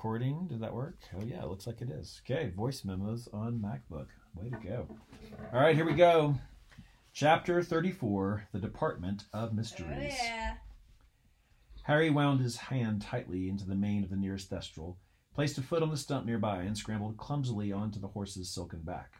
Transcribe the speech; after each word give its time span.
recording. 0.00 0.46
Did 0.48 0.60
that 0.60 0.72
work? 0.72 0.96
Oh, 1.14 1.22
yeah, 1.22 1.42
it 1.42 1.48
looks 1.48 1.66
like 1.66 1.82
it 1.82 1.90
is. 1.90 2.22
Okay, 2.24 2.48
voice 2.56 2.86
memos 2.86 3.28
on 3.34 3.60
MacBook. 3.60 4.06
Way 4.34 4.48
to 4.48 4.56
go. 4.56 4.86
All 5.52 5.60
right, 5.60 5.76
here 5.76 5.84
we 5.84 5.92
go. 5.92 6.36
Chapter 7.12 7.62
34 7.62 8.48
The 8.50 8.60
Department 8.60 9.24
of 9.34 9.52
Mysteries. 9.52 10.14
Oh, 10.18 10.24
yeah. 10.24 10.54
Harry 11.82 12.08
wound 12.08 12.40
his 12.40 12.56
hand 12.56 13.02
tightly 13.02 13.50
into 13.50 13.66
the 13.66 13.74
mane 13.74 14.02
of 14.02 14.08
the 14.08 14.16
nearest 14.16 14.50
thestral, 14.50 14.96
placed 15.34 15.58
a 15.58 15.62
foot 15.62 15.82
on 15.82 15.90
the 15.90 15.98
stump 15.98 16.24
nearby, 16.24 16.62
and 16.62 16.78
scrambled 16.78 17.18
clumsily 17.18 17.70
onto 17.70 18.00
the 18.00 18.08
horse's 18.08 18.48
silken 18.48 18.80
back. 18.80 19.12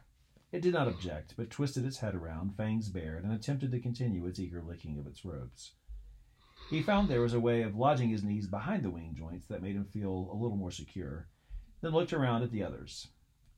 It 0.51 0.63
did 0.63 0.73
not 0.73 0.89
object, 0.89 1.35
but 1.37 1.51
twisted 1.51 1.85
its 1.85 1.99
head 1.99 2.15
around, 2.15 2.57
fangs 2.57 2.89
bared, 2.89 3.25
and 3.25 3.35
attempted 3.35 3.71
to 3.73 3.81
continue 3.81 4.25
its 4.25 4.41
eager 4.41 4.63
licking 4.67 4.99
of 4.99 5.07
its 5.07 5.27
robes. 5.27 5.73
He 6.71 6.83
found 6.83 7.09
there 7.09 7.21
was 7.21 7.35
a 7.35 7.41
way 7.41 7.63
of 7.63 7.75
lodging 7.75 8.11
his 8.11 8.23
knees 8.23 8.47
behind 8.47 8.85
the 8.85 8.91
wing 8.91 9.17
joints 9.19 9.49
that 9.49 9.61
made 9.61 9.75
him 9.75 9.87
feel 9.87 10.31
a 10.33 10.37
little 10.37 10.57
more 10.57 10.71
secure, 10.71 11.27
then 11.81 11.91
looked 11.91 12.13
around 12.13 12.45
at 12.45 12.53
the 12.53 12.63
others. 12.63 13.09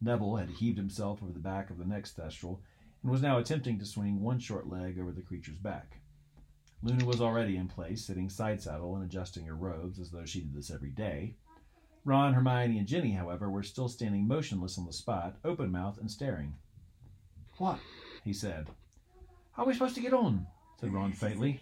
Neville 0.00 0.36
had 0.36 0.48
heaved 0.48 0.78
himself 0.78 1.22
over 1.22 1.30
the 1.30 1.38
back 1.38 1.68
of 1.68 1.76
the 1.76 1.84
next 1.84 2.16
thestral 2.16 2.60
and 3.02 3.12
was 3.12 3.20
now 3.20 3.36
attempting 3.36 3.78
to 3.78 3.84
swing 3.84 4.22
one 4.22 4.38
short 4.38 4.66
leg 4.66 4.98
over 4.98 5.12
the 5.12 5.20
creature's 5.20 5.58
back. 5.58 5.98
Luna 6.82 7.04
was 7.04 7.20
already 7.20 7.58
in 7.58 7.68
place, 7.68 8.02
sitting 8.02 8.30
side 8.30 8.62
saddle 8.62 8.96
and 8.96 9.04
adjusting 9.04 9.44
her 9.44 9.54
robes 9.54 10.00
as 10.00 10.10
though 10.10 10.24
she 10.24 10.40
did 10.40 10.54
this 10.54 10.70
every 10.70 10.90
day. 10.90 11.36
Ron, 12.06 12.32
Hermione, 12.32 12.78
and 12.78 12.88
Ginny, 12.88 13.12
however, 13.12 13.50
were 13.50 13.62
still 13.62 13.88
standing 13.88 14.26
motionless 14.26 14.78
on 14.78 14.86
the 14.86 14.92
spot, 14.92 15.36
open 15.44 15.70
mouthed 15.70 16.00
and 16.00 16.10
staring. 16.10 16.54
What? 17.58 17.78
he 18.24 18.32
said. 18.32 18.68
How 19.52 19.64
are 19.64 19.66
we 19.66 19.74
supposed 19.74 19.96
to 19.96 20.00
get 20.00 20.14
on? 20.14 20.46
said 20.80 20.94
Ron 20.94 21.12
faintly. 21.12 21.60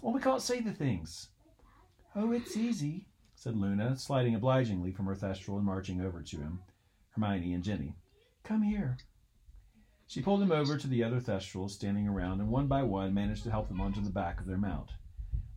Well, 0.00 0.12
we 0.12 0.20
can't 0.20 0.42
see 0.42 0.60
the 0.60 0.72
things. 0.72 1.28
Oh, 2.14 2.32
it's 2.32 2.56
easy, 2.56 3.06
said 3.34 3.56
Luna, 3.56 3.96
sliding 3.96 4.34
obligingly 4.34 4.92
from 4.92 5.06
her 5.06 5.14
thestral 5.14 5.56
and 5.56 5.64
marching 5.64 6.00
over 6.00 6.22
to 6.22 6.36
him, 6.36 6.60
Hermione 7.10 7.54
and 7.54 7.64
Ginny. 7.64 7.96
Come 8.44 8.62
here. 8.62 8.96
She 10.06 10.20
pulled 10.20 10.42
him 10.42 10.52
over 10.52 10.76
to 10.76 10.86
the 10.86 11.04
other 11.04 11.20
thestrals 11.20 11.70
standing 11.70 12.06
around 12.08 12.40
and 12.40 12.50
one 12.50 12.66
by 12.66 12.82
one 12.82 13.14
managed 13.14 13.44
to 13.44 13.50
help 13.50 13.68
them 13.68 13.80
onto 13.80 14.02
the 14.02 14.10
back 14.10 14.40
of 14.40 14.46
their 14.46 14.58
mount. 14.58 14.90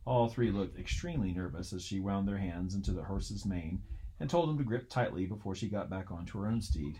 All 0.06 0.28
three 0.28 0.50
looked 0.50 0.78
extremely 0.78 1.32
nervous 1.32 1.72
as 1.72 1.82
she 1.82 2.00
wound 2.00 2.28
their 2.28 2.38
hands 2.38 2.74
into 2.74 2.92
the 2.92 3.02
horse's 3.02 3.44
mane 3.44 3.82
and 4.20 4.30
told 4.30 4.48
him 4.48 4.56
to 4.58 4.64
grip 4.64 4.88
tightly 4.88 5.26
before 5.26 5.54
she 5.54 5.68
got 5.68 5.90
back 5.90 6.10
onto 6.10 6.38
her 6.38 6.46
own 6.46 6.60
steed. 6.60 6.98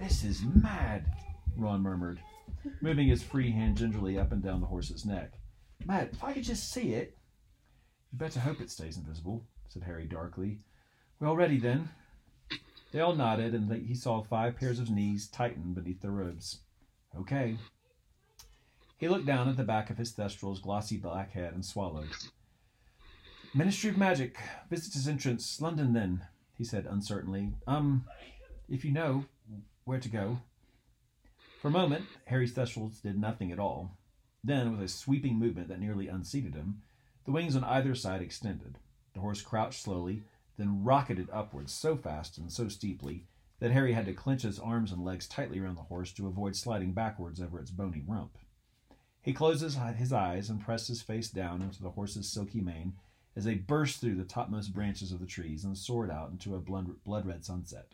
This 0.00 0.24
is 0.24 0.42
mad, 0.42 1.04
Ron 1.56 1.82
murmured, 1.82 2.20
moving 2.80 3.08
his 3.08 3.22
free 3.22 3.50
hand 3.52 3.76
gingerly 3.76 4.18
up 4.18 4.32
and 4.32 4.42
down 4.42 4.60
the 4.60 4.66
horse's 4.66 5.04
neck. 5.04 5.34
Mad, 5.86 6.10
if 6.12 6.22
I 6.22 6.32
could 6.32 6.44
just 6.44 6.72
see 6.72 6.94
it. 6.94 7.16
You 8.12 8.18
better 8.18 8.40
hope 8.40 8.60
it 8.60 8.70
stays 8.70 8.96
invisible, 8.96 9.44
said 9.68 9.82
Harry 9.84 10.04
darkly. 10.04 10.58
Well, 11.20 11.36
ready 11.36 11.58
then. 11.58 11.88
They 12.92 13.00
all 13.00 13.14
nodded, 13.14 13.54
and 13.54 13.72
he 13.86 13.94
saw 13.94 14.22
five 14.22 14.56
pairs 14.56 14.78
of 14.78 14.90
knees 14.90 15.28
tighten 15.28 15.72
beneath 15.72 16.02
their 16.02 16.10
robes. 16.10 16.58
Okay. 17.18 17.56
He 18.98 19.08
looked 19.08 19.26
down 19.26 19.48
at 19.48 19.56
the 19.56 19.64
back 19.64 19.90
of 19.90 19.98
his 19.98 20.12
thestral's 20.12 20.60
glossy 20.60 20.96
black 20.96 21.32
head 21.32 21.54
and 21.54 21.64
swallowed. 21.64 22.10
Ministry 23.54 23.90
of 23.90 23.98
Magic, 23.98 24.38
visitors' 24.70 25.08
entrance, 25.08 25.60
London, 25.60 25.92
then, 25.92 26.22
he 26.56 26.64
said 26.64 26.86
uncertainly. 26.86 27.50
Um, 27.66 28.04
if 28.68 28.84
you 28.84 28.92
know 28.92 29.24
where 29.84 29.98
to 30.00 30.08
go. 30.08 30.38
For 31.60 31.68
a 31.68 31.72
moment, 31.72 32.04
Harry's 32.26 32.52
thestrals 32.52 33.02
did 33.02 33.18
nothing 33.18 33.52
at 33.52 33.58
all. 33.58 33.96
Then, 34.44 34.72
with 34.72 34.82
a 34.82 34.88
sweeping 34.88 35.38
movement 35.38 35.68
that 35.68 35.80
nearly 35.80 36.08
unseated 36.08 36.54
him, 36.54 36.82
the 37.24 37.32
wings 37.32 37.54
on 37.54 37.62
either 37.64 37.94
side 37.94 38.20
extended. 38.20 38.78
The 39.14 39.20
horse 39.20 39.40
crouched 39.40 39.82
slowly, 39.82 40.24
then 40.56 40.82
rocketed 40.82 41.28
upwards 41.32 41.72
so 41.72 41.96
fast 41.96 42.38
and 42.38 42.50
so 42.50 42.68
steeply 42.68 43.26
that 43.60 43.70
Harry 43.70 43.92
had 43.92 44.06
to 44.06 44.12
clench 44.12 44.42
his 44.42 44.58
arms 44.58 44.90
and 44.90 45.04
legs 45.04 45.28
tightly 45.28 45.60
around 45.60 45.76
the 45.76 45.82
horse 45.82 46.12
to 46.14 46.26
avoid 46.26 46.56
sliding 46.56 46.92
backwards 46.92 47.40
over 47.40 47.60
its 47.60 47.70
bony 47.70 48.02
rump. 48.04 48.36
He 49.22 49.32
closed 49.32 49.62
his, 49.62 49.76
eyes 50.12 50.50
and 50.50 50.60
pressed 50.60 50.88
his 50.88 51.00
face 51.00 51.30
down 51.30 51.62
into 51.62 51.80
the 51.80 51.92
horse's 51.92 52.28
silky 52.28 52.60
mane 52.60 52.94
as 53.36 53.44
they 53.44 53.54
burst 53.54 54.00
through 54.00 54.16
the 54.16 54.24
topmost 54.24 54.74
branches 54.74 55.12
of 55.12 55.20
the 55.20 55.26
trees 55.26 55.64
and 55.64 55.78
soared 55.78 56.10
out 56.10 56.32
into 56.32 56.56
a 56.56 56.58
blood 56.58 57.26
red 57.26 57.44
sunset. 57.44 57.92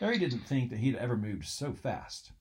Harry 0.00 0.18
didn't 0.18 0.40
think 0.40 0.70
that 0.70 0.80
he'd 0.80 0.96
ever 0.96 1.16
moved 1.16 1.46
so 1.46 1.72
fast. 1.72 2.32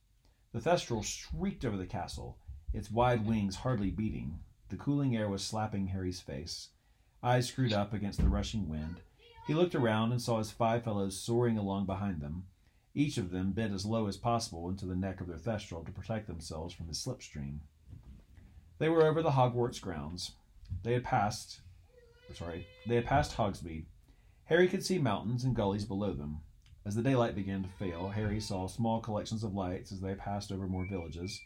The 0.54 0.60
Thestral 0.60 1.04
shrieked 1.04 1.66
over 1.66 1.78
the 1.78 1.86
castle, 1.86 2.40
its 2.74 2.92
wide 2.92 3.26
wings 3.26 3.58
hardly 3.58 3.92
beating. 3.92 4.40
The 4.70 4.78
cooling 4.78 5.16
air 5.16 5.30
was 5.30 5.44
slapping 5.44 5.88
Harry's 5.88 6.22
face. 6.22 6.70
Eyes 7.24 7.48
screwed 7.48 7.74
up 7.74 7.94
against 7.94 8.20
the 8.20 8.28
rushing 8.28 8.68
wind, 8.68 9.02
he 9.48 9.54
looked 9.54 9.76
around 9.76 10.12
and 10.12 10.22
saw 10.22 10.40
his 10.40 10.52
five 10.52 10.84
fellows 10.84 11.18
soaring 11.18 11.58
along 11.58 11.86
behind 11.86 12.20
them, 12.20 12.48
each 12.94 13.18
of 13.18 13.32
them 13.32 13.54
bent 13.54 13.74
as 13.74 13.86
low 13.86 14.08
as 14.08 14.18
possible 14.18 14.68
into 14.68 14.86
the 14.86 14.94
neck 14.96 15.22
of 15.22 15.28
their 15.28 15.38
thestral 15.38 15.86
to 15.86 15.92
protect 15.92 16.28
themselves 16.28 16.74
from 16.74 16.88
the 16.88 16.94
slipstream. 16.94 17.60
They 18.78 18.90
were 18.90 19.06
over 19.06 19.24
the 19.24 19.32
Hogwarts 19.32 19.80
grounds. 19.80 20.34
They 20.84 20.92
had 20.92 21.06
passed, 21.06 21.62
sorry, 22.34 22.68
they 22.86 22.96
had 22.96 23.06
passed 23.06 23.38
Hogsmeade. 23.38 23.86
Harry 24.46 24.68
could 24.68 24.86
see 24.86 25.00
mountains 25.00 25.46
and 25.46 25.56
gullies 25.56 25.86
below 25.86 26.12
them. 26.12 26.42
As 26.86 26.96
the 26.96 27.02
daylight 27.02 27.34
began 27.34 27.64
to 27.64 27.70
fail, 27.70 28.10
Harry 28.10 28.42
saw 28.42 28.68
small 28.68 29.00
collections 29.00 29.46
of 29.46 29.56
lights 29.56 29.94
as 29.94 30.02
they 30.02 30.14
passed 30.16 30.52
over 30.52 30.68
more 30.68 30.86
villages, 30.86 31.40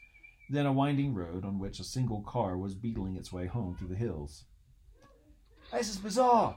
then 0.52 0.66
a 0.66 0.72
winding 0.72 1.14
road 1.14 1.44
on 1.44 1.58
which 1.58 1.80
a 1.80 1.84
single 1.84 2.22
car 2.22 2.56
was 2.56 2.74
beetling 2.74 3.16
its 3.16 3.32
way 3.32 3.46
home 3.46 3.74
through 3.74 3.88
the 3.88 3.94
hills. 3.96 4.44
This 5.72 5.88
is 5.88 5.96
bizarre, 5.96 6.56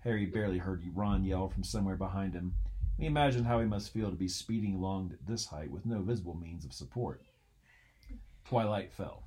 Harry 0.00 0.26
barely 0.26 0.58
heard 0.58 0.82
Ron 0.94 1.24
yell 1.24 1.48
from 1.48 1.62
somewhere 1.62 1.96
behind 1.96 2.34
him. 2.34 2.54
He 2.98 3.06
imagined 3.06 3.46
how 3.46 3.60
he 3.60 3.66
must 3.66 3.92
feel 3.92 4.10
to 4.10 4.16
be 4.16 4.28
speeding 4.28 4.74
along 4.74 5.12
at 5.12 5.26
this 5.26 5.46
height 5.46 5.70
with 5.70 5.86
no 5.86 6.02
visible 6.02 6.34
means 6.34 6.64
of 6.64 6.72
support. 6.72 7.22
Twilight 8.46 8.92
fell. 8.92 9.24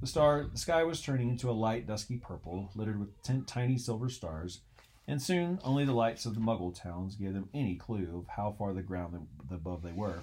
The 0.00 0.06
star, 0.06 0.44
the 0.44 0.58
sky 0.58 0.84
was 0.84 1.02
turning 1.02 1.28
into 1.28 1.50
a 1.50 1.52
light, 1.52 1.86
dusky 1.86 2.16
purple, 2.16 2.70
littered 2.74 3.00
with 3.00 3.46
tiny 3.46 3.76
silver 3.76 4.08
stars, 4.08 4.60
and 5.06 5.20
soon 5.20 5.58
only 5.62 5.84
the 5.84 5.92
lights 5.92 6.24
of 6.24 6.34
the 6.34 6.40
Muggle 6.40 6.74
towns 6.74 7.16
gave 7.16 7.34
them 7.34 7.50
any 7.52 7.74
clue 7.74 8.18
of 8.18 8.28
how 8.28 8.54
far 8.56 8.72
the 8.72 8.82
ground 8.82 9.26
above 9.50 9.82
they 9.82 9.92
were, 9.92 10.22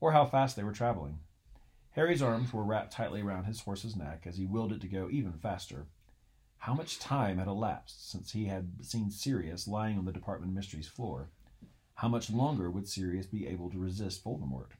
or 0.00 0.12
how 0.12 0.24
fast 0.24 0.56
they 0.56 0.62
were 0.62 0.72
traveling. 0.72 1.18
Harry's 1.94 2.22
arms 2.22 2.52
were 2.52 2.62
wrapped 2.62 2.92
tightly 2.92 3.20
around 3.20 3.44
his 3.44 3.60
horse's 3.60 3.96
neck 3.96 4.24
as 4.24 4.36
he 4.36 4.46
willed 4.46 4.72
it 4.72 4.80
to 4.80 4.86
go 4.86 5.08
even 5.10 5.32
faster. 5.32 5.88
How 6.58 6.72
much 6.72 7.00
time 7.00 7.38
had 7.38 7.48
elapsed 7.48 8.08
since 8.08 8.30
he 8.30 8.44
had 8.44 8.84
seen 8.84 9.10
Sirius 9.10 9.66
lying 9.66 9.98
on 9.98 10.04
the 10.04 10.12
Department 10.12 10.52
of 10.52 10.56
Mysteries 10.56 10.86
floor? 10.86 11.30
How 11.94 12.06
much 12.06 12.30
longer 12.30 12.70
would 12.70 12.86
Sirius 12.86 13.26
be 13.26 13.48
able 13.48 13.70
to 13.70 13.78
resist 13.78 14.22
Voldemort? 14.22 14.72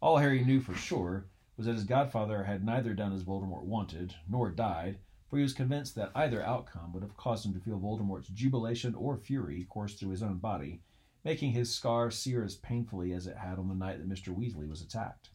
All 0.00 0.18
Harry 0.18 0.44
knew 0.44 0.60
for 0.60 0.74
sure 0.74 1.26
was 1.56 1.66
that 1.66 1.76
his 1.76 1.84
godfather 1.84 2.42
had 2.42 2.64
neither 2.64 2.94
done 2.94 3.12
as 3.12 3.22
Voldemort 3.22 3.62
wanted, 3.62 4.16
nor 4.28 4.50
died, 4.50 4.98
for 5.28 5.36
he 5.36 5.42
was 5.44 5.54
convinced 5.54 5.94
that 5.94 6.10
either 6.16 6.42
outcome 6.42 6.92
would 6.92 7.04
have 7.04 7.16
caused 7.16 7.46
him 7.46 7.54
to 7.54 7.60
feel 7.60 7.78
Voldemort's 7.78 8.28
jubilation 8.28 8.96
or 8.96 9.16
fury 9.16 9.64
course 9.70 9.94
through 9.94 10.10
his 10.10 10.22
own 10.22 10.38
body, 10.38 10.82
making 11.22 11.52
his 11.52 11.72
scar 11.72 12.10
sear 12.10 12.42
as 12.42 12.56
painfully 12.56 13.12
as 13.12 13.28
it 13.28 13.36
had 13.36 13.56
on 13.56 13.68
the 13.68 13.74
night 13.74 13.98
that 13.98 14.08
Mr. 14.08 14.36
Weasley 14.36 14.68
was 14.68 14.82
attacked. 14.82 15.30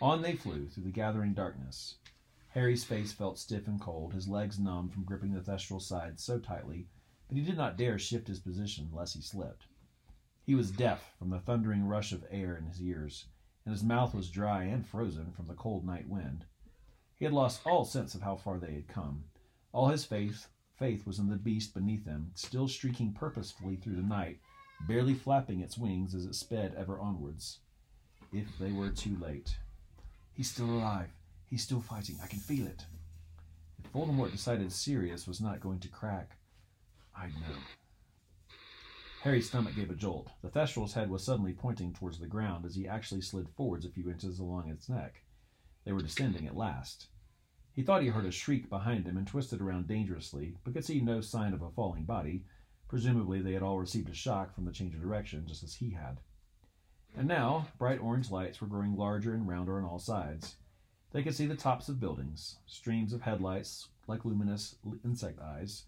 On 0.00 0.22
they 0.22 0.36
flew 0.36 0.68
through 0.68 0.84
the 0.84 0.90
gathering 0.92 1.34
darkness. 1.34 1.96
Harry's 2.50 2.84
face 2.84 3.12
felt 3.12 3.36
stiff 3.36 3.66
and 3.66 3.80
cold, 3.80 4.14
his 4.14 4.28
legs 4.28 4.56
numb 4.56 4.88
from 4.88 5.02
gripping 5.02 5.32
the 5.32 5.40
thestral 5.40 5.82
sides 5.82 6.22
so 6.22 6.38
tightly 6.38 6.88
that 7.28 7.36
he 7.36 7.42
did 7.42 7.56
not 7.56 7.76
dare 7.76 7.98
shift 7.98 8.28
his 8.28 8.38
position 8.38 8.90
lest 8.92 9.16
he 9.16 9.20
slipped. 9.20 9.66
He 10.44 10.54
was 10.54 10.70
deaf 10.70 11.16
from 11.18 11.30
the 11.30 11.40
thundering 11.40 11.84
rush 11.84 12.12
of 12.12 12.24
air 12.30 12.56
in 12.56 12.66
his 12.66 12.80
ears, 12.80 13.26
and 13.64 13.72
his 13.72 13.82
mouth 13.82 14.14
was 14.14 14.30
dry 14.30 14.62
and 14.62 14.86
frozen 14.86 15.32
from 15.32 15.48
the 15.48 15.54
cold 15.54 15.84
night 15.84 16.08
wind. 16.08 16.44
He 17.16 17.24
had 17.24 17.34
lost 17.34 17.66
all 17.66 17.84
sense 17.84 18.14
of 18.14 18.22
how 18.22 18.36
far 18.36 18.60
they 18.60 18.74
had 18.74 18.86
come. 18.86 19.24
All 19.72 19.88
his 19.88 20.04
faith 20.04 20.48
faith 20.76 21.06
was 21.06 21.18
in 21.18 21.28
the 21.28 21.36
beast 21.36 21.74
beneath 21.74 22.04
them, 22.04 22.30
still 22.34 22.68
streaking 22.68 23.12
purposefully 23.12 23.74
through 23.74 23.96
the 23.96 24.02
night, 24.02 24.38
barely 24.86 25.14
flapping 25.14 25.60
its 25.60 25.76
wings 25.76 26.14
as 26.14 26.24
it 26.24 26.36
sped 26.36 26.72
ever 26.76 27.00
onwards. 27.00 27.58
If 28.32 28.56
they 28.58 28.70
were 28.70 28.90
too 28.90 29.16
late. 29.16 29.58
He's 30.38 30.52
still 30.52 30.70
alive. 30.70 31.08
He's 31.46 31.64
still 31.64 31.80
fighting. 31.80 32.16
I 32.22 32.28
can 32.28 32.38
feel 32.38 32.68
it. 32.68 32.84
If 33.82 33.92
Voldemort 33.92 34.30
decided 34.30 34.70
Sirius 34.70 35.26
was 35.26 35.40
not 35.40 35.58
going 35.58 35.80
to 35.80 35.88
crack, 35.88 36.36
I'd 37.12 37.32
know. 37.32 37.56
Harry's 39.22 39.48
stomach 39.48 39.74
gave 39.74 39.90
a 39.90 39.96
jolt. 39.96 40.30
The 40.40 40.48
Thestral's 40.48 40.92
head 40.92 41.10
was 41.10 41.24
suddenly 41.24 41.54
pointing 41.54 41.92
towards 41.92 42.20
the 42.20 42.28
ground 42.28 42.64
as 42.64 42.76
he 42.76 42.86
actually 42.86 43.22
slid 43.22 43.48
forwards 43.48 43.84
a 43.84 43.90
few 43.90 44.08
inches 44.08 44.38
along 44.38 44.70
its 44.70 44.88
neck. 44.88 45.24
They 45.84 45.90
were 45.90 46.02
descending 46.02 46.46
at 46.46 46.56
last. 46.56 47.08
He 47.74 47.82
thought 47.82 48.02
he 48.02 48.08
heard 48.08 48.24
a 48.24 48.30
shriek 48.30 48.70
behind 48.70 49.08
him 49.08 49.16
and 49.16 49.26
twisted 49.26 49.60
around 49.60 49.88
dangerously, 49.88 50.54
but 50.62 50.72
could 50.72 50.84
see 50.84 51.00
no 51.00 51.20
sign 51.20 51.52
of 51.52 51.62
a 51.62 51.70
falling 51.70 52.04
body. 52.04 52.44
Presumably, 52.86 53.42
they 53.42 53.54
had 53.54 53.64
all 53.64 53.80
received 53.80 54.08
a 54.08 54.14
shock 54.14 54.54
from 54.54 54.66
the 54.66 54.72
change 54.72 54.94
of 54.94 55.02
direction, 55.02 55.48
just 55.48 55.64
as 55.64 55.74
he 55.74 55.90
had. 55.90 56.20
And 57.16 57.26
now, 57.26 57.68
bright 57.78 58.00
orange 58.00 58.30
lights 58.30 58.60
were 58.60 58.66
growing 58.66 58.96
larger 58.96 59.34
and 59.34 59.48
rounder 59.48 59.78
on 59.78 59.84
all 59.84 59.98
sides. 59.98 60.56
They 61.12 61.22
could 61.22 61.34
see 61.34 61.46
the 61.46 61.56
tops 61.56 61.88
of 61.88 62.00
buildings, 62.00 62.56
streams 62.66 63.12
of 63.12 63.22
headlights 63.22 63.88
like 64.06 64.24
luminous 64.24 64.76
insect 65.04 65.40
eyes, 65.40 65.84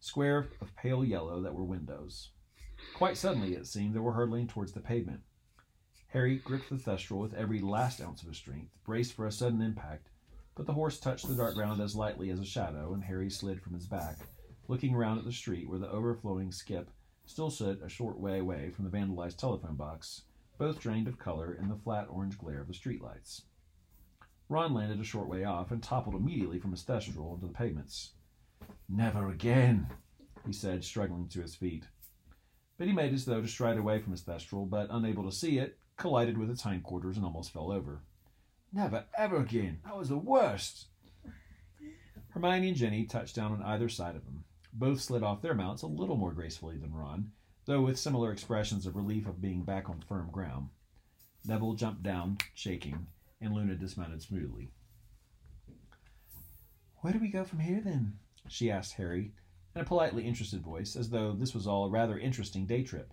square 0.00 0.48
of 0.60 0.76
pale 0.76 1.04
yellow 1.04 1.40
that 1.40 1.54
were 1.54 1.64
windows. 1.64 2.30
Quite 2.94 3.16
suddenly, 3.16 3.54
it 3.54 3.66
seemed, 3.66 3.94
they 3.94 4.00
were 4.00 4.12
hurtling 4.12 4.46
towards 4.46 4.72
the 4.72 4.80
pavement. 4.80 5.22
Harry 6.08 6.36
gripped 6.36 6.68
the 6.68 6.76
thestral 6.76 7.20
with 7.20 7.34
every 7.34 7.60
last 7.60 8.00
ounce 8.00 8.22
of 8.22 8.28
his 8.28 8.36
strength, 8.36 8.72
braced 8.84 9.12
for 9.12 9.26
a 9.26 9.32
sudden 9.32 9.60
impact, 9.60 10.10
but 10.54 10.66
the 10.66 10.72
horse 10.72 10.98
touched 10.98 11.28
the 11.28 11.34
dark 11.34 11.54
ground 11.54 11.80
as 11.80 11.96
lightly 11.96 12.30
as 12.30 12.38
a 12.38 12.44
shadow, 12.44 12.94
and 12.94 13.04
Harry 13.04 13.30
slid 13.30 13.60
from 13.60 13.74
his 13.74 13.86
back, 13.86 14.16
looking 14.68 14.94
around 14.94 15.18
at 15.18 15.24
the 15.24 15.32
street 15.32 15.68
where 15.68 15.78
the 15.78 15.90
overflowing 15.90 16.52
skip 16.52 16.90
still 17.24 17.50
stood 17.50 17.82
a 17.82 17.88
short 17.88 18.18
way 18.18 18.38
away 18.38 18.70
from 18.70 18.84
the 18.84 18.90
vandalized 18.90 19.36
telephone 19.36 19.74
box, 19.74 20.22
both 20.58 20.80
drained 20.80 21.08
of 21.08 21.18
color 21.18 21.54
in 21.54 21.68
the 21.68 21.76
flat 21.76 22.06
orange 22.08 22.38
glare 22.38 22.60
of 22.60 22.68
the 22.68 22.72
streetlights. 22.72 23.42
Ron 24.48 24.74
landed 24.74 25.00
a 25.00 25.04
short 25.04 25.28
way 25.28 25.44
off 25.44 25.70
and 25.70 25.82
toppled 25.82 26.14
immediately 26.14 26.58
from 26.58 26.70
his 26.70 26.82
thestral 26.82 27.32
onto 27.32 27.46
the 27.46 27.52
pavements. 27.52 28.12
Never 28.88 29.28
again, 29.28 29.88
he 30.46 30.52
said, 30.52 30.84
struggling 30.84 31.28
to 31.28 31.42
his 31.42 31.54
feet. 31.54 31.84
But 32.78 32.86
he 32.86 32.92
made 32.92 33.12
as 33.12 33.24
though 33.24 33.40
to 33.40 33.48
stride 33.48 33.78
away 33.78 34.00
from 34.00 34.12
his 34.12 34.22
thestral, 34.22 34.68
but 34.68 34.88
unable 34.90 35.24
to 35.24 35.32
see 35.32 35.58
it, 35.58 35.78
collided 35.96 36.38
with 36.38 36.50
its 36.50 36.62
hindquarters 36.62 37.16
and 37.16 37.24
almost 37.24 37.52
fell 37.52 37.72
over. 37.72 38.02
Never 38.72 39.04
ever 39.16 39.38
again. 39.38 39.80
That 39.84 39.96
was 39.96 40.10
the 40.10 40.18
worst. 40.18 40.86
Hermione 42.28 42.68
and 42.68 42.76
Ginny 42.76 43.04
touched 43.04 43.34
down 43.34 43.52
on 43.52 43.62
either 43.62 43.88
side 43.88 44.14
of 44.14 44.24
him. 44.24 44.44
Both 44.72 45.00
slid 45.00 45.22
off 45.22 45.40
their 45.40 45.54
mounts 45.54 45.82
a 45.82 45.86
little 45.86 46.16
more 46.16 46.32
gracefully 46.32 46.76
than 46.76 46.92
Ron, 46.94 47.32
though 47.66 47.82
with 47.82 47.98
similar 47.98 48.32
expressions 48.32 48.86
of 48.86 48.96
relief 48.96 49.26
of 49.26 49.40
being 49.40 49.62
back 49.62 49.90
on 49.90 50.00
firm 50.00 50.30
ground. 50.30 50.68
Neville 51.44 51.74
jumped 51.74 52.02
down, 52.02 52.38
shaking, 52.54 53.06
and 53.40 53.52
Luna 53.52 53.74
dismounted 53.74 54.22
smoothly. 54.22 54.70
Where 57.00 57.12
do 57.12 57.18
we 57.18 57.28
go 57.28 57.44
from 57.44 57.58
here, 57.60 57.80
then? 57.80 58.18
she 58.48 58.70
asked 58.70 58.94
Harry, 58.94 59.32
in 59.74 59.80
a 59.80 59.84
politely 59.84 60.26
interested 60.26 60.62
voice, 60.62 60.96
as 60.96 61.10
though 61.10 61.32
this 61.32 61.54
was 61.54 61.66
all 61.66 61.84
a 61.84 61.90
rather 61.90 62.18
interesting 62.18 62.66
day 62.66 62.82
trip. 62.82 63.12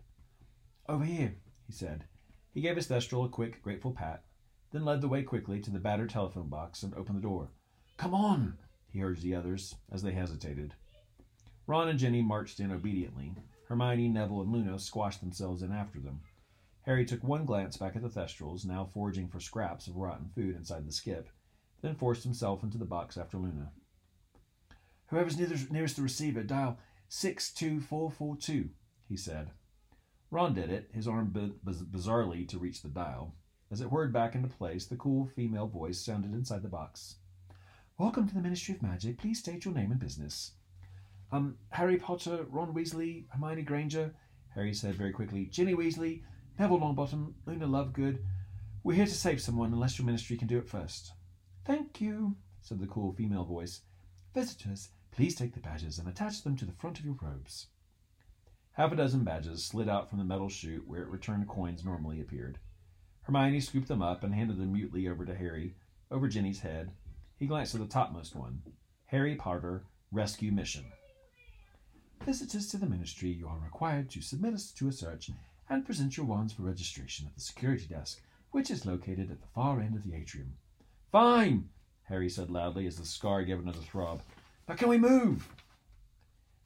Over 0.88 1.04
here, 1.04 1.36
he 1.68 1.74
said. 1.74 2.06
He 2.54 2.62
gave 2.62 2.76
his 2.76 2.88
thestral 2.88 3.26
a 3.26 3.30
quick, 3.30 3.62
grateful 3.62 3.92
pat, 3.92 4.24
then 4.72 4.86
led 4.86 5.02
the 5.02 5.08
way 5.08 5.24
quickly 5.24 5.60
to 5.62 5.72
the 5.72 5.80
battered 5.80 6.10
telephone 6.10 6.50
box 6.50 6.84
and 6.84 6.94
opened 6.94 7.18
the 7.18 7.22
door. 7.22 7.50
Come 7.98 8.14
on, 8.14 8.58
he 8.92 9.04
urged 9.04 9.24
the 9.24 9.36
others, 9.36 9.76
as 9.92 10.04
they 10.04 10.14
hesitated. 10.14 10.76
Ron 11.66 11.90
and 11.90 12.00
Ginny 12.00 12.22
marched 12.22 12.60
in 12.60 12.72
obediently. 12.72 13.34
Hermione, 13.74 14.08
Neville, 14.08 14.42
and 14.42 14.52
Luna 14.52 14.78
squashed 14.78 15.20
themselves 15.20 15.64
in 15.64 15.72
after 15.72 16.00
them. 16.00 16.22
Harry 16.84 17.06
took 17.06 17.24
one 17.24 17.44
glance 17.44 17.76
back 17.76 17.96
at 17.96 18.04
the 18.04 18.08
Thestrals, 18.08 18.66
now 18.66 18.88
foraging 18.94 19.28
for 19.28 19.40
scraps 19.40 19.88
of 19.88 19.96
rotten 19.96 20.30
food 20.36 20.56
inside 20.56 20.86
the 20.86 20.92
skip, 20.92 21.30
then 21.82 21.96
forced 21.96 22.24
himself 22.24 22.62
into 22.62 22.78
the 22.78 22.86
box 22.86 23.18
after 23.18 23.40
Luna. 23.40 23.72
Whoever's 25.08 25.40
nearest 25.72 25.96
the 25.96 26.04
receiver, 26.04 26.44
dial 26.44 26.78
62442, 27.10 28.70
he 29.10 29.18
said. 29.18 29.50
Ron 30.30 30.54
did 30.54 30.70
it, 30.70 30.92
his 30.94 31.08
arm 31.08 31.34
bizarrely 31.66 32.48
to 32.50 32.60
reach 32.60 32.84
the 32.84 32.90
dial. 32.90 33.34
As 33.72 33.82
it 33.82 33.92
whirred 33.92 34.14
back 34.14 34.36
into 34.36 34.50
place, 34.50 34.86
the 34.86 34.98
cool 34.98 35.26
female 35.26 35.66
voice 35.66 36.00
sounded 36.00 36.34
inside 36.34 36.62
the 36.62 36.70
box. 36.70 37.16
Welcome 37.98 38.28
to 38.28 38.36
the 38.36 38.42
Ministry 38.42 38.76
of 38.76 38.84
Magic. 38.84 39.18
Please 39.18 39.40
state 39.40 39.66
your 39.66 39.74
name 39.74 39.90
and 39.90 40.00
business. 40.00 40.52
Um, 41.34 41.58
Harry 41.72 41.98
Potter, 41.98 42.46
Ron 42.52 42.76
Weasley, 42.76 43.26
Hermione 43.30 43.64
Granger, 43.64 44.14
Harry 44.54 44.72
said 44.72 44.94
very 44.94 45.12
quickly. 45.12 45.46
Ginny 45.48 45.74
Weasley, 45.74 46.22
Neville 46.60 46.80
Longbottom, 46.80 47.34
Luna 47.48 47.66
Lovegood. 47.66 48.20
We're 48.84 48.94
here 48.94 49.08
to 49.08 49.12
save 49.12 49.42
someone 49.42 49.74
unless 49.74 49.98
your 49.98 50.06
ministry 50.06 50.38
can 50.38 50.48
do 50.48 50.60
it 50.60 50.70
first. 50.70 51.14
Thank 51.66 52.00
you, 52.00 52.36
said 52.62 52.80
the 52.80 52.86
cool 52.86 53.14
female 53.14 53.46
voice. 53.46 53.82
Visitors, 54.36 54.90
please 55.10 55.34
take 55.34 55.56
the 55.56 55.60
badges 55.60 55.98
and 55.98 56.08
attach 56.08 56.44
them 56.44 56.56
to 56.56 56.66
the 56.66 56.72
front 56.72 57.00
of 57.00 57.06
your 57.06 57.18
robes. 57.20 57.66
Half 58.74 58.92
a 58.92 58.96
dozen 58.96 59.24
badges 59.24 59.66
slid 59.66 59.90
out 59.90 60.12
from 60.12 60.20
the 60.20 60.26
metal 60.26 60.50
chute 60.50 60.88
where 60.88 61.02
it 61.02 61.10
returned 61.10 61.48
coins 61.48 61.84
normally 61.84 62.22
appeared. 62.22 62.60
Hermione 63.24 63.60
scooped 63.60 63.88
them 63.88 64.04
up 64.04 64.24
and 64.24 64.36
handed 64.36 64.60
them 64.60 64.74
mutely 64.74 65.08
over 65.08 65.26
to 65.26 65.34
Harry, 65.34 65.74
over 66.12 66.28
Ginny's 66.28 66.60
head. 66.60 66.92
He 67.40 67.48
glanced 67.48 67.74
at 67.74 67.82
the 67.82 67.88
topmost 67.88 68.36
one 68.36 68.62
Harry 69.08 69.34
Potter 69.34 69.86
Rescue 70.12 70.52
Mission. 70.52 70.86
Visitors 72.26 72.68
to 72.68 72.78
the 72.78 72.86
ministry, 72.86 73.30
you 73.30 73.50
are 73.50 73.60
required 73.62 74.10
to 74.10 74.22
submit 74.22 74.54
us 74.54 74.72
to 74.72 74.88
a 74.88 74.94
search 74.94 75.30
and 75.70 75.86
present 75.86 76.16
your 76.16 76.26
wands 76.26 76.54
for 76.54 76.62
registration 76.62 77.28
at 77.28 77.36
the 77.36 77.42
security 77.42 77.86
desk, 77.86 78.22
which 78.52 78.72
is 78.72 78.86
located 78.86 79.30
at 79.30 79.42
the 79.42 79.48
far 79.54 79.82
end 79.82 79.94
of 79.94 80.04
the 80.04 80.16
atrium. 80.16 80.54
Fine, 81.12 81.68
Harry 82.04 82.30
said 82.30 82.50
loudly 82.50 82.88
as 82.88 82.96
the 82.96 83.06
scar 83.06 83.44
gave 83.44 83.60
another 83.60 83.82
throb. 83.82 84.22
Now 84.70 84.76
can 84.76 84.88
we 84.88 84.98
move? 84.98 85.50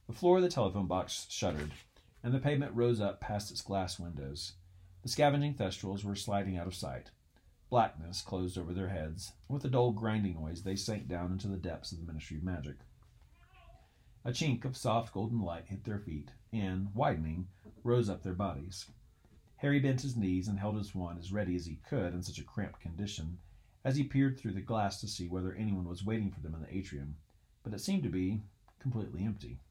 The 0.05 0.13
floor 0.13 0.37
of 0.37 0.43
the 0.43 0.49
telephone 0.49 0.85
box 0.85 1.25
shuddered, 1.27 1.71
and 2.23 2.35
the 2.35 2.39
pavement 2.39 2.75
rose 2.75 3.01
up 3.01 3.19
past 3.19 3.49
its 3.49 3.61
glass 3.61 3.99
windows. 3.99 4.53
The 5.01 5.09
scavenging 5.09 5.55
thestrals 5.55 6.03
were 6.03 6.15
sliding 6.15 6.55
out 6.55 6.67
of 6.67 6.75
sight. 6.75 7.09
Blackness 7.71 8.21
closed 8.21 8.59
over 8.59 8.75
their 8.75 8.89
heads, 8.89 9.33
and 9.49 9.55
with 9.55 9.65
a 9.65 9.69
dull 9.69 9.91
grinding 9.91 10.35
noise 10.35 10.61
they 10.61 10.75
sank 10.75 11.07
down 11.07 11.31
into 11.31 11.47
the 11.47 11.57
depths 11.57 11.91
of 11.91 11.99
the 11.99 12.05
Ministry 12.05 12.37
of 12.37 12.43
Magic. 12.43 12.75
A 14.27 14.31
chink 14.31 14.65
of 14.65 14.75
soft 14.75 15.13
golden 15.13 15.39
light 15.39 15.67
hit 15.67 15.85
their 15.85 15.99
feet, 15.99 16.31
and, 16.51 16.93
widening, 16.93 17.47
rose 17.81 18.09
up 18.09 18.23
their 18.23 18.33
bodies. 18.33 18.91
Harry 19.55 19.79
bent 19.79 20.01
his 20.01 20.17
knees 20.17 20.49
and 20.49 20.59
held 20.59 20.75
his 20.75 20.93
wand 20.93 21.17
as 21.17 21.31
ready 21.31 21.55
as 21.55 21.65
he 21.65 21.79
could 21.87 22.13
in 22.13 22.21
such 22.21 22.37
a 22.37 22.43
cramped 22.43 22.81
condition, 22.81 23.39
as 23.85 23.95
he 23.95 24.03
peered 24.03 24.37
through 24.37 24.51
the 24.51 24.59
glass 24.59 24.99
to 24.99 25.07
see 25.07 25.29
whether 25.29 25.53
anyone 25.53 25.87
was 25.87 26.03
waiting 26.03 26.29
for 26.29 26.41
them 26.41 26.53
in 26.53 26.59
the 26.59 26.75
atrium, 26.75 27.15
but 27.63 27.73
it 27.73 27.79
seemed 27.79 28.03
to 28.03 28.09
be 28.09 28.43
completely 28.79 29.23
empty. 29.23 29.61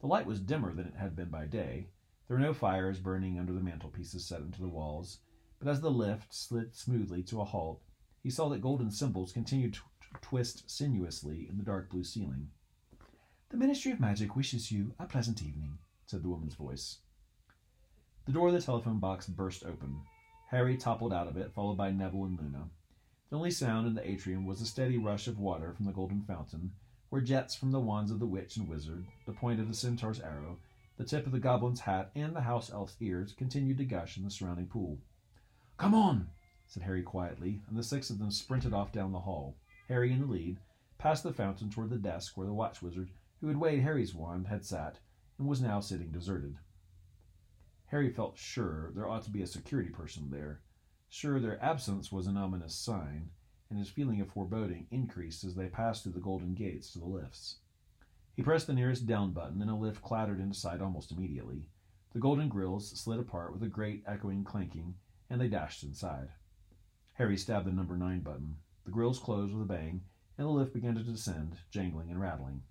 The 0.00 0.06
light 0.06 0.24
was 0.24 0.40
dimmer 0.40 0.72
than 0.72 0.86
it 0.86 0.96
had 0.96 1.14
been 1.14 1.28
by 1.28 1.44
day. 1.44 1.88
There 2.26 2.38
were 2.38 2.42
no 2.42 2.54
fires 2.54 3.00
burning 3.00 3.38
under 3.38 3.52
the 3.52 3.60
mantelpieces 3.60 4.24
set 4.24 4.40
into 4.40 4.62
the 4.62 4.68
walls, 4.68 5.18
but 5.58 5.68
as 5.68 5.82
the 5.82 5.90
lift 5.90 6.32
slid 6.32 6.74
smoothly 6.74 7.22
to 7.24 7.42
a 7.42 7.44
halt, 7.44 7.82
he 8.22 8.30
saw 8.30 8.48
that 8.48 8.62
golden 8.62 8.90
symbols 8.90 9.30
continued 9.30 9.74
to 9.74 9.80
twist 10.22 10.70
sinuously 10.70 11.46
in 11.50 11.58
the 11.58 11.64
dark 11.64 11.90
blue 11.90 12.02
ceiling. 12.02 12.48
The 13.50 13.56
Ministry 13.56 13.92
of 13.92 13.98
Magic 13.98 14.36
wishes 14.36 14.70
you 14.70 14.92
a 14.98 15.06
pleasant 15.06 15.42
evening, 15.42 15.78
said 16.04 16.22
the 16.22 16.28
woman's 16.28 16.54
voice. 16.54 16.98
The 18.26 18.32
door 18.32 18.48
of 18.48 18.52
the 18.52 18.60
telephone 18.60 18.98
box 18.98 19.26
burst 19.26 19.64
open. 19.64 20.02
Harry 20.50 20.76
toppled 20.76 21.14
out 21.14 21.28
of 21.28 21.38
it, 21.38 21.54
followed 21.54 21.78
by 21.78 21.90
Neville 21.90 22.26
and 22.26 22.38
Luna. 22.38 22.68
The 23.30 23.36
only 23.36 23.50
sound 23.50 23.86
in 23.86 23.94
the 23.94 24.06
atrium 24.06 24.44
was 24.44 24.60
a 24.60 24.66
steady 24.66 24.98
rush 24.98 25.28
of 25.28 25.38
water 25.38 25.72
from 25.72 25.86
the 25.86 25.92
golden 25.92 26.20
fountain, 26.24 26.72
where 27.08 27.22
jets 27.22 27.54
from 27.54 27.70
the 27.70 27.80
wands 27.80 28.10
of 28.10 28.18
the 28.18 28.26
witch 28.26 28.58
and 28.58 28.68
wizard, 28.68 29.06
the 29.24 29.32
point 29.32 29.60
of 29.60 29.68
the 29.68 29.74
centaur's 29.74 30.20
arrow, 30.20 30.58
the 30.98 31.04
tip 31.04 31.24
of 31.24 31.32
the 31.32 31.40
goblin's 31.40 31.80
hat, 31.80 32.10
and 32.14 32.36
the 32.36 32.42
house 32.42 32.70
elf's 32.70 32.96
ears 33.00 33.32
continued 33.32 33.78
to 33.78 33.84
gush 33.86 34.18
in 34.18 34.24
the 34.24 34.30
surrounding 34.30 34.66
pool. 34.66 34.98
Come 35.78 35.94
on, 35.94 36.28
said 36.66 36.82
Harry 36.82 37.02
quietly, 37.02 37.62
and 37.66 37.78
the 37.78 37.82
six 37.82 38.10
of 38.10 38.18
them 38.18 38.30
sprinted 38.30 38.74
off 38.74 38.92
down 38.92 39.12
the 39.12 39.20
hall, 39.20 39.56
Harry 39.88 40.12
in 40.12 40.20
the 40.20 40.26
lead, 40.26 40.58
past 40.98 41.22
the 41.22 41.32
fountain 41.32 41.70
toward 41.70 41.88
the 41.88 41.96
desk 41.96 42.36
where 42.36 42.46
the 42.46 42.52
watch 42.52 42.82
wizard, 42.82 43.08
who 43.40 43.48
had 43.48 43.56
weighed 43.56 43.80
Harry's 43.80 44.14
wand, 44.14 44.46
had 44.46 44.64
sat, 44.64 44.98
and 45.38 45.46
was 45.46 45.60
now 45.60 45.80
sitting 45.80 46.10
deserted. 46.10 46.56
Harry 47.86 48.10
felt 48.10 48.36
sure 48.36 48.92
there 48.94 49.08
ought 49.08 49.22
to 49.22 49.30
be 49.30 49.42
a 49.42 49.46
security 49.46 49.90
person 49.90 50.30
there, 50.30 50.60
Sure, 51.10 51.40
their 51.40 51.62
absence 51.64 52.12
was 52.12 52.26
an 52.26 52.36
ominous 52.36 52.74
sign, 52.74 53.30
and 53.70 53.78
his 53.78 53.88
feeling 53.88 54.20
of 54.20 54.28
foreboding 54.28 54.86
increased 54.90 55.42
as 55.42 55.54
they 55.54 55.66
passed 55.66 56.02
through 56.02 56.12
the 56.12 56.20
golden 56.20 56.54
gates 56.54 56.92
to 56.92 56.98
the 56.98 57.06
lifts. 57.06 57.60
He 58.36 58.42
pressed 58.42 58.66
the 58.66 58.74
nearest 58.74 59.06
down 59.06 59.32
button, 59.32 59.62
and 59.62 59.70
a 59.70 59.74
lift 59.74 60.02
clattered 60.02 60.38
into 60.38 60.54
sight 60.54 60.82
almost 60.82 61.10
immediately. 61.10 61.64
The 62.12 62.20
golden 62.20 62.50
grills 62.50 62.90
slid 63.00 63.18
apart 63.18 63.54
with 63.54 63.62
a 63.62 63.68
great 63.68 64.04
echoing 64.06 64.44
clanking, 64.44 64.96
and 65.30 65.40
they 65.40 65.48
dashed 65.48 65.82
inside. 65.82 66.28
Harry 67.14 67.38
stabbed 67.38 67.66
the 67.66 67.72
number 67.72 67.96
nine 67.96 68.20
button. 68.20 68.58
The 68.84 68.90
grills 68.90 69.18
closed 69.18 69.54
with 69.54 69.62
a 69.62 69.66
bang, 69.66 70.04
and 70.36 70.46
the 70.46 70.50
lift 70.50 70.74
began 70.74 70.94
to 70.94 71.02
descend, 71.02 71.56
jangling 71.70 72.10
and 72.10 72.20
rattling. 72.20 72.62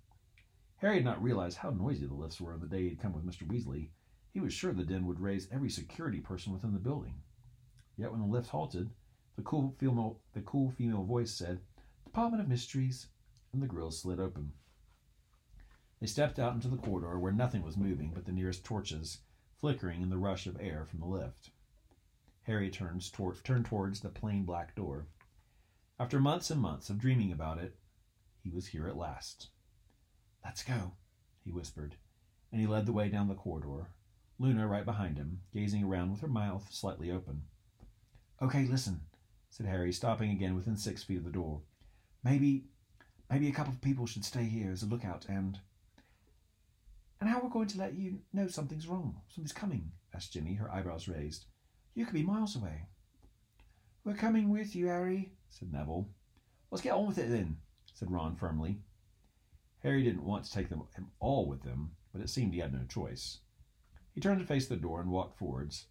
Harry 0.78 0.96
had 0.96 1.04
not 1.04 1.22
realized 1.22 1.58
how 1.58 1.70
noisy 1.70 2.06
the 2.06 2.14
lifts 2.14 2.40
were 2.40 2.52
on 2.52 2.60
the 2.60 2.66
day 2.66 2.84
he 2.84 2.88
had 2.90 3.00
come 3.00 3.12
with 3.12 3.26
Mr. 3.26 3.46
Weasley. 3.46 3.90
He 4.32 4.40
was 4.40 4.52
sure 4.52 4.72
the 4.72 4.84
din 4.84 5.06
would 5.06 5.18
raise 5.18 5.48
every 5.50 5.70
security 5.70 6.20
person 6.20 6.52
within 6.52 6.72
the 6.72 6.78
building. 6.78 7.22
Yet 7.96 8.12
when 8.12 8.20
the 8.20 8.26
lift 8.26 8.50
halted, 8.50 8.90
the 9.34 9.42
cool 9.42 9.74
female, 9.78 10.20
the 10.34 10.40
cool 10.40 10.70
female 10.70 11.02
voice 11.02 11.32
said, 11.32 11.60
Department 12.04 12.42
of 12.42 12.48
Mysteries, 12.48 13.08
and 13.52 13.60
the 13.60 13.66
grills 13.66 14.00
slid 14.00 14.20
open. 14.20 14.52
They 16.00 16.06
stepped 16.06 16.38
out 16.38 16.54
into 16.54 16.68
the 16.68 16.76
corridor 16.76 17.18
where 17.18 17.32
nothing 17.32 17.64
was 17.64 17.76
moving 17.76 18.12
but 18.14 18.24
the 18.24 18.32
nearest 18.32 18.64
torches, 18.64 19.18
flickering 19.56 20.00
in 20.00 20.10
the 20.10 20.16
rush 20.16 20.46
of 20.46 20.60
air 20.60 20.84
from 20.84 21.00
the 21.00 21.06
lift. 21.06 21.50
Harry 22.42 22.70
turns 22.70 23.10
toward, 23.10 23.42
turned 23.42 23.66
towards 23.66 23.98
the 23.98 24.08
plain 24.08 24.44
black 24.44 24.76
door. 24.76 25.08
After 25.98 26.20
months 26.20 26.52
and 26.52 26.60
months 26.60 26.88
of 26.88 26.98
dreaming 26.98 27.32
about 27.32 27.58
it, 27.58 27.76
he 28.44 28.50
was 28.50 28.68
here 28.68 28.86
at 28.86 28.96
last. 28.96 29.48
Let's 30.44 30.62
go, 30.62 30.92
he 31.44 31.50
whispered, 31.50 31.96
and 32.50 32.60
he 32.60 32.66
led 32.66 32.86
the 32.86 32.92
way 32.92 33.08
down 33.08 33.28
the 33.28 33.34
corridor, 33.34 33.88
Luna 34.38 34.66
right 34.66 34.84
behind 34.84 35.16
him, 35.16 35.40
gazing 35.52 35.84
around 35.84 36.12
with 36.12 36.20
her 36.20 36.28
mouth 36.28 36.72
slightly 36.72 37.10
open. 37.10 37.42
Okay, 38.40 38.66
listen, 38.66 39.00
said 39.50 39.66
Harry, 39.66 39.92
stopping 39.92 40.30
again 40.30 40.54
within 40.54 40.76
six 40.76 41.02
feet 41.02 41.18
of 41.18 41.24
the 41.24 41.30
door. 41.30 41.62
Maybe, 42.22 42.64
maybe 43.28 43.48
a 43.48 43.52
couple 43.52 43.72
of 43.72 43.80
people 43.80 44.06
should 44.06 44.24
stay 44.24 44.44
here 44.44 44.70
as 44.70 44.82
a 44.82 44.86
lookout 44.86 45.26
and. 45.28 45.58
And 47.20 47.28
how 47.28 47.40
are 47.40 47.44
we 47.44 47.50
going 47.50 47.66
to 47.68 47.78
let 47.78 47.94
you 47.94 48.20
know 48.32 48.46
something's 48.46 48.86
wrong, 48.86 49.20
something's 49.28 49.52
coming? 49.52 49.90
asked 50.14 50.32
Ginny, 50.32 50.54
her 50.54 50.70
eyebrows 50.70 51.08
raised. 51.08 51.46
You 51.94 52.04
could 52.04 52.14
be 52.14 52.22
miles 52.22 52.54
away. 52.54 52.86
We're 54.04 54.14
coming 54.14 54.50
with 54.50 54.76
you, 54.76 54.86
Harry, 54.86 55.32
said 55.48 55.72
Neville. 55.72 56.08
Let's 56.70 56.82
get 56.82 56.92
on 56.92 57.08
with 57.08 57.18
it 57.18 57.28
then, 57.28 57.56
said 57.92 58.10
Ron 58.10 58.36
firmly. 58.36 58.78
Harry 59.82 60.02
didn't 60.02 60.24
want 60.24 60.44
to 60.44 60.52
take 60.52 60.68
them 60.68 60.82
all 61.20 61.46
with 61.46 61.62
him, 61.62 61.92
but 62.12 62.20
it 62.20 62.28
seemed 62.28 62.52
he 62.52 62.60
had 62.60 62.72
no 62.72 62.84
choice. 62.88 63.38
He 64.12 64.20
turned 64.20 64.40
to 64.40 64.46
face 64.46 64.66
the 64.66 64.76
door 64.76 65.00
and 65.00 65.10
walked 65.10 65.38
forwards, 65.38 65.86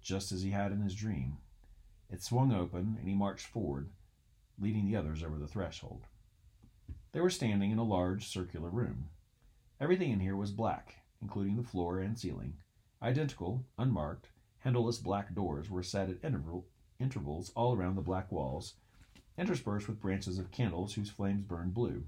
just 0.00 0.30
as 0.30 0.42
he 0.42 0.50
had 0.50 0.70
in 0.70 0.82
his 0.82 0.94
dream. 0.94 1.38
It 2.10 2.22
swung 2.22 2.52
open, 2.52 2.96
and 2.98 3.08
he 3.08 3.14
marched 3.14 3.46
forward, 3.46 3.90
leading 4.58 4.86
the 4.86 4.96
others 4.96 5.22
over 5.22 5.36
the 5.36 5.48
threshold. 5.48 6.06
They 7.12 7.20
were 7.20 7.30
standing 7.30 7.70
in 7.70 7.78
a 7.78 7.84
large 7.84 8.28
circular 8.28 8.70
room. 8.70 9.08
Everything 9.80 10.12
in 10.12 10.20
here 10.20 10.36
was 10.36 10.52
black, 10.52 10.96
including 11.20 11.56
the 11.56 11.62
floor 11.62 11.98
and 11.98 12.18
ceiling. 12.18 12.54
Identical, 13.02 13.64
unmarked, 13.78 14.28
handleless 14.60 14.98
black 14.98 15.34
doors 15.34 15.68
were 15.68 15.82
set 15.82 16.08
at 16.08 16.24
interval, 16.24 16.66
intervals 17.00 17.50
all 17.56 17.74
around 17.74 17.96
the 17.96 18.02
black 18.02 18.30
walls, 18.30 18.74
interspersed 19.36 19.88
with 19.88 20.00
branches 20.00 20.38
of 20.38 20.52
candles 20.52 20.94
whose 20.94 21.10
flames 21.10 21.42
burned 21.42 21.74
blue. 21.74 22.04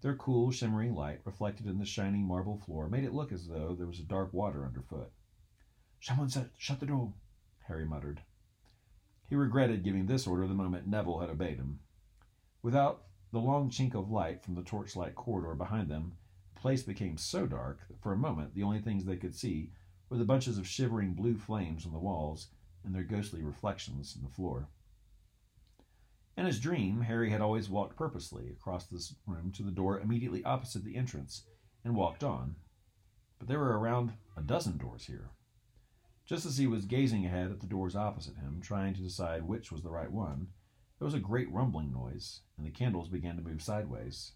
Their 0.00 0.14
cool, 0.14 0.52
shimmering 0.52 0.94
light, 0.94 1.22
reflected 1.24 1.66
in 1.66 1.78
the 1.78 1.84
shining 1.84 2.24
marble 2.24 2.56
floor, 2.56 2.88
made 2.88 3.02
it 3.02 3.12
look 3.12 3.32
as 3.32 3.48
though 3.48 3.74
there 3.74 3.86
was 3.86 3.98
a 3.98 4.04
dark 4.04 4.32
water 4.32 4.64
underfoot. 4.64 5.10
Someone 6.00 6.28
shut, 6.28 6.50
shut 6.56 6.78
the 6.78 6.86
door, 6.86 7.12
Harry 7.66 7.84
muttered. 7.84 8.22
He 9.28 9.34
regretted 9.34 9.82
giving 9.82 10.06
this 10.06 10.26
order 10.26 10.46
the 10.46 10.54
moment 10.54 10.86
Neville 10.86 11.18
had 11.18 11.30
obeyed 11.30 11.56
him. 11.56 11.80
Without 12.62 13.06
the 13.32 13.40
long 13.40 13.70
chink 13.70 13.94
of 13.94 14.10
light 14.10 14.42
from 14.42 14.54
the 14.54 14.62
torchlight 14.62 15.16
corridor 15.16 15.54
behind 15.54 15.88
them, 15.88 16.16
the 16.54 16.60
place 16.60 16.82
became 16.84 17.18
so 17.18 17.46
dark 17.46 17.80
that 17.88 18.00
for 18.00 18.12
a 18.12 18.16
moment 18.16 18.54
the 18.54 18.62
only 18.62 18.80
things 18.80 19.04
they 19.04 19.16
could 19.16 19.34
see 19.34 19.72
were 20.08 20.16
the 20.16 20.24
bunches 20.24 20.58
of 20.58 20.66
shivering 20.66 21.12
blue 21.12 21.36
flames 21.36 21.84
on 21.84 21.92
the 21.92 21.98
walls 21.98 22.48
and 22.84 22.94
their 22.94 23.02
ghostly 23.02 23.42
reflections 23.42 24.14
in 24.16 24.22
the 24.22 24.30
floor. 24.30 24.68
In 26.38 26.46
his 26.46 26.60
dream, 26.60 27.00
Harry 27.00 27.30
had 27.30 27.40
always 27.40 27.68
walked 27.68 27.96
purposely 27.96 28.48
across 28.50 28.86
this 28.86 29.12
room 29.26 29.50
to 29.56 29.64
the 29.64 29.72
door 29.72 29.98
immediately 29.98 30.44
opposite 30.44 30.84
the 30.84 30.94
entrance 30.94 31.42
and 31.82 31.96
walked 31.96 32.22
on. 32.22 32.54
But 33.40 33.48
there 33.48 33.58
were 33.58 33.76
around 33.76 34.12
a 34.36 34.42
dozen 34.42 34.78
doors 34.78 35.06
here. 35.06 35.30
Just 36.26 36.46
as 36.46 36.56
he 36.56 36.68
was 36.68 36.84
gazing 36.84 37.26
ahead 37.26 37.50
at 37.50 37.58
the 37.58 37.66
doors 37.66 37.96
opposite 37.96 38.36
him, 38.36 38.60
trying 38.62 38.94
to 38.94 39.02
decide 39.02 39.48
which 39.48 39.72
was 39.72 39.82
the 39.82 39.90
right 39.90 40.12
one, 40.12 40.46
there 41.00 41.06
was 41.06 41.14
a 41.14 41.18
great 41.18 41.50
rumbling 41.50 41.92
noise, 41.92 42.42
and 42.56 42.64
the 42.64 42.70
candles 42.70 43.08
began 43.08 43.34
to 43.34 43.42
move 43.42 43.60
sideways. 43.60 44.30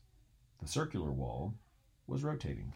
The 0.61 0.66
circular 0.66 1.12
wall 1.12 1.54
was 2.09 2.25
rotating. 2.25 2.73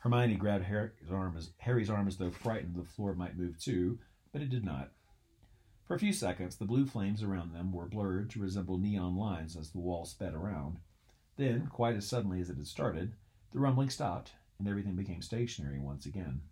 Hermione 0.00 0.34
grabbed 0.34 0.64
Harry's 0.64 1.10
arm 1.10 1.34
as, 1.38 1.48
Harry's 1.60 1.88
arm 1.88 2.08
as 2.08 2.18
though 2.18 2.30
frightened 2.30 2.76
the 2.76 2.84
floor 2.84 3.14
might 3.14 3.38
move 3.38 3.58
too, 3.58 3.98
but 4.34 4.42
it 4.42 4.50
did 4.50 4.66
not. 4.66 4.90
For 5.86 5.94
a 5.94 6.00
few 6.00 6.12
seconds, 6.12 6.56
the 6.56 6.64
blue 6.64 6.84
flames 6.84 7.22
around 7.22 7.52
them 7.52 7.70
were 7.70 7.86
blurred 7.86 8.28
to 8.30 8.40
resemble 8.40 8.76
neon 8.76 9.16
lines 9.16 9.56
as 9.56 9.70
the 9.70 9.78
wall 9.78 10.04
sped 10.04 10.34
around. 10.34 10.80
Then, 11.36 11.68
quite 11.68 11.94
as 11.94 12.08
suddenly 12.08 12.40
as 12.40 12.50
it 12.50 12.56
had 12.56 12.66
started, 12.66 13.14
the 13.52 13.60
rumbling 13.60 13.90
stopped, 13.90 14.32
and 14.58 14.66
everything 14.66 14.96
became 14.96 15.22
stationary 15.22 15.78
once 15.78 16.04
again. 16.04 16.42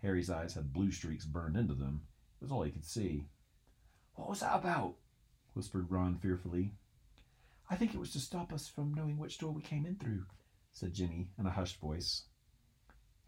Harry's 0.00 0.30
eyes 0.30 0.54
had 0.54 0.72
blue 0.72 0.90
streaks 0.90 1.26
burned 1.26 1.56
into 1.56 1.74
them. 1.74 2.06
It 2.40 2.44
was 2.44 2.50
all 2.50 2.62
he 2.62 2.70
could 2.70 2.86
see. 2.86 3.26
What 4.14 4.30
was 4.30 4.40
that 4.40 4.56
about? 4.56 4.94
whispered 5.52 5.90
Ron 5.90 6.16
fearfully. 6.16 6.72
I 7.68 7.76
think 7.76 7.94
it 7.94 8.00
was 8.00 8.12
to 8.12 8.20
stop 8.20 8.54
us 8.54 8.66
from 8.66 8.94
knowing 8.94 9.18
which 9.18 9.36
door 9.38 9.52
we 9.52 9.60
came 9.60 9.84
in 9.84 9.96
through, 9.96 10.24
said 10.72 10.94
Ginny 10.94 11.28
in 11.38 11.44
a 11.44 11.50
hushed 11.50 11.78
voice. 11.78 12.24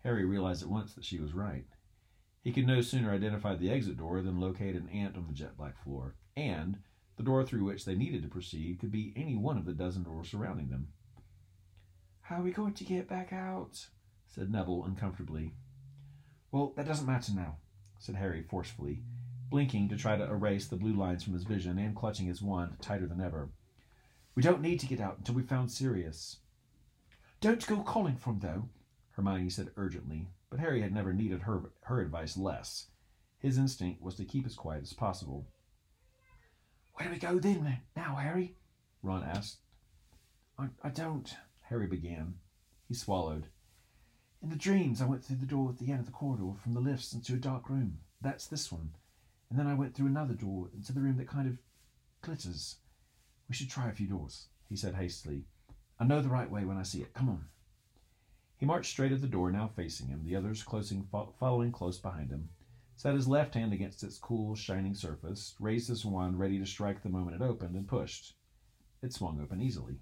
Harry 0.04 0.24
realized 0.24 0.62
at 0.62 0.70
once 0.70 0.94
that 0.94 1.04
she 1.04 1.20
was 1.20 1.34
right. 1.34 1.66
He 2.42 2.52
could 2.52 2.66
no 2.66 2.80
sooner 2.80 3.12
identify 3.12 3.54
the 3.54 3.70
exit 3.70 3.96
door 3.96 4.20
than 4.20 4.40
locate 4.40 4.74
an 4.74 4.88
ant 4.88 5.16
on 5.16 5.28
the 5.28 5.32
jet 5.32 5.56
black 5.56 5.82
floor, 5.82 6.16
and 6.36 6.78
the 7.16 7.22
door 7.22 7.44
through 7.44 7.64
which 7.64 7.84
they 7.84 7.94
needed 7.94 8.22
to 8.22 8.28
proceed 8.28 8.80
could 8.80 8.90
be 8.90 9.12
any 9.14 9.36
one 9.36 9.56
of 9.56 9.64
the 9.64 9.72
dozen 9.72 10.02
doors 10.02 10.28
surrounding 10.28 10.68
them. 10.68 10.88
How 12.22 12.40
are 12.40 12.42
we 12.42 12.50
going 12.50 12.74
to 12.74 12.84
get 12.84 13.08
back 13.08 13.32
out? 13.32 13.86
said 14.26 14.50
Neville 14.50 14.84
uncomfortably. 14.84 15.54
Well, 16.50 16.72
that 16.76 16.86
doesn't 16.86 17.06
matter 17.06 17.32
now, 17.32 17.58
said 17.98 18.16
Harry 18.16 18.42
forcefully, 18.42 19.02
blinking 19.48 19.88
to 19.90 19.96
try 19.96 20.16
to 20.16 20.24
erase 20.24 20.66
the 20.66 20.76
blue 20.76 20.94
lines 20.94 21.22
from 21.22 21.34
his 21.34 21.44
vision 21.44 21.78
and 21.78 21.94
clutching 21.94 22.26
his 22.26 22.42
wand 22.42 22.76
tighter 22.80 23.06
than 23.06 23.20
ever. 23.20 23.50
We 24.34 24.42
don't 24.42 24.62
need 24.62 24.80
to 24.80 24.86
get 24.86 25.00
out 25.00 25.18
until 25.18 25.36
we've 25.36 25.48
found 25.48 25.70
Sirius. 25.70 26.38
Don't 27.40 27.64
go 27.66 27.82
calling 27.82 28.16
for 28.16 28.30
him, 28.30 28.40
though, 28.40 28.68
Hermione 29.10 29.50
said 29.50 29.70
urgently, 29.76 30.28
but 30.52 30.60
Harry 30.60 30.82
had 30.82 30.92
never 30.92 31.14
needed 31.14 31.40
her, 31.40 31.62
her 31.84 32.02
advice 32.02 32.36
less. 32.36 32.88
His 33.38 33.56
instinct 33.56 34.02
was 34.02 34.16
to 34.16 34.26
keep 34.26 34.44
as 34.44 34.54
quiet 34.54 34.82
as 34.82 34.92
possible. 34.92 35.46
Where 36.92 37.08
do 37.08 37.14
we 37.14 37.18
go 37.18 37.38
then, 37.38 37.78
now, 37.96 38.16
Harry? 38.16 38.54
Ron 39.02 39.24
asked. 39.24 39.60
I, 40.58 40.66
I 40.84 40.90
don't, 40.90 41.34
Harry 41.62 41.86
began. 41.86 42.34
He 42.86 42.92
swallowed. 42.92 43.46
In 44.42 44.50
the 44.50 44.56
dreams, 44.56 45.00
I 45.00 45.06
went 45.06 45.24
through 45.24 45.36
the 45.36 45.46
door 45.46 45.70
at 45.70 45.78
the 45.78 45.90
end 45.90 46.00
of 46.00 46.06
the 46.06 46.12
corridor 46.12 46.52
from 46.62 46.74
the 46.74 46.80
lifts 46.80 47.14
into 47.14 47.32
a 47.32 47.38
dark 47.38 47.70
room. 47.70 48.00
That's 48.20 48.46
this 48.46 48.70
one. 48.70 48.90
And 49.48 49.58
then 49.58 49.66
I 49.66 49.72
went 49.72 49.94
through 49.94 50.08
another 50.08 50.34
door 50.34 50.68
into 50.74 50.92
the 50.92 51.00
room 51.00 51.16
that 51.16 51.28
kind 51.28 51.48
of 51.48 51.56
glitters. 52.20 52.76
We 53.48 53.54
should 53.54 53.70
try 53.70 53.88
a 53.88 53.94
few 53.94 54.06
doors, 54.06 54.48
he 54.68 54.76
said 54.76 54.96
hastily. 54.96 55.46
I 55.98 56.04
know 56.04 56.20
the 56.20 56.28
right 56.28 56.50
way 56.50 56.66
when 56.66 56.76
I 56.76 56.82
see 56.82 57.00
it. 57.00 57.14
Come 57.14 57.30
on. 57.30 57.46
He 58.62 58.66
marched 58.66 58.92
straight 58.92 59.10
at 59.10 59.20
the 59.20 59.26
door, 59.26 59.50
now 59.50 59.66
facing 59.66 60.06
him, 60.06 60.22
the 60.22 60.36
others 60.36 60.62
closing, 60.62 61.08
following 61.40 61.72
close 61.72 61.98
behind 61.98 62.30
him, 62.30 62.50
set 62.94 63.16
his 63.16 63.26
left 63.26 63.54
hand 63.54 63.72
against 63.72 64.04
its 64.04 64.20
cool, 64.20 64.54
shining 64.54 64.94
surface, 64.94 65.56
raised 65.58 65.88
his 65.88 66.04
wand 66.04 66.38
ready 66.38 66.60
to 66.60 66.64
strike 66.64 67.02
the 67.02 67.08
moment 67.08 67.34
it 67.34 67.42
opened, 67.42 67.74
and 67.74 67.88
pushed. 67.88 68.36
It 69.02 69.12
swung 69.12 69.40
open 69.40 69.60
easily. 69.60 69.98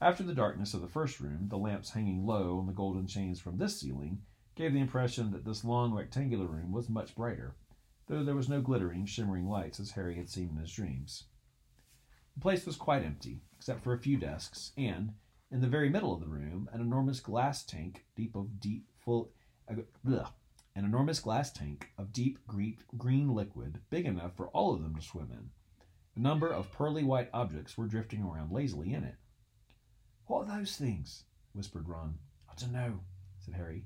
After 0.00 0.22
the 0.22 0.34
darkness 0.34 0.72
of 0.72 0.80
the 0.80 0.88
first 0.88 1.20
room, 1.20 1.48
the 1.48 1.58
lamps 1.58 1.90
hanging 1.90 2.24
low 2.24 2.58
on 2.58 2.66
the 2.66 2.72
golden 2.72 3.06
chains 3.06 3.38
from 3.38 3.58
this 3.58 3.78
ceiling 3.78 4.22
gave 4.54 4.72
the 4.72 4.80
impression 4.80 5.30
that 5.32 5.44
this 5.44 5.62
long 5.62 5.92
rectangular 5.92 6.46
room 6.46 6.72
was 6.72 6.88
much 6.88 7.14
brighter, 7.14 7.54
though 8.06 8.24
there 8.24 8.34
was 8.34 8.48
no 8.48 8.62
glittering, 8.62 9.04
shimmering 9.04 9.46
lights 9.46 9.78
as 9.78 9.90
Harry 9.90 10.16
had 10.16 10.30
seen 10.30 10.48
in 10.48 10.56
his 10.56 10.72
dreams. 10.72 11.24
The 12.32 12.40
place 12.40 12.64
was 12.64 12.76
quite 12.76 13.04
empty, 13.04 13.42
except 13.58 13.82
for 13.82 13.92
a 13.92 13.98
few 13.98 14.16
desks, 14.16 14.72
and, 14.78 15.12
in 15.50 15.60
the 15.60 15.68
very 15.68 15.88
middle 15.88 16.12
of 16.12 16.20
the 16.20 16.28
room, 16.28 16.68
an 16.72 16.80
enormous 16.80 17.20
glass 17.20 17.64
tank, 17.64 18.04
deep 18.16 18.34
of 18.34 18.60
deep 18.60 18.86
full, 18.98 19.30
uh, 19.70 19.74
bleh, 20.04 20.28
an 20.74 20.84
enormous 20.84 21.20
glass 21.20 21.52
tank 21.52 21.88
of 21.96 22.12
deep 22.12 22.38
green, 22.46 22.78
green 22.96 23.28
liquid, 23.28 23.80
big 23.90 24.06
enough 24.06 24.36
for 24.36 24.48
all 24.48 24.74
of 24.74 24.82
them 24.82 24.94
to 24.96 25.02
swim 25.02 25.30
in. 25.30 25.50
A 26.16 26.20
number 26.20 26.48
of 26.48 26.72
pearly 26.72 27.04
white 27.04 27.30
objects 27.32 27.76
were 27.76 27.86
drifting 27.86 28.22
around 28.22 28.50
lazily 28.50 28.92
in 28.92 29.04
it. 29.04 29.16
What 30.26 30.48
are 30.48 30.58
those 30.58 30.76
things? 30.76 31.24
whispered 31.52 31.88
Ron. 31.88 32.18
I 32.50 32.54
don't 32.60 32.72
know, 32.72 33.00
said 33.38 33.54
Harry. 33.54 33.84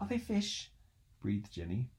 Are 0.00 0.08
they 0.08 0.18
fish? 0.18 0.70
breathed 1.20 1.52
Ginny. 1.52 1.90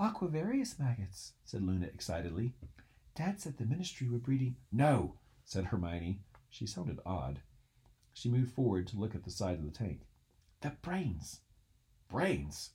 Aquavirius 0.00 0.78
maggots, 0.78 1.32
said 1.44 1.62
Luna 1.62 1.86
excitedly. 1.86 2.54
Dad 3.14 3.40
said 3.40 3.58
the 3.58 3.64
ministry 3.64 4.08
were 4.08 4.18
breeding. 4.18 4.56
No, 4.72 5.14
said 5.44 5.66
Hermione. 5.66 6.20
She 6.48 6.66
sounded 6.66 7.00
odd. 7.04 7.40
She 8.18 8.28
moved 8.28 8.50
forward 8.50 8.88
to 8.88 8.98
look 8.98 9.14
at 9.14 9.22
the 9.22 9.30
side 9.30 9.60
of 9.60 9.64
the 9.64 9.70
tank. 9.70 10.00
The 10.60 10.70
brains. 10.82 11.42
Brains? 12.08 12.70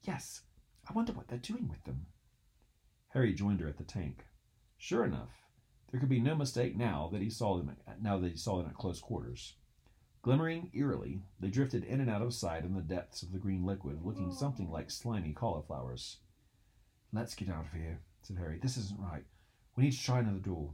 Yes. 0.00 0.44
I 0.88 0.94
wonder 0.94 1.12
what 1.12 1.28
they're 1.28 1.36
doing 1.36 1.68
with 1.68 1.84
them. 1.84 2.06
Harry 3.08 3.34
joined 3.34 3.60
her 3.60 3.68
at 3.68 3.76
the 3.76 3.84
tank. 3.84 4.24
Sure 4.78 5.04
enough, 5.04 5.44
there 5.90 6.00
could 6.00 6.08
be 6.08 6.20
no 6.20 6.34
mistake 6.34 6.74
now 6.74 7.10
that 7.12 7.20
he 7.20 7.28
saw 7.28 7.58
them 7.58 7.76
now 8.00 8.16
that 8.16 8.30
he 8.30 8.36
saw 8.38 8.56
them 8.56 8.66
at 8.66 8.74
close 8.74 8.98
quarters. 8.98 9.56
Glimmering 10.22 10.70
eerily, 10.72 11.20
they 11.38 11.50
drifted 11.50 11.84
in 11.84 12.00
and 12.00 12.08
out 12.08 12.22
of 12.22 12.32
sight 12.32 12.64
in 12.64 12.72
the 12.72 12.80
depths 12.80 13.22
of 13.22 13.30
the 13.30 13.38
green 13.38 13.66
liquid, 13.66 14.02
looking 14.02 14.32
something 14.32 14.70
like 14.70 14.90
slimy 14.90 15.34
cauliflowers. 15.34 16.16
Let's 17.12 17.34
get 17.34 17.50
out 17.50 17.66
of 17.66 17.74
here, 17.74 18.00
said 18.22 18.38
Harry. 18.38 18.58
This 18.58 18.78
isn't 18.78 18.98
right. 18.98 19.26
We 19.76 19.84
need 19.84 19.92
to 19.92 20.02
try 20.02 20.20
another 20.20 20.38
door. 20.38 20.72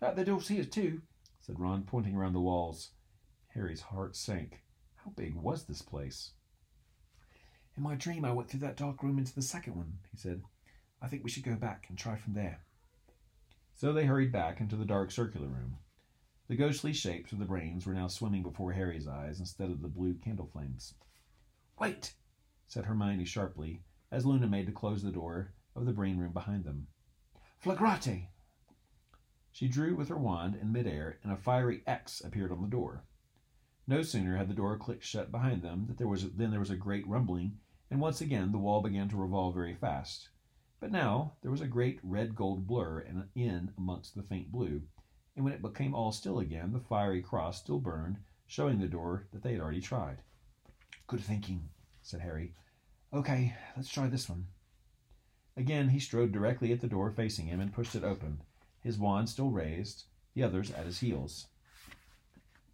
Uh, 0.00 0.12
the 0.12 0.24
door's 0.24 0.46
here 0.46 0.64
too, 0.64 1.02
said 1.40 1.58
Ron, 1.58 1.82
pointing 1.82 2.14
around 2.14 2.34
the 2.34 2.40
walls. 2.40 2.92
Harry's 3.56 3.80
heart 3.80 4.14
sank. 4.14 4.62
How 4.96 5.10
big 5.16 5.34
was 5.34 5.64
this 5.64 5.80
place? 5.80 6.32
In 7.74 7.82
my 7.82 7.94
dream, 7.94 8.22
I 8.22 8.32
went 8.32 8.50
through 8.50 8.60
that 8.60 8.76
dark 8.76 9.02
room 9.02 9.18
into 9.18 9.34
the 9.34 9.40
second 9.40 9.76
one, 9.76 9.98
he 10.10 10.18
said. 10.18 10.42
I 11.00 11.08
think 11.08 11.24
we 11.24 11.30
should 11.30 11.42
go 11.42 11.54
back 11.54 11.86
and 11.88 11.96
try 11.96 12.16
from 12.16 12.34
there. 12.34 12.60
So 13.74 13.92
they 13.92 14.04
hurried 14.04 14.30
back 14.30 14.60
into 14.60 14.76
the 14.76 14.84
dark 14.84 15.10
circular 15.10 15.48
room. 15.48 15.78
The 16.48 16.56
ghostly 16.56 16.92
shapes 16.92 17.32
of 17.32 17.38
the 17.38 17.46
brains 17.46 17.86
were 17.86 17.94
now 17.94 18.08
swimming 18.08 18.42
before 18.42 18.72
Harry's 18.72 19.08
eyes 19.08 19.40
instead 19.40 19.70
of 19.70 19.80
the 19.80 19.88
blue 19.88 20.14
candle 20.14 20.50
flames. 20.52 20.94
Wait, 21.78 22.12
said 22.66 22.84
Hermione 22.84 23.24
sharply, 23.24 23.82
as 24.10 24.26
Luna 24.26 24.46
made 24.46 24.66
to 24.66 24.72
close 24.72 25.02
the 25.02 25.10
door 25.10 25.54
of 25.74 25.86
the 25.86 25.92
brain 25.92 26.18
room 26.18 26.32
behind 26.32 26.64
them. 26.64 26.88
Flagrate! 27.58 28.28
She 29.50 29.66
drew 29.66 29.96
with 29.96 30.08
her 30.08 30.18
wand 30.18 30.56
in 30.56 30.72
midair, 30.72 31.18
and 31.22 31.32
a 31.32 31.36
fiery 31.36 31.82
X 31.86 32.20
appeared 32.20 32.52
on 32.52 32.60
the 32.60 32.68
door. 32.68 33.04
No 33.88 34.02
sooner 34.02 34.36
had 34.36 34.48
the 34.48 34.54
door 34.54 34.76
clicked 34.76 35.04
shut 35.04 35.30
behind 35.30 35.62
them 35.62 35.86
that 35.86 35.96
there 35.96 36.08
was 36.08 36.28
than 36.32 36.50
there 36.50 36.58
was 36.58 36.70
a 36.70 36.76
great 36.76 37.06
rumbling, 37.06 37.58
and 37.88 38.00
once 38.00 38.20
again 38.20 38.50
the 38.50 38.58
wall 38.58 38.82
began 38.82 39.08
to 39.10 39.16
revolve 39.16 39.54
very 39.54 39.74
fast. 39.74 40.28
But 40.80 40.90
now 40.90 41.34
there 41.40 41.52
was 41.52 41.60
a 41.60 41.68
great 41.68 42.00
red 42.02 42.34
gold 42.34 42.66
blur 42.66 43.00
in, 43.00 43.28
in 43.36 43.72
amongst 43.78 44.16
the 44.16 44.24
faint 44.24 44.50
blue, 44.50 44.82
and 45.36 45.44
when 45.44 45.54
it 45.54 45.62
became 45.62 45.94
all 45.94 46.10
still 46.10 46.40
again, 46.40 46.72
the 46.72 46.80
fiery 46.80 47.22
cross 47.22 47.60
still 47.60 47.78
burned, 47.78 48.18
showing 48.48 48.80
the 48.80 48.88
door 48.88 49.28
that 49.32 49.42
they 49.42 49.52
had 49.52 49.60
already 49.60 49.80
tried. 49.80 50.18
Good 51.06 51.20
thinking, 51.20 51.68
said 52.02 52.20
Harry. 52.20 52.54
Okay, 53.12 53.54
let's 53.76 53.88
try 53.88 54.08
this 54.08 54.28
one. 54.28 54.48
Again 55.56 55.90
he 55.90 56.00
strode 56.00 56.32
directly 56.32 56.72
at 56.72 56.80
the 56.80 56.88
door 56.88 57.12
facing 57.12 57.46
him 57.46 57.60
and 57.60 57.72
pushed 57.72 57.94
it 57.94 58.02
open, 58.02 58.42
his 58.80 58.98
wand 58.98 59.28
still 59.28 59.50
raised, 59.50 60.06
the 60.34 60.42
others 60.42 60.72
at 60.72 60.86
his 60.86 60.98
heels. 60.98 61.46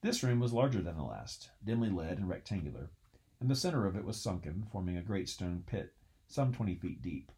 This 0.03 0.25
room 0.25 0.41
was 0.41 0.53
larger 0.53 0.83
than 0.83 0.97
the 0.97 1.05
last, 1.05 1.53
dimly 1.65 1.89
lit 1.89 2.19
and 2.19 2.29
rectangular, 2.29 2.91
and 3.39 3.49
the 3.49 3.55
center 3.55 3.87
of 3.87 3.95
it 3.95 4.05
was 4.05 4.21
sunken, 4.21 4.67
forming 4.73 4.97
a 4.97 5.03
great 5.03 5.29
stone 5.29 5.63
pit, 5.65 5.95
some 6.27 6.53
twenty 6.53 6.75
feet 6.75 7.01
deep. 7.01 7.31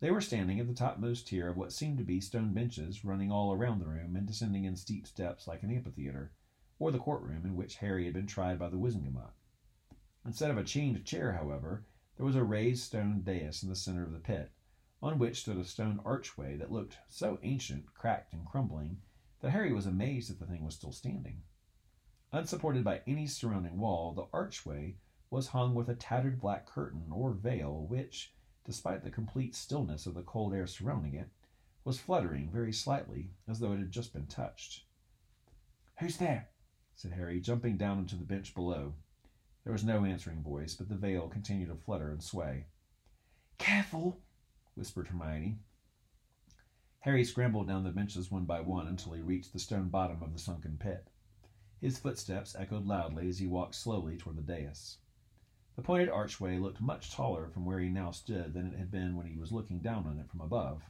They 0.00 0.10
were 0.10 0.20
standing 0.20 0.58
at 0.58 0.66
the 0.66 0.74
topmost 0.74 1.28
tier 1.28 1.48
of 1.48 1.56
what 1.56 1.72
seemed 1.72 1.98
to 1.98 2.04
be 2.04 2.20
stone 2.20 2.52
benches 2.52 3.04
running 3.04 3.30
all 3.30 3.52
around 3.52 3.78
the 3.78 3.86
room 3.86 4.16
and 4.16 4.26
descending 4.26 4.64
in 4.64 4.74
steep 4.74 5.06
steps 5.06 5.46
like 5.46 5.62
an 5.62 5.70
amphitheater, 5.70 6.32
or 6.80 6.90
the 6.90 6.98
courtroom 6.98 7.42
in 7.44 7.54
which 7.54 7.76
Harry 7.76 8.04
had 8.04 8.14
been 8.14 8.26
tried 8.26 8.58
by 8.58 8.68
the 8.68 8.78
Wizengamot. 8.78 9.30
Instead 10.24 10.50
of 10.50 10.58
a 10.58 10.64
chained 10.64 11.04
chair, 11.04 11.34
however, 11.34 11.84
there 12.16 12.26
was 12.26 12.34
a 12.34 12.42
raised 12.42 12.82
stone 12.82 13.22
dais 13.22 13.62
in 13.62 13.68
the 13.68 13.76
center 13.76 14.02
of 14.02 14.12
the 14.12 14.18
pit, 14.18 14.50
on 15.00 15.20
which 15.20 15.42
stood 15.42 15.56
a 15.56 15.64
stone 15.64 16.00
archway 16.04 16.56
that 16.56 16.72
looked 16.72 16.98
so 17.08 17.38
ancient, 17.44 17.94
cracked, 17.94 18.32
and 18.32 18.44
crumbling 18.44 19.02
that 19.40 19.50
Harry 19.50 19.72
was 19.72 19.86
amazed 19.86 20.28
that 20.30 20.40
the 20.40 20.46
thing 20.46 20.64
was 20.64 20.74
still 20.74 20.90
standing. 20.90 21.42
Unsupported 22.32 22.84
by 22.84 23.02
any 23.06 23.26
surrounding 23.26 23.78
wall, 23.78 24.12
the 24.12 24.26
archway 24.32 24.96
was 25.30 25.48
hung 25.48 25.74
with 25.74 25.88
a 25.88 25.94
tattered 25.94 26.40
black 26.40 26.66
curtain 26.66 27.10
or 27.10 27.32
veil, 27.32 27.86
which, 27.86 28.34
despite 28.64 29.02
the 29.02 29.10
complete 29.10 29.54
stillness 29.54 30.06
of 30.06 30.14
the 30.14 30.22
cold 30.22 30.52
air 30.52 30.66
surrounding 30.66 31.14
it, 31.14 31.30
was 31.84 32.00
fluttering 32.00 32.50
very 32.50 32.72
slightly, 32.72 33.30
as 33.46 33.60
though 33.60 33.72
it 33.72 33.78
had 33.78 33.92
just 33.92 34.12
been 34.12 34.26
touched. 34.26 34.84
Who's 36.00 36.16
there? 36.16 36.48
said 36.94 37.12
Harry, 37.12 37.40
jumping 37.40 37.76
down 37.76 37.98
onto 37.98 38.16
the 38.16 38.24
bench 38.24 38.54
below. 38.54 38.94
There 39.64 39.72
was 39.72 39.84
no 39.84 40.04
answering 40.04 40.42
voice, 40.42 40.74
but 40.74 40.88
the 40.88 40.96
veil 40.96 41.28
continued 41.28 41.68
to 41.68 41.76
flutter 41.76 42.10
and 42.10 42.22
sway. 42.22 42.66
Careful, 43.58 44.20
whispered 44.74 45.08
Hermione. 45.08 45.58
Harry 47.00 47.24
scrambled 47.24 47.68
down 47.68 47.84
the 47.84 47.90
benches 47.90 48.30
one 48.30 48.44
by 48.44 48.60
one 48.60 48.88
until 48.88 49.12
he 49.12 49.22
reached 49.22 49.52
the 49.52 49.58
stone 49.58 49.88
bottom 49.88 50.22
of 50.22 50.32
the 50.32 50.38
sunken 50.38 50.76
pit. 50.76 51.08
His 51.80 51.98
footsteps 51.98 52.56
echoed 52.56 52.86
loudly 52.86 53.28
as 53.28 53.38
he 53.38 53.46
walked 53.46 53.74
slowly 53.74 54.16
toward 54.16 54.36
the 54.36 54.42
dais. 54.42 54.98
The 55.76 55.82
pointed 55.82 56.08
archway 56.08 56.58
looked 56.58 56.80
much 56.80 57.12
taller 57.12 57.48
from 57.50 57.66
where 57.66 57.80
he 57.80 57.90
now 57.90 58.10
stood 58.10 58.54
than 58.54 58.66
it 58.66 58.78
had 58.78 58.90
been 58.90 59.14
when 59.14 59.26
he 59.26 59.36
was 59.36 59.52
looking 59.52 59.80
down 59.80 60.06
on 60.06 60.18
it 60.18 60.30
from 60.30 60.40
above. 60.40 60.82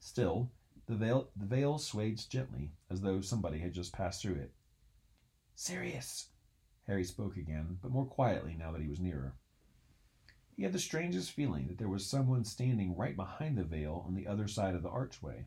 Still, 0.00 0.50
the 0.86 0.96
veil, 0.96 1.30
the 1.36 1.46
veil 1.46 1.78
swayed 1.78 2.18
gently, 2.28 2.72
as 2.90 3.00
though 3.00 3.20
somebody 3.20 3.60
had 3.60 3.72
just 3.72 3.92
passed 3.92 4.22
through 4.22 4.34
it. 4.34 4.52
Sirius, 5.54 6.30
Harry 6.86 7.04
spoke 7.04 7.36
again, 7.36 7.78
but 7.80 7.92
more 7.92 8.06
quietly 8.06 8.56
now 8.56 8.72
that 8.72 8.82
he 8.82 8.88
was 8.88 9.00
nearer. 9.00 9.34
He 10.56 10.62
had 10.62 10.72
the 10.72 10.78
strangest 10.78 11.32
feeling 11.32 11.68
that 11.68 11.78
there 11.78 11.88
was 11.88 12.04
someone 12.04 12.44
standing 12.44 12.96
right 12.96 13.14
behind 13.14 13.56
the 13.56 13.64
veil 13.64 14.04
on 14.06 14.14
the 14.14 14.26
other 14.26 14.48
side 14.48 14.74
of 14.74 14.82
the 14.82 14.88
archway. 14.88 15.46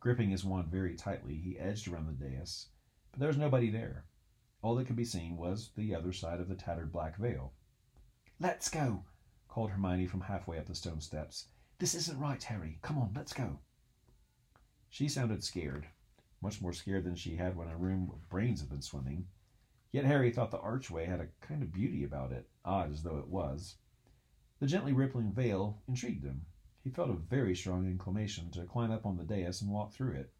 Gripping 0.00 0.30
his 0.30 0.44
wand 0.44 0.68
very 0.68 0.96
tightly, 0.96 1.36
he 1.36 1.58
edged 1.58 1.86
around 1.86 2.06
the 2.06 2.12
dais, 2.24 2.68
but 3.16 3.20
there 3.20 3.28
was 3.28 3.38
nobody 3.38 3.70
there. 3.70 4.04
All 4.60 4.74
that 4.74 4.86
could 4.86 4.96
be 4.96 5.06
seen 5.06 5.38
was 5.38 5.70
the 5.74 5.94
other 5.94 6.12
side 6.12 6.38
of 6.38 6.50
the 6.50 6.54
tattered 6.54 6.92
black 6.92 7.16
veil. 7.16 7.54
Let's 8.38 8.68
go, 8.68 9.04
called 9.48 9.70
Hermione 9.70 10.06
from 10.06 10.20
halfway 10.20 10.58
up 10.58 10.66
the 10.66 10.74
stone 10.74 11.00
steps. 11.00 11.46
This 11.78 11.94
isn't 11.94 12.20
right, 12.20 12.42
Harry. 12.42 12.78
Come 12.82 12.98
on, 12.98 13.14
let's 13.16 13.32
go. 13.32 13.60
She 14.90 15.08
sounded 15.08 15.42
scared, 15.42 15.86
much 16.42 16.60
more 16.60 16.74
scared 16.74 17.04
than 17.04 17.14
she 17.14 17.36
had 17.36 17.56
when 17.56 17.68
a 17.68 17.76
room 17.78 18.10
of 18.12 18.28
brains 18.28 18.60
had 18.60 18.68
been 18.68 18.82
swimming. 18.82 19.24
Yet 19.92 20.04
Harry 20.04 20.30
thought 20.30 20.50
the 20.50 20.58
archway 20.58 21.06
had 21.06 21.20
a 21.20 21.28
kind 21.40 21.62
of 21.62 21.72
beauty 21.72 22.04
about 22.04 22.32
it, 22.32 22.50
odd 22.66 22.92
as 22.92 23.02
though 23.02 23.16
it 23.16 23.28
was. 23.28 23.76
The 24.60 24.66
gently 24.66 24.92
rippling 24.92 25.32
veil 25.32 25.80
intrigued 25.88 26.24
him. 26.24 26.44
He 26.84 26.90
felt 26.90 27.08
a 27.08 27.14
very 27.14 27.56
strong 27.56 27.86
inclination 27.86 28.50
to 28.50 28.66
climb 28.66 28.90
up 28.90 29.06
on 29.06 29.16
the 29.16 29.24
dais 29.24 29.62
and 29.62 29.70
walk 29.70 29.94
through 29.94 30.12
it. 30.12 30.34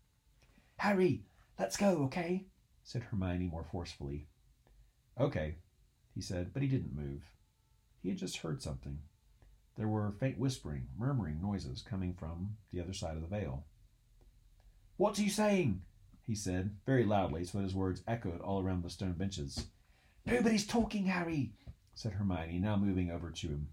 Harry, 0.76 1.24
let's 1.58 1.78
go, 1.78 2.02
okay? 2.02 2.44
Said 2.86 3.02
Hermione 3.02 3.48
more 3.48 3.64
forcefully. 3.64 4.28
Okay, 5.20 5.56
he 6.14 6.20
said, 6.20 6.52
but 6.54 6.62
he 6.62 6.68
didn't 6.68 6.96
move. 6.96 7.32
He 8.02 8.08
had 8.08 8.18
just 8.18 8.38
heard 8.38 8.62
something. 8.62 9.00
There 9.76 9.88
were 9.88 10.14
faint 10.20 10.38
whispering, 10.38 10.86
murmuring 10.96 11.42
noises 11.42 11.82
coming 11.82 12.14
from 12.14 12.56
the 12.72 12.80
other 12.80 12.92
side 12.92 13.16
of 13.16 13.22
the 13.22 13.28
veil. 13.28 13.66
What 14.96 15.18
are 15.18 15.22
you 15.22 15.30
saying? 15.30 15.82
he 16.26 16.34
said, 16.34 16.76
very 16.84 17.04
loudly, 17.04 17.44
so 17.44 17.58
that 17.58 17.64
his 17.64 17.74
words 17.74 18.02
echoed 18.08 18.40
all 18.40 18.60
around 18.60 18.82
the 18.82 18.90
stone 18.90 19.12
benches. 19.12 19.66
Nobody's 20.24 20.66
talking, 20.66 21.06
Harry, 21.06 21.52
said 21.94 22.12
Hermione, 22.14 22.58
now 22.58 22.76
moving 22.76 23.12
over 23.12 23.30
to 23.30 23.46
him. 23.46 23.68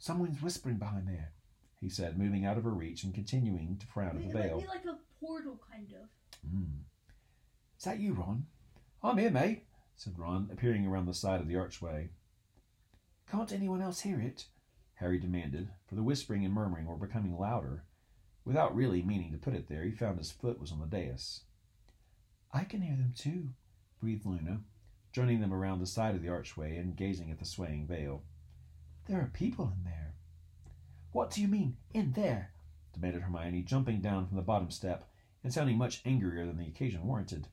Someone's 0.00 0.42
whispering 0.42 0.76
behind 0.76 1.06
there, 1.06 1.32
he 1.80 1.88
said, 1.88 2.18
moving 2.18 2.44
out 2.44 2.58
of 2.58 2.64
her 2.64 2.74
reach 2.74 3.04
and 3.04 3.14
continuing 3.14 3.76
to 3.78 3.86
frown 3.86 4.16
at 4.16 4.26
the 4.26 4.38
veil. 4.38 4.56
Like, 4.58 4.68
like 4.68 4.84
a 4.86 4.98
portal, 5.20 5.60
kind 5.70 5.92
of. 5.92 6.08
Mm. 6.52 6.80
Is 7.78 7.84
that 7.84 8.00
you, 8.00 8.12
Ron? 8.12 8.46
I'm 9.04 9.18
here, 9.18 9.30
mate, 9.30 9.64
said 9.94 10.18
Ron, 10.18 10.48
appearing 10.52 10.84
around 10.84 11.06
the 11.06 11.14
side 11.14 11.40
of 11.40 11.46
the 11.46 11.54
archway. 11.54 12.08
Can't 13.30 13.52
anyone 13.52 13.80
else 13.80 14.00
hear 14.00 14.20
it? 14.20 14.46
Harry 14.94 15.20
demanded, 15.20 15.68
for 15.86 15.94
the 15.94 16.02
whispering 16.02 16.44
and 16.44 16.52
murmuring 16.52 16.86
were 16.86 16.96
becoming 16.96 17.38
louder. 17.38 17.84
Without 18.44 18.74
really 18.74 19.00
meaning 19.02 19.30
to 19.30 19.38
put 19.38 19.54
it 19.54 19.68
there, 19.68 19.84
he 19.84 19.92
found 19.92 20.18
his 20.18 20.32
foot 20.32 20.58
was 20.58 20.72
on 20.72 20.80
the 20.80 20.86
dais. 20.86 21.42
I 22.52 22.64
can 22.64 22.80
hear 22.80 22.96
them 22.96 23.12
too, 23.16 23.50
breathed 24.00 24.26
Luna, 24.26 24.62
joining 25.12 25.40
them 25.40 25.54
around 25.54 25.78
the 25.78 25.86
side 25.86 26.16
of 26.16 26.22
the 26.22 26.30
archway 26.30 26.78
and 26.78 26.96
gazing 26.96 27.30
at 27.30 27.38
the 27.38 27.44
swaying 27.44 27.86
veil. 27.86 28.24
There 29.06 29.20
are 29.20 29.30
people 29.32 29.72
in 29.76 29.84
there. 29.84 30.14
What 31.12 31.30
do 31.30 31.40
you 31.40 31.46
mean, 31.46 31.76
in 31.94 32.10
there? 32.10 32.50
demanded 32.92 33.22
Hermione, 33.22 33.62
jumping 33.62 34.00
down 34.00 34.26
from 34.26 34.36
the 34.36 34.42
bottom 34.42 34.72
step 34.72 35.08
and 35.44 35.54
sounding 35.54 35.78
much 35.78 36.02
angrier 36.04 36.44
than 36.44 36.58
the 36.58 36.66
occasion 36.66 37.06
warranted. 37.06 37.46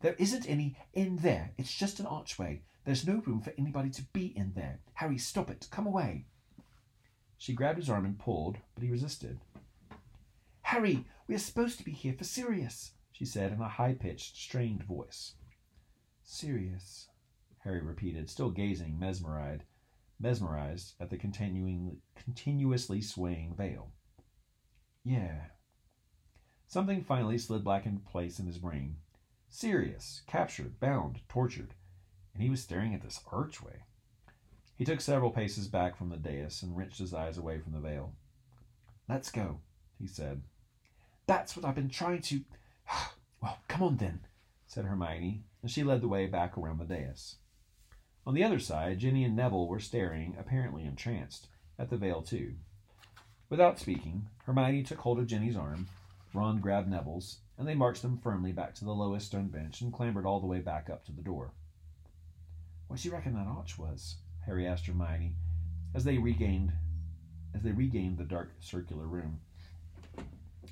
There 0.00 0.14
isn't 0.18 0.48
any 0.48 0.76
in 0.92 1.16
there. 1.18 1.52
It's 1.58 1.74
just 1.74 1.98
an 1.98 2.06
archway. 2.06 2.62
There's 2.84 3.06
no 3.06 3.22
room 3.26 3.40
for 3.40 3.52
anybody 3.58 3.90
to 3.90 4.02
be 4.12 4.32
in 4.36 4.52
there. 4.54 4.80
Harry, 4.94 5.18
stop 5.18 5.50
it. 5.50 5.68
Come 5.70 5.86
away. 5.86 6.26
She 7.36 7.52
grabbed 7.52 7.78
his 7.78 7.90
arm 7.90 8.04
and 8.04 8.18
pulled, 8.18 8.58
but 8.74 8.84
he 8.84 8.90
resisted. 8.90 9.40
Harry, 10.62 11.04
we 11.26 11.34
are 11.34 11.38
supposed 11.38 11.78
to 11.78 11.84
be 11.84 11.92
here 11.92 12.12
for 12.12 12.24
Sirius, 12.24 12.92
she 13.12 13.24
said 13.24 13.52
in 13.52 13.60
a 13.60 13.68
high 13.68 13.94
pitched, 13.94 14.36
strained 14.36 14.82
voice. 14.82 15.34
Sirius, 16.22 17.08
Harry 17.60 17.80
repeated, 17.80 18.28
still 18.28 18.50
gazing, 18.50 18.98
mesmerized, 18.98 19.62
mesmerized 20.20 20.94
at 21.00 21.10
the 21.10 21.16
continuing, 21.16 21.98
continuously 22.14 23.00
swaying 23.00 23.54
veil. 23.56 23.92
Yeah. 25.04 25.46
Something 26.66 27.02
finally 27.02 27.38
slid 27.38 27.64
back 27.64 27.86
into 27.86 28.00
place 28.00 28.38
in 28.38 28.46
his 28.46 28.58
brain. 28.58 28.96
Sirius, 29.50 30.22
captured, 30.26 30.78
bound, 30.78 31.20
tortured, 31.28 31.74
and 32.34 32.42
he 32.42 32.50
was 32.50 32.62
staring 32.62 32.94
at 32.94 33.02
this 33.02 33.20
archway. 33.32 33.82
He 34.76 34.84
took 34.84 35.00
several 35.00 35.30
paces 35.30 35.66
back 35.66 35.96
from 35.96 36.10
the 36.10 36.16
dais 36.16 36.62
and 36.62 36.76
wrenched 36.76 36.98
his 36.98 37.12
eyes 37.12 37.36
away 37.36 37.58
from 37.58 37.72
the 37.72 37.80
veil. 37.80 38.14
Let's 39.08 39.30
go, 39.30 39.60
he 39.98 40.06
said. 40.06 40.42
That's 41.26 41.56
what 41.56 41.64
I've 41.64 41.74
been 41.74 41.88
trying 41.88 42.22
to. 42.22 42.42
well, 43.42 43.58
come 43.66 43.82
on 43.82 43.96
then, 43.96 44.20
said 44.66 44.84
Hermione, 44.84 45.42
and 45.62 45.70
she 45.70 45.82
led 45.82 46.00
the 46.00 46.08
way 46.08 46.26
back 46.26 46.56
around 46.56 46.78
the 46.78 46.84
dais. 46.84 47.36
On 48.26 48.34
the 48.34 48.44
other 48.44 48.60
side, 48.60 48.98
Ginny 48.98 49.24
and 49.24 49.34
Neville 49.34 49.66
were 49.66 49.80
staring, 49.80 50.36
apparently 50.38 50.84
entranced, 50.84 51.48
at 51.78 51.90
the 51.90 51.96
veil 51.96 52.22
too. 52.22 52.54
Without 53.48 53.78
speaking, 53.78 54.28
Hermione 54.44 54.82
took 54.82 54.98
hold 54.98 55.18
of 55.18 55.26
Ginny's 55.26 55.56
arm, 55.56 55.88
Ron 56.34 56.60
grabbed 56.60 56.88
Neville's, 56.88 57.38
and 57.58 57.66
they 57.66 57.74
marched 57.74 58.02
them 58.02 58.16
firmly 58.16 58.52
back 58.52 58.74
to 58.76 58.84
the 58.84 58.92
lowest 58.92 59.26
stone 59.26 59.48
bench 59.48 59.80
and 59.80 59.92
clambered 59.92 60.24
all 60.24 60.40
the 60.40 60.46
way 60.46 60.60
back 60.60 60.88
up 60.88 61.04
to 61.04 61.12
the 61.12 61.22
door. 61.22 61.52
What 62.86 63.00
do 63.00 63.08
you 63.08 63.12
reckon 63.12 63.34
that 63.34 63.48
arch 63.48 63.76
was? 63.76 64.16
Harry 64.46 64.66
asked 64.66 64.86
Hermione, 64.86 65.34
as 65.94 66.04
they 66.04 66.16
regained 66.16 66.72
as 67.54 67.62
they 67.62 67.72
regained 67.72 68.18
the 68.18 68.24
dark 68.24 68.52
circular 68.60 69.06
room. 69.06 69.40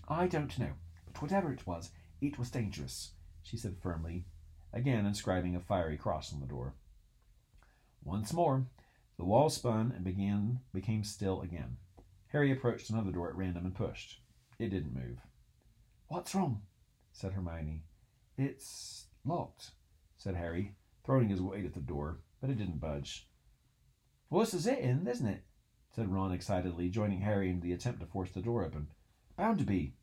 I 0.08 0.26
don't 0.26 0.56
know, 0.58 0.72
but 1.06 1.20
whatever 1.20 1.52
it 1.52 1.66
was, 1.66 1.90
it 2.20 2.38
was 2.38 2.50
dangerous, 2.50 3.12
she 3.42 3.56
said 3.56 3.76
firmly, 3.82 4.26
again 4.72 5.06
inscribing 5.06 5.56
a 5.56 5.60
fiery 5.60 5.96
cross 5.96 6.32
on 6.32 6.40
the 6.40 6.46
door. 6.46 6.74
Once 8.04 8.32
more, 8.32 8.66
the 9.16 9.24
wall 9.24 9.48
spun 9.50 9.92
and 9.94 10.04
began 10.04 10.60
became 10.72 11.02
still 11.02 11.40
again. 11.40 11.78
Harry 12.28 12.52
approached 12.52 12.90
another 12.90 13.10
door 13.10 13.28
at 13.28 13.36
random 13.36 13.64
and 13.64 13.74
pushed. 13.74 14.20
It 14.58 14.68
didn't 14.68 14.94
move. 14.94 15.18
What's 16.08 16.34
wrong? 16.34 16.62
Said 17.16 17.32
Hermione. 17.32 17.82
It's 18.36 19.06
locked, 19.24 19.70
said 20.18 20.34
Harry, 20.34 20.74
throwing 21.02 21.30
his 21.30 21.40
weight 21.40 21.64
at 21.64 21.72
the 21.72 21.80
door, 21.80 22.20
but 22.42 22.50
it 22.50 22.58
didn't 22.58 22.78
budge. 22.78 23.26
Well, 24.28 24.44
this 24.44 24.52
is 24.52 24.66
it, 24.66 24.80
in, 24.80 25.06
isn't 25.06 25.26
it? 25.26 25.44
said 25.94 26.12
Ron 26.12 26.32
excitedly, 26.32 26.90
joining 26.90 27.22
Harry 27.22 27.48
in 27.48 27.60
the 27.60 27.72
attempt 27.72 28.00
to 28.00 28.06
force 28.06 28.30
the 28.32 28.42
door 28.42 28.66
open. 28.66 28.88
Bound 29.34 29.58
to 29.60 29.64
be. 29.64 29.94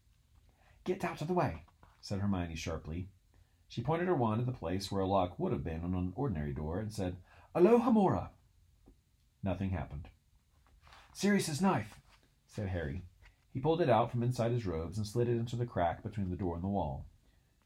Get 0.85 1.03
out 1.03 1.21
of 1.21 1.27
the 1.27 1.35
way, 1.35 1.65
said 2.01 2.19
Hermione 2.19 2.55
sharply. 2.55 3.09
She 3.67 3.83
pointed 3.83 4.07
her 4.07 4.15
wand 4.15 4.41
at 4.41 4.47
the 4.47 4.51
place 4.51 4.91
where 4.91 5.03
a 5.03 5.07
lock 5.07 5.37
would 5.37 5.51
have 5.51 5.63
been 5.63 5.83
on 5.83 5.93
an 5.93 6.13
ordinary 6.15 6.51
door 6.51 6.79
and 6.79 6.91
said, 6.91 7.17
Alohomora. 7.55 8.29
Nothing 9.43 9.69
happened. 9.69 10.09
Sirius's 11.13 11.61
knife, 11.61 11.99
said 12.47 12.69
Harry. 12.69 13.03
He 13.53 13.59
pulled 13.59 13.81
it 13.81 13.89
out 13.89 14.09
from 14.09 14.23
inside 14.23 14.51
his 14.51 14.65
robes 14.65 14.97
and 14.97 15.05
slid 15.05 15.29
it 15.29 15.37
into 15.37 15.55
the 15.55 15.67
crack 15.67 16.01
between 16.01 16.31
the 16.31 16.35
door 16.35 16.55
and 16.55 16.63
the 16.63 16.69
wall. 16.69 17.05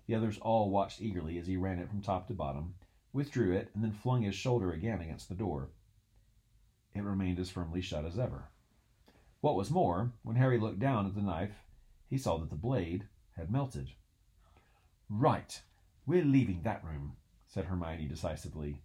The 0.06 0.16
others 0.16 0.38
all 0.40 0.70
watched 0.70 1.02
eagerly 1.02 1.38
as 1.38 1.48
he 1.48 1.56
ran 1.56 1.80
it 1.80 1.88
from 1.88 2.02
top 2.02 2.28
to 2.28 2.34
bottom, 2.34 2.76
withdrew 3.14 3.54
it, 3.54 3.72
and 3.74 3.82
then 3.82 3.94
flung 3.94 4.24
his 4.24 4.36
shoulder 4.36 4.74
again 4.74 5.00
against 5.00 5.30
the 5.30 5.36
door. 5.36 5.70
It 6.94 7.04
remained 7.04 7.40
as 7.40 7.50
firmly 7.50 7.80
shut 7.80 8.04
as 8.04 8.20
ever. 8.20 8.50
What 9.40 9.56
was 9.56 9.72
more, 9.72 10.12
when 10.24 10.36
Harry 10.36 10.60
looked 10.60 10.80
down 10.80 11.06
at 11.06 11.16
the 11.16 11.22
knife, 11.22 11.64
he 12.10 12.18
saw 12.18 12.38
that 12.38 12.50
the 12.50 12.56
blade 12.56 13.08
had 13.38 13.50
melted. 13.50 13.92
Right, 15.10 15.62
we're 16.06 16.26
leaving 16.26 16.64
that 16.64 16.84
room, 16.84 17.16
said 17.48 17.66
Hermione 17.66 18.08
decisively. 18.08 18.82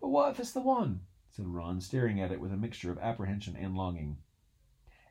But 0.00 0.08
what 0.08 0.30
if 0.30 0.40
it's 0.40 0.52
the 0.52 0.62
one? 0.62 1.00
said 1.28 1.48
Ron, 1.48 1.82
staring 1.82 2.18
at 2.18 2.32
it 2.32 2.40
with 2.40 2.52
a 2.52 2.56
mixture 2.56 2.90
of 2.90 2.98
apprehension 2.98 3.56
and 3.56 3.76
longing. 3.76 4.16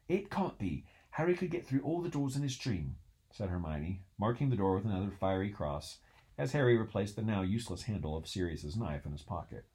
It 0.08 0.32
can't 0.32 0.58
be. 0.58 0.86
Harry 1.20 1.36
could 1.36 1.52
get 1.52 1.68
through 1.68 1.82
all 1.82 2.00
the 2.00 2.08
doors 2.08 2.38
in 2.38 2.44
his 2.44 2.58
dream, 2.58 2.96
said 3.30 3.50
Hermione, 3.50 4.04
marking 4.18 4.50
the 4.50 4.56
door 4.56 4.76
with 4.76 4.86
another 4.86 5.12
fiery 5.12 5.50
cross, 5.50 5.98
as 6.38 6.54
Harry 6.54 6.78
replaced 6.78 7.18
the 7.18 7.22
now 7.22 7.42
useless 7.42 7.82
handle 7.82 8.16
of 8.16 8.26
Sirius's 8.26 8.78
knife 8.78 9.06
in 9.06 9.12
his 9.12 9.22
pocket. 9.22 9.66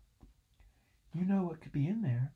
You 1.13 1.27
know 1.27 1.43
what 1.43 1.61
could 1.61 1.71
be 1.71 1.87
in 1.87 2.01
there, 2.01 2.33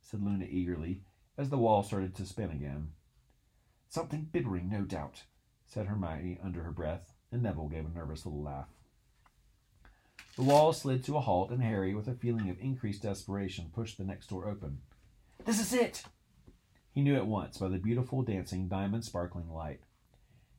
said 0.00 0.22
Luna 0.22 0.46
eagerly, 0.48 1.02
as 1.36 1.50
the 1.50 1.58
wall 1.58 1.82
started 1.82 2.14
to 2.14 2.24
spin 2.24 2.50
again. 2.50 2.92
Something 3.90 4.30
blibbering, 4.32 4.70
no 4.70 4.84
doubt, 4.84 5.24
said 5.66 5.84
Hermione 5.84 6.40
under 6.42 6.62
her 6.62 6.72
breath, 6.72 7.12
and 7.30 7.42
Neville 7.42 7.68
gave 7.68 7.84
a 7.84 7.90
nervous 7.90 8.24
little 8.24 8.42
laugh. 8.42 8.70
The 10.36 10.44
wall 10.44 10.72
slid 10.72 11.04
to 11.04 11.18
a 11.18 11.20
halt, 11.20 11.50
and 11.50 11.62
Harry, 11.62 11.94
with 11.94 12.08
a 12.08 12.14
feeling 12.14 12.48
of 12.48 12.58
increased 12.58 13.02
desperation, 13.02 13.70
pushed 13.74 13.98
the 13.98 14.04
next 14.04 14.30
door 14.30 14.48
open. 14.48 14.78
This 15.44 15.60
is 15.60 15.74
it! 15.74 16.04
He 16.92 17.02
knew 17.02 17.16
at 17.16 17.26
once 17.26 17.58
by 17.58 17.68
the 17.68 17.78
beautiful, 17.78 18.22
dancing, 18.22 18.68
diamond 18.68 19.04
sparkling 19.04 19.50
light. 19.50 19.80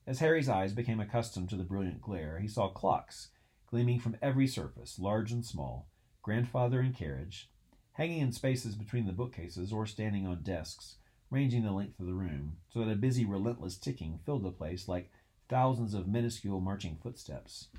As 0.07 0.19
Harry's 0.19 0.49
eyes 0.49 0.73
became 0.73 0.99
accustomed 0.99 1.49
to 1.49 1.55
the 1.55 1.63
brilliant 1.63 2.01
glare, 2.01 2.39
he 2.39 2.47
saw 2.47 2.69
clocks 2.69 3.29
gleaming 3.67 3.99
from 3.99 4.17
every 4.21 4.47
surface, 4.47 4.99
large 4.99 5.31
and 5.31 5.45
small, 5.45 5.87
grandfather 6.21 6.81
and 6.81 6.95
carriage, 6.95 7.49
hanging 7.93 8.19
in 8.19 8.31
spaces 8.31 8.75
between 8.75 9.05
the 9.05 9.13
bookcases 9.13 9.71
or 9.71 9.85
standing 9.85 10.27
on 10.27 10.41
desks, 10.43 10.97
ranging 11.29 11.63
the 11.63 11.71
length 11.71 11.99
of 11.99 12.05
the 12.05 12.13
room, 12.13 12.57
so 12.69 12.79
that 12.79 12.91
a 12.91 12.95
busy, 12.95 13.23
relentless 13.23 13.77
ticking 13.77 14.19
filled 14.25 14.43
the 14.43 14.51
place 14.51 14.87
like 14.87 15.11
thousands 15.47 15.93
of 15.93 16.07
minuscule 16.07 16.59
marching 16.59 16.97
footsteps. 17.01 17.69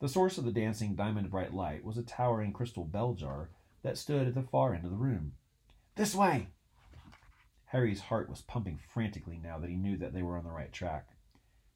The 0.00 0.08
source 0.08 0.38
of 0.38 0.44
the 0.44 0.52
dancing 0.52 0.94
diamond 0.94 1.30
bright 1.30 1.52
light 1.52 1.84
was 1.84 1.98
a 1.98 2.02
towering 2.04 2.52
crystal 2.52 2.84
bell 2.84 3.14
jar 3.14 3.50
that 3.82 3.98
stood 3.98 4.28
at 4.28 4.34
the 4.34 4.42
far 4.42 4.74
end 4.74 4.84
of 4.84 4.92
the 4.92 4.96
room. 4.96 5.32
This 5.96 6.14
way! 6.14 6.48
Harry's 7.70 8.00
heart 8.00 8.30
was 8.30 8.40
pumping 8.40 8.78
frantically 8.78 9.38
now 9.38 9.58
that 9.58 9.68
he 9.68 9.76
knew 9.76 9.96
that 9.96 10.14
they 10.14 10.22
were 10.22 10.38
on 10.38 10.44
the 10.44 10.50
right 10.50 10.72
track. 10.72 11.08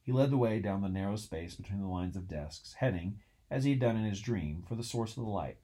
He 0.01 0.11
led 0.11 0.31
the 0.31 0.39
way 0.39 0.59
down 0.59 0.81
the 0.81 0.89
narrow 0.89 1.17
space 1.17 1.55
between 1.55 1.81
the 1.81 1.87
lines 1.87 2.17
of 2.17 2.29
desks, 2.29 2.75
heading, 2.75 3.21
as 3.51 3.65
he 3.65 3.71
had 3.71 3.81
done 3.81 3.97
in 3.97 4.05
his 4.05 4.21
dream, 4.21 4.65
for 4.67 4.75
the 4.75 4.83
source 4.83 5.17
of 5.17 5.25
the 5.25 5.31
light, 5.31 5.59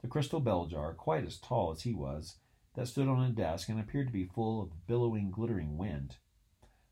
the 0.00 0.08
crystal 0.08 0.40
bell 0.40 0.66
jar, 0.66 0.94
quite 0.94 1.24
as 1.24 1.38
tall 1.38 1.70
as 1.70 1.82
he 1.82 1.92
was, 1.92 2.36
that 2.74 2.88
stood 2.88 3.08
on 3.08 3.22
a 3.22 3.30
desk 3.30 3.68
and 3.68 3.78
appeared 3.78 4.06
to 4.06 4.12
be 4.12 4.24
full 4.24 4.62
of 4.62 4.86
billowing, 4.86 5.30
glittering 5.30 5.76
wind. 5.76 6.16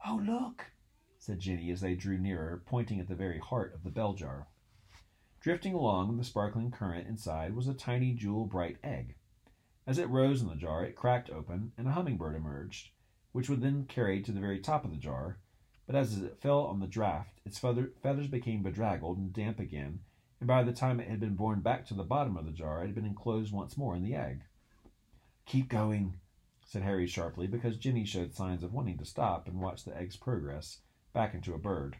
Oh, 0.06 0.20
look! 0.22 0.72
said 1.18 1.40
Ginny 1.40 1.70
as 1.70 1.80
they 1.80 1.94
drew 1.94 2.18
nearer, 2.18 2.62
pointing 2.66 3.00
at 3.00 3.08
the 3.08 3.14
very 3.14 3.38
heart 3.38 3.74
of 3.74 3.84
the 3.84 3.90
bell 3.90 4.12
jar. 4.12 4.48
Drifting 5.40 5.74
along 5.74 6.16
the 6.16 6.24
sparkling 6.24 6.70
current 6.70 7.08
inside 7.08 7.56
was 7.56 7.68
a 7.68 7.74
tiny 7.74 8.12
jewel 8.12 8.46
bright 8.46 8.76
egg. 8.84 9.14
As 9.84 9.98
it 9.98 10.08
rose 10.08 10.40
in 10.40 10.48
the 10.48 10.54
jar, 10.54 10.84
it 10.84 10.94
cracked 10.94 11.28
open, 11.28 11.72
and 11.76 11.88
a 11.88 11.92
hummingbird 11.92 12.36
emerged, 12.36 12.90
which 13.32 13.48
was 13.48 13.58
then 13.58 13.84
carried 13.86 14.24
to 14.24 14.32
the 14.32 14.40
very 14.40 14.60
top 14.60 14.84
of 14.84 14.92
the 14.92 14.96
jar. 14.96 15.38
But 15.86 15.96
as 15.96 16.22
it 16.22 16.40
fell 16.40 16.66
on 16.66 16.78
the 16.78 16.86
draught, 16.86 17.26
its 17.44 17.58
feather, 17.58 17.92
feathers 18.00 18.28
became 18.28 18.62
bedraggled 18.62 19.18
and 19.18 19.32
damp 19.32 19.58
again, 19.58 20.00
and 20.38 20.46
by 20.46 20.62
the 20.62 20.72
time 20.72 21.00
it 21.00 21.08
had 21.08 21.18
been 21.18 21.34
borne 21.34 21.60
back 21.60 21.84
to 21.86 21.94
the 21.94 22.04
bottom 22.04 22.36
of 22.36 22.46
the 22.46 22.52
jar, 22.52 22.82
it 22.82 22.86
had 22.86 22.94
been 22.94 23.04
enclosed 23.04 23.52
once 23.52 23.76
more 23.76 23.96
in 23.96 24.04
the 24.04 24.14
egg. 24.14 24.44
Keep 25.46 25.68
going, 25.68 26.20
said 26.64 26.82
Harry 26.82 27.08
sharply, 27.08 27.48
because 27.48 27.76
Ginny 27.76 28.04
showed 28.04 28.34
signs 28.34 28.62
of 28.62 28.72
wanting 28.72 28.98
to 28.98 29.04
stop 29.04 29.48
and 29.48 29.60
watch 29.60 29.84
the 29.84 29.96
egg's 29.96 30.16
progress 30.16 30.78
back 31.12 31.34
into 31.34 31.54
a 31.54 31.58
bird. 31.58 31.96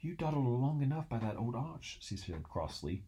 You 0.00 0.14
dawdled 0.14 0.46
along 0.46 0.80
enough 0.80 1.08
by 1.10 1.18
that 1.18 1.36
old 1.36 1.54
arch, 1.54 1.98
she 2.00 2.16
said 2.16 2.42
crossly, 2.42 3.04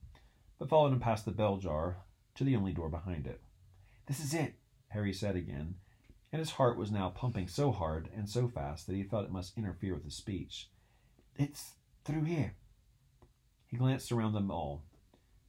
but 0.59 0.69
followed 0.69 0.93
him 0.93 1.01
past 1.01 1.25
the 1.25 1.31
bell 1.31 1.57
jar 1.57 1.97
to 2.39 2.45
the 2.45 2.55
only 2.55 2.73
door 2.73 2.89
behind 2.89 3.27
it. 3.27 3.41
This 4.07 4.21
is 4.21 4.33
it, 4.33 4.55
Harry 4.89 5.13
said 5.13 5.35
again, 5.35 5.75
and 6.33 6.39
his 6.39 6.53
heart 6.53 6.79
was 6.79 6.93
now 6.93 7.09
pumping 7.09 7.49
so 7.49 7.73
hard 7.73 8.09
and 8.17 8.29
so 8.29 8.47
fast 8.47 8.87
that 8.87 8.95
he 8.95 9.03
felt 9.03 9.25
it 9.25 9.33
must 9.33 9.59
interfere 9.59 9.95
with 9.95 10.05
his 10.05 10.15
speech. 10.15 10.71
It's 11.37 11.73
through 12.05 12.25
here. 12.25 12.55
He 13.67 13.77
glanced 13.77 14.13
around 14.13 14.35
them 14.35 14.53
all. 14.53 14.85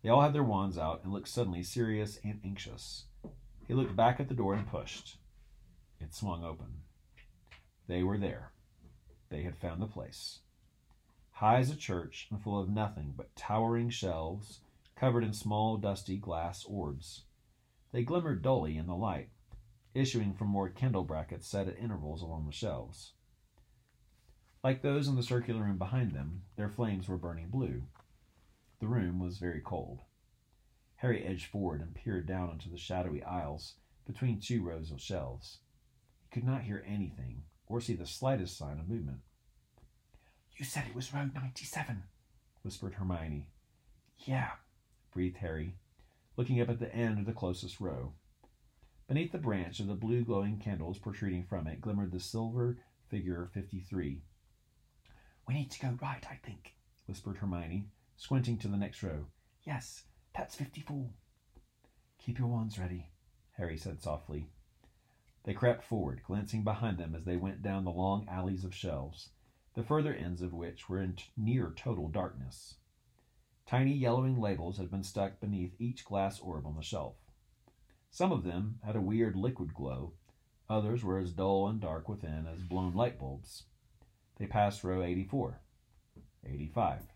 They 0.01 0.09
all 0.09 0.21
had 0.21 0.33
their 0.33 0.43
wands 0.43 0.79
out 0.79 1.01
and 1.03 1.13
looked 1.13 1.27
suddenly 1.27 1.61
serious 1.61 2.19
and 2.23 2.41
anxious. 2.43 3.05
He 3.67 3.75
looked 3.75 3.95
back 3.95 4.19
at 4.19 4.27
the 4.27 4.33
door 4.33 4.55
and 4.55 4.67
pushed. 4.67 5.17
It 6.01 6.15
swung 6.15 6.43
open. 6.43 6.81
They 7.87 8.01
were 8.01 8.17
there. 8.17 8.51
They 9.29 9.43
had 9.43 9.55
found 9.55 9.79
the 9.79 9.85
place. 9.85 10.39
High 11.33 11.59
as 11.59 11.69
a 11.69 11.75
church 11.75 12.27
and 12.31 12.41
full 12.41 12.59
of 12.59 12.67
nothing 12.67 13.13
but 13.15 13.35
towering 13.35 13.91
shelves 13.91 14.61
covered 14.99 15.23
in 15.23 15.33
small, 15.33 15.77
dusty 15.77 16.17
glass 16.17 16.65
orbs. 16.65 17.23
They 17.93 18.03
glimmered 18.03 18.41
dully 18.41 18.75
in 18.77 18.85
the 18.85 18.95
light, 18.95 19.29
issuing 19.93 20.33
from 20.33 20.49
more 20.49 20.69
candle 20.69 21.03
brackets 21.03 21.47
set 21.47 21.69
at 21.69 21.79
intervals 21.79 22.21
along 22.21 22.45
the 22.45 22.51
shelves. 22.51 23.13
Like 24.61 24.81
those 24.81 25.07
in 25.07 25.15
the 25.15 25.23
circular 25.23 25.63
room 25.63 25.77
behind 25.77 26.11
them, 26.11 26.41
their 26.57 26.69
flames 26.69 27.07
were 27.07 27.17
burning 27.17 27.47
blue. 27.47 27.83
The 28.81 28.87
room 28.87 29.19
was 29.19 29.37
very 29.37 29.61
cold. 29.61 30.01
Harry 30.97 31.25
edged 31.25 31.45
forward 31.45 31.79
and 31.79 31.95
peered 31.95 32.27
down 32.27 32.49
into 32.49 32.69
the 32.69 32.77
shadowy 32.77 33.23
aisles 33.23 33.75
between 34.05 34.41
two 34.41 34.61
rows 34.61 34.91
of 34.91 34.99
shelves. 34.99 35.59
He 36.21 36.29
could 36.29 36.45
not 36.45 36.63
hear 36.63 36.83
anything 36.85 37.43
or 37.67 37.79
see 37.79 37.93
the 37.93 38.05
slightest 38.05 38.57
sign 38.57 38.79
of 38.79 38.89
movement. 38.89 39.19
You 40.57 40.65
said 40.65 40.87
it 40.89 40.95
was 40.95 41.13
row 41.13 41.29
97, 41.33 42.03
whispered 42.63 42.95
Hermione. 42.95 43.47
Yeah, 44.25 44.51
breathed 45.11 45.37
Harry, 45.37 45.75
looking 46.37 46.61
up 46.61 46.69
at 46.69 46.79
the 46.79 46.93
end 46.93 47.19
of 47.19 47.25
the 47.25 47.33
closest 47.33 47.79
row. 47.79 48.13
Beneath 49.07 49.31
the 49.31 49.37
branch 49.37 49.79
of 49.79 49.87
the 49.87 49.95
blue 49.95 50.23
glowing 50.23 50.59
candles 50.59 50.99
protruding 50.99 51.43
from 51.43 51.67
it 51.67 51.81
glimmered 51.81 52.11
the 52.11 52.19
silver 52.19 52.77
figure 53.07 53.49
53. 53.53 54.21
We 55.47 55.53
need 55.53 55.71
to 55.71 55.79
go 55.79 55.97
right, 56.01 56.23
I 56.29 56.35
think, 56.35 56.75
whispered 57.07 57.37
Hermione, 57.37 57.87
squinting 58.15 58.57
to 58.59 58.67
the 58.67 58.77
next 58.77 59.01
row. 59.01 59.25
Yes, 59.63 60.03
that's 60.35 60.55
54. 60.55 61.09
Keep 62.19 62.37
your 62.37 62.47
wands 62.47 62.77
ready, 62.77 63.09
Harry 63.57 63.77
said 63.77 64.01
softly. 64.01 64.49
They 65.43 65.53
crept 65.53 65.83
forward, 65.83 66.21
glancing 66.23 66.63
behind 66.63 66.97
them 66.97 67.15
as 67.15 67.23
they 67.23 67.37
went 67.37 67.63
down 67.63 67.85
the 67.85 67.91
long 67.91 68.27
alleys 68.29 68.63
of 68.63 68.75
shelves, 68.75 69.29
the 69.73 69.83
further 69.83 70.13
ends 70.13 70.41
of 70.41 70.53
which 70.53 70.87
were 70.89 71.01
in 71.01 71.17
near 71.35 71.71
total 71.75 72.09
darkness. 72.09 72.75
Tiny 73.69 73.93
yellowing 73.93 74.41
labels 74.41 74.79
had 74.79 74.89
been 74.89 75.03
stuck 75.03 75.39
beneath 75.39 75.75
each 75.77 76.03
glass 76.03 76.39
orb 76.39 76.65
on 76.65 76.75
the 76.75 76.81
shelf. 76.81 77.13
Some 78.09 78.31
of 78.31 78.43
them 78.43 78.79
had 78.83 78.95
a 78.95 79.01
weird 79.01 79.35
liquid 79.35 79.75
glow, 79.75 80.13
others 80.67 81.03
were 81.03 81.19
as 81.19 81.33
dull 81.33 81.67
and 81.67 81.79
dark 81.79 82.09
within 82.09 82.47
as 82.47 82.63
blown 82.63 82.95
light 82.95 83.19
bulbs. 83.19 83.65
They 84.37 84.47
passed 84.47 84.83
row 84.83 85.03
84, 85.03 85.61
85. 86.43 87.09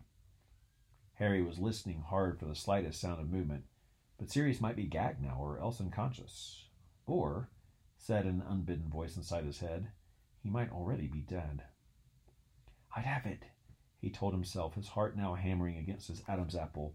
Harry 1.14 1.42
was 1.42 1.58
listening 1.58 2.02
hard 2.02 2.38
for 2.38 2.44
the 2.44 2.54
slightest 2.54 3.00
sound 3.00 3.20
of 3.20 3.32
movement, 3.32 3.64
but 4.16 4.30
Sirius 4.30 4.60
might 4.60 4.76
be 4.76 4.84
gagged 4.84 5.20
now 5.20 5.38
or 5.40 5.58
else 5.58 5.80
unconscious. 5.80 6.68
Or, 7.04 7.50
said 7.98 8.26
an 8.26 8.44
unbidden 8.48 8.88
voice 8.90 9.16
inside 9.16 9.44
his 9.44 9.58
head, 9.58 9.88
he 10.40 10.50
might 10.50 10.70
already 10.70 11.08
be 11.08 11.22
dead. 11.22 11.64
I'd 12.96 13.06
have 13.06 13.26
it, 13.26 13.42
he 14.04 14.10
told 14.10 14.34
himself, 14.34 14.74
his 14.74 14.88
heart 14.88 15.16
now 15.16 15.34
hammering 15.34 15.78
against 15.78 16.08
his 16.08 16.22
Adam's 16.28 16.54
apple. 16.54 16.94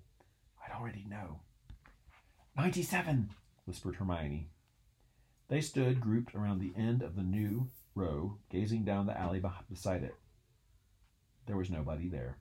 I'd 0.63 0.80
already 0.80 1.08
know. 1.10 1.39
Ninety-seven, 2.56 3.32
whispered 3.65 3.95
Hermione. 3.95 4.52
They 5.48 5.60
stood 5.60 6.02
grouped 6.02 6.36
around 6.36 6.60
the 6.60 6.80
end 6.80 7.02
of 7.02 7.15
the 7.15 7.24
new 7.24 7.72
row, 7.95 8.38
gazing 8.52 8.84
down 8.84 9.08
the 9.08 9.19
alley 9.19 9.41
beside 9.67 10.04
it. 10.04 10.13
There 11.48 11.58
was 11.58 11.72
nobody 11.72 12.08
there. 12.08 12.38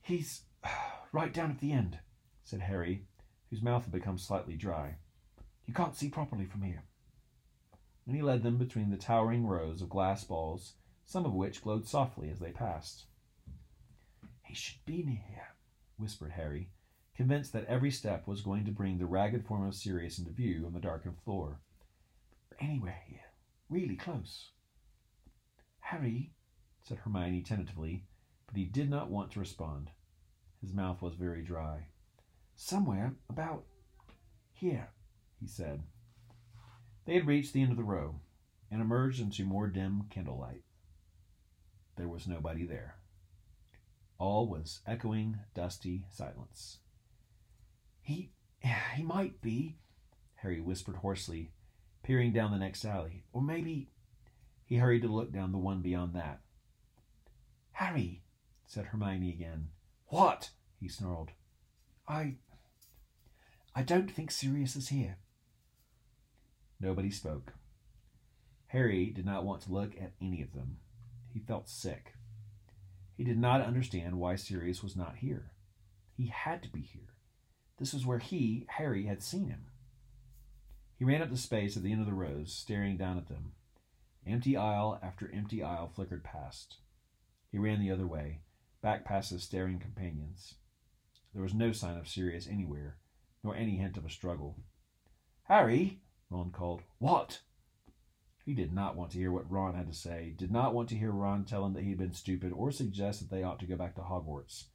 He's 0.00 0.44
right 1.12 1.34
down 1.34 1.50
at 1.50 1.60
the 1.60 1.72
end, 1.72 1.98
said 2.42 2.62
Harry, 2.62 3.04
whose 3.50 3.60
mouth 3.60 3.82
had 3.82 3.92
become 3.92 4.16
slightly 4.16 4.56
dry. 4.56 4.94
You 5.66 5.74
can't 5.74 5.94
see 5.94 6.08
properly 6.08 6.46
from 6.46 6.62
here. 6.62 6.84
And 8.06 8.16
he 8.16 8.22
led 8.22 8.42
them 8.42 8.56
between 8.56 8.88
the 8.88 8.96
towering 8.96 9.46
rows 9.46 9.82
of 9.82 9.90
glass 9.90 10.24
balls, 10.24 10.72
some 11.08 11.24
of 11.24 11.32
which 11.32 11.62
glowed 11.62 11.88
softly 11.88 12.28
as 12.28 12.38
they 12.38 12.50
passed. 12.50 13.06
He 14.42 14.54
should 14.54 14.84
be 14.84 15.02
near 15.02 15.22
here, 15.26 15.54
whispered 15.96 16.32
Harry, 16.32 16.68
convinced 17.16 17.54
that 17.54 17.64
every 17.64 17.90
step 17.90 18.26
was 18.26 18.42
going 18.42 18.66
to 18.66 18.72
bring 18.72 18.98
the 18.98 19.06
ragged 19.06 19.46
form 19.46 19.66
of 19.66 19.74
Sirius 19.74 20.18
into 20.18 20.30
view 20.30 20.64
on 20.66 20.74
the 20.74 20.80
darkened 20.80 21.16
floor. 21.24 21.60
Anywhere 22.60 23.00
here, 23.06 23.32
really 23.70 23.96
close. 23.96 24.50
Harry, 25.80 26.34
said 26.82 26.98
Hermione 26.98 27.40
tentatively, 27.40 28.04
but 28.46 28.56
he 28.56 28.64
did 28.64 28.90
not 28.90 29.10
want 29.10 29.30
to 29.32 29.40
respond. 29.40 29.90
His 30.60 30.74
mouth 30.74 31.00
was 31.00 31.14
very 31.14 31.42
dry. 31.42 31.86
Somewhere 32.54 33.14
about 33.30 33.64
here, 34.52 34.90
he 35.40 35.46
said. 35.46 35.84
They 37.06 37.14
had 37.14 37.26
reached 37.26 37.54
the 37.54 37.62
end 37.62 37.70
of 37.70 37.78
the 37.78 37.82
row 37.82 38.20
and 38.70 38.82
emerged 38.82 39.20
into 39.20 39.46
more 39.46 39.68
dim 39.68 40.04
candlelight. 40.10 40.64
There 41.98 42.08
was 42.08 42.28
nobody 42.28 42.64
there. 42.64 42.94
All 44.18 44.48
was 44.48 44.80
echoing, 44.86 45.40
dusty 45.52 46.06
silence. 46.10 46.78
He 48.00 48.30
he 48.60 49.02
might 49.02 49.42
be, 49.42 49.78
Harry 50.36 50.60
whispered 50.60 50.96
hoarsely, 50.96 51.50
peering 52.04 52.32
down 52.32 52.52
the 52.52 52.58
next 52.58 52.84
alley. 52.84 53.24
Or 53.32 53.42
maybe 53.42 53.90
he 54.64 54.76
hurried 54.76 55.02
to 55.02 55.08
look 55.08 55.32
down 55.32 55.50
the 55.50 55.58
one 55.58 55.82
beyond 55.82 56.14
that. 56.14 56.40
Harry, 57.72 58.22
said 58.64 58.86
Hermione 58.86 59.30
again. 59.30 59.70
What? 60.06 60.50
he 60.78 60.88
snarled. 60.88 61.32
I 62.06 62.36
I 63.74 63.82
don't 63.82 64.10
think 64.10 64.30
Sirius 64.30 64.76
is 64.76 64.88
here. 64.88 65.18
Nobody 66.78 67.10
spoke. 67.10 67.54
Harry 68.68 69.06
did 69.06 69.26
not 69.26 69.44
want 69.44 69.62
to 69.62 69.72
look 69.72 69.96
at 70.00 70.12
any 70.20 70.42
of 70.42 70.52
them. 70.52 70.78
He 71.38 71.44
felt 71.46 71.68
sick. 71.68 72.14
He 73.16 73.22
did 73.22 73.38
not 73.38 73.60
understand 73.60 74.18
why 74.18 74.34
Sirius 74.34 74.82
was 74.82 74.96
not 74.96 75.18
here. 75.18 75.52
He 76.16 76.26
had 76.26 76.64
to 76.64 76.68
be 76.68 76.80
here. 76.80 77.14
This 77.78 77.92
was 77.92 78.04
where 78.04 78.18
he, 78.18 78.66
Harry, 78.70 79.04
had 79.04 79.22
seen 79.22 79.46
him. 79.46 79.66
He 80.96 81.04
ran 81.04 81.22
up 81.22 81.30
the 81.30 81.36
space 81.36 81.76
at 81.76 81.84
the 81.84 81.92
end 81.92 82.00
of 82.00 82.08
the 82.08 82.12
rows, 82.12 82.52
staring 82.52 82.96
down 82.96 83.18
at 83.18 83.28
them. 83.28 83.52
Empty 84.26 84.56
aisle 84.56 84.98
after 85.00 85.30
empty 85.32 85.62
aisle 85.62 85.92
flickered 85.94 86.24
past. 86.24 86.78
He 87.52 87.58
ran 87.58 87.78
the 87.78 87.92
other 87.92 88.08
way, 88.08 88.40
back 88.82 89.04
past 89.04 89.30
his 89.30 89.44
staring 89.44 89.78
companions. 89.78 90.56
There 91.32 91.42
was 91.44 91.54
no 91.54 91.70
sign 91.70 91.96
of 91.96 92.08
Sirius 92.08 92.48
anywhere, 92.48 92.96
nor 93.44 93.54
any 93.54 93.76
hint 93.76 93.96
of 93.96 94.04
a 94.04 94.10
struggle. 94.10 94.56
Harry, 95.44 96.00
Ron 96.30 96.50
called. 96.50 96.82
What? 96.98 97.42
He 98.48 98.54
did 98.54 98.72
not 98.72 98.96
want 98.96 99.10
to 99.10 99.18
hear 99.18 99.30
what 99.30 99.50
Ron 99.50 99.74
had 99.74 99.88
to 99.88 99.94
say, 99.94 100.32
did 100.34 100.50
not 100.50 100.72
want 100.72 100.88
to 100.88 100.96
hear 100.96 101.10
Ron 101.10 101.44
tell 101.44 101.66
him 101.66 101.74
that 101.74 101.82
he 101.82 101.90
had 101.90 101.98
been 101.98 102.14
stupid 102.14 102.50
or 102.50 102.72
suggest 102.72 103.20
that 103.20 103.28
they 103.28 103.42
ought 103.42 103.58
to 103.58 103.66
go 103.66 103.76
back 103.76 103.94
to 103.96 104.00
Hogwarts. 104.00 104.68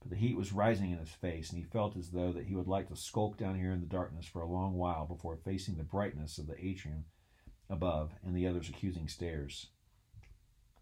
But 0.00 0.08
the 0.08 0.16
heat 0.16 0.38
was 0.38 0.54
rising 0.54 0.90
in 0.90 0.96
his 0.96 1.10
face, 1.10 1.50
and 1.50 1.58
he 1.58 1.68
felt 1.68 1.98
as 1.98 2.12
though 2.12 2.32
that 2.32 2.46
he 2.46 2.54
would 2.54 2.66
like 2.66 2.88
to 2.88 2.96
skulk 2.96 3.36
down 3.36 3.58
here 3.58 3.72
in 3.72 3.80
the 3.80 3.86
darkness 3.86 4.24
for 4.24 4.40
a 4.40 4.48
long 4.48 4.72
while 4.72 5.04
before 5.04 5.36
facing 5.36 5.76
the 5.76 5.82
brightness 5.82 6.38
of 6.38 6.46
the 6.46 6.58
atrium 6.58 7.04
above 7.68 8.12
and 8.24 8.34
the 8.34 8.46
others' 8.46 8.70
accusing 8.70 9.06
stares. 9.06 9.66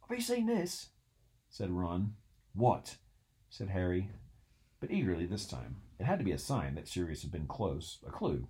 Have 0.08 0.16
you 0.16 0.22
seen 0.22 0.46
this? 0.46 0.90
said 1.50 1.72
Ron. 1.72 2.14
What? 2.54 2.98
said 3.50 3.70
Harry, 3.70 4.12
but 4.78 4.92
eagerly 4.92 5.26
this 5.26 5.44
time. 5.44 5.78
It 5.98 6.04
had 6.04 6.20
to 6.20 6.24
be 6.24 6.30
a 6.30 6.38
sign 6.38 6.76
that 6.76 6.86
Sirius 6.86 7.22
had 7.22 7.32
been 7.32 7.48
close, 7.48 7.98
a 8.06 8.12
clue. 8.12 8.46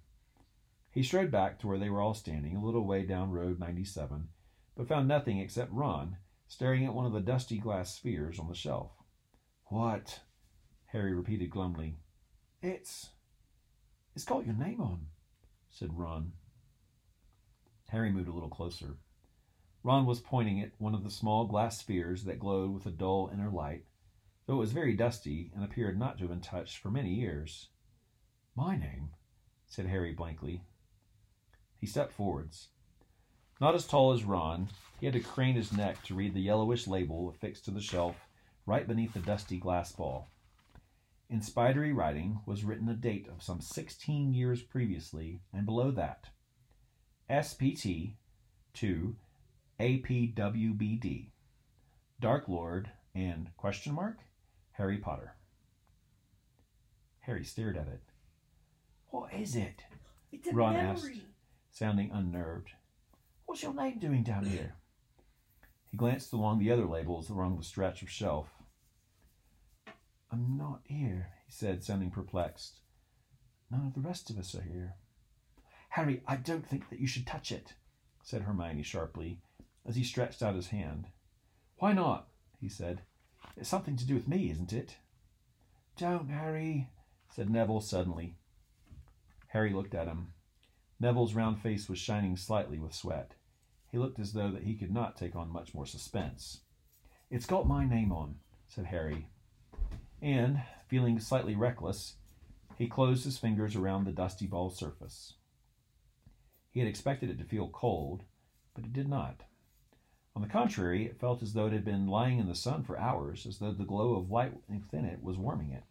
He 0.92 1.02
strode 1.02 1.30
back 1.30 1.58
to 1.58 1.66
where 1.66 1.78
they 1.78 1.88
were 1.88 2.02
all 2.02 2.12
standing, 2.12 2.54
a 2.54 2.62
little 2.62 2.84
way 2.84 3.06
down 3.06 3.30
Road 3.30 3.58
97, 3.58 4.28
but 4.76 4.86
found 4.86 5.08
nothing 5.08 5.38
except 5.38 5.72
Ron, 5.72 6.18
staring 6.46 6.84
at 6.84 6.92
one 6.92 7.06
of 7.06 7.12
the 7.12 7.20
dusty 7.20 7.56
glass 7.56 7.94
spheres 7.94 8.38
on 8.38 8.48
the 8.48 8.54
shelf. 8.54 8.92
What? 9.66 10.20
Harry 10.88 11.14
repeated 11.14 11.48
glumly. 11.48 11.96
It's. 12.60 13.08
It's 14.14 14.26
got 14.26 14.44
your 14.44 14.54
name 14.54 14.82
on, 14.82 15.06
said 15.70 15.96
Ron. 15.98 16.32
Harry 17.88 18.12
moved 18.12 18.28
a 18.28 18.32
little 18.32 18.50
closer. 18.50 18.98
Ron 19.82 20.04
was 20.04 20.20
pointing 20.20 20.60
at 20.60 20.72
one 20.78 20.94
of 20.94 21.04
the 21.04 21.10
small 21.10 21.46
glass 21.46 21.78
spheres 21.78 22.24
that 22.24 22.38
glowed 22.38 22.74
with 22.74 22.84
a 22.84 22.90
dull 22.90 23.30
inner 23.32 23.50
light, 23.50 23.86
though 24.44 24.56
it 24.56 24.58
was 24.58 24.72
very 24.72 24.92
dusty 24.94 25.50
and 25.54 25.64
appeared 25.64 25.98
not 25.98 26.18
to 26.18 26.24
have 26.24 26.30
been 26.30 26.42
touched 26.42 26.76
for 26.76 26.90
many 26.90 27.14
years. 27.14 27.70
My 28.54 28.76
name, 28.76 29.12
said 29.66 29.86
Harry 29.86 30.12
blankly. 30.12 30.62
He 31.82 31.88
stepped 31.88 32.12
forwards. 32.12 32.68
Not 33.60 33.74
as 33.74 33.88
tall 33.88 34.12
as 34.12 34.22
Ron, 34.22 34.68
he 35.00 35.06
had 35.06 35.14
to 35.14 35.20
crane 35.20 35.56
his 35.56 35.72
neck 35.72 36.00
to 36.04 36.14
read 36.14 36.32
the 36.32 36.40
yellowish 36.40 36.86
label 36.86 37.28
affixed 37.28 37.64
to 37.64 37.72
the 37.72 37.80
shelf 37.80 38.14
right 38.66 38.86
beneath 38.86 39.14
the 39.14 39.18
dusty 39.18 39.58
glass 39.58 39.90
ball. 39.90 40.30
In 41.28 41.42
spidery 41.42 41.92
writing 41.92 42.38
was 42.46 42.62
written 42.62 42.88
a 42.88 42.94
date 42.94 43.26
of 43.26 43.42
some 43.42 43.60
sixteen 43.60 44.32
years 44.32 44.62
previously, 44.62 45.40
and 45.52 45.66
below 45.66 45.90
that, 45.90 46.28
SPT 47.28 48.14
to 48.74 49.16
APWBD, 49.80 51.30
Dark 52.20 52.48
Lord 52.48 52.90
and 53.12 53.50
question 53.56 53.92
mark 53.92 54.18
Harry 54.70 54.98
Potter. 54.98 55.34
Harry 57.22 57.42
stared 57.42 57.76
at 57.76 57.88
it. 57.88 58.02
What 59.08 59.34
is 59.34 59.56
it? 59.56 59.82
Ron 60.52 60.74
memory. 60.74 60.90
asked, 60.92 61.20
sounding 61.72 62.10
unnerved. 62.12 62.70
What's 63.46 63.62
your 63.62 63.74
name 63.74 63.98
doing 63.98 64.22
down 64.22 64.44
here? 64.44 64.74
He 65.90 65.96
glanced 65.96 66.32
along 66.32 66.58
the 66.58 66.70
other 66.70 66.84
labels 66.84 67.30
along 67.30 67.56
the 67.56 67.64
stretch 67.64 68.02
of 68.02 68.10
shelf. 68.10 68.48
I'm 70.30 70.56
not 70.56 70.80
here, 70.84 71.30
he 71.46 71.52
said, 71.52 71.82
sounding 71.82 72.10
perplexed. 72.10 72.80
None 73.70 73.86
of 73.86 73.94
the 73.94 74.06
rest 74.06 74.28
of 74.28 74.38
us 74.38 74.54
are 74.54 74.62
here. 74.62 74.94
Harry, 75.88 76.22
I 76.26 76.36
don't 76.36 76.66
think 76.66 76.90
that 76.90 77.00
you 77.00 77.06
should 77.06 77.26
touch 77.26 77.50
it, 77.50 77.72
said 78.22 78.42
Hermione 78.42 78.82
sharply, 78.82 79.40
as 79.86 79.96
he 79.96 80.04
stretched 80.04 80.42
out 80.42 80.54
his 80.54 80.68
hand. 80.68 81.08
Why 81.76 81.94
not? 81.94 82.28
he 82.60 82.68
said. 82.68 83.00
It's 83.56 83.68
something 83.68 83.96
to 83.96 84.06
do 84.06 84.14
with 84.14 84.28
me, 84.28 84.50
isn't 84.50 84.72
it? 84.72 84.96
Don't, 85.96 86.30
Harry, 86.30 86.90
said 87.34 87.50
Neville 87.50 87.80
suddenly. 87.80 88.36
Harry 89.48 89.72
looked 89.72 89.94
at 89.94 90.06
him. 90.06 90.32
Neville's 91.02 91.34
round 91.34 91.60
face 91.60 91.88
was 91.88 91.98
shining 91.98 92.36
slightly 92.36 92.78
with 92.78 92.94
sweat. 92.94 93.32
He 93.90 93.98
looked 93.98 94.20
as 94.20 94.34
though 94.34 94.52
that 94.52 94.62
he 94.62 94.76
could 94.76 94.92
not 94.92 95.16
take 95.16 95.34
on 95.34 95.52
much 95.52 95.74
more 95.74 95.84
suspense. 95.84 96.60
It's 97.28 97.44
got 97.44 97.66
my 97.66 97.84
name 97.84 98.12
on, 98.12 98.36
said 98.68 98.86
Harry. 98.86 99.26
And, 100.22 100.62
feeling 100.86 101.18
slightly 101.18 101.56
reckless, 101.56 102.14
he 102.78 102.86
closed 102.86 103.24
his 103.24 103.36
fingers 103.36 103.74
around 103.74 104.04
the 104.04 104.12
dusty 104.12 104.46
ball 104.46 104.70
surface. 104.70 105.34
He 106.70 106.78
had 106.78 106.88
expected 106.88 107.30
it 107.30 107.38
to 107.38 107.44
feel 107.44 107.68
cold, 107.68 108.22
but 108.72 108.84
it 108.84 108.92
did 108.92 109.08
not. 109.08 109.40
On 110.36 110.40
the 110.40 110.48
contrary, 110.48 111.04
it 111.04 111.18
felt 111.18 111.42
as 111.42 111.52
though 111.52 111.66
it 111.66 111.72
had 111.72 111.84
been 111.84 112.06
lying 112.06 112.38
in 112.38 112.46
the 112.46 112.54
sun 112.54 112.84
for 112.84 112.96
hours, 112.96 113.44
as 113.44 113.58
though 113.58 113.72
the 113.72 113.84
glow 113.84 114.14
of 114.14 114.30
light 114.30 114.52
within 114.68 115.04
it 115.04 115.20
was 115.20 115.36
warming 115.36 115.72
it. 115.72 115.82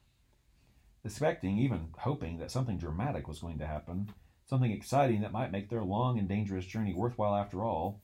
Expecting, 1.04 1.58
even 1.58 1.90
hoping, 1.98 2.38
that 2.38 2.50
something 2.50 2.78
dramatic 2.78 3.28
was 3.28 3.40
going 3.40 3.60
to 3.60 3.68
happen, 3.68 4.10
something 4.46 4.72
exciting 4.72 5.22
that 5.22 5.32
might 5.32 5.52
make 5.52 5.70
their 5.70 5.84
long 5.84 6.20
and 6.20 6.28
dangerous 6.28 6.66
journey 6.66 6.94
worthwhile 6.94 7.36
after 7.36 7.64
all, 7.64 8.02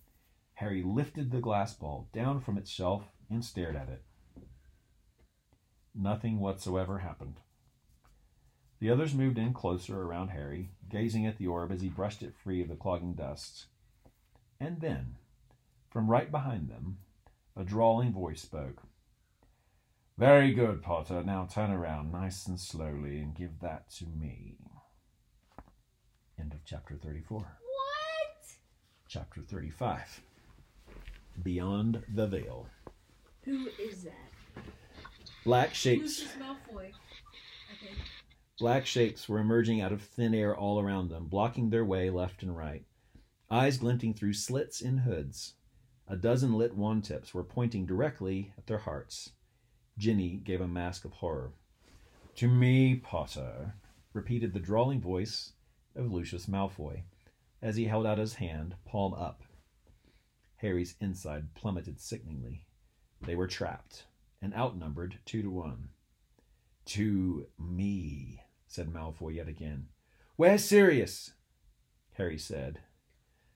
Harry 0.56 0.82
lifted 0.84 1.32
the 1.32 1.40
glass 1.40 1.74
ball 1.74 2.08
down 2.14 2.40
from 2.40 2.58
its 2.58 2.70
shelf 2.70 3.04
and 3.30 3.44
stared 3.44 3.76
at 3.76 3.90
it. 3.90 4.04
Nothing 5.94 6.40
whatsoever 6.40 7.00
happened. 7.00 7.40
The 8.80 8.90
others 8.92 9.14
moved 9.14 9.38
in 9.38 9.54
closer 9.54 10.02
around 10.02 10.30
Harry, 10.30 10.70
gazing 10.90 11.26
at 11.26 11.38
the 11.38 11.48
orb 11.48 11.72
as 11.72 11.82
he 11.82 11.90
brushed 11.90 12.22
it 12.22 12.36
free 12.36 12.62
of 12.62 12.70
the 12.70 12.76
clogging 12.76 13.14
dust. 13.14 13.66
And 14.60 14.80
then, 14.82 15.16
from 15.90 16.10
right 16.10 16.32
behind 16.32 16.70
them, 16.70 17.00
a 17.56 17.64
drawling 17.64 18.14
voice 18.14 18.42
spoke. 18.42 18.84
Very 20.18 20.54
good, 20.54 20.82
Potter. 20.82 21.24
Now 21.24 21.46
turn 21.46 21.72
around 21.72 22.12
nice 22.12 22.48
and 22.48 22.60
slowly 22.60 23.20
and 23.20 23.36
give 23.36 23.60
that 23.62 23.90
to 23.92 24.06
me. 24.06 24.58
End 26.40 26.54
of 26.54 26.64
chapter 26.66 26.96
34. 26.96 27.40
What? 27.40 27.48
Chapter 29.08 29.42
35. 29.42 30.22
Beyond 31.44 32.04
the 32.14 32.28
Veil. 32.28 32.68
Who 33.44 33.68
is 33.80 34.04
that? 34.04 34.64
Black 35.44 35.74
shapes. 35.74 36.22
Lucius 36.22 36.34
Malfoy. 36.40 36.92
Okay. 37.74 37.94
Black 38.60 38.86
shapes 38.86 39.28
were 39.28 39.40
emerging 39.40 39.82
out 39.82 39.92
of 39.92 40.02
thin 40.02 40.36
air 40.36 40.56
all 40.56 40.80
around 40.80 41.10
them, 41.10 41.26
blocking 41.26 41.70
their 41.70 41.86
way 41.86 42.10
left 42.10 42.44
and 42.44 42.56
right. 42.56 42.84
Eyes 43.50 43.78
glinting 43.78 44.14
through 44.14 44.34
slits 44.34 44.82
in 44.82 45.00
hoods. 45.00 45.54
A 46.08 46.16
dozen 46.16 46.54
lit 46.54 46.76
wand 46.76 47.04
tips 47.04 47.34
were 47.34 47.44
pointing 47.44 47.86
directly 47.86 48.54
at 48.58 48.68
their 48.68 48.80
hearts. 48.80 49.32
Ginny 49.98 50.42
gave 50.44 50.62
a 50.62 50.68
mask 50.68 51.04
of 51.06 51.14
horror. 51.14 51.52
To 52.36 52.48
me, 52.48 52.96
Potter, 52.96 53.74
repeated 54.14 54.54
the 54.54 54.60
drawling 54.60 55.02
voice 55.02 55.54
of 55.98 56.12
Lucius 56.12 56.48
Malfoy, 56.48 57.04
as 57.62 57.76
he 57.76 57.86
held 57.86 58.06
out 58.06 58.18
his 58.18 58.36
hand, 58.36 58.76
palm 58.86 59.14
up. 59.14 59.44
Harry's 60.58 60.96
inside 61.00 61.54
plummeted 61.54 62.00
sickeningly. 62.00 62.66
They 63.22 63.36
were 63.36 63.48
trapped 63.48 64.06
and 64.42 64.54
outnumbered 64.54 65.20
two 65.26 65.42
to 65.42 65.50
one. 65.50 65.90
To 66.86 67.48
me, 67.60 68.42
said 68.68 68.90
Malfoy 68.90 69.36
yet 69.36 69.48
again. 69.48 69.88
Where's 70.36 70.64
Sirius? 70.64 71.34
Harry 72.14 72.38
said. 72.38 72.80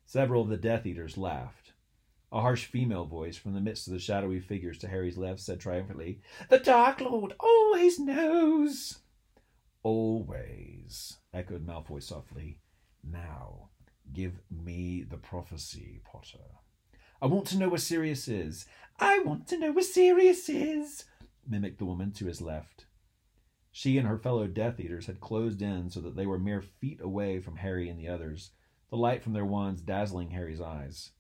Several 0.06 0.42
of 0.42 0.50
the 0.50 0.58
Death 0.58 0.86
Eaters 0.86 1.18
laughed. 1.18 1.74
A 2.32 2.42
harsh 2.42 2.66
female 2.66 3.06
voice 3.06 3.38
from 3.38 3.54
the 3.54 3.62
midst 3.62 3.88
of 3.88 3.94
the 3.94 4.00
shadowy 4.00 4.40
figures 4.40 4.78
to 4.80 4.88
Harry's 4.88 5.18
left 5.18 5.42
said 5.42 5.60
triumphantly, 5.60 6.22
The 6.50 6.60
Dark 6.60 7.02
Lord 7.02 7.34
always 7.40 8.00
knows. 8.00 9.01
Always, 9.84 11.18
echoed 11.34 11.66
Malfoy 11.66 12.04
softly. 12.04 12.60
Now, 13.04 13.70
give 14.14 14.40
me 14.50 15.04
the 15.04 15.18
prophecy, 15.18 16.02
Potter. 16.06 16.38
I 17.22 17.26
want 17.26 17.48
to 17.48 17.58
know 17.58 17.70
where 17.70 17.78
Sirius 17.78 18.28
is. 18.28 18.66
I 19.00 19.20
want 19.20 19.48
to 19.48 19.58
know 19.58 19.72
where 19.72 19.84
Sirius 19.84 20.50
is, 20.50 21.06
mimicked 21.48 21.80
the 21.80 21.86
woman 21.86 22.12
to 22.14 22.26
his 22.26 22.42
left. 22.42 22.86
She 23.72 23.98
and 23.98 24.08
her 24.08 24.18
fellow 24.18 24.48
Death 24.48 24.80
Eaters 24.80 25.06
had 25.06 25.20
closed 25.20 25.62
in 25.62 25.90
so 25.90 26.02
that 26.02 26.16
they 26.16 26.26
were 26.26 26.38
mere 26.38 26.62
feet 26.62 27.00
away 27.02 27.40
from 27.40 27.56
Harry 27.56 27.90
and 27.90 28.00
the 28.00 28.08
others, 28.08 28.52
the 28.90 28.98
light 28.98 29.24
from 29.24 29.34
their 29.34 29.46
wands 29.46 29.82
dazzling 29.82 30.32
Harry's 30.32 30.62
eyes. 30.62 31.12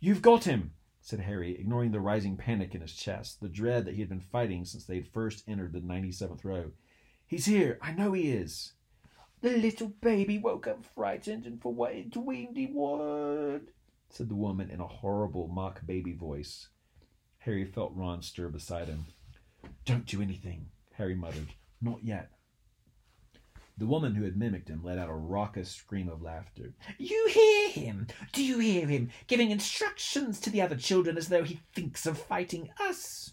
You've 0.00 0.22
got 0.22 0.44
him, 0.44 0.72
said 1.00 1.20
Harry, 1.20 1.54
ignoring 1.54 1.92
the 1.92 2.00
rising 2.00 2.36
panic 2.36 2.74
in 2.74 2.80
his 2.80 2.94
chest, 2.94 3.40
the 3.40 3.48
dread 3.48 3.84
that 3.84 3.94
he 3.94 4.00
had 4.00 4.08
been 4.08 4.20
fighting 4.20 4.64
since 4.64 4.86
they 4.86 4.96
had 4.96 5.06
first 5.06 5.44
entered 5.46 5.72
the 5.72 5.80
97th 5.80 6.44
row. 6.44 6.72
He's 7.32 7.46
here. 7.46 7.78
I 7.80 7.92
know 7.92 8.12
he 8.12 8.30
is. 8.30 8.74
The 9.40 9.56
little 9.56 9.88
baby 9.88 10.36
woke 10.36 10.66
up 10.66 10.84
frightened 10.84 11.46
and 11.46 11.62
for 11.62 11.72
what 11.72 11.94
it 11.94 12.10
dreamed 12.10 12.58
he 12.58 12.66
would, 12.66 13.68
said 14.10 14.28
the 14.28 14.34
woman 14.34 14.68
in 14.68 14.82
a 14.82 14.86
horrible 14.86 15.48
mock 15.48 15.80
baby 15.86 16.12
voice. 16.12 16.68
Harry 17.38 17.64
felt 17.64 17.94
Ron 17.94 18.20
stir 18.20 18.50
beside 18.50 18.88
him. 18.88 19.06
Don't 19.86 20.04
do 20.04 20.20
anything, 20.20 20.66
Harry 20.92 21.14
muttered. 21.14 21.48
Not 21.80 22.04
yet. 22.04 22.32
The 23.78 23.86
woman 23.86 24.14
who 24.14 24.24
had 24.24 24.36
mimicked 24.36 24.68
him 24.68 24.84
let 24.84 24.98
out 24.98 25.08
a 25.08 25.14
raucous 25.14 25.70
scream 25.70 26.10
of 26.10 26.20
laughter. 26.20 26.74
You 26.98 27.28
hear 27.30 27.70
him? 27.70 28.08
Do 28.34 28.44
you 28.44 28.58
hear 28.58 28.86
him 28.86 29.08
giving 29.26 29.50
instructions 29.50 30.38
to 30.40 30.50
the 30.50 30.60
other 30.60 30.76
children 30.76 31.16
as 31.16 31.28
though 31.28 31.44
he 31.44 31.60
thinks 31.74 32.04
of 32.04 32.18
fighting 32.18 32.68
us? 32.78 33.32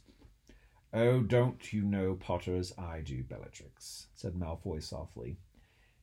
Oh, 0.91 1.21
don't 1.21 1.71
you 1.71 1.83
know 1.83 2.15
Potter 2.15 2.55
as 2.55 2.73
I 2.77 3.01
do, 3.01 3.23
Bellatrix, 3.23 4.07
said 4.15 4.33
Malfoy 4.33 4.81
softly. 4.81 5.37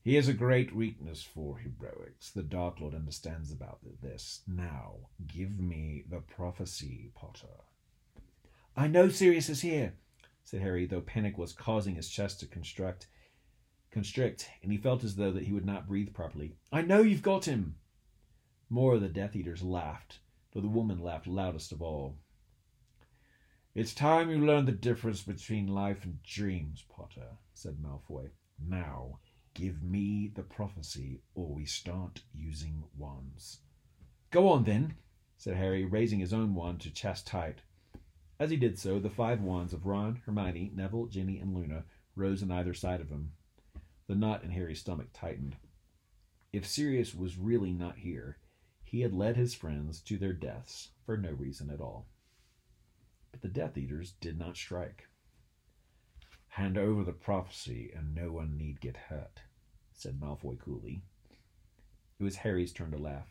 He 0.00 0.14
has 0.14 0.28
a 0.28 0.32
great 0.32 0.72
weakness 0.72 1.24
for 1.24 1.58
heroics. 1.58 2.30
The 2.30 2.44
Dark 2.44 2.80
Lord 2.80 2.94
understands 2.94 3.50
about 3.50 3.80
this. 4.00 4.42
Now, 4.46 5.08
give 5.26 5.58
me 5.58 6.04
the 6.08 6.20
prophecy, 6.20 7.10
Potter. 7.16 7.64
I 8.76 8.86
know 8.86 9.08
Sirius 9.08 9.48
is 9.48 9.62
here, 9.62 9.94
said 10.44 10.60
Harry, 10.60 10.86
though 10.86 11.00
panic 11.00 11.36
was 11.36 11.52
causing 11.52 11.96
his 11.96 12.08
chest 12.08 12.38
to 12.40 12.46
constrict, 12.46 13.08
constrict, 13.90 14.48
and 14.62 14.70
he 14.70 14.78
felt 14.78 15.02
as 15.02 15.16
though 15.16 15.32
that 15.32 15.42
he 15.42 15.52
would 15.52 15.66
not 15.66 15.88
breathe 15.88 16.14
properly. 16.14 16.54
I 16.70 16.82
know 16.82 17.00
you've 17.02 17.22
got 17.22 17.46
him. 17.46 17.74
More 18.70 18.94
of 18.94 19.00
the 19.00 19.08
Death 19.08 19.34
Eaters 19.34 19.64
laughed, 19.64 20.20
though 20.52 20.60
the 20.60 20.68
woman 20.68 21.00
laughed 21.00 21.26
loudest 21.26 21.72
of 21.72 21.82
all. 21.82 22.18
It's 23.76 23.92
time 23.92 24.30
you 24.30 24.38
learned 24.38 24.68
the 24.68 24.72
difference 24.72 25.20
between 25.20 25.66
life 25.66 26.02
and 26.02 26.22
dreams, 26.22 26.82
Potter, 26.88 27.36
said 27.52 27.76
Malfoy. 27.76 28.30
Now, 28.58 29.18
give 29.52 29.82
me 29.82 30.32
the 30.34 30.44
prophecy, 30.44 31.20
or 31.34 31.54
we 31.54 31.66
start 31.66 32.22
using 32.34 32.84
wands. 32.96 33.58
Go 34.30 34.48
on, 34.48 34.64
then, 34.64 34.94
said 35.36 35.58
Harry, 35.58 35.84
raising 35.84 36.20
his 36.20 36.32
own 36.32 36.54
wand 36.54 36.80
to 36.80 36.90
chest 36.90 37.28
height. 37.28 37.58
As 38.40 38.48
he 38.48 38.56
did 38.56 38.78
so, 38.78 38.98
the 38.98 39.10
five 39.10 39.42
wands 39.42 39.74
of 39.74 39.84
Ron, 39.84 40.22
Hermione, 40.24 40.72
Neville, 40.74 41.08
Ginny, 41.08 41.38
and 41.38 41.54
Luna 41.54 41.84
rose 42.14 42.42
on 42.42 42.50
either 42.50 42.72
side 42.72 43.02
of 43.02 43.10
him. 43.10 43.32
The 44.06 44.14
knot 44.14 44.42
in 44.42 44.52
Harry's 44.52 44.80
stomach 44.80 45.08
tightened. 45.12 45.54
If 46.50 46.66
Sirius 46.66 47.14
was 47.14 47.36
really 47.36 47.72
not 47.72 47.98
here, 47.98 48.38
he 48.84 49.02
had 49.02 49.12
led 49.12 49.36
his 49.36 49.52
friends 49.52 50.00
to 50.04 50.16
their 50.16 50.32
deaths 50.32 50.92
for 51.04 51.18
no 51.18 51.32
reason 51.32 51.68
at 51.68 51.82
all. 51.82 52.06
But 53.36 53.52
the 53.52 53.60
Death 53.60 53.76
Eaters 53.76 54.14
did 54.18 54.38
not 54.38 54.56
strike. 54.56 55.08
Hand 56.48 56.78
over 56.78 57.04
the 57.04 57.12
prophecy, 57.12 57.92
and 57.94 58.14
no 58.14 58.32
one 58.32 58.56
need 58.56 58.80
get 58.80 58.96
hurt, 58.96 59.42
said 59.92 60.18
Malfoy 60.18 60.58
coolly. 60.58 61.02
It 62.18 62.24
was 62.24 62.36
Harry's 62.36 62.72
turn 62.72 62.92
to 62.92 62.96
laugh. 62.96 63.28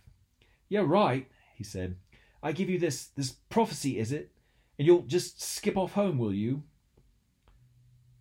Yeah, 0.69 0.83
right, 0.85 1.27
he 1.55 1.63
said. 1.63 1.95
I 2.43 2.51
give 2.51 2.69
you 2.69 2.77
this 2.77 3.07
this 3.15 3.31
prophecy, 3.49 3.97
is 3.97 4.11
it? 4.11 4.31
And 4.77 4.85
you'll 4.85 5.01
just 5.01 5.41
skip 5.41 5.75
off 5.75 5.93
home, 5.93 6.19
will 6.19 6.33
you? 6.33 6.61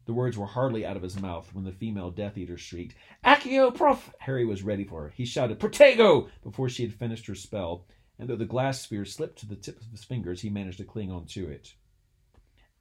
The 0.07 0.14
words 0.14 0.38
were 0.38 0.47
hardly 0.47 0.87
out 0.87 0.97
of 0.97 1.03
his 1.03 1.20
mouth 1.20 1.51
when 1.53 1.64
the 1.64 1.73
female 1.73 2.11
Death 2.11 2.38
Eater 2.38 2.57
shrieked, 2.57 2.94
Accio 3.23 3.75
Prof! 3.75 4.14
Harry 4.20 4.47
was 4.47 4.62
ready 4.62 4.85
for 4.85 5.03
her. 5.03 5.09
He 5.11 5.27
shouted, 5.27 5.61
Protego! 5.61 6.31
before 6.42 6.70
she 6.70 6.83
had 6.85 6.94
finished 6.94 7.27
her 7.27 7.35
spell, 7.35 7.85
and 8.18 8.29
though 8.29 8.37
the 8.37 8.44
glass 8.44 8.83
sphere 8.83 9.05
slipped 9.05 9.38
to 9.40 9.46
the 9.46 9.57
tip 9.57 9.81
of 9.81 9.90
his 9.90 10.05
fingers, 10.05 10.40
he 10.40 10.50
managed 10.50 10.79
to 10.79 10.85
cling 10.85 11.11
on 11.11 11.27
to 11.27 11.48
it. 11.48 11.74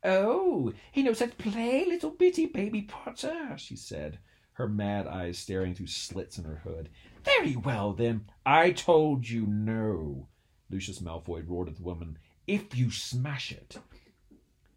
Oh, 0.04 0.74
he 0.92 1.02
knows 1.02 1.20
how 1.20 1.28
to 1.28 1.36
play, 1.36 1.86
little 1.86 2.12
bitty 2.12 2.46
baby 2.48 2.82
Potter, 2.82 3.56
she 3.58 3.76
said, 3.76 4.20
her 4.54 4.68
mad 4.68 5.08
eyes 5.08 5.40
staring 5.40 5.74
through 5.74 5.88
slits 5.88 6.38
in 6.38 6.44
her 6.44 6.62
hood. 6.64 6.90
Very 7.24 7.56
well, 7.56 7.94
then. 7.94 8.26
I 8.46 8.72
told 8.72 9.28
you 9.28 9.48
no, 9.48 10.28
Lucius 10.70 11.00
Malfoy 11.00 11.48
roared 11.48 11.70
at 11.70 11.78
the 11.78 11.84
woman. 11.84 12.20
If 12.46 12.76
you 12.76 12.92
smash 12.92 13.52
it. 13.52 13.78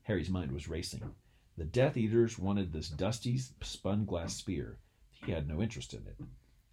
Harry's 0.05 0.31
mind 0.31 0.53
was 0.53 0.69
racing. 0.69 1.03
The 1.59 1.65
Death 1.65 1.97
Eaters 1.97 2.39
wanted 2.39 2.73
this 2.73 2.89
dusty, 2.89 3.39
spun 3.63 4.05
glass 4.05 4.37
spear. 4.37 4.79
He 5.11 5.33
had 5.33 5.49
no 5.49 5.61
interest 5.61 5.95
in 5.95 6.07
it. 6.07 6.17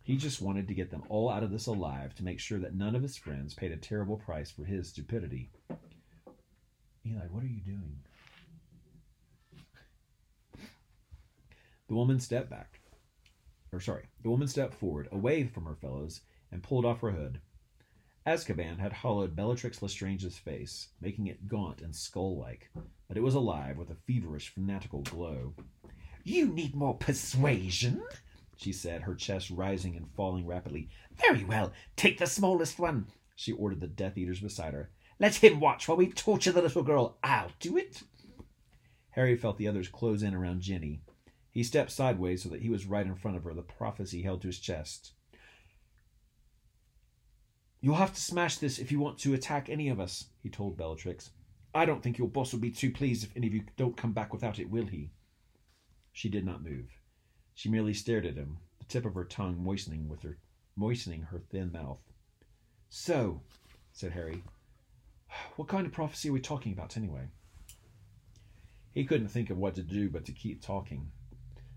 He 0.04 0.18
just 0.18 0.42
wanted 0.42 0.68
to 0.68 0.74
get 0.74 0.92
them 0.92 1.04
all 1.08 1.30
out 1.30 1.44
of 1.44 1.52
this 1.52 1.68
alive 1.68 2.14
to 2.16 2.26
make 2.26 2.40
sure 2.40 2.60
that 2.60 2.76
none 2.76 2.94
of 2.94 3.02
his 3.02 3.16
friends 3.16 3.54
paid 3.54 3.72
a 3.72 3.78
terrible 3.78 4.18
price 4.18 4.52
for 4.52 4.66
his 4.66 4.90
stupidity. 4.90 5.50
Eli, 7.06 7.26
what 7.32 7.44
are 7.44 7.48
you 7.48 7.62
doing? 7.62 8.00
The 11.88 11.96
woman 11.96 12.20
stepped 12.20 12.50
back. 12.50 12.82
Or, 13.72 13.80
sorry, 13.80 14.04
the 14.22 14.30
woman 14.30 14.48
stepped 14.48 14.74
forward, 14.74 15.08
away 15.12 15.46
from 15.46 15.66
her 15.66 15.76
fellows, 15.76 16.22
and 16.52 16.62
pulled 16.62 16.86
off 16.86 17.02
her 17.02 17.12
hood. 17.12 17.40
Azkaban 18.26 18.80
had 18.80 18.94
hollowed 18.94 19.36
Bellatrix 19.36 19.82
Lestrange's 19.82 20.38
face, 20.38 20.90
making 21.02 21.28
it 21.28 21.48
gaunt 21.48 21.82
and 21.82 21.96
skull 21.96 22.38
like, 22.38 22.70
but 23.08 23.18
it 23.18 23.24
was 23.24 23.36
alive 23.36 23.78
with 23.78 23.90
a 23.90 23.98
feverish, 24.08 24.50
fanatical 24.50 25.02
glow. 25.02 25.54
You 26.24 26.48
need 26.48 26.76
more 26.76 26.94
persuasion, 26.94 28.02
she 28.58 28.72
said, 28.72 29.02
her 29.02 29.16
chest 29.16 29.50
rising 29.50 29.96
and 29.96 30.10
falling 30.16 30.46
rapidly. 30.46 30.90
Very 31.16 31.44
well, 31.44 31.72
take 31.96 32.18
the 32.18 32.28
smallest 32.28 32.80
one, 32.80 33.08
she 33.36 33.52
ordered 33.52 33.82
the 33.82 33.88
Death 33.88 34.18
Eaters 34.18 34.40
beside 34.40 34.74
her. 34.74 34.90
Let 35.20 35.36
him 35.36 35.60
watch 35.60 35.88
while 35.88 35.98
we 35.98 36.10
torture 36.10 36.52
the 36.52 36.62
little 36.62 36.84
girl. 36.84 37.18
I'll 37.24 37.52
do 37.60 37.78
it. 37.78 38.04
Harry 39.12 39.36
felt 39.36 39.58
the 39.58 39.68
others 39.68 39.88
close 39.88 40.24
in 40.24 40.34
around 40.34 40.62
Ginny. 40.62 41.02
He 41.52 41.64
stepped 41.64 41.92
sideways 41.92 42.42
so 42.44 42.50
that 42.50 42.62
he 42.62 42.70
was 42.70 42.86
right 42.86 43.06
in 43.06 43.16
front 43.16 43.38
of 43.38 43.44
her, 43.44 43.54
the 43.54 43.62
prophecy 43.62 44.24
held 44.24 44.42
to 44.42 44.48
his 44.48 44.60
chest. 44.60 45.14
You'll 47.80 47.96
have 47.96 48.14
to 48.14 48.22
smash 48.22 48.58
this 48.58 48.80
if 48.80 48.92
you 48.92 49.00
want 49.00 49.20
to 49.20 49.34
attack 49.34 49.70
any 49.70 49.90
of 49.90 50.00
us, 50.00 50.28
he 50.42 50.50
told 50.50 50.78
Bellatrix. 50.78 51.32
I 51.76 51.86
don't 51.86 52.02
think 52.02 52.18
your 52.18 52.28
boss 52.28 52.54
will 52.54 52.60
be 52.60 52.72
too 52.72 52.92
pleased 52.92 53.24
if 53.24 53.36
any 53.36 53.48
of 53.48 53.54
you 53.54 53.64
don't 53.78 53.98
come 53.98 54.14
back 54.14 54.32
without 54.32 54.58
it, 54.58 54.70
will 54.70 54.86
he? 54.86 55.12
She 56.12 56.30
did 56.30 56.46
not 56.46 56.64
move. 56.64 56.88
She 57.56 57.70
merely 57.70 57.94
stared 57.94 58.26
at 58.26 58.36
him, 58.36 58.58
the 58.80 58.86
tip 58.86 59.06
of 59.06 59.14
her 59.14 59.26
tongue 59.26 59.64
moistening 59.64 60.10
with 60.10 60.24
her 60.24 60.38
moistening 60.76 61.22
her 61.24 61.40
thin 61.40 61.72
mouth. 61.72 62.02
So, 62.90 63.42
said 63.92 64.12
Harry, 64.14 64.44
what 65.56 65.68
kind 65.68 65.86
of 65.86 65.94
prophecy 65.94 66.30
are 66.30 66.34
we 66.34 66.42
talking 66.42 66.74
about 66.74 66.98
anyway? 66.98 67.28
He 68.94 69.06
couldn't 69.06 69.30
think 69.30 69.50
of 69.50 69.58
what 69.58 69.76
to 69.76 69.84
do 69.84 70.10
but 70.10 70.26
to 70.26 70.32
keep 70.32 70.62
talking. 70.62 71.12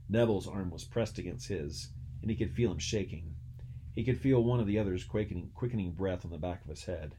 Neville's 0.08 0.46
arm 0.46 0.70
was 0.70 0.84
pressed 0.84 1.18
against 1.18 1.48
his, 1.48 1.90
and 2.22 2.30
he 2.30 2.36
could 2.36 2.52
feel 2.52 2.70
him 2.70 2.78
shaking. 2.78 3.34
He 3.94 4.04
could 4.04 4.20
feel 4.20 4.42
one 4.42 4.60
of 4.60 4.66
the 4.66 4.78
others 4.78 5.04
quickening, 5.04 5.50
quickening 5.54 5.92
breath 5.92 6.24
on 6.24 6.30
the 6.30 6.38
back 6.38 6.62
of 6.62 6.70
his 6.70 6.84
head. 6.84 7.16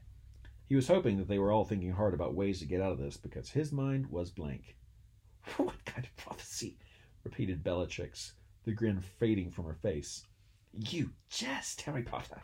He 0.68 0.76
was 0.76 0.88
hoping 0.88 1.16
that 1.18 1.28
they 1.28 1.38
were 1.38 1.52
all 1.52 1.64
thinking 1.64 1.92
hard 1.92 2.14
about 2.14 2.34
ways 2.34 2.60
to 2.60 2.66
get 2.66 2.80
out 2.80 2.92
of 2.92 2.98
this 2.98 3.16
because 3.16 3.50
his 3.50 3.72
mind 3.72 4.06
was 4.06 4.30
blank. 4.30 4.76
what 5.56 5.84
kind 5.84 6.04
of 6.04 6.16
prophecy? 6.16 6.76
repeated 7.24 7.62
Bellatrix, 7.62 8.32
the 8.68 8.74
grin 8.74 9.00
fading 9.00 9.50
from 9.50 9.64
her 9.64 9.78
face. 9.80 10.26
You 10.90 11.10
jest, 11.30 11.80
Harry 11.80 12.02
Potter. 12.02 12.42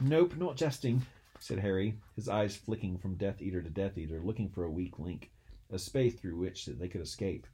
Nope, 0.00 0.36
not 0.36 0.56
jesting, 0.56 1.04
said 1.40 1.58
Harry, 1.58 1.98
his 2.14 2.28
eyes 2.28 2.54
flicking 2.54 2.96
from 2.96 3.16
Death 3.16 3.42
Eater 3.42 3.60
to 3.60 3.68
Death 3.68 3.98
Eater, 3.98 4.20
looking 4.20 4.48
for 4.48 4.62
a 4.62 4.70
weak 4.70 5.00
link, 5.00 5.32
a 5.72 5.80
space 5.80 6.14
through 6.14 6.38
which 6.38 6.66
they 6.66 6.86
could 6.86 7.00
escape. 7.00 7.48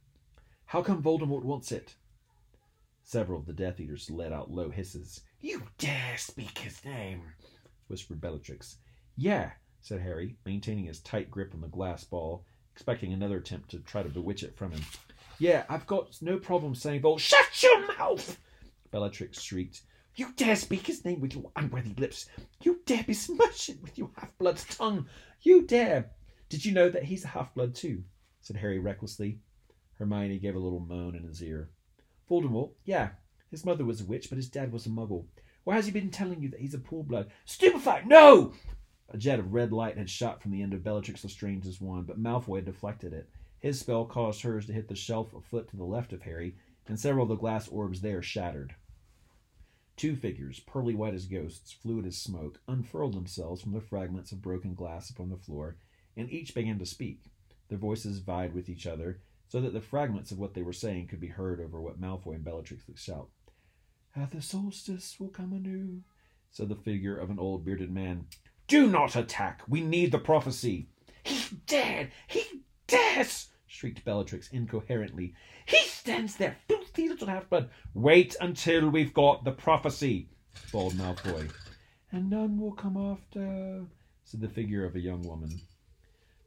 How 0.67 0.83
come 0.83 1.01
Voldemort 1.01 1.45
wants 1.45 1.71
it? 1.71 1.95
Several 3.01 3.39
of 3.39 3.47
the 3.47 3.53
Death 3.53 3.79
Eaters 3.79 4.07
let 4.07 4.31
out 4.31 4.51
low 4.51 4.69
hisses. 4.69 5.21
You 5.41 5.63
dare 5.79 6.17
speak 6.19 6.59
his 6.59 6.85
name? 6.85 7.23
whispered 7.87 8.21
Bellatrix. 8.21 8.77
Yeah, 9.15 9.53
said 9.81 10.01
Harry, 10.01 10.35
maintaining 10.45 10.85
his 10.85 10.99
tight 10.99 11.31
grip 11.31 11.55
on 11.55 11.61
the 11.61 11.67
glass 11.67 12.03
ball, 12.03 12.45
expecting 12.71 13.13
another 13.13 13.37
attempt 13.37 13.71
to 13.71 13.79
try 13.79 14.03
to 14.03 14.09
bewitch 14.09 14.43
it 14.43 14.55
from 14.55 14.73
him. 14.73 14.81
Yeah, 15.43 15.65
I've 15.67 15.85
got 15.85 16.17
no 16.21 16.37
problem 16.37 16.73
saying 16.73 17.01
Vol. 17.01 17.17
Shut 17.17 17.61
your 17.61 17.85
mouth! 17.97 18.39
Bellatrix 18.91 19.41
shrieked. 19.41 19.81
You 20.15 20.31
dare 20.37 20.55
speak 20.55 20.87
his 20.87 21.03
name 21.03 21.19
with 21.19 21.35
your 21.35 21.51
unworthy 21.57 21.93
lips. 21.95 22.27
You 22.61 22.79
dare 22.85 23.03
besmirch 23.03 23.67
it 23.67 23.81
with 23.81 23.97
your 23.97 24.09
half 24.15 24.37
blood 24.37 24.55
tongue. 24.69 25.05
You 25.41 25.67
dare! 25.67 26.11
Did 26.47 26.63
you 26.63 26.71
know 26.71 26.89
that 26.89 27.03
he's 27.03 27.25
a 27.25 27.27
half-blood 27.27 27.75
too? 27.75 28.05
said 28.39 28.55
Harry 28.55 28.79
recklessly. 28.79 29.39
Hermione 29.95 30.39
gave 30.39 30.55
a 30.55 30.59
little 30.59 30.79
moan 30.79 31.13
in 31.13 31.27
his 31.27 31.43
ear. 31.43 31.71
Voldemort, 32.29 32.71
yeah, 32.85 33.09
his 33.51 33.65
mother 33.65 33.83
was 33.83 33.99
a 33.99 34.05
witch, 34.05 34.29
but 34.29 34.37
his 34.37 34.47
dad 34.47 34.71
was 34.71 34.85
a 34.85 34.89
muggle. 34.89 35.25
Why 35.65 35.75
has 35.75 35.85
he 35.85 35.91
been 35.91 36.09
telling 36.09 36.41
you 36.41 36.51
that 36.51 36.61
he's 36.61 36.73
a 36.73 36.79
pure-blood? 36.79 37.31
Stupefied! 37.43 38.07
No! 38.07 38.53
A 39.09 39.17
jet 39.17 39.39
of 39.39 39.53
red 39.53 39.73
light 39.73 39.97
had 39.97 40.09
shot 40.09 40.41
from 40.41 40.51
the 40.51 40.61
end 40.61 40.73
of 40.73 40.85
Bellatrix 40.85 41.21
Lestrange's 41.21 41.81
wand, 41.81 42.07
but 42.07 42.17
Malfoy 42.17 42.59
had 42.59 42.65
deflected 42.65 43.11
it. 43.11 43.27
His 43.63 43.79
spell 43.79 44.03
caused 44.03 44.41
hers 44.41 44.65
to 44.65 44.73
hit 44.73 44.89
the 44.89 44.95
shelf 44.95 45.33
a 45.33 45.39
foot 45.39 45.69
to 45.69 45.77
the 45.77 45.85
left 45.85 46.11
of 46.11 46.23
Harry, 46.23 46.57
and 46.85 46.99
several 46.99 47.23
of 47.23 47.29
the 47.29 47.37
glass 47.37 47.69
orbs 47.69 48.01
there 48.01 48.21
shattered. 48.21 48.75
Two 49.95 50.17
figures, 50.17 50.59
pearly 50.59 50.93
white 50.93 51.13
as 51.13 51.27
ghosts, 51.27 51.71
fluid 51.71 52.05
as 52.05 52.17
smoke, 52.17 52.59
unfurled 52.67 53.13
themselves 53.13 53.61
from 53.61 53.71
the 53.71 53.79
fragments 53.79 54.33
of 54.33 54.41
broken 54.41 54.73
glass 54.73 55.09
upon 55.09 55.29
the 55.29 55.37
floor, 55.37 55.77
and 56.17 56.29
each 56.29 56.53
began 56.53 56.77
to 56.77 56.85
speak. 56.85 57.21
Their 57.69 57.77
voices 57.77 58.19
vied 58.19 58.53
with 58.53 58.67
each 58.67 58.85
other, 58.85 59.21
so 59.47 59.61
that 59.61 59.71
the 59.71 59.79
fragments 59.79 60.31
of 60.31 60.39
what 60.39 60.55
they 60.55 60.61
were 60.61 60.73
saying 60.73 61.07
could 61.07 61.21
be 61.21 61.27
heard 61.27 61.61
over 61.61 61.79
what 61.79 62.01
Malfoy 62.01 62.35
and 62.35 62.43
Bellatrix 62.43 62.85
would 62.85 62.99
shout. 62.99 63.29
At 64.13 64.31
the 64.31 64.41
solstice 64.41 65.21
will 65.21 65.29
come 65.29 65.53
anew, 65.53 66.01
said 66.51 66.67
the 66.67 66.75
figure 66.75 67.15
of 67.15 67.29
an 67.29 67.39
old 67.39 67.63
bearded 67.63 67.93
man. 67.93 68.25
Do 68.67 68.87
not 68.87 69.15
attack! 69.15 69.61
We 69.69 69.79
need 69.79 70.11
the 70.11 70.19
prophecy! 70.19 70.89
He 71.23 71.55
dared! 71.65 72.11
He 72.27 72.43
dares! 72.87 73.47
Shrieked 73.83 74.05
Bellatrix 74.05 74.49
incoherently. 74.53 75.33
He 75.65 75.77
stands 75.79 76.37
there, 76.37 76.55
filthy 76.69 77.09
little 77.09 77.27
half-blood. 77.27 77.69
Wait 77.93 78.33
until 78.39 78.89
we've 78.89 79.13
got 79.13 79.43
the 79.43 79.51
prophecy, 79.51 80.29
bawled 80.71 80.93
Malfoy. 80.93 81.51
And 82.09 82.29
none 82.29 82.61
will 82.61 82.71
come 82.71 82.95
after, 82.95 83.83
said 84.23 84.39
the 84.39 84.47
figure 84.47 84.85
of 84.85 84.95
a 84.95 85.01
young 85.01 85.23
woman. 85.23 85.59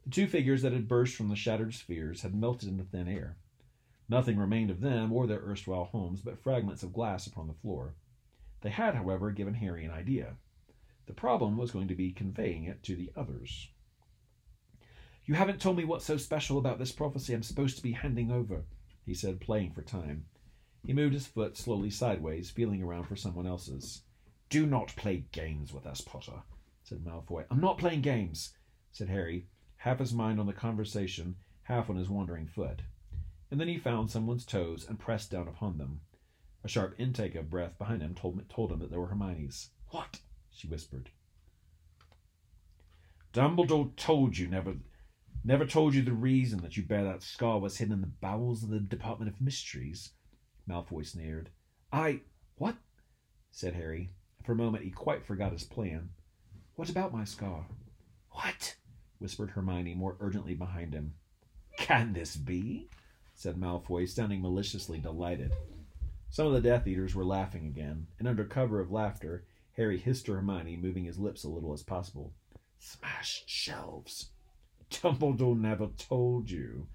The 0.05 0.09
two 0.09 0.25
figures 0.25 0.63
that 0.63 0.73
had 0.73 0.87
burst 0.87 1.15
from 1.15 1.29
the 1.29 1.35
shattered 1.35 1.75
spheres 1.75 2.23
had 2.23 2.33
melted 2.33 2.69
into 2.69 2.85
thin 2.85 3.07
air. 3.07 3.37
Nothing 4.09 4.39
remained 4.39 4.71
of 4.71 4.81
them 4.81 5.13
or 5.13 5.27
their 5.27 5.43
erstwhile 5.45 5.85
homes 5.85 6.21
but 6.21 6.41
fragments 6.41 6.81
of 6.81 6.91
glass 6.91 7.27
upon 7.27 7.45
the 7.45 7.53
floor. 7.53 7.93
They 8.61 8.71
had, 8.71 8.95
however, 8.95 9.29
given 9.29 9.53
Harry 9.53 9.85
an 9.85 9.91
idea. 9.91 10.37
The 11.05 11.13
problem 11.13 11.55
was 11.55 11.69
going 11.69 11.89
to 11.89 11.95
be 11.95 12.13
conveying 12.13 12.63
it 12.63 12.81
to 12.83 12.95
the 12.95 13.11
others. 13.15 13.67
You 15.27 15.33
haven't 15.33 15.59
told 15.59 15.75
me 15.75 15.83
what's 15.83 16.05
so 16.05 16.15
special 16.15 16.57
about 16.57 16.79
this 16.79 16.93
prophecy 16.93 17.33
I'm 17.33 17.43
supposed 17.43 17.75
to 17.75 17.83
be 17.83 17.91
handing 17.91 18.31
over, 18.31 18.63
he 19.05 19.13
said, 19.13 19.41
playing 19.41 19.73
for 19.73 19.81
time. 19.81 20.25
He 20.85 20.93
moved 20.93 21.13
his 21.13 21.27
foot 21.27 21.57
slowly 21.57 21.89
sideways, 21.89 22.49
feeling 22.49 22.81
around 22.81 23.09
for 23.09 23.17
someone 23.17 23.45
else's. 23.45 24.03
Do 24.49 24.65
not 24.65 24.95
play 24.95 25.25
games 25.33 25.73
with 25.73 25.85
us, 25.85 25.99
Potter, 25.99 26.43
said 26.81 27.03
Malfoy. 27.03 27.43
I'm 27.51 27.59
not 27.59 27.77
playing 27.77 28.03
games, 28.03 28.55
said 28.93 29.09
Harry, 29.09 29.47
half 29.75 29.99
his 29.99 30.13
mind 30.13 30.39
on 30.39 30.45
the 30.45 30.53
conversation, 30.53 31.35
half 31.63 31.89
on 31.89 31.97
his 31.97 32.09
wandering 32.09 32.47
foot. 32.47 32.81
And 33.51 33.59
then 33.59 33.67
he 33.67 33.77
found 33.77 34.09
someone's 34.09 34.45
toes 34.45 34.85
and 34.87 34.97
pressed 34.97 35.29
down 35.29 35.49
upon 35.49 35.77
them. 35.77 35.99
A 36.63 36.69
sharp 36.69 36.95
intake 36.97 37.35
of 37.35 37.49
breath 37.49 37.77
behind 37.77 38.01
him 38.01 38.15
told, 38.15 38.47
told 38.47 38.71
him 38.71 38.79
that 38.79 38.91
they 38.91 38.97
were 38.97 39.07
Hermione's. 39.07 39.71
What? 39.89 40.21
she 40.51 40.69
whispered. 40.69 41.09
Dumbledore 43.33 43.93
told 43.97 44.37
you 44.37 44.47
never 44.47 44.77
never 45.47 45.65
told 45.65 45.95
you 45.95 46.01
the 46.01 46.11
reason 46.11 46.59
that 46.61 46.75
you 46.75 46.83
bear 46.83 47.05
that 47.05 47.23
scar 47.23 47.57
was 47.57 47.77
hidden 47.77 47.93
in 47.93 48.01
the 48.01 48.07
bowels 48.07 48.63
of 48.63 48.69
the 48.69 48.81
Department 48.81 49.31
of 49.31 49.39
Mysteries, 49.39 50.11
Malfoy 50.69 51.05
sneered. 51.05 51.49
I 51.91 52.21
what? 52.57 52.75
said 53.49 53.73
Harry. 53.73 54.11
For 54.43 54.51
a 54.51 54.55
moment 54.55 54.83
he 54.83 54.91
quite 54.91 55.25
forgot 55.25 55.53
his 55.53 55.63
plan. 55.63 56.09
What 56.75 56.89
about 56.89 57.13
my 57.13 57.23
scar? 57.23 57.65
What? 58.31 58.75
whispered 59.19 59.51
Hermione 59.51 59.95
more 59.95 60.17
urgently 60.19 60.53
behind 60.53 60.93
him. 60.93 61.13
Can 61.77 62.11
this 62.11 62.35
be? 62.35 62.89
said 63.33 63.55
Malfoy, 63.55 64.05
sounding 64.09 64.41
maliciously 64.41 64.99
delighted. 64.99 65.53
Some 66.29 66.47
of 66.47 66.53
the 66.53 66.61
Death 66.61 66.85
Eaters 66.87 67.15
were 67.15 67.23
laughing 67.23 67.65
again, 67.65 68.07
and 68.19 68.27
under 68.27 68.43
cover 68.43 68.81
of 68.81 68.91
laughter, 68.91 69.45
Harry 69.77 69.97
hissed 69.97 70.25
to 70.25 70.33
Hermione, 70.33 70.75
moving 70.75 71.05
his 71.05 71.17
lips 71.17 71.45
a 71.45 71.49
little 71.49 71.71
as 71.71 71.83
possible. 71.83 72.33
Smashed 72.79 73.49
shelves. 73.49 74.31
Dumbledore 74.89 75.57
never 75.57 75.87
told 75.97 76.49
you, 76.49 76.87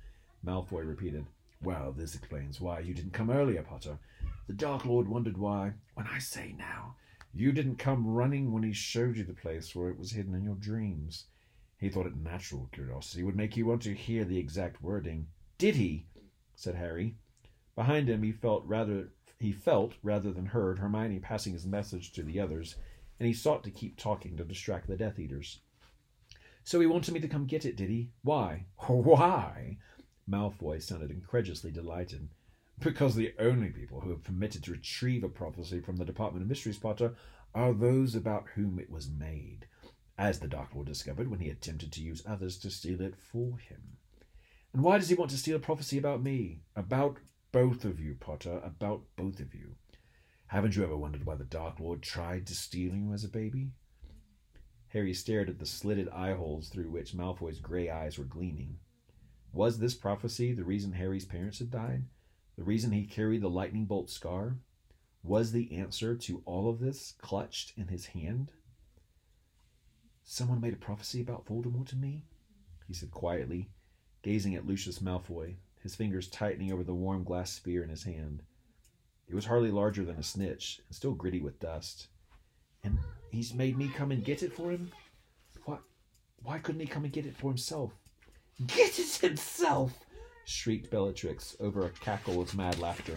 Malfoy 0.45 0.87
repeated. 0.87 1.27
Well, 1.63 1.93
this 1.93 2.15
explains 2.15 2.61
why 2.61 2.81
you 2.81 2.95
didn't 2.95 3.13
come 3.13 3.31
earlier, 3.31 3.63
Potter. 3.63 3.99
The 4.47 4.53
Dark 4.53 4.85
Lord 4.85 5.09
wondered 5.09 5.37
why, 5.37 5.75
when 5.95 6.07
I 6.07 6.19
say 6.19 6.55
now, 6.59 6.97
you 7.35 7.53
didn't 7.53 7.77
come 7.77 8.07
running 8.07 8.53
when 8.53 8.63
he 8.63 8.73
showed 8.73 9.17
you 9.17 9.25
the 9.25 9.33
place 9.33 9.75
where 9.75 9.89
it 9.89 9.99
was 9.99 10.13
hidden 10.13 10.35
in 10.35 10.45
your 10.45 10.57
dreams. 10.57 11.27
He 11.79 11.89
thought 11.89 12.07
it 12.07 12.17
natural 12.17 12.69
curiosity 12.73 13.23
would 13.23 13.37
make 13.37 13.57
you 13.57 13.67
want 13.67 13.83
to 13.83 13.95
hear 13.95 14.25
the 14.25 14.39
exact 14.39 14.83
wording. 14.83 15.29
Did 15.59 15.77
he? 15.77 16.07
said 16.55 16.75
Harry. 16.75 17.17
Behind 17.75 18.09
him 18.09 18.23
he 18.23 18.33
felt 18.33 18.65
rather 18.67 19.09
he 19.39 19.53
felt 19.53 19.95
rather 20.03 20.31
than 20.31 20.47
heard 20.47 20.79
Hermione 20.79 21.19
passing 21.19 21.53
his 21.53 21.67
message 21.67 22.13
to 22.13 22.23
the 22.23 22.39
others, 22.39 22.77
and 23.19 23.27
he 23.27 23.33
sought 23.33 23.65
to 23.65 23.71
keep 23.71 23.97
talking 23.97 24.37
to 24.37 24.45
distract 24.45 24.87
the 24.87 24.97
Death 24.97 25.19
Eaters. 25.19 25.61
So 26.65 26.81
he 26.81 26.87
wanted 26.87 27.15
me 27.15 27.21
to 27.21 27.29
come 27.29 27.47
get 27.47 27.65
it, 27.65 27.77
did 27.77 27.91
he? 27.91 28.11
Why? 28.23 28.67
Why? 28.87 29.79
Malfoy 30.29 30.81
sounded 30.81 31.11
incredulously 31.11 31.71
delighted. 31.71 32.29
Because 32.79 33.15
the 33.15 33.35
only 33.39 33.71
people 33.71 34.01
who 34.01 34.13
are 34.13 34.17
permitted 34.17 34.65
to 34.65 34.73
retrieve 34.73 35.25
a 35.25 35.29
prophecy 35.29 35.81
from 35.81 35.97
the 35.97 36.05
Department 36.05 36.43
of 36.43 36.49
Mysteries, 36.49 36.79
Potter, 36.79 37.15
are 37.55 37.73
those 37.73 38.15
about 38.15 38.49
whom 38.55 38.79
it 38.79 38.91
was 38.91 39.11
made, 39.11 39.67
as 40.17 40.39
the 40.39 40.49
Dark 40.49 40.75
Lord 40.75 40.87
discovered 40.87 41.29
when 41.29 41.41
he 41.41 41.51
attempted 41.51 41.93
to 41.93 42.03
use 42.03 42.23
others 42.27 42.59
to 42.59 42.71
steal 42.71 43.01
it 43.01 43.15
for 43.17 43.59
him. 43.59 43.99
And 44.73 44.83
why 44.83 44.99
does 44.99 45.09
he 45.09 45.15
want 45.15 45.31
to 45.33 45.37
steal 45.37 45.57
a 45.57 45.61
prophecy 45.61 45.99
about 45.99 46.23
me? 46.23 46.63
About 46.75 47.19
both 47.53 47.85
of 47.85 48.01
you, 48.01 48.15
Potter, 48.15 48.61
about 48.65 49.03
both 49.17 49.39
of 49.39 49.55
you. 49.55 49.75
Haven't 50.47 50.77
you 50.77 50.83
ever 50.83 50.97
wondered 50.97 51.27
why 51.27 51.35
the 51.35 51.45
Dark 51.45 51.79
Lord 51.79 52.03
tried 52.03 52.47
to 52.47 52.55
steal 52.55 52.95
you 52.95 53.13
as 53.13 53.25
a 53.25 53.29
baby? 53.29 53.73
Harry 54.93 55.15
stared 55.15 55.49
at 55.49 55.59
the 55.59 55.65
slitted 55.65 56.07
eye 56.11 56.35
holes 56.35 56.69
through 56.69 56.91
which 56.91 57.15
Malfoy's 57.15 57.61
gray 57.61 57.89
eyes 57.89 58.19
were 58.19 58.27
gleaming. 58.27 58.79
Was 59.51 59.79
this 59.79 59.95
prophecy 59.95 60.53
the 60.53 60.65
reason 60.65 60.93
Harry's 60.93 61.25
parents 61.25 61.61
had 61.61 61.71
died? 61.71 62.05
The 62.57 62.65
reason 62.65 62.93
he 62.93 63.07
carried 63.07 63.41
the 63.41 63.49
lightning 63.49 63.87
bolt 63.87 64.11
scar? 64.11 64.59
Was 65.23 65.53
the 65.53 65.73
answer 65.73 66.15
to 66.17 66.43
all 66.45 66.69
of 66.69 66.79
this 66.79 67.15
clutched 67.19 67.73
in 67.79 67.89
his 67.89 68.07
hand? 68.07 68.53
Someone 70.25 70.61
made 70.61 70.75
a 70.75 70.77
prophecy 70.77 71.23
about 71.23 71.47
Voldemort 71.47 71.89
to 71.89 71.97
me, 71.97 72.27
he 72.87 72.93
said 72.93 73.11
quietly, 73.11 73.71
gazing 74.23 74.55
at 74.55 74.67
Lucius 74.67 74.99
Malfoy, 74.99 75.57
his 75.83 75.95
fingers 75.95 76.29
tightening 76.29 76.71
over 76.71 76.85
the 76.85 76.95
warm 76.95 77.25
glass 77.25 77.51
sphere 77.53 77.83
in 77.83 77.89
his 77.89 78.05
hand. 78.05 78.43
It 79.27 79.35
was 79.35 79.47
hardly 79.47 79.71
larger 79.71 80.05
than 80.05 80.17
a 80.17 80.23
snitch, 80.23 80.83
and 80.87 80.95
still 80.95 81.15
gritty 81.15 81.41
with 81.41 81.61
dust. 81.61 82.09
And 82.85 82.99
he's 83.33 83.55
made 83.55 83.77
me 83.77 83.89
come 83.89 84.13
and 84.13 84.25
get 84.25 84.43
it 84.43 84.53
for 84.53 84.71
him? 84.71 84.93
Why, 85.65 85.79
why 86.43 86.59
couldn't 86.59 86.81
he 86.81 86.87
come 86.87 87.05
and 87.05 87.13
get 87.13 87.27
it 87.27 87.37
for 87.37 87.49
himself? 87.49 87.93
Get 88.67 88.99
it 88.99 89.17
himself! 89.17 89.93
shrieked 90.45 90.91
Bellatrix 90.91 91.57
over 91.61 91.87
a 91.87 91.91
cackle 91.91 92.41
of 92.41 92.55
mad 92.55 92.79
laughter. 92.79 93.17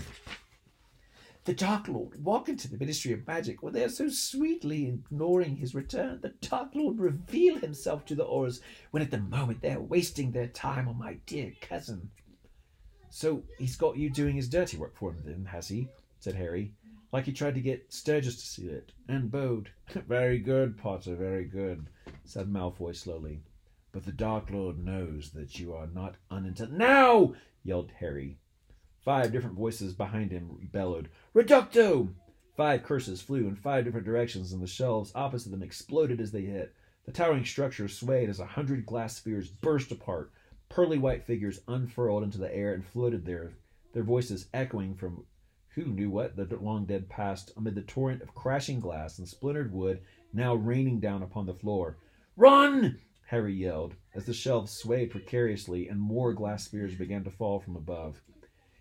The 1.43 1.53
Dark 1.53 1.87
Lord 1.87 2.23
walk 2.23 2.49
into 2.49 2.67
the 2.67 2.77
Ministry 2.77 3.11
of 3.11 3.27
Magic 3.27 3.61
when 3.61 3.73
they 3.73 3.83
are 3.83 3.89
so 3.89 4.09
sweetly 4.09 4.87
ignoring 4.87 5.57
his 5.57 5.75
return. 5.75 6.19
The 6.21 6.33
Dark 6.41 6.73
Lord 6.73 6.97
reveal 6.97 7.59
himself 7.59 8.03
to 8.05 8.15
the 8.15 8.25
Aurors 8.25 8.61
when 8.89 9.03
at 9.03 9.11
the 9.11 9.19
moment 9.19 9.61
they 9.61 9.71
are 9.71 9.81
wasting 9.81 10.31
their 10.31 10.47
time 10.47 10.87
on 10.87 10.97
my 10.97 11.17
dear 11.27 11.51
cousin. 11.61 12.09
So 13.11 13.43
he's 13.59 13.75
got 13.75 13.95
you 13.95 14.09
doing 14.09 14.35
his 14.35 14.49
dirty 14.49 14.77
work 14.77 14.97
for 14.97 15.11
him, 15.11 15.21
then, 15.23 15.45
has 15.45 15.67
he? 15.67 15.87
said 16.19 16.33
Harry. 16.33 16.73
Like 17.15 17.27
he 17.27 17.31
tried 17.31 17.55
to 17.55 17.61
get 17.61 17.93
Sturgis 17.93 18.35
to 18.35 18.45
see 18.45 18.67
it, 18.67 18.91
and 19.07 19.31
Bode. 19.31 19.69
very 20.05 20.37
good, 20.37 20.77
Potter, 20.77 21.15
very 21.15 21.45
good, 21.45 21.87
said 22.25 22.49
Malfoy 22.49 22.93
slowly. 22.93 23.39
But 23.93 24.03
the 24.03 24.11
Dark 24.11 24.49
Lord 24.49 24.77
knows 24.77 25.29
that 25.29 25.57
you 25.57 25.73
are 25.73 25.87
not 25.87 26.17
unintelligent. 26.29 26.77
Now! 26.77 27.33
yelled 27.63 27.91
Harry. 27.99 28.37
Five 28.99 29.31
different 29.31 29.55
voices 29.55 29.93
behind 29.93 30.31
him 30.31 30.67
bellowed, 30.73 31.07
Reducto! 31.33 32.13
Five 32.57 32.83
curses 32.83 33.21
flew 33.21 33.47
in 33.47 33.55
five 33.55 33.85
different 33.85 34.05
directions, 34.05 34.51
and 34.51 34.61
the 34.61 34.67
shelves 34.67 35.13
opposite 35.15 35.51
them 35.51 35.63
exploded 35.63 36.19
as 36.19 36.33
they 36.33 36.41
hit. 36.41 36.75
The 37.05 37.13
towering 37.13 37.45
structure 37.45 37.87
swayed 37.87 38.27
as 38.27 38.41
a 38.41 38.45
hundred 38.45 38.85
glass 38.85 39.15
spheres 39.15 39.47
burst 39.47 39.89
apart. 39.89 40.33
Pearly 40.67 40.97
white 40.97 41.23
figures 41.23 41.61
unfurled 41.65 42.23
into 42.23 42.39
the 42.39 42.53
air 42.53 42.73
and 42.73 42.85
floated 42.85 43.25
there, 43.25 43.53
their 43.93 44.03
voices 44.03 44.47
echoing 44.53 44.95
from 44.95 45.23
who 45.75 45.85
knew 45.85 46.09
what 46.09 46.35
the 46.37 46.45
long 46.57 46.85
dead 46.85 47.09
past 47.09 47.51
amid 47.57 47.75
the 47.75 47.81
torrent 47.81 48.21
of 48.21 48.33
crashing 48.33 48.79
glass 48.79 49.19
and 49.19 49.27
splintered 49.27 49.73
wood 49.73 50.01
now 50.33 50.55
raining 50.55 50.99
down 50.99 51.21
upon 51.21 51.45
the 51.45 51.53
floor. 51.53 51.97
Run! 52.37 52.99
Harry 53.27 53.53
yelled 53.53 53.95
as 54.13 54.25
the 54.25 54.33
shelves 54.33 54.71
swayed 54.71 55.11
precariously 55.11 55.87
and 55.89 55.99
more 55.99 56.33
glass 56.33 56.63
spears 56.63 56.95
began 56.95 57.23
to 57.23 57.29
fall 57.29 57.59
from 57.59 57.75
above. 57.75 58.21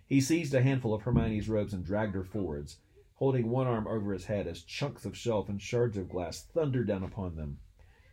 He 0.07 0.21
seized 0.21 0.55
a 0.55 0.63
handful 0.63 0.95
of 0.95 1.03
Hermione's 1.03 1.49
robes 1.49 1.75
and 1.75 1.85
dragged 1.85 2.15
her 2.15 2.25
forwards, 2.25 2.79
holding 3.15 3.49
one 3.49 3.67
arm 3.67 3.87
over 3.87 4.13
his 4.13 4.27
head 4.27 4.47
as 4.47 4.63
chunks 4.63 5.05
of 5.05 5.17
shelf 5.17 5.49
and 5.49 5.61
shards 5.61 5.97
of 5.97 6.09
glass 6.09 6.43
thundered 6.43 6.87
down 6.87 7.03
upon 7.03 7.37
them. 7.37 7.59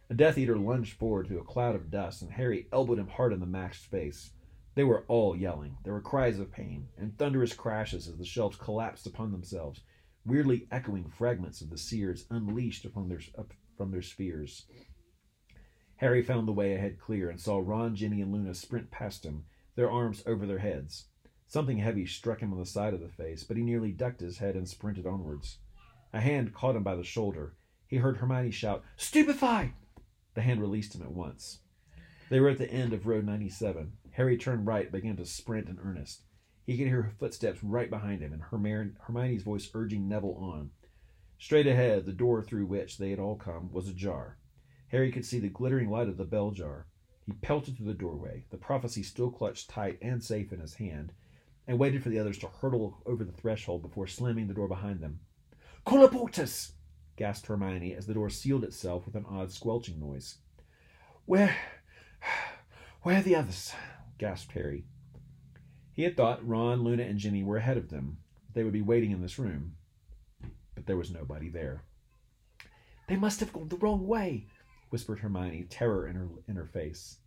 A 0.09 0.13
Death 0.13 0.37
Eater 0.37 0.57
lunged 0.57 0.93
forward 0.97 1.27
through 1.27 1.39
a 1.39 1.43
cloud 1.43 1.75
of 1.75 1.91
dust, 1.91 2.21
and 2.21 2.31
Harry 2.31 2.67
elbowed 2.73 2.99
him 2.99 3.07
hard 3.07 3.31
in 3.31 3.39
the 3.39 3.45
maxed 3.45 3.87
face. 3.87 4.31
They 4.73 4.83
were 4.83 5.03
all 5.07 5.35
yelling. 5.35 5.77
There 5.83 5.93
were 5.93 6.01
cries 6.01 6.39
of 6.39 6.51
pain 6.51 6.87
and 6.97 7.17
thunderous 7.17 7.53
crashes 7.53 8.07
as 8.07 8.17
the 8.17 8.25
shelves 8.25 8.57
collapsed 8.57 9.05
upon 9.05 9.31
themselves, 9.31 9.81
weirdly 10.25 10.67
echoing 10.71 11.09
fragments 11.09 11.61
of 11.61 11.69
the 11.69 11.77
seers 11.77 12.25
unleashed 12.29 12.85
upon 12.85 13.09
their, 13.09 13.19
up 13.37 13.53
from 13.75 13.91
their 13.91 14.01
spheres. 14.01 14.65
Harry 15.97 16.23
found 16.23 16.47
the 16.47 16.53
way 16.53 16.73
ahead 16.73 16.99
clear 16.99 17.29
and 17.29 17.39
saw 17.39 17.59
Ron, 17.59 17.95
Ginny, 17.95 18.21
and 18.21 18.31
Luna 18.31 18.55
sprint 18.55 18.89
past 18.91 19.25
him, 19.25 19.45
their 19.75 19.91
arms 19.91 20.23
over 20.25 20.45
their 20.45 20.59
heads. 20.59 21.05
Something 21.47 21.77
heavy 21.77 22.05
struck 22.05 22.39
him 22.39 22.53
on 22.53 22.59
the 22.59 22.65
side 22.65 22.93
of 22.93 23.01
the 23.01 23.09
face, 23.09 23.43
but 23.43 23.57
he 23.57 23.63
nearly 23.63 23.91
ducked 23.91 24.21
his 24.21 24.37
head 24.37 24.55
and 24.55 24.67
sprinted 24.67 25.05
onwards. 25.05 25.57
A 26.13 26.21
hand 26.21 26.53
caught 26.53 26.77
him 26.77 26.83
by 26.83 26.95
the 26.95 27.03
shoulder. 27.03 27.55
He 27.87 27.97
heard 27.97 28.17
Hermione 28.17 28.51
shout, 28.51 28.83
Stupefy! 28.95 29.73
The 30.33 30.41
hand 30.41 30.61
released 30.61 30.95
him 30.95 31.01
at 31.01 31.11
once. 31.11 31.59
They 32.29 32.39
were 32.39 32.49
at 32.49 32.57
the 32.57 32.71
end 32.71 32.93
of 32.93 33.05
Road 33.05 33.25
97. 33.25 33.91
Harry 34.11 34.37
turned 34.37 34.67
right 34.67 34.83
and 34.83 34.91
began 34.91 35.15
to 35.17 35.25
sprint 35.25 35.69
in 35.69 35.79
earnest. 35.83 36.23
He 36.65 36.77
could 36.77 36.87
hear 36.87 37.11
footsteps 37.17 37.63
right 37.63 37.89
behind 37.89 38.21
him 38.21 38.33
and 38.33 38.43
Hermione's 38.43 39.43
voice 39.43 39.69
urging 39.73 40.07
Neville 40.07 40.35
on. 40.35 40.71
Straight 41.37 41.65
ahead, 41.65 42.05
the 42.05 42.13
door 42.13 42.43
through 42.43 42.67
which 42.67 42.97
they 42.97 43.09
had 43.09 43.19
all 43.19 43.35
come 43.35 43.71
was 43.71 43.87
ajar. 43.87 44.37
Harry 44.89 45.11
could 45.11 45.25
see 45.25 45.39
the 45.39 45.49
glittering 45.49 45.89
light 45.89 46.07
of 46.07 46.17
the 46.17 46.25
bell 46.25 46.51
jar. 46.51 46.85
He 47.25 47.31
pelted 47.31 47.77
through 47.77 47.87
the 47.87 47.93
doorway, 47.93 48.45
the 48.49 48.57
prophecy 48.57 49.03
still 49.03 49.31
clutched 49.31 49.69
tight 49.69 49.97
and 50.01 50.23
safe 50.23 50.51
in 50.51 50.59
his 50.59 50.75
hand, 50.75 51.13
and 51.65 51.79
waited 51.79 52.03
for 52.03 52.09
the 52.09 52.19
others 52.19 52.37
to 52.39 52.47
hurtle 52.47 53.01
over 53.05 53.23
the 53.23 53.31
threshold 53.31 53.81
before 53.81 54.07
slamming 54.07 54.47
the 54.47 54.53
door 54.53 54.67
behind 54.67 54.99
them. 54.99 55.19
Colloportus! 55.85 56.73
gasped 57.15 57.47
Hermione 57.47 57.93
as 57.93 58.05
the 58.05 58.13
door 58.13 58.29
sealed 58.29 58.63
itself 58.63 59.05
with 59.05 59.15
an 59.15 59.25
odd 59.27 59.51
squelching 59.51 59.99
noise. 59.99 60.37
Where. 61.25 61.55
where 63.01 63.19
are 63.19 63.23
the 63.23 63.35
others? 63.35 63.73
Gasped 64.21 64.51
Harry. 64.51 64.85
He 65.93 66.03
had 66.03 66.15
thought 66.15 66.47
Ron, 66.47 66.83
Luna, 66.83 67.01
and 67.01 67.17
Ginny 67.17 67.43
were 67.43 67.57
ahead 67.57 67.75
of 67.75 67.89
them. 67.89 68.19
They 68.53 68.63
would 68.63 68.71
be 68.71 68.83
waiting 68.83 69.09
in 69.09 69.19
this 69.19 69.39
room. 69.39 69.77
But 70.75 70.85
there 70.85 70.95
was 70.95 71.09
nobody 71.09 71.49
there. 71.49 71.81
They 73.09 73.15
must 73.15 73.39
have 73.39 73.51
gone 73.51 73.69
the 73.69 73.77
wrong 73.77 74.05
way, 74.05 74.45
whispered 74.91 75.19
Hermione, 75.19 75.65
terror 75.71 76.07
in 76.07 76.15
her, 76.15 76.27
in 76.47 76.55
her 76.55 76.67
face. 76.67 77.17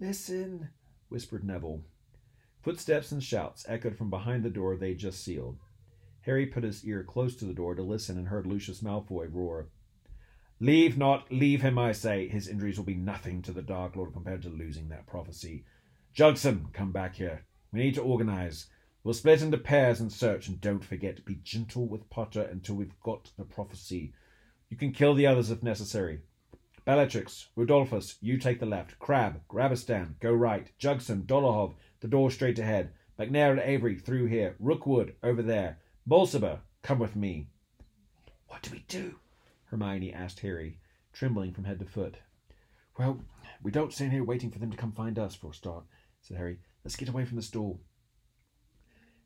Listen, 0.00 0.70
whispered 1.10 1.44
Neville. 1.44 1.82
Footsteps 2.62 3.12
and 3.12 3.22
shouts 3.22 3.66
echoed 3.68 3.96
from 3.96 4.08
behind 4.08 4.42
the 4.42 4.48
door 4.48 4.74
they 4.74 4.94
just 4.94 5.22
sealed. 5.22 5.58
Harry 6.22 6.46
put 6.46 6.64
his 6.64 6.82
ear 6.82 7.04
close 7.04 7.36
to 7.36 7.44
the 7.44 7.52
door 7.52 7.74
to 7.74 7.82
listen 7.82 8.16
and 8.16 8.28
heard 8.28 8.46
Lucius 8.46 8.80
Malfoy 8.80 9.28
roar. 9.30 9.68
Leave 10.60 10.96
not, 10.96 11.30
leave 11.30 11.60
him, 11.60 11.78
I 11.78 11.92
say. 11.92 12.26
His 12.26 12.48
injuries 12.48 12.78
will 12.78 12.86
be 12.86 12.94
nothing 12.94 13.42
to 13.42 13.52
the 13.52 13.62
Dark 13.62 13.96
Lord 13.96 14.14
compared 14.14 14.40
to 14.42 14.48
losing 14.48 14.88
that 14.88 15.06
prophecy. 15.06 15.66
Jugson, 16.14 16.72
come 16.72 16.92
back 16.92 17.16
here. 17.16 17.44
We 17.72 17.80
need 17.80 17.94
to 17.94 18.02
organize. 18.02 18.66
We'll 19.04 19.14
split 19.14 19.42
into 19.42 19.58
pairs 19.58 20.00
and 20.00 20.12
search, 20.12 20.48
and 20.48 20.60
don't 20.60 20.84
forget, 20.84 21.24
be 21.24 21.36
gentle 21.42 21.86
with 21.86 22.10
Potter 22.10 22.42
until 22.42 22.74
we've 22.74 22.98
got 23.00 23.30
the 23.38 23.44
prophecy. 23.44 24.12
You 24.68 24.76
can 24.76 24.92
kill 24.92 25.14
the 25.14 25.26
others 25.26 25.50
if 25.50 25.62
necessary. 25.62 26.20
Bellatrix, 26.84 27.48
Rodolphus, 27.56 28.16
you 28.20 28.38
take 28.38 28.60
the 28.60 28.66
left. 28.66 28.98
Crabbe, 28.98 29.40
Rabastan, 29.52 30.18
go 30.20 30.32
right. 30.32 30.70
Jugson, 30.78 31.26
Dolohov, 31.26 31.74
the 32.00 32.08
door 32.08 32.30
straight 32.30 32.58
ahead. 32.58 32.90
Macnair 33.18 33.50
and 33.50 33.60
Avery 33.60 33.96
through 33.96 34.26
here. 34.26 34.56
Rookwood, 34.58 35.14
over 35.22 35.42
there. 35.42 35.78
Bolsover, 36.06 36.60
come 36.82 36.98
with 36.98 37.14
me. 37.14 37.48
What 38.46 38.62
do 38.62 38.70
we 38.70 38.84
do? 38.88 39.16
Hermione 39.66 40.12
asked 40.12 40.40
Harry, 40.40 40.78
trembling 41.12 41.52
from 41.52 41.64
head 41.64 41.78
to 41.80 41.84
foot. 41.84 42.16
Well, 42.98 43.22
we 43.62 43.70
don't 43.70 43.92
stand 43.92 44.12
here 44.12 44.24
waiting 44.24 44.50
for 44.50 44.58
them 44.58 44.70
to 44.70 44.76
come 44.76 44.92
find 44.92 45.18
us, 45.18 45.34
for 45.34 45.50
a 45.50 45.54
start, 45.54 45.84
said 46.28 46.36
Harry. 46.36 46.58
Let's 46.84 46.96
get 46.96 47.08
away 47.08 47.24
from 47.24 47.36
this 47.36 47.48
door. 47.48 47.78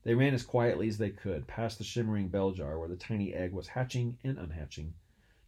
They 0.05 0.15
ran 0.15 0.35
as 0.35 0.45
quietly 0.45 0.87
as 0.87 0.99
they 0.99 1.11
could, 1.11 1.49
past 1.49 1.79
the 1.79 1.85
shimmering 1.85 2.29
bell 2.29 2.53
jar 2.53 2.79
where 2.79 2.89
the 2.89 2.97
tiny 2.97 3.35
egg 3.35 3.53
was 3.53 3.69
hatching 3.69 4.19
and 4.23 4.39
unhatching, 4.39 4.95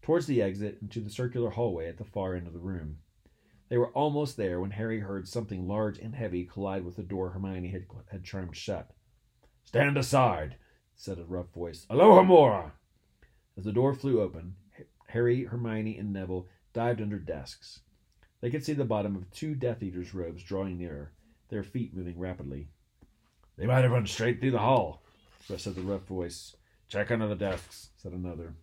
towards 0.02 0.26
the 0.26 0.42
exit 0.42 0.78
into 0.82 1.00
the 1.00 1.10
circular 1.10 1.50
hallway 1.50 1.88
at 1.88 1.96
the 1.96 2.04
far 2.04 2.34
end 2.34 2.48
of 2.48 2.52
the 2.52 2.58
room. 2.58 2.98
They 3.68 3.78
were 3.78 3.92
almost 3.92 4.36
there 4.36 4.60
when 4.60 4.72
Harry 4.72 5.00
heard 5.00 5.28
something 5.28 5.68
large 5.68 5.98
and 5.98 6.14
heavy 6.14 6.44
collide 6.44 6.84
with 6.84 6.96
the 6.96 7.02
door 7.02 7.30
Hermione 7.30 7.68
had, 7.68 7.86
had 8.10 8.24
charmed 8.24 8.56
shut. 8.56 8.90
Stand 9.64 9.96
aside, 9.96 10.56
said 10.96 11.18
a 11.18 11.24
rough 11.24 11.52
voice. 11.52 11.86
Alohomora! 11.88 12.72
As 13.56 13.64
the 13.64 13.72
door 13.72 13.94
flew 13.94 14.20
open, 14.20 14.56
Harry, 15.06 15.44
Hermione, 15.44 15.98
and 15.98 16.12
Neville 16.12 16.48
dived 16.72 17.00
under 17.00 17.18
desks. 17.18 17.80
They 18.40 18.50
could 18.50 18.64
see 18.64 18.72
the 18.72 18.84
bottom 18.84 19.14
of 19.16 19.30
two 19.30 19.54
Death 19.54 19.82
Eater's 19.82 20.14
robes 20.14 20.42
drawing 20.42 20.78
nearer, 20.78 21.12
their 21.54 21.62
feet 21.62 21.96
moving 21.96 22.18
rapidly. 22.18 22.66
They 23.56 23.66
might 23.66 23.82
have 23.82 23.92
run 23.92 24.06
straight 24.06 24.40
through 24.40 24.50
the 24.50 24.58
hall, 24.58 25.04
said 25.46 25.76
the 25.76 25.82
rough 25.82 26.04
voice. 26.04 26.56
Check 26.88 27.12
under 27.12 27.28
the 27.28 27.36
desks, 27.36 27.90
said 27.96 28.12
another. 28.12 28.54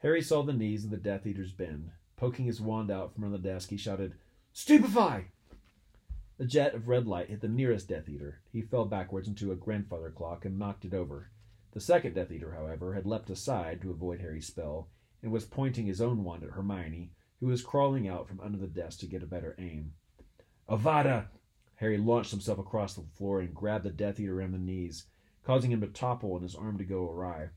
Harry 0.00 0.20
saw 0.20 0.42
the 0.42 0.52
knees 0.52 0.84
of 0.84 0.90
the 0.90 0.96
Death 0.96 1.26
Eaters 1.26 1.52
bend. 1.52 1.92
Poking 2.16 2.44
his 2.44 2.60
wand 2.60 2.90
out 2.90 3.14
from 3.14 3.22
under 3.22 3.38
the 3.38 3.48
desk, 3.48 3.70
he 3.70 3.76
shouted, 3.76 4.14
Stupefy! 4.52 5.28
A 6.40 6.44
jet 6.44 6.74
of 6.74 6.88
red 6.88 7.06
light 7.06 7.30
hit 7.30 7.40
the 7.40 7.48
nearest 7.48 7.88
Death 7.88 8.08
Eater. 8.08 8.40
He 8.52 8.62
fell 8.62 8.84
backwards 8.84 9.28
into 9.28 9.52
a 9.52 9.56
grandfather 9.56 10.10
clock 10.10 10.44
and 10.44 10.58
knocked 10.58 10.84
it 10.84 10.94
over. 10.94 11.30
The 11.70 11.80
second 11.80 12.14
Death 12.14 12.32
Eater, 12.32 12.52
however, 12.52 12.94
had 12.94 13.06
leapt 13.06 13.30
aside 13.30 13.80
to 13.82 13.92
avoid 13.92 14.20
Harry's 14.20 14.48
spell 14.48 14.88
and 15.22 15.30
was 15.30 15.44
pointing 15.44 15.86
his 15.86 16.00
own 16.00 16.24
wand 16.24 16.42
at 16.42 16.50
Hermione, 16.50 17.12
who 17.38 17.46
was 17.46 17.62
crawling 17.62 18.08
out 18.08 18.26
from 18.26 18.40
under 18.40 18.58
the 18.58 18.66
desk 18.66 18.98
to 19.00 19.06
get 19.06 19.22
a 19.22 19.26
better 19.26 19.54
aim. 19.58 19.92
Avada! 20.68 21.28
Harry 21.82 21.98
launched 21.98 22.30
himself 22.30 22.60
across 22.60 22.94
the 22.94 23.02
floor 23.02 23.40
and 23.40 23.52
grabbed 23.52 23.82
the 23.82 23.90
Death 23.90 24.20
Eater 24.20 24.38
around 24.38 24.52
the 24.52 24.58
knees, 24.58 25.06
causing 25.42 25.72
him 25.72 25.80
to 25.80 25.88
topple 25.88 26.36
and 26.36 26.44
his 26.44 26.54
arm 26.54 26.78
to 26.78 26.84
go 26.84 27.10
awry. 27.10 27.48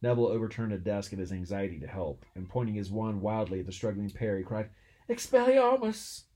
Neville 0.00 0.28
overturned 0.28 0.72
a 0.72 0.78
desk 0.78 1.12
in 1.12 1.18
his 1.18 1.32
anxiety 1.32 1.80
to 1.80 1.88
help, 1.88 2.24
and 2.36 2.48
pointing 2.48 2.76
his 2.76 2.92
wand 2.92 3.20
wildly 3.20 3.58
at 3.58 3.66
the 3.66 3.72
struggling 3.72 4.08
pair, 4.10 4.38
he 4.38 4.44
cried, 4.44 4.70
Expelliarmus! 5.08 6.26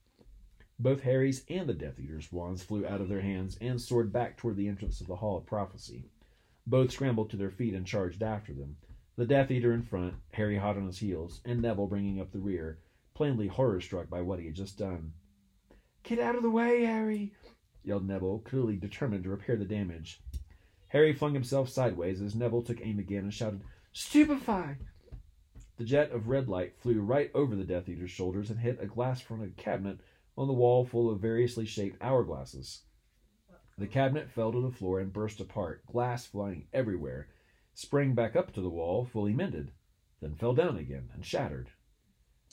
Both 0.80 1.02
Harry's 1.02 1.44
and 1.48 1.68
the 1.68 1.74
Death 1.74 2.00
Eater's 2.00 2.32
wands 2.32 2.64
flew 2.64 2.84
out 2.84 3.00
of 3.00 3.08
their 3.08 3.20
hands 3.20 3.56
and 3.60 3.80
soared 3.80 4.12
back 4.12 4.36
toward 4.36 4.56
the 4.56 4.66
entrance 4.66 5.00
of 5.00 5.06
the 5.06 5.14
Hall 5.14 5.36
of 5.36 5.46
Prophecy. 5.46 6.10
Both 6.66 6.90
scrambled 6.90 7.30
to 7.30 7.36
their 7.36 7.52
feet 7.52 7.74
and 7.74 7.86
charged 7.86 8.20
after 8.20 8.52
them, 8.52 8.78
the 9.14 9.26
Death 9.26 9.52
Eater 9.52 9.72
in 9.72 9.84
front, 9.84 10.16
Harry 10.32 10.56
hot 10.56 10.76
on 10.76 10.86
his 10.86 10.98
heels, 10.98 11.40
and 11.44 11.62
Neville 11.62 11.86
bringing 11.86 12.20
up 12.20 12.32
the 12.32 12.40
rear, 12.40 12.80
plainly 13.14 13.46
horror 13.46 13.80
struck 13.80 14.10
by 14.10 14.22
what 14.22 14.40
he 14.40 14.46
had 14.46 14.56
just 14.56 14.76
done. 14.76 15.12
Get 16.06 16.20
out 16.20 16.36
of 16.36 16.44
the 16.44 16.50
way, 16.50 16.84
Harry! 16.84 17.34
yelled 17.82 18.06
Neville, 18.06 18.38
clearly 18.38 18.76
determined 18.76 19.24
to 19.24 19.30
repair 19.30 19.56
the 19.56 19.64
damage. 19.64 20.20
Harry 20.86 21.12
flung 21.12 21.34
himself 21.34 21.68
sideways 21.68 22.22
as 22.22 22.36
Neville 22.36 22.62
took 22.62 22.80
aim 22.80 23.00
again 23.00 23.24
and 23.24 23.34
shouted, 23.34 23.64
Stupefy! 23.92 24.76
The 25.78 25.84
jet 25.84 26.12
of 26.12 26.28
red 26.28 26.48
light 26.48 26.76
flew 26.76 27.00
right 27.00 27.32
over 27.34 27.56
the 27.56 27.64
Death 27.64 27.88
Eater's 27.88 28.12
shoulders 28.12 28.50
and 28.50 28.60
hit 28.60 28.80
a 28.80 28.86
glass 28.86 29.20
fronted 29.20 29.56
cabinet 29.56 29.98
on 30.38 30.46
the 30.46 30.52
wall 30.52 30.84
full 30.84 31.10
of 31.10 31.18
variously 31.18 31.66
shaped 31.66 32.00
hourglasses. 32.00 32.82
The 33.76 33.88
cabinet 33.88 34.30
fell 34.30 34.52
to 34.52 34.60
the 34.60 34.70
floor 34.70 35.00
and 35.00 35.12
burst 35.12 35.40
apart, 35.40 35.84
glass 35.86 36.24
flying 36.24 36.68
everywhere, 36.72 37.26
sprang 37.74 38.14
back 38.14 38.36
up 38.36 38.52
to 38.52 38.60
the 38.60 38.70
wall, 38.70 39.04
fully 39.04 39.32
mended, 39.32 39.72
then 40.20 40.36
fell 40.36 40.54
down 40.54 40.76
again 40.76 41.10
and 41.14 41.26
shattered. 41.26 41.70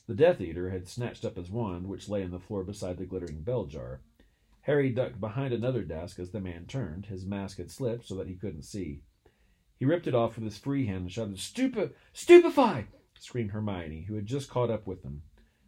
The 0.06 0.16
Death 0.16 0.41
Eater 0.41 0.70
had 0.70 0.88
snatched 0.88 1.24
up 1.24 1.38
his 1.38 1.49
wand, 1.49 1.88
which 1.88 2.10
lay 2.10 2.24
on 2.24 2.32
the 2.32 2.39
floor 2.39 2.64
beside 2.64 2.97
the 2.97 3.06
glittering 3.06 3.41
bell 3.41 3.66
jar. 3.66 4.01
Harry 4.62 4.89
ducked 4.89 5.22
behind 5.22 5.54
another 5.54 5.84
desk 5.84 6.20
as 6.20 6.32
the 6.32 6.41
man 6.41 6.66
turned. 6.66 7.06
His 7.06 7.26
mask 7.26 7.58
had 7.58 7.72
slipped 7.72 8.08
so 8.08 8.16
that 8.16 8.28
he 8.28 8.36
couldn't 8.36 8.64
see. 8.64 9.04
He 9.78 9.86
ripped 9.86 10.08
it 10.08 10.16
off 10.16 10.36
with 10.36 10.43
his 10.43 10.58
free 10.58 10.88
hand 10.88 11.04
and 11.04 11.12
shouted, 11.12 11.39
Stupe- 11.39 11.95
Stupefy! 12.12 12.88
screamed 13.18 13.51
Hermione, 13.51 14.01
who 14.04 14.16
had 14.16 14.26
just 14.26 14.49
caught 14.49 14.70
up 14.70 14.86
with 14.86 15.04
them. 15.04 15.24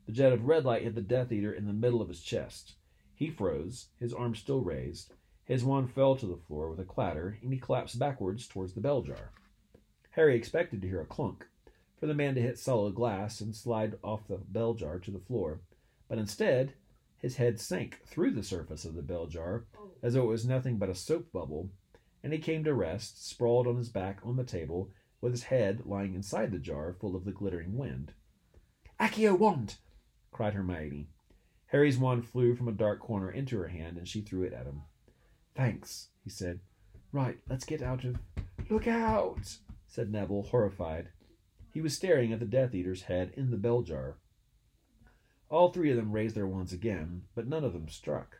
The 0.05 0.11
jet 0.11 0.33
of 0.33 0.45
red 0.45 0.65
light 0.65 0.83
hit 0.83 0.95
the 0.95 1.01
Death 1.01 1.31
Eater 1.31 1.53
in 1.53 1.65
the 1.65 1.73
middle 1.73 2.01
of 2.01 2.09
his 2.09 2.21
chest. 2.21 2.75
He 3.13 3.29
froze, 3.29 3.87
his 3.97 4.13
arm 4.13 4.35
still 4.35 4.61
raised. 4.61 5.13
His 5.45 5.63
wand 5.63 5.91
fell 5.91 6.15
to 6.17 6.25
the 6.25 6.35
floor 6.35 6.69
with 6.69 6.79
a 6.79 6.83
clatter, 6.83 7.39
and 7.41 7.53
he 7.53 7.59
collapsed 7.59 7.99
backwards 7.99 8.47
towards 8.47 8.73
the 8.73 8.81
bell 8.81 9.01
jar. 9.01 9.31
Harry 10.11 10.35
expected 10.35 10.81
to 10.81 10.87
hear 10.87 11.01
a 11.01 11.05
clunk, 11.05 11.47
for 12.05 12.09
the 12.09 12.13
man 12.13 12.35
to 12.35 12.41
hit 12.41 12.59
solid 12.59 12.93
glass 12.93 13.41
and 13.41 13.55
slide 13.55 13.95
off 14.03 14.27
the 14.27 14.37
bell 14.37 14.75
jar 14.75 14.99
to 14.99 15.09
the 15.09 15.17
floor, 15.17 15.61
but 16.07 16.19
instead 16.19 16.71
his 17.17 17.37
head 17.37 17.59
sank 17.59 17.99
through 18.05 18.29
the 18.29 18.43
surface 18.43 18.85
of 18.85 18.93
the 18.93 19.01
bell 19.01 19.25
jar 19.25 19.65
as 20.03 20.13
though 20.13 20.21
it 20.21 20.27
was 20.27 20.45
nothing 20.45 20.77
but 20.77 20.87
a 20.87 20.93
soap 20.93 21.31
bubble, 21.31 21.71
and 22.23 22.31
he 22.31 22.37
came 22.37 22.63
to 22.63 22.75
rest, 22.75 23.27
sprawled 23.27 23.65
on 23.65 23.77
his 23.77 23.89
back 23.89 24.19
on 24.23 24.35
the 24.35 24.43
table, 24.43 24.91
with 25.19 25.31
his 25.31 25.45
head 25.45 25.81
lying 25.83 26.13
inside 26.13 26.51
the 26.51 26.59
jar 26.59 26.93
full 26.93 27.15
of 27.15 27.25
the 27.25 27.31
glittering 27.31 27.75
wind. 27.75 28.13
Accio 28.99 29.35
wand! 29.35 29.77
cried 30.29 30.53
Hermione. 30.53 31.07
Harry's 31.65 31.97
wand 31.97 32.27
flew 32.27 32.53
from 32.53 32.67
a 32.67 32.71
dark 32.71 32.99
corner 32.99 33.31
into 33.31 33.57
her 33.57 33.69
hand, 33.69 33.97
and 33.97 34.07
she 34.07 34.21
threw 34.21 34.43
it 34.43 34.53
at 34.53 34.67
him. 34.67 34.83
Thanks, 35.55 36.09
he 36.23 36.29
said. 36.29 36.59
Right, 37.11 37.39
let's 37.49 37.65
get 37.65 37.81
out 37.81 38.03
of. 38.03 38.19
Look 38.69 38.85
out! 38.85 39.57
said 39.87 40.11
Neville, 40.11 40.43
horrified. 40.43 41.09
He 41.75 41.81
was 41.81 41.93
staring 41.93 42.31
at 42.31 42.39
the 42.39 42.45
Death 42.45 42.73
Eater's 42.73 43.01
head 43.01 43.33
in 43.35 43.51
the 43.51 43.57
bell 43.57 43.81
jar. 43.81 44.15
All 45.49 45.73
three 45.73 45.89
of 45.91 45.97
them 45.97 46.13
raised 46.13 46.33
their 46.33 46.47
wands 46.47 46.71
again, 46.71 47.23
but 47.35 47.49
none 47.49 47.65
of 47.65 47.73
them 47.73 47.89
struck. 47.89 48.37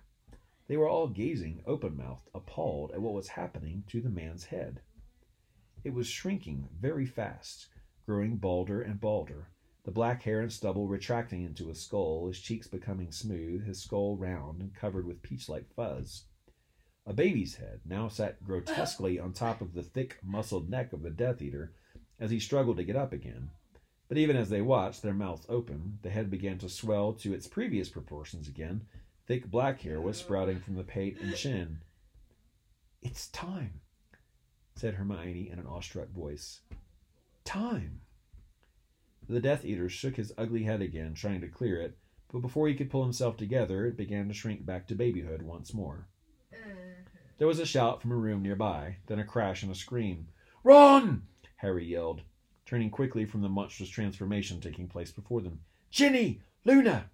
They 0.70 0.78
were 0.78 0.88
all 0.88 1.10
gazing, 1.10 1.62
open 1.66 1.98
mouthed, 1.98 2.30
appalled 2.34 2.94
at 2.94 3.02
what 3.02 3.14
was 3.14 3.28
happening 3.28 3.84
to 3.88 4.00
the 4.00 4.10
man's 4.10 4.46
head. 4.46 4.80
It 5.84 5.94
was 5.94 6.08
shrinking 6.08 6.70
very 6.80 7.06
fast, 7.06 7.68
growing 8.06 8.38
balder 8.38 8.82
and 8.82 9.02
balder, 9.02 9.50
the 9.84 9.92
black 9.92 10.24
hair 10.24 10.40
and 10.40 10.50
stubble 10.50 10.88
retracting 10.88 11.44
into 11.44 11.70
a 11.70 11.76
skull, 11.76 12.28
his 12.28 12.40
cheeks 12.40 12.68
becoming 12.68 13.12
smooth, 13.12 13.66
his 13.66 13.82
skull 13.82 14.16
round 14.16 14.62
and 14.62 14.74
covered 14.74 15.06
with 15.06 15.22
peach 15.22 15.50
like 15.50 15.74
fuzz. 15.76 16.24
A 17.06 17.12
baby's 17.12 17.56
head 17.56 17.82
now 17.84 18.08
sat 18.08 18.42
grotesquely 18.42 19.20
on 19.20 19.34
top 19.34 19.60
of 19.60 19.74
the 19.74 19.84
thick, 19.84 20.20
muscled 20.24 20.70
neck 20.70 20.94
of 20.94 21.02
the 21.02 21.10
Death 21.10 21.42
Eater 21.42 21.74
as 22.20 22.32
he 22.32 22.39
struggled 22.39 22.78
to 22.78 22.84
get 22.84 22.95
up 22.95 23.13
again. 23.13 23.49
But 24.07 24.18
even 24.18 24.36
as 24.36 24.49
they 24.49 24.61
watched, 24.61 25.01
their 25.01 25.13
mouths 25.13 25.45
open, 25.49 25.99
the 26.01 26.09
head 26.09 26.30
began 26.30 26.57
to 26.59 26.70
swell 26.70 27.13
to 27.13 27.34
its 27.34 27.47
previous 27.47 27.89
proportions 27.89 28.47
again. 28.47 28.82
Thick 29.28 29.49
black 29.49 29.82
hair 29.82 29.99
was 29.99 30.18
sprouting 30.18 30.59
from 30.59 30.76
the 30.76 30.84
pate 30.84 31.20
and 31.20 31.36
chin. 31.36 31.80
It's 33.01 33.28
time, 33.30 33.82
said 34.76 34.95
Hermione 34.95 35.49
in 35.51 35.59
an 35.59 35.66
awestruck 35.66 36.09
voice. 36.09 36.61
Time. 37.43 38.01
The 39.28 39.39
Death 39.39 39.66
Eater 39.66 39.89
shook 39.89 40.18
his 40.18 40.34
ugly 40.38 40.63
head 40.63 40.82
again, 40.82 41.16
trying 41.16 41.41
to 41.41 41.47
clear 41.47 41.82
it, 41.82 41.97
but 42.32 42.41
before 42.41 42.68
he 42.68 42.76
could 42.76 42.91
pull 42.91 43.03
himself 43.03 43.38
together, 43.38 43.86
it 43.86 43.97
began 43.97 44.28
to 44.28 44.34
shrink 44.34 44.66
back 44.66 44.88
to 44.88 44.95
babyhood 44.95 45.41
once 45.41 45.74
more. 45.74 46.07
Mm-hmm. 46.53 47.03
There 47.39 47.47
was 47.47 47.59
a 47.59 47.66
shout 47.66 48.01
from 48.01 48.11
a 48.11 48.16
room 48.16 48.43
nearby, 48.43 48.97
then 49.07 49.20
a 49.20 49.24
crash 49.24 49.63
and 49.63 49.72
a 49.72 49.76
scream. 49.76 50.28
Run! 50.63 51.24
Harry 51.66 51.84
yelled, 51.84 52.22
turning 52.68 52.91
quickly 52.91 53.26
from 53.26 53.41
the 53.41 53.49
monstrous 53.49 53.89
transformation 53.89 54.61
taking 54.61 54.88
place 54.88 55.11
before 55.11 55.41
them. 55.41 55.61
Ginny! 55.89 56.39
Luna! 56.63 57.09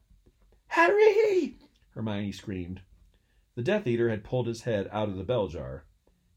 Harry! 0.68 1.56
Hermione 1.92 2.34
screamed. 2.34 2.82
The 3.56 3.64
Death 3.64 3.88
Eater 3.88 4.10
had 4.10 4.26
pulled 4.26 4.48
his 4.48 4.64
head 4.64 4.90
out 4.92 5.08
of 5.08 5.16
the 5.16 5.24
bell 5.24 5.48
jar. 5.48 5.86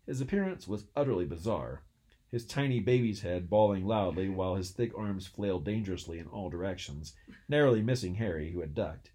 His 0.07 0.21
appearance 0.21 0.69
was 0.69 0.87
utterly 0.95 1.27
bizarre, 1.27 1.83
his 2.31 2.47
tiny 2.47 2.79
baby's 2.79 3.23
head 3.23 3.51
bawling 3.51 3.85
loudly 3.85 4.29
while 4.29 4.55
his 4.55 4.71
thick 4.71 4.97
arms 4.97 5.27
flailed 5.27 5.65
dangerously 5.65 6.21
in 6.21 6.29
all 6.29 6.49
directions, 6.49 7.15
narrowly 7.49 7.83
missing 7.83 8.15
Harry, 8.15 8.53
who 8.53 8.61
had 8.61 8.77
ducked. 8.77 9.11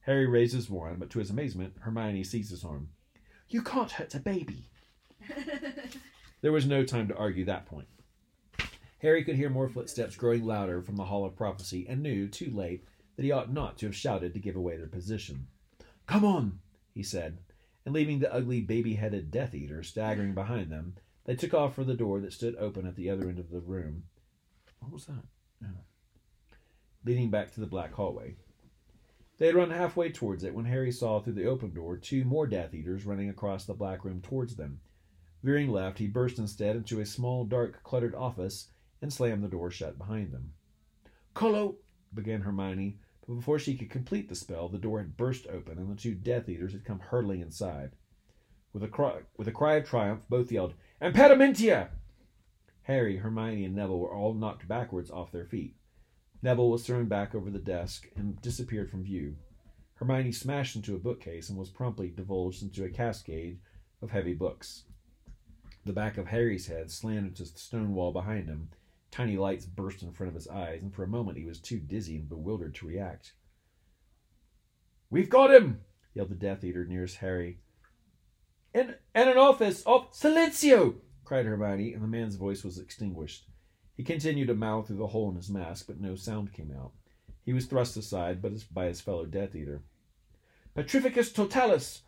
Harry 0.00 0.26
raised 0.26 0.52
his 0.52 0.68
wand, 0.68 0.98
but 0.98 1.08
to 1.08 1.20
his 1.20 1.30
amazement, 1.30 1.78
Hermione 1.80 2.22
seized 2.22 2.50
his 2.50 2.64
arm. 2.64 2.90
You 3.48 3.62
can't 3.62 3.92
hurt 3.92 4.14
a 4.14 4.20
baby. 4.20 4.68
There 6.42 6.52
was 6.52 6.66
no 6.66 6.84
time 6.84 7.08
to 7.08 7.16
argue 7.16 7.46
that 7.46 7.66
point. 7.66 7.88
Harry 9.00 9.22
could 9.24 9.36
hear 9.36 9.50
more 9.50 9.68
footsteps 9.68 10.16
growing 10.16 10.44
louder 10.44 10.80
from 10.80 10.96
the 10.96 11.04
Hall 11.04 11.24
of 11.24 11.36
Prophecy 11.36 11.86
and 11.88 12.02
knew, 12.02 12.26
too 12.28 12.50
late, 12.50 12.84
that 13.16 13.24
he 13.24 13.30
ought 13.30 13.52
not 13.52 13.76
to 13.78 13.86
have 13.86 13.94
shouted 13.94 14.32
to 14.32 14.40
give 14.40 14.56
away 14.56 14.76
their 14.76 14.86
position. 14.86 15.46
Come 16.06 16.24
on, 16.24 16.60
he 16.94 17.02
said, 17.02 17.38
and 17.84 17.94
leaving 17.94 18.18
the 18.18 18.32
ugly 18.32 18.62
baby 18.62 18.94
headed 18.94 19.30
Death 19.30 19.54
Eater 19.54 19.82
staggering 19.82 20.34
behind 20.34 20.70
them, 20.70 20.94
they 21.24 21.36
took 21.36 21.52
off 21.52 21.74
for 21.74 21.84
the 21.84 21.94
door 21.94 22.20
that 22.20 22.32
stood 22.32 22.56
open 22.56 22.86
at 22.86 22.96
the 22.96 23.10
other 23.10 23.28
end 23.28 23.38
of 23.38 23.50
the 23.50 23.60
room. 23.60 24.04
What 24.80 24.92
was 24.92 25.06
that? 25.06 25.24
Oh. 25.62 25.84
Leading 27.04 27.30
back 27.30 27.52
to 27.52 27.60
the 27.60 27.66
black 27.66 27.92
hallway. 27.92 28.36
They 29.38 29.46
had 29.46 29.54
run 29.54 29.70
halfway 29.70 30.10
towards 30.10 30.42
it 30.42 30.54
when 30.54 30.64
Harry 30.64 30.90
saw 30.90 31.20
through 31.20 31.34
the 31.34 31.46
open 31.46 31.74
door 31.74 31.98
two 31.98 32.24
more 32.24 32.46
Death 32.46 32.72
Eaters 32.72 33.04
running 33.04 33.28
across 33.28 33.66
the 33.66 33.74
black 33.74 34.04
room 34.04 34.22
towards 34.22 34.56
them. 34.56 34.80
Veering 35.42 35.70
left, 35.70 35.98
he 35.98 36.06
burst 36.06 36.38
instead 36.38 36.76
into 36.76 37.00
a 37.00 37.06
small, 37.06 37.44
dark, 37.44 37.82
cluttered 37.82 38.14
office 38.14 38.68
and 39.02 39.12
slammed 39.12 39.44
the 39.44 39.48
door 39.48 39.70
shut 39.70 39.98
behind 39.98 40.32
them. 40.32 40.52
Colo! 41.34 41.76
began 42.14 42.42
Hermione, 42.42 42.98
but 43.26 43.34
before 43.34 43.58
she 43.58 43.76
could 43.76 43.90
complete 43.90 44.28
the 44.28 44.34
spell, 44.34 44.68
the 44.68 44.78
door 44.78 44.98
had 44.98 45.16
burst 45.16 45.46
open 45.48 45.78
and 45.78 45.90
the 45.90 46.00
two 46.00 46.14
Death 46.14 46.48
Eaters 46.48 46.72
had 46.72 46.84
come 46.84 47.00
hurtling 47.00 47.40
inside. 47.40 47.92
With 48.72 48.82
a 48.82 48.88
cry, 48.88 49.20
with 49.36 49.48
a 49.48 49.52
cry 49.52 49.76
of 49.76 49.84
triumph, 49.84 50.22
both 50.28 50.52
yelled, 50.52 50.74
Impedimenta! 51.00 51.88
Harry, 52.82 53.16
Hermione, 53.16 53.64
and 53.64 53.74
Neville 53.74 53.98
were 53.98 54.14
all 54.14 54.32
knocked 54.32 54.68
backwards 54.68 55.10
off 55.10 55.32
their 55.32 55.44
feet. 55.44 55.76
Neville 56.42 56.70
was 56.70 56.86
thrown 56.86 57.06
back 57.06 57.34
over 57.34 57.50
the 57.50 57.58
desk 57.58 58.08
and 58.14 58.40
disappeared 58.40 58.90
from 58.90 59.02
view. 59.02 59.36
Hermione 59.94 60.32
smashed 60.32 60.76
into 60.76 60.94
a 60.94 60.98
bookcase 61.00 61.48
and 61.48 61.58
was 61.58 61.70
promptly 61.70 62.10
divulged 62.10 62.62
into 62.62 62.84
a 62.84 62.90
cascade 62.90 63.58
of 64.00 64.10
heavy 64.10 64.34
books. 64.34 64.84
The 65.84 65.92
back 65.92 66.18
of 66.18 66.28
Harry's 66.28 66.66
head 66.66 66.90
slammed 66.90 67.28
into 67.28 67.44
the 67.44 67.58
stone 67.58 67.94
wall 67.94 68.12
behind 68.12 68.48
him. 68.48 68.70
Tiny 69.10 69.36
lights 69.36 69.66
burst 69.66 70.02
in 70.02 70.12
front 70.12 70.28
of 70.28 70.34
his 70.34 70.48
eyes, 70.48 70.82
and 70.82 70.92
for 70.92 71.04
a 71.04 71.08
moment 71.08 71.38
he 71.38 71.44
was 71.44 71.60
too 71.60 71.78
dizzy 71.78 72.16
and 72.16 72.28
bewildered 72.28 72.74
to 72.76 72.86
react. 72.86 73.32
We've 75.10 75.30
got 75.30 75.54
him! 75.54 75.80
yelled 76.14 76.30
the 76.30 76.34
Death 76.34 76.64
Eater 76.64 76.84
nearest 76.84 77.16
Harry. 77.16 77.60
In, 78.74 78.94
in 79.14 79.28
an 79.28 79.38
office 79.38 79.82
of 79.84 80.12
Silencio! 80.12 80.96
cried 81.24 81.46
Hermione, 81.46 81.92
and 81.92 82.02
the 82.02 82.08
man's 82.08 82.36
voice 82.36 82.62
was 82.62 82.78
extinguished. 82.78 83.46
He 83.96 84.02
continued 84.02 84.48
to 84.48 84.54
mouth 84.54 84.86
through 84.86 84.98
the 84.98 85.06
hole 85.06 85.30
in 85.30 85.36
his 85.36 85.48
mask, 85.48 85.86
but 85.86 86.00
no 86.00 86.14
sound 86.14 86.52
came 86.52 86.70
out. 86.70 86.92
He 87.42 87.52
was 87.52 87.66
thrust 87.66 87.96
aside 87.96 88.42
but 88.42 88.52
by 88.72 88.86
his 88.86 89.00
fellow 89.00 89.24
Death 89.24 89.54
Eater. 89.54 89.82
Petrificus 90.74 91.32
totalis! 91.32 92.02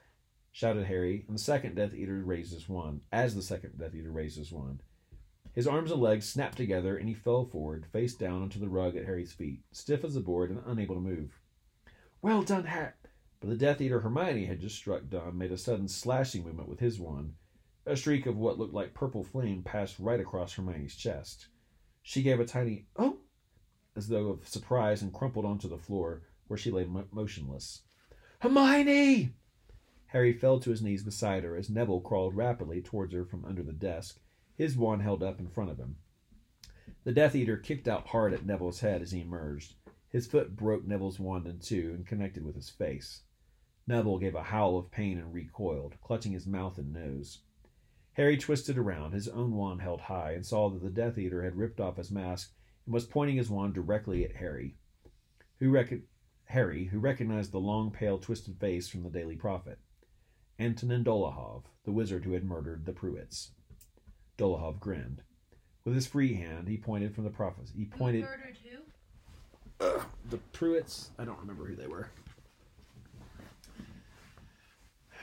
shouted 0.52 0.86
Harry, 0.86 1.24
and 1.28 1.36
the 1.36 1.40
second 1.40 1.76
Death 1.76 1.94
Eater 1.94 2.22
raised 2.22 2.52
his 2.52 2.68
wand, 2.68 3.00
as 3.12 3.34
the 3.34 3.42
second 3.42 3.78
Death 3.78 3.94
Eater 3.94 4.10
raised 4.10 4.36
his 4.36 4.52
wand. 4.52 4.82
His 5.58 5.66
arms 5.66 5.90
and 5.90 6.00
legs 6.00 6.24
snapped 6.24 6.56
together, 6.56 6.96
and 6.96 7.08
he 7.08 7.16
fell 7.16 7.44
forward, 7.44 7.86
face 7.86 8.14
down 8.14 8.42
onto 8.42 8.60
the 8.60 8.68
rug 8.68 8.94
at 8.94 9.06
Harry's 9.06 9.32
feet, 9.32 9.64
stiff 9.72 10.04
as 10.04 10.14
a 10.14 10.20
board 10.20 10.50
and 10.50 10.62
unable 10.64 10.94
to 10.94 11.00
move. 11.00 11.40
Well 12.22 12.44
done, 12.44 12.66
Hat! 12.66 12.96
But 13.40 13.50
the 13.50 13.56
Death 13.56 13.80
Eater 13.80 13.98
Hermione 13.98 14.44
had 14.44 14.60
just 14.60 14.76
struck 14.76 15.10
down 15.10 15.36
made 15.36 15.50
a 15.50 15.58
sudden 15.58 15.88
slashing 15.88 16.44
movement 16.44 16.68
with 16.68 16.78
his 16.78 17.00
wand. 17.00 17.34
A 17.86 17.96
streak 17.96 18.24
of 18.26 18.36
what 18.36 18.56
looked 18.56 18.72
like 18.72 18.94
purple 18.94 19.24
flame 19.24 19.64
passed 19.64 19.98
right 19.98 20.20
across 20.20 20.52
Hermione's 20.52 20.94
chest. 20.94 21.48
She 22.02 22.22
gave 22.22 22.38
a 22.38 22.44
tiny 22.44 22.86
"oh," 22.94 23.18
as 23.96 24.06
though 24.06 24.28
of 24.28 24.46
surprise, 24.46 25.02
and 25.02 25.12
crumpled 25.12 25.44
onto 25.44 25.68
the 25.68 25.76
floor, 25.76 26.22
where 26.46 26.56
she 26.56 26.70
lay 26.70 26.84
mo- 26.84 27.08
motionless. 27.10 27.82
Hermione! 28.42 29.34
Harry 30.06 30.32
fell 30.32 30.60
to 30.60 30.70
his 30.70 30.82
knees 30.82 31.02
beside 31.02 31.42
her 31.42 31.56
as 31.56 31.68
Neville 31.68 32.00
crawled 32.00 32.36
rapidly 32.36 32.80
towards 32.80 33.12
her 33.12 33.24
from 33.24 33.44
under 33.44 33.64
the 33.64 33.72
desk, 33.72 34.20
his 34.58 34.76
wand 34.76 35.00
held 35.00 35.22
up 35.22 35.38
in 35.38 35.48
front 35.48 35.70
of 35.70 35.78
him. 35.78 35.96
The 37.04 37.12
Death 37.12 37.36
Eater 37.36 37.56
kicked 37.56 37.86
out 37.86 38.08
hard 38.08 38.34
at 38.34 38.44
Neville's 38.44 38.80
head 38.80 39.00
as 39.00 39.12
he 39.12 39.20
emerged. 39.20 39.74
His 40.10 40.26
foot 40.26 40.56
broke 40.56 40.84
Neville's 40.84 41.20
wand 41.20 41.46
in 41.46 41.60
two 41.60 41.92
and 41.94 42.04
connected 42.04 42.44
with 42.44 42.56
his 42.56 42.68
face. 42.68 43.22
Neville 43.86 44.18
gave 44.18 44.34
a 44.34 44.42
howl 44.42 44.76
of 44.76 44.90
pain 44.90 45.16
and 45.16 45.32
recoiled, 45.32 45.94
clutching 46.02 46.32
his 46.32 46.46
mouth 46.46 46.76
and 46.76 46.92
nose. 46.92 47.42
Harry 48.14 48.36
twisted 48.36 48.76
around, 48.76 49.12
his 49.12 49.28
own 49.28 49.52
wand 49.52 49.80
held 49.80 50.00
high, 50.00 50.32
and 50.32 50.44
saw 50.44 50.68
that 50.68 50.82
the 50.82 50.90
Death 50.90 51.16
Eater 51.16 51.44
had 51.44 51.54
ripped 51.54 51.78
off 51.78 51.96
his 51.96 52.10
mask 52.10 52.52
and 52.84 52.92
was 52.92 53.06
pointing 53.06 53.36
his 53.36 53.48
wand 53.48 53.74
directly 53.74 54.24
at 54.24 54.36
Harry, 54.36 54.76
who 55.60 55.70
rec- 55.70 56.02
Harry, 56.46 56.86
who 56.86 56.98
recognized 56.98 57.52
the 57.52 57.60
long, 57.60 57.92
pale, 57.92 58.18
twisted 58.18 58.58
face 58.58 58.88
from 58.88 59.04
the 59.04 59.10
Daily 59.10 59.36
Prophet. 59.36 59.78
Antonin 60.58 61.04
Dolohov, 61.04 61.62
the 61.84 61.92
wizard 61.92 62.24
who 62.24 62.32
had 62.32 62.44
murdered 62.44 62.84
the 62.84 62.92
Prewetts. 62.92 63.50
Dolohov 64.38 64.80
grinned. 64.80 65.22
With 65.84 65.94
his 65.94 66.06
free 66.06 66.34
hand, 66.34 66.68
he 66.68 66.76
pointed 66.76 67.14
from 67.14 67.24
the 67.24 67.30
prophecy. 67.30 67.72
He 67.76 67.84
pointed. 67.84 68.22
murdered 68.22 68.58
who? 68.62 70.00
The 70.30 70.38
Prewetts, 70.52 71.08
I 71.18 71.24
don't 71.24 71.38
remember 71.38 71.64
who 71.64 71.74
they 71.74 71.86
were. 71.86 72.08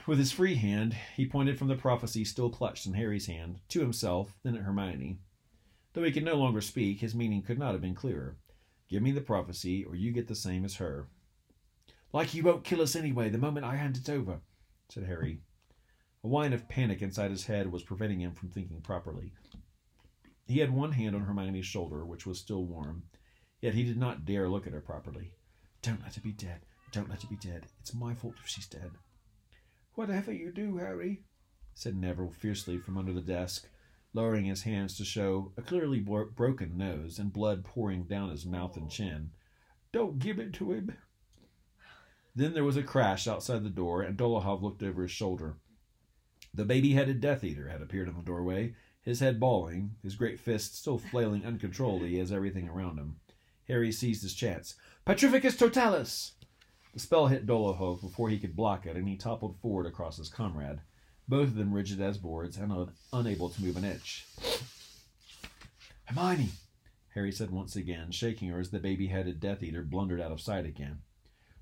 With 0.06 0.18
his 0.18 0.32
free 0.32 0.54
hand, 0.54 0.96
he 1.16 1.26
pointed 1.26 1.58
from 1.58 1.68
the 1.68 1.74
prophecy 1.74 2.24
still 2.24 2.50
clutched 2.50 2.86
in 2.86 2.94
Harry's 2.94 3.26
hand 3.26 3.60
to 3.70 3.80
himself, 3.80 4.34
then 4.44 4.54
at 4.54 4.62
Hermione. 4.62 5.18
Though 5.92 6.04
he 6.04 6.12
could 6.12 6.24
no 6.24 6.36
longer 6.36 6.60
speak, 6.60 7.00
his 7.00 7.14
meaning 7.14 7.42
could 7.42 7.58
not 7.58 7.72
have 7.72 7.80
been 7.80 7.94
clearer. 7.94 8.36
Give 8.88 9.02
me 9.02 9.10
the 9.10 9.20
prophecy, 9.20 9.84
or 9.84 9.96
you 9.96 10.12
get 10.12 10.28
the 10.28 10.36
same 10.36 10.64
as 10.64 10.76
her. 10.76 11.08
Like 12.12 12.34
you 12.34 12.44
won't 12.44 12.64
kill 12.64 12.82
us 12.82 12.94
anyway 12.94 13.30
the 13.30 13.38
moment 13.38 13.66
I 13.66 13.76
hand 13.76 13.96
it 13.96 14.08
over, 14.08 14.40
said 14.88 15.04
Harry. 15.04 15.40
A 16.26 16.28
whine 16.28 16.52
of 16.52 16.68
panic 16.68 17.02
inside 17.02 17.30
his 17.30 17.46
head 17.46 17.70
was 17.70 17.84
preventing 17.84 18.20
him 18.20 18.32
from 18.32 18.48
thinking 18.48 18.80
properly. 18.80 19.32
He 20.48 20.58
had 20.58 20.74
one 20.74 20.90
hand 20.90 21.14
on 21.14 21.22
Hermione's 21.22 21.66
shoulder, 21.66 22.04
which 22.04 22.26
was 22.26 22.40
still 22.40 22.64
warm, 22.64 23.04
yet 23.60 23.74
he 23.74 23.84
did 23.84 23.96
not 23.96 24.24
dare 24.24 24.48
look 24.48 24.66
at 24.66 24.72
her 24.72 24.80
properly. 24.80 25.30
Don't 25.82 26.02
let 26.02 26.16
her 26.16 26.20
be 26.20 26.32
dead. 26.32 26.62
Don't 26.90 27.08
let 27.08 27.22
her 27.22 27.28
be 27.28 27.36
dead. 27.36 27.66
It's 27.78 27.94
my 27.94 28.12
fault 28.12 28.34
if 28.42 28.48
she's 28.48 28.66
dead. 28.66 28.90
Whatever 29.94 30.32
you 30.32 30.50
do, 30.50 30.78
Harry, 30.78 31.22
said 31.74 31.94
Neville 31.94 32.32
fiercely 32.32 32.76
from 32.76 32.98
under 32.98 33.12
the 33.12 33.20
desk, 33.20 33.68
lowering 34.12 34.46
his 34.46 34.64
hands 34.64 34.96
to 34.96 35.04
show 35.04 35.52
a 35.56 35.62
clearly 35.62 36.00
bro- 36.00 36.30
broken 36.30 36.76
nose 36.76 37.20
and 37.20 37.32
blood 37.32 37.64
pouring 37.64 38.02
down 38.02 38.30
his 38.30 38.44
mouth 38.44 38.76
and 38.76 38.90
chin. 38.90 39.30
Don't 39.92 40.18
give 40.18 40.40
it 40.40 40.52
to 40.54 40.72
him. 40.72 40.96
Then 42.34 42.52
there 42.52 42.64
was 42.64 42.76
a 42.76 42.82
crash 42.82 43.28
outside 43.28 43.62
the 43.62 43.70
door, 43.70 44.02
and 44.02 44.18
Dolohov 44.18 44.60
looked 44.60 44.82
over 44.82 45.02
his 45.02 45.12
shoulder. 45.12 45.58
The 46.56 46.64
baby 46.64 46.94
headed 46.94 47.20
Death 47.20 47.44
Eater 47.44 47.68
had 47.68 47.82
appeared 47.82 48.08
in 48.08 48.16
the 48.16 48.22
doorway, 48.22 48.74
his 49.02 49.20
head 49.20 49.38
bawling, 49.38 49.96
his 50.02 50.16
great 50.16 50.40
fists 50.40 50.78
still 50.78 50.96
flailing 50.96 51.44
uncontrollably 51.44 52.18
as 52.18 52.32
everything 52.32 52.66
around 52.66 52.96
him. 52.96 53.20
Harry 53.68 53.92
seized 53.92 54.22
his 54.22 54.32
chance. 54.32 54.74
Petrificus 55.04 55.54
totalis! 55.54 56.32
The 56.94 57.00
spell 57.00 57.26
hit 57.26 57.46
Dolohov 57.46 58.00
before 58.00 58.30
he 58.30 58.38
could 58.38 58.56
block 58.56 58.86
it, 58.86 58.96
and 58.96 59.06
he 59.06 59.18
toppled 59.18 59.58
forward 59.60 59.84
across 59.84 60.16
his 60.16 60.30
comrade, 60.30 60.80
both 61.28 61.48
of 61.48 61.56
them 61.56 61.74
rigid 61.74 62.00
as 62.00 62.16
boards 62.16 62.56
and 62.56 62.72
un- 62.72 62.92
unable 63.12 63.50
to 63.50 63.62
move 63.62 63.76
an 63.76 63.84
inch. 63.84 64.24
Hermione, 66.06 66.52
Harry 67.14 67.32
said 67.32 67.50
once 67.50 67.76
again, 67.76 68.12
shaking 68.12 68.48
her 68.48 68.60
as 68.60 68.70
the 68.70 68.78
baby 68.78 69.08
headed 69.08 69.40
Death 69.40 69.62
Eater 69.62 69.82
blundered 69.82 70.22
out 70.22 70.32
of 70.32 70.40
sight 70.40 70.64
again. 70.64 71.02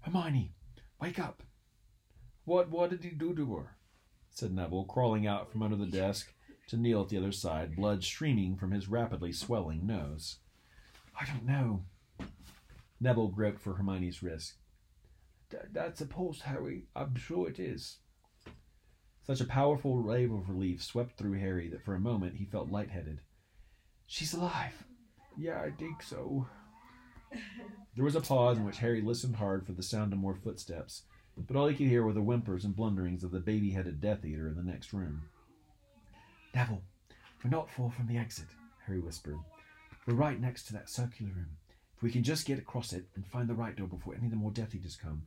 Hermione, 0.03 0.53
wake 1.01 1.19
up! 1.19 1.43
What 2.45 2.71
what 2.71 2.91
did 2.91 3.03
he 3.03 3.11
do 3.11 3.35
to 3.35 3.57
her? 3.57 3.77
Said 4.35 4.53
Neville, 4.53 4.85
crawling 4.85 5.27
out 5.27 5.51
from 5.51 5.63
under 5.63 5.77
the 5.77 5.87
desk 5.87 6.33
to 6.69 6.77
kneel 6.77 7.03
at 7.03 7.09
the 7.09 7.19
other 7.19 7.33
side, 7.33 7.77
blood 7.77 8.03
streaming 8.03 8.57
from 8.57 8.73
his 8.73 8.89
rapidly 8.89 9.33
swelling 9.33 9.87
nose. 9.87 10.39
I 11.19 11.25
don't 11.25 11.47
know. 11.47 11.85
Neville 13.01 13.29
groped 13.29 13.61
for 13.61 13.75
Hermione's 13.75 14.23
wrist. 14.23 14.55
That's 15.73 16.01
a 16.01 16.07
pulse, 16.07 16.41
Harry. 16.41 16.87
I'm 16.97 17.15
sure 17.17 17.49
it 17.49 17.61
is. 17.61 17.99
Such 19.27 19.41
a 19.41 19.47
powerful 19.47 20.03
wave 20.03 20.33
of 20.33 20.49
relief 20.51 20.83
swept 20.83 21.17
through 21.17 21.39
Harry 21.39 21.69
that 21.69 21.85
for 21.85 21.95
a 21.95 22.01
moment 22.01 22.37
he 22.37 22.45
felt 22.45 22.71
lightheaded. 22.71 23.21
She's 24.07 24.35
alive. 24.35 24.85
Yeah, 25.37 25.61
I 25.61 25.71
think 25.71 26.03
so. 26.03 26.47
There 27.95 28.05
was 28.05 28.17
a 28.17 28.21
pause 28.21 28.59
in 28.59 28.65
which 28.65 28.79
Harry 28.79 29.01
listened 29.01 29.37
hard 29.37 29.65
for 29.65 29.73
the 29.73 29.83
sound 29.83 30.13
of 30.13 30.19
more 30.19 30.35
footsteps, 30.35 31.03
but 31.37 31.57
all 31.57 31.67
he 31.67 31.75
could 31.75 31.89
hear 31.89 32.05
were 32.05 32.13
the 32.13 32.21
whimpers 32.21 32.65
and 32.65 32.77
blunderings 32.77 33.25
of 33.25 33.31
the 33.31 33.41
baby 33.41 33.71
headed 33.71 34.01
Death 34.01 34.25
Eater 34.25 34.49
in 34.49 34.57
the 34.57 34.63
next 34.63 34.93
room. 34.93 35.23
Neville, 36.55 36.83
we're 37.43 37.51
not 37.51 37.71
far 37.71 37.91
from 37.91 38.07
the 38.07 38.17
exit, 38.17 38.47
Harry 38.87 39.01
whispered. 39.01 39.39
We're 40.07 40.15
right 40.15 40.41
next 40.41 40.65
to 40.65 40.73
that 40.75 40.89
circular 40.89 41.33
room. 41.33 41.57
If 41.97 42.03
we 42.03 42.11
can 42.11 42.23
just 42.23 42.47
get 42.47 42.59
across 42.59 42.93
it 42.93 43.07
and 43.15 43.27
find 43.27 43.49
the 43.49 43.55
right 43.55 43.75
door 43.75 43.89
before 43.89 44.15
any 44.15 44.27
of 44.27 44.31
the 44.31 44.37
more 44.37 44.51
Death 44.51 44.75
Eaters 44.75 44.97
come, 44.97 45.23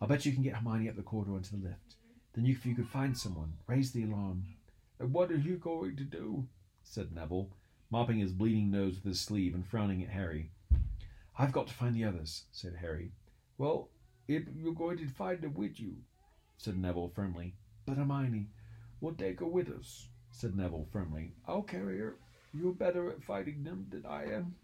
I'll 0.00 0.08
bet 0.08 0.24
you 0.24 0.32
can 0.32 0.42
get 0.42 0.54
Hermione 0.54 0.88
up 0.88 0.96
the 0.96 1.02
corridor 1.02 1.36
into 1.36 1.56
the 1.56 1.68
lift. 1.68 1.96
Then 2.34 2.44
you, 2.44 2.54
if 2.54 2.64
you 2.64 2.74
could 2.74 2.88
find 2.88 3.16
someone, 3.16 3.54
raise 3.66 3.92
the 3.92 4.04
alarm. 4.04 4.44
And 4.98 5.12
what 5.12 5.30
are 5.30 5.36
you 5.36 5.56
going 5.56 5.96
to 5.96 6.04
do? 6.04 6.46
said 6.84 7.12
Neville, 7.14 7.50
mopping 7.90 8.18
his 8.18 8.32
bleeding 8.32 8.70
nose 8.70 8.96
with 8.96 9.04
his 9.04 9.20
sleeve 9.20 9.54
and 9.54 9.66
frowning 9.66 10.02
at 10.02 10.10
Harry. 10.10 10.50
I've 11.38 11.52
got 11.52 11.66
to 11.68 11.74
find 11.74 11.94
the 11.94 12.04
others, 12.04 12.44
said 12.52 12.76
Harry. 12.80 13.12
Well, 13.58 13.88
if 14.30 14.44
you're 14.56 14.72
going 14.72 14.96
to 14.98 15.08
find 15.08 15.40
them 15.40 15.54
with 15.54 15.80
you, 15.80 15.96
said 16.56 16.78
Neville 16.78 17.10
firmly. 17.12 17.54
But 17.84 17.96
Hermione, 17.96 18.46
we'll 19.00 19.14
take 19.14 19.40
her 19.40 19.46
with 19.46 19.68
us, 19.68 20.06
said 20.30 20.56
Neville 20.56 20.86
firmly. 20.92 21.32
I'll 21.48 21.62
carry 21.62 21.98
her. 21.98 22.16
You're 22.54 22.72
better 22.72 23.10
at 23.10 23.24
fighting 23.24 23.64
them 23.64 23.86
than 23.90 24.06
I 24.06 24.26
am. 24.26 24.54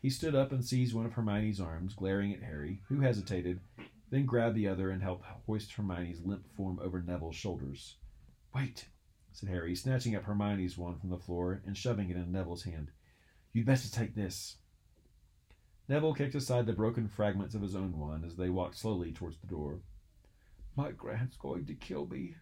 He 0.00 0.08
stood 0.08 0.36
up 0.36 0.52
and 0.52 0.64
seized 0.64 0.94
one 0.94 1.04
of 1.04 1.12
Hermione's 1.12 1.60
arms, 1.60 1.94
glaring 1.94 2.32
at 2.32 2.42
Harry, 2.42 2.80
who 2.88 3.00
hesitated, 3.00 3.60
then 4.10 4.24
grabbed 4.24 4.54
the 4.54 4.68
other 4.68 4.90
and 4.90 5.02
helped 5.02 5.26
hoist 5.46 5.72
Hermione's 5.72 6.24
limp 6.24 6.44
form 6.56 6.78
over 6.80 7.02
Neville's 7.02 7.36
shoulders. 7.36 7.96
Wait, 8.54 8.86
said 9.32 9.48
Harry, 9.48 9.74
snatching 9.74 10.14
up 10.14 10.24
Hermione's 10.24 10.78
wand 10.78 11.00
from 11.00 11.10
the 11.10 11.18
floor 11.18 11.60
and 11.66 11.76
shoving 11.76 12.10
it 12.10 12.16
in 12.16 12.30
Neville's 12.30 12.64
hand. 12.64 12.92
You'd 13.52 13.66
better 13.66 13.90
take 13.90 14.14
this. 14.14 14.58
Neville 15.88 16.14
kicked 16.14 16.34
aside 16.34 16.66
the 16.66 16.72
broken 16.72 17.08
fragments 17.08 17.54
of 17.54 17.62
his 17.62 17.74
own 17.74 17.98
wand 17.98 18.24
as 18.24 18.36
they 18.36 18.48
walked 18.48 18.76
slowly 18.76 19.12
towards 19.12 19.38
the 19.38 19.46
door. 19.46 19.80
My 20.76 20.92
grand's 20.92 21.36
going 21.36 21.66
to 21.66 21.74
kill 21.74 22.06
me, 22.06 22.36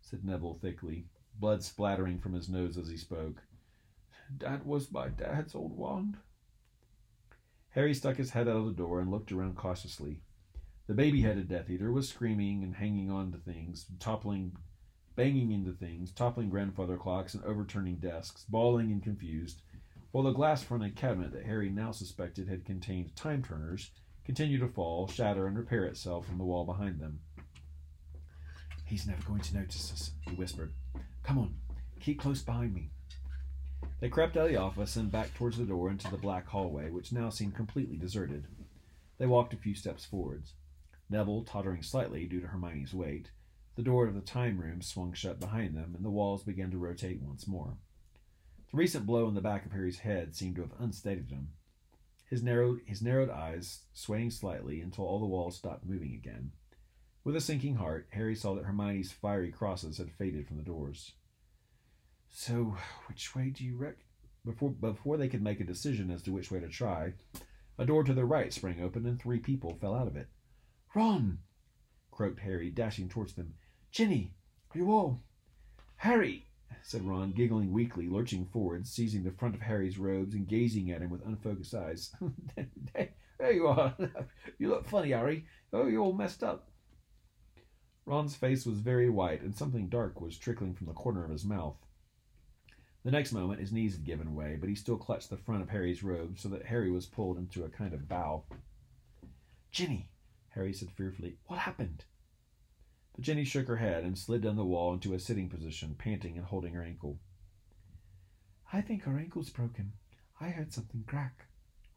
said 0.00 0.24
Neville 0.24 0.54
thickly, 0.54 1.06
blood 1.38 1.62
splattering 1.62 2.18
from 2.18 2.34
his 2.34 2.48
nose 2.48 2.76
as 2.76 2.88
he 2.88 2.96
spoke. 2.96 3.42
That 4.38 4.66
was 4.66 4.92
my 4.92 5.08
dad's 5.08 5.54
old 5.54 5.76
wand. 5.76 6.18
Harry 7.70 7.94
stuck 7.94 8.16
his 8.16 8.30
head 8.30 8.48
out 8.48 8.56
of 8.56 8.66
the 8.66 8.72
door 8.72 9.00
and 9.00 9.10
looked 9.10 9.32
around 9.32 9.56
cautiously. 9.56 10.20
The 10.86 10.94
baby 10.94 11.22
headed 11.22 11.48
Death 11.48 11.70
Eater 11.70 11.90
was 11.90 12.08
screaming 12.08 12.62
and 12.62 12.74
hanging 12.74 13.10
on 13.10 13.32
to 13.32 13.38
things, 13.38 13.86
toppling, 13.98 14.56
banging 15.16 15.52
into 15.52 15.72
things, 15.72 16.12
toppling 16.12 16.50
grandfather 16.50 16.98
clocks 16.98 17.34
and 17.34 17.42
overturning 17.44 17.96
desks, 17.96 18.44
bawling 18.44 18.92
and 18.92 19.02
confused, 19.02 19.62
while 20.12 20.24
the 20.24 20.32
glass 20.32 20.62
fronted 20.62 20.94
cabinet 20.94 21.32
that 21.32 21.46
Harry 21.46 21.70
now 21.70 21.90
suspected 21.90 22.48
had 22.48 22.64
contained 22.64 23.16
time 23.16 23.42
turners 23.42 23.90
continued 24.24 24.60
to 24.60 24.68
fall, 24.68 25.08
shatter, 25.08 25.46
and 25.46 25.58
repair 25.58 25.84
itself 25.84 26.26
from 26.26 26.38
the 26.38 26.44
wall 26.44 26.64
behind 26.64 27.00
them. 27.00 27.18
He's 28.84 29.06
never 29.06 29.22
going 29.22 29.40
to 29.40 29.56
notice 29.56 29.90
us, 29.90 30.12
he 30.28 30.34
whispered. 30.34 30.72
Come 31.22 31.38
on, 31.38 31.54
keep 31.98 32.20
close 32.20 32.42
behind 32.42 32.74
me. 32.74 32.90
They 34.00 34.08
crept 34.08 34.36
out 34.36 34.46
of 34.46 34.50
the 34.50 34.58
office 34.58 34.96
and 34.96 35.10
back 35.10 35.32
towards 35.34 35.56
the 35.56 35.64
door 35.64 35.90
into 35.90 36.10
the 36.10 36.16
black 36.16 36.46
hallway, 36.46 36.90
which 36.90 37.12
now 37.12 37.30
seemed 37.30 37.56
completely 37.56 37.96
deserted. 37.96 38.46
They 39.18 39.26
walked 39.26 39.54
a 39.54 39.56
few 39.56 39.74
steps 39.74 40.04
forwards. 40.04 40.52
Neville, 41.08 41.44
tottering 41.44 41.82
slightly 41.82 42.26
due 42.26 42.40
to 42.40 42.48
Hermione's 42.48 42.94
weight, 42.94 43.30
the 43.76 43.82
door 43.82 44.06
of 44.06 44.14
the 44.14 44.20
time 44.20 44.58
room 44.58 44.82
swung 44.82 45.14
shut 45.14 45.40
behind 45.40 45.74
them, 45.74 45.94
and 45.94 46.04
the 46.04 46.10
walls 46.10 46.42
began 46.42 46.70
to 46.70 46.78
rotate 46.78 47.22
once 47.22 47.46
more. 47.46 47.78
The 48.72 48.78
recent 48.78 49.04
blow 49.04 49.28
in 49.28 49.34
the 49.34 49.42
back 49.42 49.66
of 49.66 49.72
Harry's 49.72 49.98
head 49.98 50.34
seemed 50.34 50.56
to 50.56 50.62
have 50.62 50.72
unsteadied 50.80 51.30
him. 51.30 51.50
His 52.30 52.42
narrowed, 52.42 52.80
his 52.86 53.02
narrowed 53.02 53.28
eyes 53.28 53.82
swaying 53.92 54.30
slightly 54.30 54.80
until 54.80 55.04
all 55.04 55.20
the 55.20 55.26
walls 55.26 55.56
stopped 55.56 55.84
moving 55.84 56.14
again. 56.14 56.52
With 57.22 57.36
a 57.36 57.40
sinking 57.42 57.74
heart, 57.74 58.08
Harry 58.12 58.34
saw 58.34 58.54
that 58.54 58.64
Hermione's 58.64 59.12
fiery 59.12 59.52
crosses 59.52 59.98
had 59.98 60.10
faded 60.10 60.48
from 60.48 60.56
the 60.56 60.62
doors. 60.62 61.12
So, 62.30 62.78
which 63.08 63.34
way 63.34 63.50
do 63.50 63.62
you 63.62 63.76
reckon? 63.76 64.04
Before, 64.42 64.70
before 64.70 65.18
they 65.18 65.28
could 65.28 65.42
make 65.42 65.60
a 65.60 65.64
decision 65.64 66.10
as 66.10 66.22
to 66.22 66.32
which 66.32 66.50
way 66.50 66.60
to 66.60 66.68
try, 66.68 67.12
a 67.76 67.84
door 67.84 68.02
to 68.04 68.14
their 68.14 68.24
right 68.24 68.54
sprang 68.54 68.82
open 68.82 69.04
and 69.04 69.20
three 69.20 69.38
people 69.38 69.74
fell 69.74 69.94
out 69.94 70.08
of 70.08 70.16
it. 70.16 70.28
Ron! 70.94 71.40
croaked 72.10 72.40
Harry, 72.40 72.70
dashing 72.70 73.10
towards 73.10 73.34
them. 73.34 73.52
Ginny, 73.90 74.32
are 74.74 74.78
you 74.78 74.90
all? 74.90 75.20
Harry! 75.96 76.46
Said 76.82 77.02
Ron, 77.02 77.32
giggling 77.32 77.72
weakly, 77.72 78.08
lurching 78.08 78.46
forward, 78.46 78.86
seizing 78.86 79.24
the 79.24 79.30
front 79.30 79.54
of 79.54 79.60
Harry's 79.60 79.98
robes 79.98 80.34
and 80.34 80.48
gazing 80.48 80.90
at 80.90 81.02
him 81.02 81.10
with 81.10 81.26
unfocused 81.26 81.74
eyes. 81.74 82.12
there 82.94 83.52
you 83.52 83.66
are. 83.66 83.94
you 84.58 84.68
look 84.68 84.88
funny, 84.88 85.10
Harry. 85.10 85.46
Oh, 85.72 85.86
you're 85.86 86.02
all 86.02 86.12
messed 86.12 86.42
up. 86.42 86.68
Ron's 88.04 88.34
face 88.34 88.66
was 88.66 88.78
very 88.78 89.08
white, 89.08 89.42
and 89.42 89.54
something 89.54 89.88
dark 89.88 90.20
was 90.20 90.36
trickling 90.36 90.74
from 90.74 90.86
the 90.86 90.92
corner 90.92 91.24
of 91.24 91.30
his 91.30 91.44
mouth. 91.44 91.76
The 93.04 93.10
next 93.10 93.32
moment 93.32 93.60
his 93.60 93.72
knees 93.72 93.94
had 93.94 94.04
given 94.04 94.34
way, 94.34 94.56
but 94.58 94.68
he 94.68 94.74
still 94.74 94.96
clutched 94.96 95.30
the 95.30 95.36
front 95.36 95.62
of 95.62 95.70
Harry's 95.70 96.02
robe 96.02 96.38
so 96.38 96.48
that 96.50 96.66
Harry 96.66 96.90
was 96.90 97.06
pulled 97.06 97.38
into 97.38 97.64
a 97.64 97.68
kind 97.68 97.94
of 97.94 98.08
bow. 98.08 98.44
Ginny, 99.72 100.10
Harry 100.50 100.72
said 100.72 100.90
fearfully, 100.90 101.38
what 101.46 101.58
happened? 101.58 102.04
But 103.14 103.24
Ginny 103.24 103.44
shook 103.44 103.68
her 103.68 103.76
head 103.76 104.04
and 104.04 104.18
slid 104.18 104.42
down 104.42 104.56
the 104.56 104.64
wall 104.64 104.94
into 104.94 105.14
a 105.14 105.18
sitting 105.18 105.48
position, 105.48 105.94
panting 105.98 106.36
and 106.36 106.46
holding 106.46 106.74
her 106.74 106.82
ankle. 106.82 107.18
I 108.72 108.80
think 108.80 109.02
her 109.02 109.18
ankle's 109.18 109.50
broken. 109.50 109.92
I 110.40 110.48
heard 110.48 110.72
something 110.72 111.04
crack, 111.06 111.46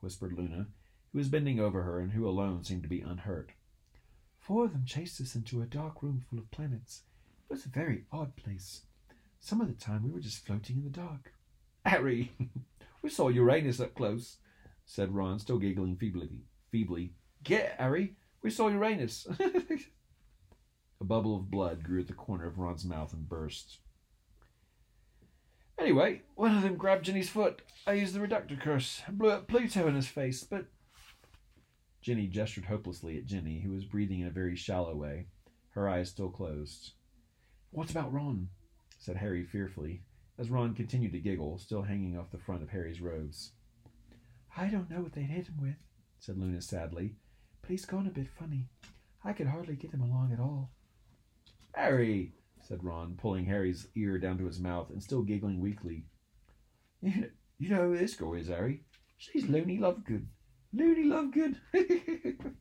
whispered 0.02 0.34
Luna, 0.34 0.68
who 1.12 1.18
was 1.18 1.30
bending 1.30 1.60
over 1.60 1.84
her 1.84 2.00
and 2.00 2.12
who 2.12 2.28
alone 2.28 2.64
seemed 2.64 2.84
to 2.84 2.90
be 2.90 3.02
unhurt. 3.02 3.52
Four 4.40 4.66
of 4.66 4.74
them 4.74 4.86
chased 4.86 5.22
us 5.22 5.36
into 5.36 5.62
a 5.62 5.66
dark 5.66 6.04
room 6.04 6.24
full 6.30 6.38
of 6.38 6.52
planets. 6.52 7.04
It 7.50 7.54
was 7.54 7.66
a 7.66 7.70
very 7.70 8.04
odd 8.12 8.36
place. 8.36 8.82
Some 9.40 9.62
of 9.62 9.68
the 9.68 9.74
time 9.74 10.04
we 10.04 10.12
were 10.12 10.20
just 10.20 10.46
floating 10.46 10.78
in 10.78 10.84
the 10.84 10.90
dark. 10.90 11.34
Harry, 11.86 12.32
we 13.02 13.10
saw 13.10 13.30
Uranus 13.30 13.80
up 13.80 13.96
close, 13.96 14.38
said 14.86 15.16
Ron, 15.16 15.40
still 15.40 15.60
giggling 15.60 15.96
feebly. 15.96 16.42
Feebly. 16.72 17.14
Get, 17.44 17.76
Harry, 17.80 18.16
we 18.42 18.50
saw 18.50 18.68
Uranus. 18.68 19.28
a 21.00 21.04
bubble 21.04 21.36
of 21.36 21.52
blood 21.52 21.84
grew 21.84 22.02
at 22.02 22.08
the 22.08 22.14
corner 22.14 22.48
of 22.48 22.58
Ron's 22.58 22.86
mouth 22.86 23.14
and 23.14 23.28
burst. 23.28 23.80
Anyway, 25.78 26.22
one 26.36 26.56
of 26.56 26.64
them 26.64 26.76
grabbed 26.78 27.06
Ginny's 27.06 27.30
foot. 27.30 27.62
I 27.86 27.94
used 27.94 28.14
the 28.14 28.22
reductor 28.22 28.56
curse 28.56 29.02
and 29.06 29.18
blew 29.18 29.30
up 29.30 29.48
Pluto 29.48 29.88
in 29.88 29.96
his 29.96 30.08
face, 30.08 30.44
but. 30.44 30.68
Ginny 32.02 32.28
gestured 32.28 32.66
hopelessly 32.66 33.18
at 33.18 33.26
Ginny, 33.26 33.60
who 33.60 33.72
was 33.72 33.84
breathing 33.84 34.22
in 34.22 34.28
a 34.28 34.32
very 34.32 34.56
shallow 34.56 34.96
way, 34.96 35.28
her 35.72 35.90
eyes 35.90 36.10
still 36.10 36.30
closed. 36.30 36.94
What 37.72 37.90
about 37.90 38.14
Ron? 38.14 38.50
said 38.98 39.18
Harry 39.18 39.44
fearfully, 39.44 40.04
as 40.38 40.50
Ron 40.50 40.74
continued 40.74 41.12
to 41.12 41.20
giggle, 41.20 41.58
still 41.58 41.82
hanging 41.82 42.18
off 42.18 42.32
the 42.32 42.38
front 42.38 42.64
of 42.64 42.70
Harry's 42.70 43.02
robes. 43.02 43.52
I 44.56 44.68
don't 44.68 44.90
know 44.90 45.02
what 45.02 45.14
they'd 45.14 45.24
hit 45.24 45.48
him 45.48 45.58
with, 45.62 45.76
said 46.20 46.38
Luna 46.38 46.62
sadly, 46.62 47.16
but 47.62 47.72
he's 47.72 47.86
gone 47.86 48.08
a 48.08 48.12
bit 48.12 48.30
funny. 48.30 48.70
I 49.24 49.34
could 49.34 49.48
hardly 49.48 49.76
get 49.76 49.92
him 49.92 50.02
along 50.02 50.32
at 50.32 50.40
all. 50.40 50.72
Harry, 51.76 52.34
said 52.62 52.84
Ron, 52.84 53.16
pulling 53.18 53.46
Harry's 53.46 53.88
ear 53.96 54.18
down 54.18 54.38
to 54.38 54.46
his 54.46 54.60
mouth 54.60 54.90
and 54.90 55.02
still 55.02 55.22
giggling 55.22 55.60
weakly. 55.60 56.06
You 57.58 57.70
know 57.70 57.84
who 57.88 57.98
this 57.98 58.16
girl 58.16 58.34
is, 58.34 58.50
Harry? 58.50 58.84
She's 59.18 59.48
Loony 59.48 59.78
Lovegood. 59.78 60.26
Loony 60.74 61.06
Lovegood. 61.06 61.56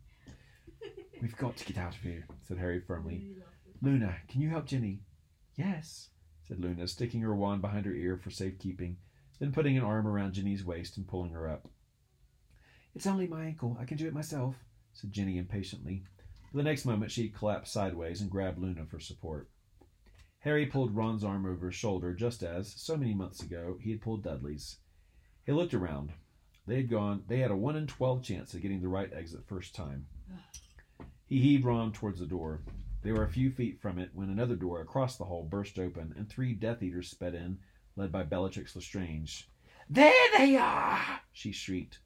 We've 1.20 1.36
got 1.36 1.56
to 1.56 1.64
get 1.64 1.78
out 1.78 1.96
of 1.96 2.00
here, 2.00 2.28
said 2.46 2.58
Harry 2.58 2.80
firmly. 2.80 3.34
Luna, 3.82 4.14
can 4.28 4.40
you 4.40 4.50
help 4.50 4.66
Ginny? 4.66 5.00
Yes, 5.56 6.10
said 6.46 6.60
Luna, 6.60 6.86
sticking 6.86 7.22
her 7.22 7.34
wand 7.34 7.60
behind 7.60 7.86
her 7.86 7.92
ear 7.92 8.16
for 8.16 8.30
safekeeping, 8.30 8.98
then 9.40 9.50
putting 9.50 9.76
an 9.76 9.82
arm 9.82 10.06
around 10.06 10.34
Ginny's 10.34 10.64
waist 10.64 10.96
and 10.96 11.08
pulling 11.08 11.32
her 11.32 11.50
up. 11.50 11.66
It's 12.94 13.06
only 13.08 13.26
my 13.26 13.46
ankle. 13.46 13.76
I 13.80 13.84
can 13.84 13.96
do 13.96 14.06
it 14.06 14.14
myself, 14.14 14.54
said 14.92 15.12
Ginny 15.12 15.38
impatiently. 15.38 16.04
The 16.54 16.62
next 16.62 16.84
moment 16.84 17.10
she 17.10 17.30
collapsed 17.30 17.72
sideways 17.72 18.20
and 18.20 18.30
grabbed 18.30 18.60
Luna 18.60 18.86
for 18.86 19.00
support. 19.00 19.50
Harry 20.38 20.66
pulled 20.66 20.94
Ron's 20.94 21.24
arm 21.24 21.46
over 21.46 21.66
his 21.66 21.74
shoulder 21.74 22.14
just 22.14 22.44
as, 22.44 22.72
so 22.80 22.96
many 22.96 23.12
months 23.12 23.42
ago, 23.42 23.76
he 23.80 23.90
had 23.90 24.00
pulled 24.00 24.22
Dudley's. 24.22 24.78
He 25.44 25.50
looked 25.50 25.74
around. 25.74 26.12
They 26.64 26.76
had 26.76 26.88
gone 26.88 27.24
they 27.26 27.40
had 27.40 27.50
a 27.50 27.56
one 27.56 27.74
in 27.74 27.88
twelve 27.88 28.22
chance 28.22 28.54
of 28.54 28.62
getting 28.62 28.80
the 28.80 28.88
right 28.88 29.12
exit 29.12 29.48
first 29.48 29.74
time. 29.74 30.06
He 31.26 31.40
heaved 31.40 31.64
Ron 31.64 31.90
towards 31.90 32.20
the 32.20 32.26
door. 32.26 32.62
They 33.02 33.10
were 33.10 33.24
a 33.24 33.28
few 33.28 33.50
feet 33.50 33.80
from 33.80 33.98
it 33.98 34.10
when 34.14 34.30
another 34.30 34.54
door 34.54 34.80
across 34.80 35.16
the 35.16 35.24
hall 35.24 35.42
burst 35.42 35.80
open 35.80 36.14
and 36.16 36.28
three 36.28 36.54
Death 36.54 36.84
Eaters 36.84 37.10
sped 37.10 37.34
in, 37.34 37.58
led 37.96 38.12
by 38.12 38.22
Bellatrix 38.22 38.76
Lestrange. 38.76 39.50
There 39.90 40.12
they 40.38 40.56
are! 40.56 41.20
she 41.32 41.50
shrieked. 41.50 41.98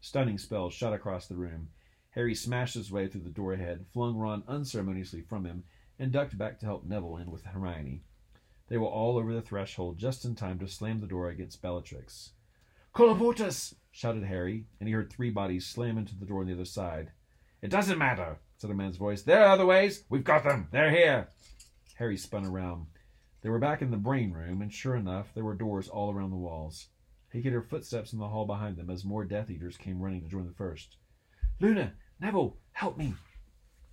Stunning 0.00 0.38
spells 0.38 0.72
shot 0.72 0.94
across 0.94 1.26
the 1.26 1.36
room. 1.36 1.68
Harry 2.12 2.34
smashed 2.34 2.74
his 2.74 2.92
way 2.92 3.08
through 3.08 3.22
the 3.22 3.30
door 3.30 3.54
ahead, 3.54 3.86
flung 3.92 4.16
Ron 4.16 4.42
unceremoniously 4.46 5.22
from 5.22 5.46
him, 5.46 5.64
and 5.98 6.12
ducked 6.12 6.36
back 6.36 6.58
to 6.58 6.66
help 6.66 6.84
Neville 6.84 7.16
in 7.16 7.30
with 7.30 7.44
Hermione. 7.44 8.02
They 8.68 8.76
were 8.76 8.86
all 8.86 9.16
over 9.16 9.32
the 9.32 9.42
threshold 9.42 9.98
just 9.98 10.24
in 10.24 10.34
time 10.34 10.58
to 10.58 10.68
slam 10.68 11.00
the 11.00 11.06
door 11.06 11.28
against 11.28 11.62
Bellatrix. 11.62 12.32
Colloportus! 12.94 13.74
shouted 13.90 14.24
Harry, 14.24 14.66
and 14.78 14.88
he 14.88 14.94
heard 14.94 15.10
three 15.10 15.30
bodies 15.30 15.66
slam 15.66 15.96
into 15.96 16.14
the 16.14 16.26
door 16.26 16.40
on 16.40 16.46
the 16.46 16.52
other 16.52 16.66
side. 16.66 17.12
It 17.62 17.70
doesn't 17.70 17.98
matter, 17.98 18.38
said 18.58 18.70
a 18.70 18.74
man's 18.74 18.96
voice. 18.98 19.22
There 19.22 19.42
are 19.42 19.52
other 19.52 19.64
ways. 19.64 20.04
We've 20.10 20.24
got 20.24 20.44
them. 20.44 20.68
They're 20.70 20.90
here. 20.90 21.28
Harry 21.94 22.18
spun 22.18 22.44
around. 22.44 22.86
They 23.40 23.48
were 23.48 23.58
back 23.58 23.80
in 23.80 23.90
the 23.90 23.96
brain 23.96 24.32
room, 24.32 24.60
and 24.60 24.72
sure 24.72 24.96
enough, 24.96 25.32
there 25.34 25.44
were 25.44 25.54
doors 25.54 25.88
all 25.88 26.12
around 26.12 26.30
the 26.30 26.36
walls. 26.36 26.88
He 27.32 27.40
could 27.40 27.52
hear 27.52 27.62
footsteps 27.62 28.12
in 28.12 28.18
the 28.18 28.28
hall 28.28 28.44
behind 28.44 28.76
them 28.76 28.90
as 28.90 29.04
more 29.04 29.24
Death 29.24 29.48
Eaters 29.50 29.78
came 29.78 30.00
running 30.00 30.20
to 30.20 30.28
join 30.28 30.46
the 30.46 30.52
first. 30.52 30.96
Luna, 31.58 31.94
Neville, 32.22 32.56
help 32.70 32.96
me! 32.96 33.14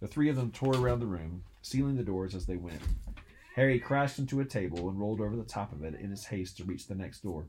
The 0.01 0.07
three 0.07 0.29
of 0.29 0.35
them 0.35 0.51
tore 0.51 0.75
around 0.75 0.99
the 0.99 1.07
room, 1.07 1.45
sealing 1.63 1.97
the 1.97 2.03
doors 2.03 2.35
as 2.35 2.45
they 2.45 2.57
went. 2.57 2.79
Harry 3.55 3.79
crashed 3.79 4.19
into 4.19 4.39
a 4.39 4.45
table 4.45 4.87
and 4.87 4.99
rolled 4.99 5.19
over 5.19 5.35
the 5.35 5.43
top 5.43 5.71
of 5.73 5.83
it 5.83 5.95
in 5.95 6.11
his 6.11 6.25
haste 6.25 6.57
to 6.57 6.63
reach 6.63 6.85
the 6.85 6.93
next 6.93 7.23
door. 7.23 7.47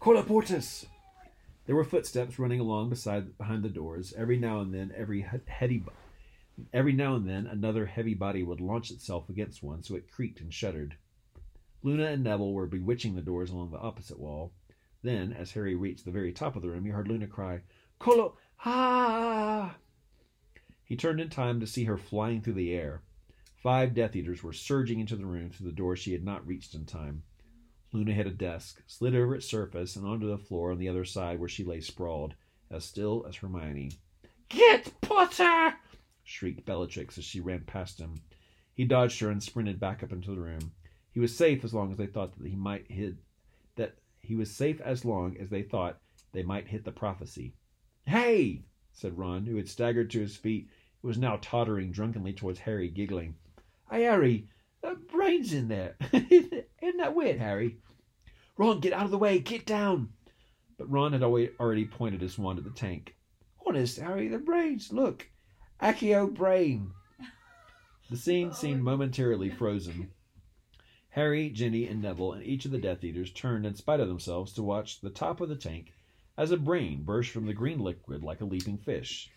Colloportus! 0.00 0.86
There 1.66 1.74
were 1.74 1.82
footsteps 1.82 2.38
running 2.38 2.60
along 2.60 2.90
beside 2.90 3.36
behind 3.36 3.64
the 3.64 3.68
doors. 3.68 4.14
Every 4.16 4.38
now 4.38 4.60
and 4.60 4.72
then, 4.72 4.92
every 4.96 5.26
heady, 5.48 5.82
every 6.72 6.92
now 6.92 7.16
and 7.16 7.28
then, 7.28 7.48
another 7.48 7.86
heavy 7.86 8.14
body 8.14 8.44
would 8.44 8.60
launch 8.60 8.92
itself 8.92 9.28
against 9.28 9.64
one, 9.64 9.82
so 9.82 9.96
it 9.96 10.12
creaked 10.12 10.40
and 10.40 10.54
shuddered. 10.54 10.94
Luna 11.82 12.04
and 12.04 12.22
Neville 12.22 12.52
were 12.52 12.68
bewitching 12.68 13.16
the 13.16 13.20
doors 13.20 13.50
along 13.50 13.72
the 13.72 13.78
opposite 13.78 14.20
wall. 14.20 14.52
Then, 15.02 15.32
as 15.32 15.50
Harry 15.50 15.74
reached 15.74 16.04
the 16.04 16.12
very 16.12 16.32
top 16.32 16.54
of 16.54 16.62
the 16.62 16.68
room, 16.68 16.84
he 16.84 16.92
heard 16.92 17.08
Luna 17.08 17.26
cry, 17.26 17.62
"Colo, 17.98 18.36
ha!" 18.56 19.76
He 20.84 20.96
turned 20.96 21.20
in 21.20 21.28
time 21.28 21.60
to 21.60 21.66
see 21.66 21.84
her 21.84 21.96
flying 21.96 22.40
through 22.40 22.54
the 22.54 22.72
air. 22.72 23.02
Five 23.56 23.94
Death 23.94 24.14
Eaters 24.14 24.42
were 24.42 24.52
surging 24.52 25.00
into 25.00 25.16
the 25.16 25.26
room 25.26 25.50
through 25.50 25.66
the 25.66 25.76
door 25.76 25.96
she 25.96 26.12
had 26.12 26.24
not 26.24 26.46
reached 26.46 26.74
in 26.74 26.84
time. 26.86 27.24
Luna 27.92 28.12
hit 28.12 28.26
a 28.26 28.30
desk, 28.30 28.82
slid 28.86 29.14
over 29.14 29.34
its 29.34 29.46
surface, 29.46 29.96
and 29.96 30.06
onto 30.06 30.28
the 30.28 30.38
floor 30.38 30.70
on 30.70 30.78
the 30.78 30.88
other 30.88 31.04
side 31.04 31.40
where 31.40 31.48
she 31.48 31.64
lay 31.64 31.80
sprawled, 31.80 32.34
as 32.70 32.84
still 32.84 33.24
as 33.28 33.36
Hermione. 33.36 33.92
Get 34.48 35.00
Potter! 35.00 35.74
shrieked 36.22 36.64
Bellatrix 36.64 37.18
as 37.18 37.24
she 37.24 37.40
ran 37.40 37.64
past 37.64 37.98
him. 37.98 38.22
He 38.74 38.84
dodged 38.84 39.20
her 39.20 39.30
and 39.30 39.42
sprinted 39.42 39.80
back 39.80 40.02
up 40.02 40.12
into 40.12 40.30
the 40.30 40.40
room. 40.40 40.72
He 41.10 41.20
was 41.20 41.36
safe 41.36 41.64
as 41.64 41.72
long 41.72 41.90
as 41.90 41.96
they 41.96 42.06
thought 42.06 42.36
that 42.38 42.46
he 42.46 42.56
might 42.56 42.90
hit 42.90 43.16
that 43.76 43.96
he 44.20 44.34
was 44.36 44.54
safe 44.54 44.80
as 44.80 45.04
long 45.04 45.36
as 45.38 45.48
they 45.48 45.62
thought 45.62 46.00
they 46.32 46.42
might 46.42 46.68
hit 46.68 46.84
the 46.84 46.92
prophecy. 46.92 47.54
Hey! 48.06 48.62
said 48.92 49.18
Ron, 49.18 49.46
who 49.46 49.56
had 49.56 49.68
staggered 49.68 50.10
to 50.10 50.20
his 50.20 50.36
feet 50.36 50.68
and 51.02 51.08
was 51.08 51.18
now 51.18 51.38
tottering 51.42 51.90
drunkenly 51.90 52.32
towards 52.32 52.60
Harry, 52.60 52.88
giggling. 52.88 53.34
Hey, 53.90 54.04
Harry, 54.04 54.48
a 54.84 54.94
brain's 54.94 55.52
in 55.52 55.66
there. 55.66 55.96
Isn't 56.12 56.98
that 56.98 57.16
weird, 57.16 57.40
Harry? 57.40 57.78
Ron, 58.56 58.78
get 58.78 58.92
out 58.92 59.06
of 59.06 59.10
the 59.10 59.18
way. 59.18 59.40
Get 59.40 59.66
down. 59.66 60.12
But 60.78 60.88
Ron 60.88 61.14
had 61.14 61.24
already 61.24 61.84
pointed 61.84 62.20
his 62.20 62.38
wand 62.38 62.58
at 62.58 62.64
the 62.64 62.70
tank. 62.70 63.16
Honest, 63.66 63.98
Harry, 63.98 64.28
the 64.28 64.38
brains. 64.38 64.92
Look. 64.92 65.28
Accio 65.82 66.32
brain. 66.32 66.92
The 68.08 68.16
scene 68.16 68.52
seemed 68.52 68.84
momentarily 68.84 69.50
frozen. 69.50 70.12
Harry, 71.08 71.50
Ginny, 71.50 71.88
and 71.88 72.02
Neville 72.02 72.34
and 72.34 72.46
each 72.46 72.66
of 72.66 72.70
the 72.70 72.78
Death 72.78 73.02
Eaters 73.02 73.32
turned 73.32 73.66
in 73.66 73.74
spite 73.74 73.98
of 73.98 74.06
themselves 74.06 74.52
to 74.52 74.62
watch 74.62 75.00
the 75.00 75.10
top 75.10 75.40
of 75.40 75.48
the 75.48 75.56
tank 75.56 75.92
as 76.36 76.50
a 76.50 76.56
brain 76.56 77.02
burst 77.02 77.30
from 77.30 77.46
the 77.46 77.54
green 77.54 77.80
liquid 77.80 78.22
like 78.22 78.40
a 78.40 78.44
leaping 78.44 78.78
fish. 78.78 79.30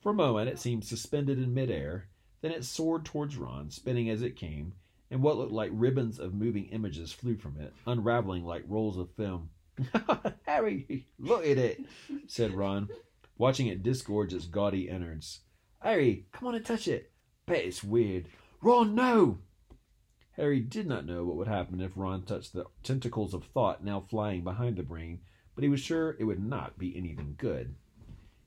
For 0.00 0.10
a 0.10 0.14
moment 0.14 0.48
it 0.48 0.58
seemed 0.58 0.84
suspended 0.84 1.38
in 1.38 1.54
midair, 1.54 2.08
then 2.40 2.52
it 2.52 2.64
soared 2.64 3.04
towards 3.04 3.36
Ron, 3.36 3.70
spinning 3.70 4.08
as 4.08 4.22
it 4.22 4.36
came, 4.36 4.72
and 5.10 5.22
what 5.22 5.36
looked 5.36 5.52
like 5.52 5.70
ribbons 5.72 6.18
of 6.18 6.34
moving 6.34 6.66
images 6.66 7.12
flew 7.12 7.36
from 7.36 7.58
it, 7.60 7.74
unraveling 7.86 8.44
like 8.44 8.64
rolls 8.66 8.96
of 8.96 9.10
film. 9.12 9.50
Harry, 10.46 11.06
look 11.18 11.46
at 11.46 11.58
it, 11.58 11.84
said 12.26 12.52
Ron, 12.52 12.88
watching 13.36 13.66
it 13.66 13.82
disgorge 13.82 14.32
its 14.32 14.46
gaudy 14.46 14.88
innards. 14.88 15.40
Harry, 15.80 16.26
come 16.32 16.48
on 16.48 16.54
and 16.54 16.64
touch 16.64 16.88
it. 16.88 17.10
Bet 17.46 17.64
it's 17.64 17.84
weird. 17.84 18.26
Ron, 18.62 18.94
no! 18.94 19.38
Harry 20.32 20.60
did 20.60 20.86
not 20.86 21.06
know 21.06 21.24
what 21.24 21.36
would 21.36 21.48
happen 21.48 21.80
if 21.80 21.96
Ron 21.96 22.22
touched 22.22 22.52
the 22.52 22.64
tentacles 22.82 23.34
of 23.34 23.44
thought 23.44 23.84
now 23.84 24.00
flying 24.00 24.42
behind 24.42 24.76
the 24.76 24.82
brain, 24.82 25.20
but 25.60 25.64
he 25.64 25.68
was 25.68 25.80
sure 25.80 26.16
it 26.18 26.24
would 26.24 26.42
not 26.42 26.78
be 26.78 26.96
anything 26.96 27.34
good. 27.36 27.74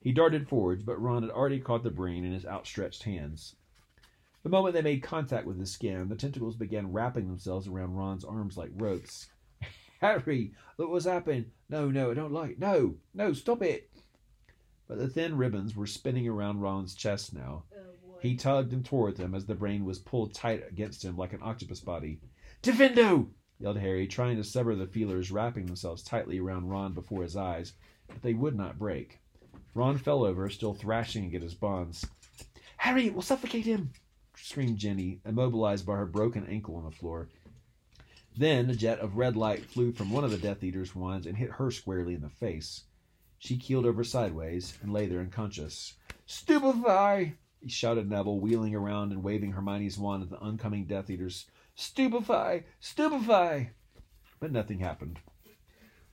He 0.02 0.12
darted 0.12 0.50
forwards, 0.50 0.82
but 0.82 1.00
Ron 1.00 1.22
had 1.22 1.30
already 1.30 1.60
caught 1.60 1.84
the 1.84 1.92
brain 1.92 2.26
in 2.26 2.34
his 2.34 2.44
outstretched 2.44 3.04
hands. 3.04 3.56
The 4.42 4.50
moment 4.50 4.74
they 4.74 4.82
made 4.82 5.04
contact 5.04 5.46
with 5.46 5.60
his 5.60 5.70
skin, 5.70 6.10
the 6.10 6.16
tentacles 6.16 6.56
began 6.56 6.92
wrapping 6.92 7.28
themselves 7.28 7.68
around 7.68 7.94
Ron's 7.94 8.26
arms 8.26 8.58
like 8.58 8.72
ropes. 8.74 9.28
Harry, 10.02 10.54
look 10.80 10.90
what's 10.90 11.06
happened. 11.06 11.52
No, 11.70 11.92
no, 11.92 12.10
I 12.10 12.16
don't 12.16 12.34
like 12.34 12.54
it. 12.54 12.60
No, 12.60 12.96
no, 13.14 13.32
stop 13.34 13.62
it. 13.62 13.92
But 14.88 14.98
the 14.98 15.08
thin 15.08 15.38
ribbons 15.38 15.76
were 15.76 15.86
spinning 15.86 16.28
around 16.28 16.62
Ron's 16.62 16.96
chest 16.96 17.32
now. 17.32 17.66
He 18.24 18.36
tugged 18.36 18.74
and 18.74 18.84
tore 18.84 19.10
at 19.10 19.18
them 19.18 19.36
as 19.36 19.46
the 19.46 19.54
brain 19.54 19.86
was 19.86 20.00
pulled 20.00 20.34
tight 20.34 20.64
against 20.68 21.06
him 21.06 21.16
like 21.16 21.34
an 21.34 21.44
octopus 21.44 21.80
body. 21.80 22.22
Diffindo! 22.64 23.28
Yelled 23.64 23.78
Harry, 23.78 24.08
trying 24.08 24.36
to 24.36 24.44
sever 24.44 24.76
the 24.76 24.86
feelers 24.86 25.32
wrapping 25.32 25.68
themselves 25.68 26.04
tightly 26.04 26.38
around 26.38 26.68
Ron 26.68 26.92
before 26.92 27.24
his 27.24 27.38
eyes, 27.38 27.72
but 28.10 28.22
they 28.22 28.34
would 28.34 28.58
not 28.58 28.78
break. 28.78 29.22
Ron 29.74 29.98
fell 29.98 30.26
over, 30.26 30.50
still 30.50 30.74
thrashing 30.74 31.24
against 31.24 31.46
his 31.46 31.54
bonds. 31.54 32.06
Harry, 32.76 33.10
we'll 33.10 33.22
suffocate 33.22 33.64
him! 33.64 33.94
screamed 34.36 34.80
Ginny, 34.80 35.22
immobilized 35.26 35.86
by 35.86 35.96
her 35.96 36.06
broken 36.06 36.46
ankle 36.46 36.76
on 36.76 36.84
the 36.84 36.92
floor. 36.92 37.30
Then 38.36 38.70
a 38.70 38.76
jet 38.76 39.00
of 39.00 39.16
red 39.16 39.38
light 39.38 39.64
flew 39.64 39.94
from 39.94 40.12
one 40.12 40.26
of 40.26 40.32
the 40.32 40.38
Death 40.38 40.62
Eater's 40.62 40.94
wands 40.94 41.26
and 41.26 41.38
hit 41.38 41.52
her 41.52 41.72
squarely 41.72 42.16
in 42.16 42.22
the 42.22 42.28
face. 42.28 42.84
She 43.40 43.56
keeled 43.56 43.86
over 43.86 44.04
sideways 44.04 44.78
and 44.82 44.92
lay 44.92 45.06
there 45.06 45.22
unconscious. 45.22 45.94
Stupefy! 46.26 47.36
shouted 47.66 48.10
Neville, 48.10 48.42
wheeling 48.42 48.76
around 48.76 49.14
and 49.14 49.24
waving 49.24 49.54
Hermione's 49.54 49.98
wand 49.98 50.24
at 50.24 50.30
the 50.30 50.40
oncoming 50.40 50.84
Death 50.84 51.10
Eaters. 51.10 51.46
Stupefy! 51.76 52.66
Stupefy! 52.80 53.72
But 54.40 54.52
nothing 54.52 54.80
happened. 54.80 55.20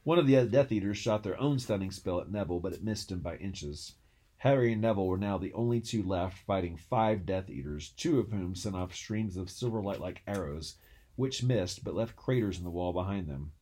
One 0.05 0.19
of 0.19 0.27
the 0.27 0.47
Death 0.47 0.73
Eaters 0.73 0.97
shot 0.97 1.23
their 1.23 1.39
own 1.39 1.59
stunning 1.59 1.91
spell 1.91 2.21
at 2.21 2.31
Neville, 2.31 2.61
but 2.61 2.73
it 2.73 2.83
missed 2.83 3.13
him 3.13 3.21
by 3.21 3.37
inches. 3.37 3.95
Harry 4.39 4.73
and 4.73 4.81
Neville 4.81 5.07
were 5.07 5.19
now 5.19 5.37
the 5.37 5.53
only 5.53 5.83
two 5.83 6.03
left 6.03 6.39
fighting 6.39 6.79
five 6.79 7.27
Death 7.27 7.51
Eaters, 7.51 7.91
two 7.91 8.19
of 8.19 8.33
whom 8.33 8.55
sent 8.55 8.75
off 8.75 8.95
streams 8.95 9.37
of 9.37 9.51
silver 9.51 9.83
light 9.83 10.01
like 10.01 10.23
arrows, 10.27 10.77
which 11.17 11.43
missed 11.43 11.85
but 11.85 11.95
left 11.95 12.17
craters 12.17 12.57
in 12.57 12.65
the 12.65 12.71
wall 12.71 12.95
behind 12.95 13.29
them. 13.29 13.53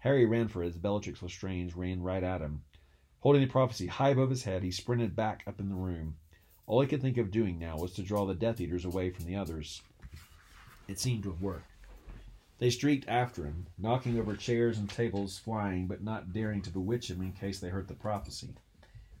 Harry 0.00 0.26
ran 0.26 0.48
for 0.48 0.64
it 0.64 0.68
as 0.68 0.78
Bellatrix 0.78 1.22
Lestrange 1.22 1.74
ran 1.76 2.02
right 2.02 2.24
at 2.24 2.40
him. 2.40 2.64
Holding 3.20 3.42
the 3.42 3.46
prophecy 3.46 3.86
high 3.86 4.10
above 4.10 4.30
his 4.30 4.42
head, 4.42 4.64
he 4.64 4.72
sprinted 4.72 5.14
back 5.14 5.44
up 5.46 5.60
in 5.60 5.68
the 5.68 5.76
room. 5.76 6.16
All 6.66 6.80
he 6.80 6.88
could 6.88 7.02
think 7.02 7.18
of 7.18 7.30
doing 7.30 7.60
now 7.60 7.78
was 7.78 7.92
to 7.92 8.02
draw 8.02 8.26
the 8.26 8.34
Death 8.34 8.60
Eaters 8.60 8.84
away 8.84 9.10
from 9.10 9.26
the 9.26 9.36
others. 9.36 9.80
It 10.88 11.00
seemed 11.00 11.24
to 11.24 11.32
have 11.32 11.42
worked. 11.42 11.70
They 12.58 12.70
streaked 12.70 13.08
after 13.08 13.44
him, 13.44 13.66
knocking 13.76 14.18
over 14.18 14.36
chairs 14.36 14.78
and 14.78 14.88
tables, 14.88 15.38
flying, 15.38 15.86
but 15.86 16.02
not 16.02 16.32
daring 16.32 16.62
to 16.62 16.70
bewitch 16.70 17.10
him 17.10 17.20
in 17.20 17.32
case 17.32 17.60
they 17.60 17.68
heard 17.68 17.88
the 17.88 17.94
prophecy. 17.94 18.54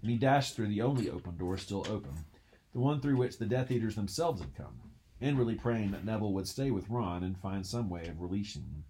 And 0.00 0.10
he 0.10 0.16
dashed 0.16 0.54
through 0.54 0.68
the 0.68 0.82
only 0.82 1.10
open 1.10 1.36
door 1.36 1.58
still 1.58 1.84
open, 1.88 2.24
the 2.72 2.78
one 2.80 3.00
through 3.00 3.16
which 3.16 3.38
the 3.38 3.46
Death 3.46 3.70
Eaters 3.70 3.96
themselves 3.96 4.40
had 4.40 4.54
come. 4.54 4.80
inwardly 5.20 5.54
praying 5.54 5.90
that 5.90 6.04
Neville 6.04 6.32
would 6.34 6.46
stay 6.48 6.70
with 6.70 6.88
Ron 6.88 7.22
and 7.22 7.38
find 7.38 7.66
some 7.66 7.88
way 7.88 8.06
of 8.06 8.20
releasing 8.20 8.62
him. 8.62 8.84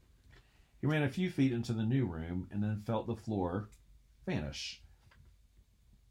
He 0.80 0.86
ran 0.86 1.02
a 1.02 1.08
few 1.08 1.30
feet 1.30 1.52
into 1.52 1.72
the 1.72 1.84
new 1.84 2.06
room 2.06 2.48
and 2.50 2.62
then 2.62 2.82
felt 2.84 3.06
the 3.06 3.16
floor 3.16 3.68
vanish. 4.26 4.82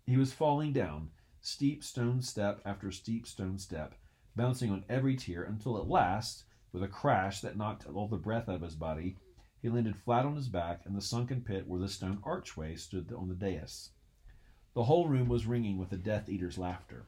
He 0.05 0.17
was 0.17 0.33
falling 0.33 0.73
down, 0.73 1.11
steep 1.41 1.83
stone 1.83 2.21
step 2.21 2.61
after 2.65 2.91
steep 2.91 3.27
stone 3.27 3.59
step, 3.59 3.95
bouncing 4.35 4.71
on 4.71 4.85
every 4.89 5.15
tier 5.15 5.43
until 5.43 5.77
at 5.77 5.87
last, 5.87 6.45
with 6.75 6.83
a 6.83 6.87
crash 6.89 7.39
that 7.39 7.55
knocked 7.55 7.87
all 7.87 8.05
the 8.05 8.17
breath 8.17 8.49
out 8.49 8.55
of 8.55 8.61
his 8.61 8.75
body, 8.75 9.15
he 9.61 9.69
landed 9.69 9.95
flat 9.95 10.25
on 10.25 10.35
his 10.35 10.49
back 10.49 10.85
in 10.85 10.93
the 10.93 10.99
sunken 10.99 11.39
pit 11.39 11.65
where 11.65 11.79
the 11.79 11.87
stone 11.87 12.19
archway 12.21 12.75
stood 12.75 13.13
on 13.13 13.29
the 13.29 13.33
dais. 13.33 13.91
The 14.73 14.83
whole 14.83 15.07
room 15.07 15.29
was 15.29 15.45
ringing 15.45 15.77
with 15.77 15.89
the 15.89 15.95
Death 15.95 16.27
Eater's 16.27 16.57
laughter. 16.57 17.05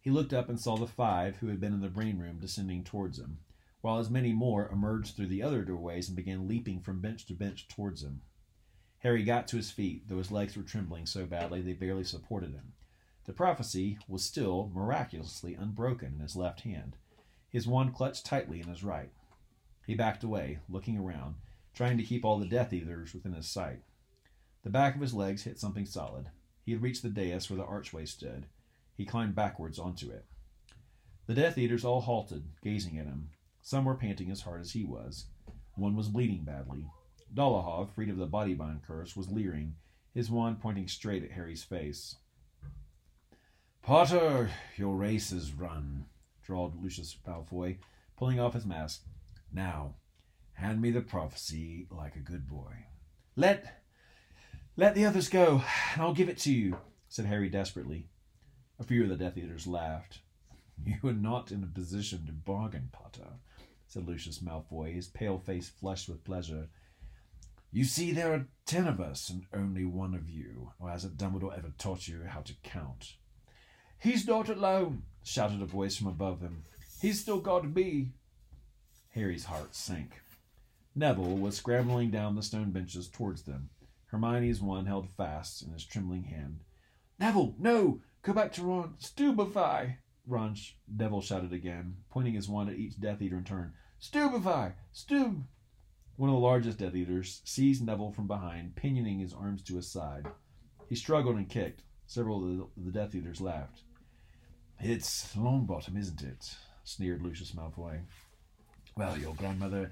He 0.00 0.10
looked 0.10 0.32
up 0.32 0.48
and 0.48 0.58
saw 0.58 0.78
the 0.78 0.86
five 0.86 1.36
who 1.36 1.48
had 1.48 1.60
been 1.60 1.74
in 1.74 1.82
the 1.82 1.90
brain 1.90 2.18
room 2.18 2.38
descending 2.38 2.82
towards 2.82 3.18
him, 3.18 3.40
while 3.82 3.98
as 3.98 4.08
many 4.08 4.32
more 4.32 4.70
emerged 4.70 5.16
through 5.16 5.26
the 5.26 5.42
other 5.42 5.62
doorways 5.62 6.08
and 6.08 6.16
began 6.16 6.48
leaping 6.48 6.80
from 6.80 7.02
bench 7.02 7.26
to 7.26 7.34
bench 7.34 7.68
towards 7.68 8.02
him. 8.02 8.22
Harry 9.00 9.22
got 9.22 9.48
to 9.48 9.58
his 9.58 9.70
feet, 9.70 10.08
though 10.08 10.16
his 10.16 10.32
legs 10.32 10.56
were 10.56 10.62
trembling 10.62 11.04
so 11.04 11.26
badly 11.26 11.60
they 11.60 11.74
barely 11.74 12.04
supported 12.04 12.52
him. 12.52 12.72
The 13.26 13.34
prophecy 13.34 13.98
was 14.08 14.24
still 14.24 14.70
miraculously 14.74 15.52
unbroken 15.52 16.14
in 16.14 16.20
his 16.20 16.36
left 16.36 16.62
hand, 16.62 16.96
his 17.50 17.66
wand 17.66 17.94
clutched 17.94 18.24
tightly 18.24 18.60
in 18.60 18.68
his 18.68 18.84
right. 18.84 19.10
He 19.86 19.94
backed 19.94 20.24
away, 20.24 20.60
looking 20.68 20.96
around, 20.96 21.34
trying 21.74 21.98
to 21.98 22.04
keep 22.04 22.24
all 22.24 22.38
the 22.38 22.46
Death 22.46 22.72
Eaters 22.72 23.12
within 23.12 23.32
his 23.32 23.48
sight. 23.48 23.82
The 24.62 24.70
back 24.70 24.94
of 24.94 25.00
his 25.00 25.14
legs 25.14 25.42
hit 25.42 25.58
something 25.58 25.86
solid. 25.86 26.30
He 26.64 26.72
had 26.72 26.82
reached 26.82 27.02
the 27.02 27.08
dais 27.08 27.50
where 27.50 27.56
the 27.56 27.64
archway 27.64 28.06
stood. 28.06 28.46
He 28.96 29.04
climbed 29.04 29.34
backwards 29.34 29.78
onto 29.78 30.10
it. 30.10 30.26
The 31.26 31.34
Death 31.34 31.58
Eaters 31.58 31.84
all 31.84 32.02
halted, 32.02 32.44
gazing 32.62 32.98
at 32.98 33.06
him. 33.06 33.30
Some 33.62 33.84
were 33.84 33.94
panting 33.94 34.30
as 34.30 34.42
hard 34.42 34.60
as 34.60 34.72
he 34.72 34.84
was. 34.84 35.26
One 35.74 35.96
was 35.96 36.08
bleeding 36.08 36.44
badly. 36.44 36.86
Dolohov, 37.32 37.90
freed 37.90 38.10
of 38.10 38.16
the 38.16 38.26
body 38.26 38.54
bind 38.54 38.82
curse, 38.82 39.16
was 39.16 39.30
leering, 39.30 39.76
his 40.14 40.30
wand 40.30 40.60
pointing 40.60 40.88
straight 40.88 41.24
at 41.24 41.32
Harry's 41.32 41.62
face. 41.62 42.16
Potter, 43.82 44.50
your 44.76 44.96
race 44.96 45.32
is 45.32 45.52
run, 45.52 46.06
drawled 46.50 46.82
Lucius 46.82 47.16
Malfoy, 47.24 47.78
pulling 48.16 48.40
off 48.40 48.54
his 48.54 48.66
mask. 48.66 49.04
Now, 49.52 49.94
hand 50.54 50.82
me 50.82 50.90
the 50.90 51.00
prophecy 51.00 51.86
like 51.92 52.16
a 52.16 52.18
good 52.18 52.48
boy. 52.48 52.86
Let 53.36 53.84
let 54.76 54.96
the 54.96 55.06
others 55.06 55.28
go, 55.28 55.62
and 55.92 56.02
I'll 56.02 56.12
give 56.12 56.28
it 56.28 56.38
to 56.38 56.52
you, 56.52 56.76
said 57.08 57.26
Harry 57.26 57.48
desperately. 57.48 58.08
A 58.80 58.82
few 58.82 59.04
of 59.04 59.10
the 59.10 59.16
Death 59.16 59.38
Eaters 59.38 59.68
laughed. 59.68 60.22
You 60.84 60.96
are 61.08 61.12
not 61.12 61.52
in 61.52 61.62
a 61.62 61.68
position 61.68 62.26
to 62.26 62.32
bargain, 62.32 62.88
Potter, 62.90 63.28
said 63.86 64.08
Lucius 64.08 64.40
Malfoy, 64.40 64.92
his 64.92 65.06
pale 65.06 65.38
face 65.38 65.68
flushed 65.68 66.08
with 66.08 66.24
pleasure. 66.24 66.68
You 67.70 67.84
see, 67.84 68.10
there 68.10 68.34
are 68.34 68.48
ten 68.66 68.88
of 68.88 69.00
us, 69.00 69.30
and 69.30 69.44
only 69.54 69.84
one 69.84 70.14
of 70.14 70.28
you, 70.28 70.72
or 70.80 70.90
hasn't 70.90 71.16
Dumbledore 71.16 71.56
ever 71.56 71.72
taught 71.78 72.08
you 72.08 72.24
how 72.24 72.40
to 72.40 72.54
count? 72.64 73.14
He's 74.00 74.26
not 74.26 74.48
alone, 74.48 75.02
shouted 75.22 75.60
a 75.60 75.66
voice 75.66 75.96
from 75.96 76.06
above 76.06 76.40
them. 76.40 76.64
He's 77.02 77.20
still 77.20 77.40
got 77.40 77.68
me. 77.68 78.12
Harry's 79.10 79.44
heart 79.44 79.74
sank. 79.74 80.22
Neville 80.94 81.36
was 81.36 81.58
scrambling 81.58 82.10
down 82.10 82.34
the 82.34 82.42
stone 82.42 82.70
benches 82.70 83.08
towards 83.08 83.42
them. 83.42 83.68
Hermione's 84.06 84.62
wand 84.62 84.88
held 84.88 85.10
fast 85.10 85.62
in 85.62 85.72
his 85.72 85.84
trembling 85.84 86.24
hand. 86.24 86.60
Neville, 87.18 87.54
no! 87.58 88.00
Go 88.22 88.32
back 88.32 88.52
to 88.54 88.62
Ron. 88.62 88.94
Stupefy! 88.98 89.98
Ron, 90.26 90.56
Neville 90.88 91.20
shouted 91.20 91.52
again, 91.52 91.96
pointing 92.08 92.34
his 92.34 92.48
wand 92.48 92.70
at 92.70 92.76
each 92.76 92.98
Death 92.98 93.20
Eater 93.20 93.36
in 93.36 93.44
turn. 93.44 93.74
Stupefy! 93.98 94.72
Stu! 94.92 95.44
One 96.16 96.30
of 96.30 96.34
the 96.34 96.40
largest 96.40 96.78
Death 96.78 96.94
Eaters 96.94 97.42
seized 97.44 97.84
Neville 97.84 98.12
from 98.12 98.26
behind, 98.26 98.76
pinioning 98.76 99.18
his 99.18 99.34
arms 99.34 99.62
to 99.64 99.76
his 99.76 99.92
side. 99.92 100.26
He 100.88 100.94
struggled 100.94 101.36
and 101.36 101.48
kicked. 101.48 101.82
Several 102.06 102.62
of 102.62 102.68
the 102.76 102.90
Death 102.90 103.14
Eaters 103.14 103.40
laughed. 103.40 103.82
It's 104.82 105.36
Longbottom, 105.36 105.98
isn't 105.98 106.22
it? 106.22 106.56
sneered 106.84 107.20
Lucius 107.20 107.52
Malfoy. 107.52 108.00
Well, 108.96 109.18
your 109.18 109.34
grandmother 109.34 109.90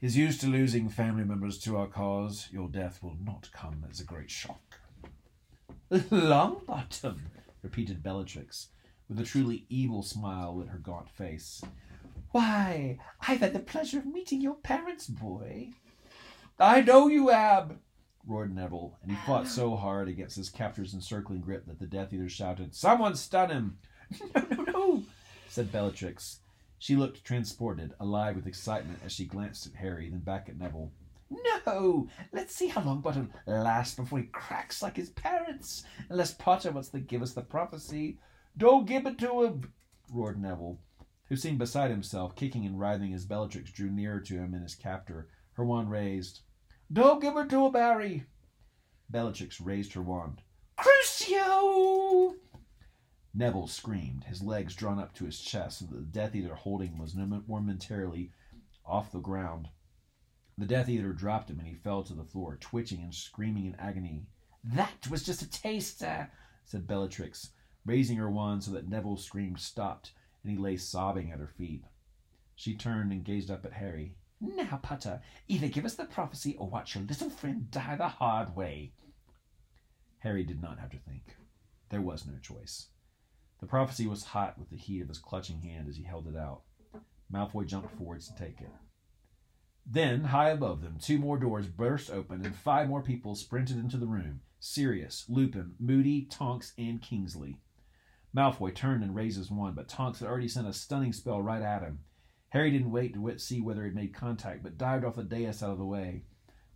is 0.00 0.16
used 0.16 0.40
to 0.40 0.48
losing 0.48 0.88
family 0.88 1.22
members 1.22 1.56
to 1.60 1.76
our 1.76 1.86
cause. 1.86 2.48
Your 2.50 2.68
death 2.68 3.00
will 3.00 3.16
not 3.22 3.48
come 3.52 3.86
as 3.88 4.00
a 4.00 4.04
great 4.04 4.32
shock. 4.32 4.80
Longbottom, 5.92 7.20
repeated 7.62 8.02
Bellatrix, 8.02 8.70
with 9.08 9.20
a 9.20 9.24
truly 9.24 9.66
evil 9.68 10.02
smile 10.02 10.60
at 10.60 10.72
her 10.72 10.78
gaunt 10.78 11.10
face. 11.10 11.62
Why, 12.32 12.98
I've 13.20 13.38
had 13.38 13.52
the 13.52 13.60
pleasure 13.60 14.00
of 14.00 14.06
meeting 14.06 14.40
your 14.40 14.56
parents, 14.56 15.06
boy. 15.06 15.68
I 16.58 16.80
know 16.80 17.06
you 17.06 17.28
have, 17.28 17.76
roared 18.26 18.52
Neville, 18.52 18.98
and 19.00 19.12
he 19.12 19.16
fought 19.18 19.46
so 19.46 19.76
hard 19.76 20.08
against 20.08 20.36
his 20.36 20.50
captor's 20.50 20.92
encircling 20.92 21.42
grip 21.42 21.66
that 21.66 21.78
the 21.78 21.86
Death 21.86 22.12
Eaters 22.12 22.32
shouted, 22.32 22.74
Someone 22.74 23.14
stun 23.14 23.50
him! 23.50 23.78
no, 24.34 24.42
no, 24.50 24.62
no, 24.64 25.02
said 25.48 25.72
Bellatrix. 25.72 26.40
She 26.78 26.96
looked 26.96 27.24
transported, 27.24 27.94
alive 27.98 28.36
with 28.36 28.46
excitement 28.46 28.98
as 29.04 29.12
she 29.12 29.24
glanced 29.24 29.66
at 29.66 29.74
Harry, 29.74 30.10
then 30.10 30.20
back 30.20 30.48
at 30.48 30.58
Neville. 30.58 30.92
No! 31.30 32.08
Let's 32.32 32.54
see 32.54 32.68
how 32.68 32.82
Longbottom 32.82 33.30
lasts 33.46 33.96
before 33.96 34.18
he 34.18 34.26
cracks 34.26 34.82
like 34.82 34.96
his 34.96 35.10
parents. 35.10 35.84
Unless 36.10 36.34
Potter 36.34 36.70
wants 36.70 36.90
to 36.90 37.00
give 37.00 37.22
us 37.22 37.32
the 37.32 37.42
prophecy. 37.42 38.18
Don't 38.56 38.86
give 38.86 39.06
it 39.06 39.18
to 39.18 39.44
him! 39.44 39.72
roared 40.12 40.40
Neville, 40.40 40.78
who 41.28 41.36
seemed 41.36 41.58
beside 41.58 41.90
himself, 41.90 42.36
kicking 42.36 42.66
and 42.66 42.78
writhing 42.78 43.14
as 43.14 43.24
Bellatrix 43.24 43.72
drew 43.72 43.90
nearer 43.90 44.20
to 44.20 44.34
him 44.34 44.54
and 44.54 44.62
his 44.62 44.74
captor, 44.74 45.28
her 45.54 45.64
wand 45.64 45.90
raised. 45.90 46.40
Don't 46.92 47.20
give 47.20 47.36
it 47.36 47.48
to 47.48 47.66
him, 47.66 47.72
Harry! 47.72 48.26
Bellatrix 49.10 49.60
raised 49.60 49.94
her 49.94 50.02
wand. 50.02 50.42
Crucio! 50.78 52.34
Neville 53.36 53.66
screamed, 53.66 54.24
his 54.24 54.42
legs 54.42 54.76
drawn 54.76 55.00
up 55.00 55.12
to 55.14 55.24
his 55.24 55.40
chest 55.40 55.80
so 55.80 55.86
that 55.86 55.96
the 55.96 56.02
Death 56.02 56.36
Eater 56.36 56.54
holding 56.54 56.98
was 56.98 57.16
momentarily 57.16 58.30
off 58.86 59.10
the 59.10 59.18
ground. 59.18 59.68
The 60.56 60.66
Death 60.66 60.88
Eater 60.88 61.12
dropped 61.12 61.50
him 61.50 61.58
and 61.58 61.66
he 61.66 61.74
fell 61.74 62.04
to 62.04 62.14
the 62.14 62.22
floor, 62.22 62.56
twitching 62.60 63.02
and 63.02 63.12
screaming 63.12 63.66
in 63.66 63.74
agony. 63.74 64.26
That 64.62 65.08
was 65.10 65.24
just 65.24 65.42
a 65.42 65.50
taster, 65.50 66.30
said 66.64 66.86
Bellatrix, 66.86 67.50
raising 67.84 68.18
her 68.18 68.30
wand 68.30 68.62
so 68.62 68.70
that 68.70 68.88
Neville's 68.88 69.24
scream 69.24 69.56
stopped 69.56 70.12
and 70.42 70.52
he 70.52 70.56
lay 70.56 70.76
sobbing 70.76 71.32
at 71.32 71.40
her 71.40 71.48
feet. 71.58 71.84
She 72.54 72.76
turned 72.76 73.10
and 73.10 73.24
gazed 73.24 73.50
up 73.50 73.64
at 73.64 73.72
Harry. 73.72 74.14
Now, 74.40 74.78
Potter, 74.80 75.20
either 75.48 75.68
give 75.68 75.84
us 75.84 75.94
the 75.94 76.04
prophecy 76.04 76.54
or 76.56 76.68
watch 76.68 76.94
your 76.94 77.02
little 77.02 77.30
friend 77.30 77.68
die 77.70 77.96
the 77.96 78.08
hard 78.08 78.54
way. 78.54 78.92
Harry 80.18 80.44
did 80.44 80.62
not 80.62 80.78
have 80.78 80.90
to 80.90 80.98
think. 80.98 81.36
There 81.88 82.00
was 82.00 82.26
no 82.26 82.38
choice. 82.40 82.86
The 83.60 83.66
prophecy 83.66 84.06
was 84.06 84.24
hot 84.24 84.58
with 84.58 84.70
the 84.70 84.76
heat 84.76 85.00
of 85.00 85.08
his 85.08 85.18
clutching 85.18 85.62
hand 85.62 85.88
as 85.88 85.96
he 85.96 86.04
held 86.04 86.28
it 86.28 86.36
out. 86.36 86.62
Malfoy 87.32 87.66
jumped 87.66 87.96
forwards 87.96 88.28
to 88.28 88.34
take 88.34 88.60
it. 88.60 88.70
Then, 89.86 90.24
high 90.24 90.50
above 90.50 90.80
them, 90.80 90.98
two 91.00 91.18
more 91.18 91.38
doors 91.38 91.66
burst 91.66 92.10
open 92.10 92.44
and 92.44 92.56
five 92.56 92.88
more 92.88 93.02
people 93.02 93.34
sprinted 93.34 93.76
into 93.76 93.96
the 93.96 94.06
room 94.06 94.40
Sirius, 94.60 95.26
Lupin, 95.28 95.74
Moody, 95.78 96.22
Tonks, 96.30 96.72
and 96.78 97.02
Kingsley. 97.02 97.58
Malfoy 98.34 98.74
turned 98.74 99.04
and 99.04 99.14
raised 99.14 99.36
his 99.36 99.50
wand, 99.50 99.76
but 99.76 99.88
Tonks 99.88 100.20
had 100.20 100.28
already 100.28 100.48
sent 100.48 100.66
a 100.66 100.72
stunning 100.72 101.12
spell 101.12 101.42
right 101.42 101.62
at 101.62 101.82
him. 101.82 102.00
Harry 102.48 102.70
didn't 102.70 102.90
wait 102.90 103.14
to 103.14 103.38
see 103.38 103.60
whether 103.60 103.84
it 103.84 103.94
made 103.94 104.14
contact, 104.14 104.62
but 104.62 104.78
dived 104.78 105.04
off 105.04 105.16
the 105.16 105.22
dais 105.22 105.62
out 105.62 105.72
of 105.72 105.78
the 105.78 105.84
way. 105.84 106.22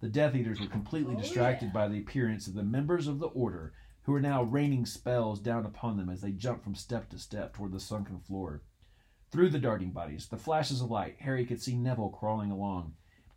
The 0.00 0.08
Death 0.08 0.34
Eaters 0.34 0.60
were 0.60 0.66
completely 0.66 1.14
oh, 1.16 1.20
distracted 1.20 1.72
by 1.72 1.88
the 1.88 1.98
appearance 1.98 2.46
of 2.46 2.54
the 2.54 2.62
members 2.62 3.06
of 3.06 3.18
the 3.18 3.28
Order, 3.28 3.72
who 4.08 4.14
were 4.14 4.20
now 4.22 4.42
raining 4.42 4.86
spells 4.86 5.38
down 5.38 5.66
upon 5.66 5.98
them 5.98 6.08
as 6.08 6.22
they 6.22 6.30
jumped 6.30 6.64
from 6.64 6.74
step 6.74 7.10
to 7.10 7.18
step 7.18 7.52
toward 7.52 7.70
the 7.72 7.78
sunken 7.78 8.18
floor. 8.18 8.62
Through 9.30 9.50
the 9.50 9.58
darting 9.58 9.90
bodies, 9.90 10.28
the 10.28 10.38
flashes 10.38 10.80
of 10.80 10.90
light, 10.90 11.16
Harry 11.20 11.44
could 11.44 11.60
see 11.60 11.76
Neville 11.76 12.08
crawling 12.08 12.50
along. 12.50 12.94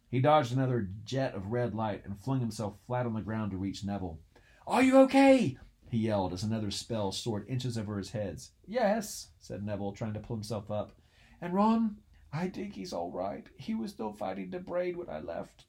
He 0.10 0.22
dodged 0.22 0.54
another 0.54 0.88
jet 1.04 1.36
of 1.36 1.48
red 1.48 1.76
light 1.76 2.06
and 2.06 2.18
flung 2.18 2.40
himself 2.40 2.78
flat 2.88 3.06
on 3.06 3.14
the 3.14 3.20
ground 3.20 3.52
to 3.52 3.58
reach 3.58 3.84
Neville. 3.84 4.22
Are 4.66 4.82
you 4.82 4.98
okay? 5.00 5.58
he 5.90 5.98
yelled 5.98 6.32
as 6.32 6.44
another 6.44 6.72
spell 6.72 7.12
soared 7.12 7.50
inches 7.50 7.78
over 7.78 7.98
his 7.98 8.12
heads. 8.12 8.52
Yes, 8.66 9.32
said 9.42 9.66
Neville, 9.66 9.92
trying 9.92 10.14
to 10.14 10.22
pull 10.22 10.38
himself 10.38 10.72
up. 10.72 10.94
And 11.42 11.54
Ron, 11.54 11.98
I 12.32 12.48
think 12.48 12.76
he's 12.76 12.94
all 12.94 13.12
right. 13.12 13.46
He 13.58 13.76
was 13.76 13.92
still 13.92 14.14
fighting 14.14 14.52
the 14.52 14.60
braid 14.60 14.96
when 14.96 15.10
I 15.10 15.20
left. 15.20 15.66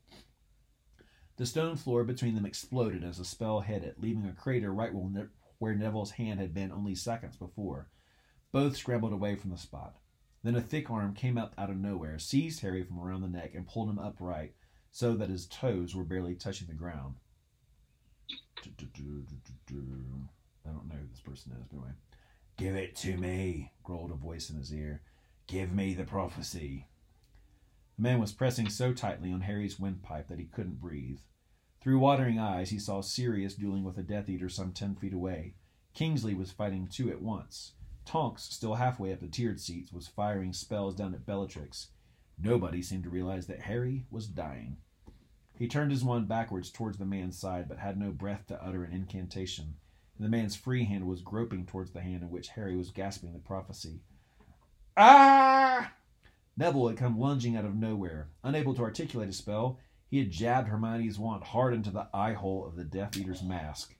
The 1.36 1.46
stone 1.46 1.76
floor 1.76 2.04
between 2.04 2.34
them 2.34 2.46
exploded 2.46 3.02
as 3.04 3.18
the 3.18 3.24
spell 3.24 3.60
hit 3.60 3.82
it, 3.82 4.00
leaving 4.00 4.26
a 4.26 4.32
crater 4.32 4.72
right 4.72 4.92
where 5.58 5.74
Neville's 5.74 6.12
hand 6.12 6.40
had 6.40 6.52
been 6.52 6.70
only 6.70 6.94
seconds 6.94 7.36
before. 7.36 7.88
Both 8.52 8.76
scrambled 8.76 9.12
away 9.12 9.36
from 9.36 9.50
the 9.50 9.56
spot. 9.56 9.96
Then 10.42 10.56
a 10.56 10.60
thick 10.60 10.90
arm 10.90 11.14
came 11.14 11.38
up 11.38 11.54
out 11.56 11.70
of 11.70 11.76
nowhere, 11.76 12.18
seized 12.18 12.60
Harry 12.60 12.82
from 12.82 13.00
around 13.00 13.22
the 13.22 13.28
neck, 13.28 13.54
and 13.54 13.66
pulled 13.66 13.88
him 13.88 13.98
upright 13.98 14.54
so 14.90 15.14
that 15.14 15.30
his 15.30 15.46
toes 15.46 15.94
were 15.94 16.04
barely 16.04 16.34
touching 16.34 16.66
the 16.66 16.74
ground. 16.74 17.14
I 20.66 20.70
don't 20.70 20.88
know 20.88 20.96
who 20.96 21.06
this 21.10 21.20
person 21.20 21.52
is, 21.52 21.64
but 21.70 21.76
anyway. 21.76 21.92
Give 22.58 22.76
it 22.76 22.94
to 22.96 23.16
me, 23.16 23.72
growled 23.82 24.10
a 24.10 24.14
voice 24.14 24.50
in 24.50 24.56
his 24.56 24.72
ear. 24.72 25.00
Give 25.46 25.72
me 25.72 25.94
the 25.94 26.04
prophecy. 26.04 26.88
The 27.96 28.02
man 28.02 28.18
was 28.18 28.32
pressing 28.32 28.68
so 28.68 28.92
tightly 28.92 29.32
on 29.32 29.42
Harry's 29.42 29.78
windpipe 29.78 30.28
that 30.28 30.38
he 30.38 30.46
couldn't 30.46 30.80
breathe. 30.80 31.20
Through 31.80 31.98
watering 31.98 32.38
eyes, 32.38 32.70
he 32.70 32.78
saw 32.78 33.00
Sirius 33.00 33.54
dueling 33.54 33.84
with 33.84 33.98
a 33.98 34.02
Death 34.02 34.28
Eater 34.28 34.48
some 34.48 34.72
ten 34.72 34.94
feet 34.94 35.12
away. 35.12 35.54
Kingsley 35.94 36.34
was 36.34 36.50
fighting 36.50 36.86
two 36.86 37.10
at 37.10 37.22
once. 37.22 37.72
Tonks, 38.04 38.44
still 38.44 38.74
halfway 38.74 39.12
up 39.12 39.20
the 39.20 39.28
tiered 39.28 39.60
seats, 39.60 39.92
was 39.92 40.08
firing 40.08 40.52
spells 40.52 40.94
down 40.94 41.14
at 41.14 41.26
Bellatrix. 41.26 41.88
Nobody 42.38 42.82
seemed 42.82 43.04
to 43.04 43.10
realize 43.10 43.46
that 43.46 43.62
Harry 43.62 44.06
was 44.10 44.26
dying. 44.26 44.78
He 45.58 45.68
turned 45.68 45.90
his 45.90 46.02
wand 46.02 46.28
backwards 46.28 46.70
towards 46.70 46.98
the 46.98 47.04
man's 47.04 47.38
side, 47.38 47.68
but 47.68 47.78
had 47.78 47.98
no 47.98 48.10
breath 48.10 48.46
to 48.48 48.64
utter 48.64 48.84
an 48.84 48.92
incantation, 48.92 49.76
the 50.22 50.28
man's 50.28 50.54
free 50.54 50.84
hand 50.84 51.08
was 51.08 51.20
groping 51.20 51.66
towards 51.66 51.90
the 51.90 52.00
hand 52.00 52.22
in 52.22 52.30
which 52.30 52.50
Harry 52.50 52.76
was 52.76 52.90
gasping 52.90 53.32
the 53.32 53.40
prophecy. 53.40 54.02
Ah! 54.96 55.92
Neville 56.56 56.88
had 56.88 56.96
come 56.98 57.18
lunging 57.18 57.56
out 57.56 57.64
of 57.64 57.74
nowhere. 57.74 58.28
Unable 58.44 58.74
to 58.74 58.82
articulate 58.82 59.28
a 59.28 59.32
spell, 59.32 59.78
he 60.08 60.18
had 60.18 60.30
jabbed 60.30 60.68
Hermione's 60.68 61.18
wand 61.18 61.44
hard 61.44 61.72
into 61.72 61.90
the 61.90 62.08
eye 62.12 62.34
hole 62.34 62.66
of 62.66 62.76
the 62.76 62.84
Death 62.84 63.16
Eater's 63.16 63.42
mask. 63.42 63.96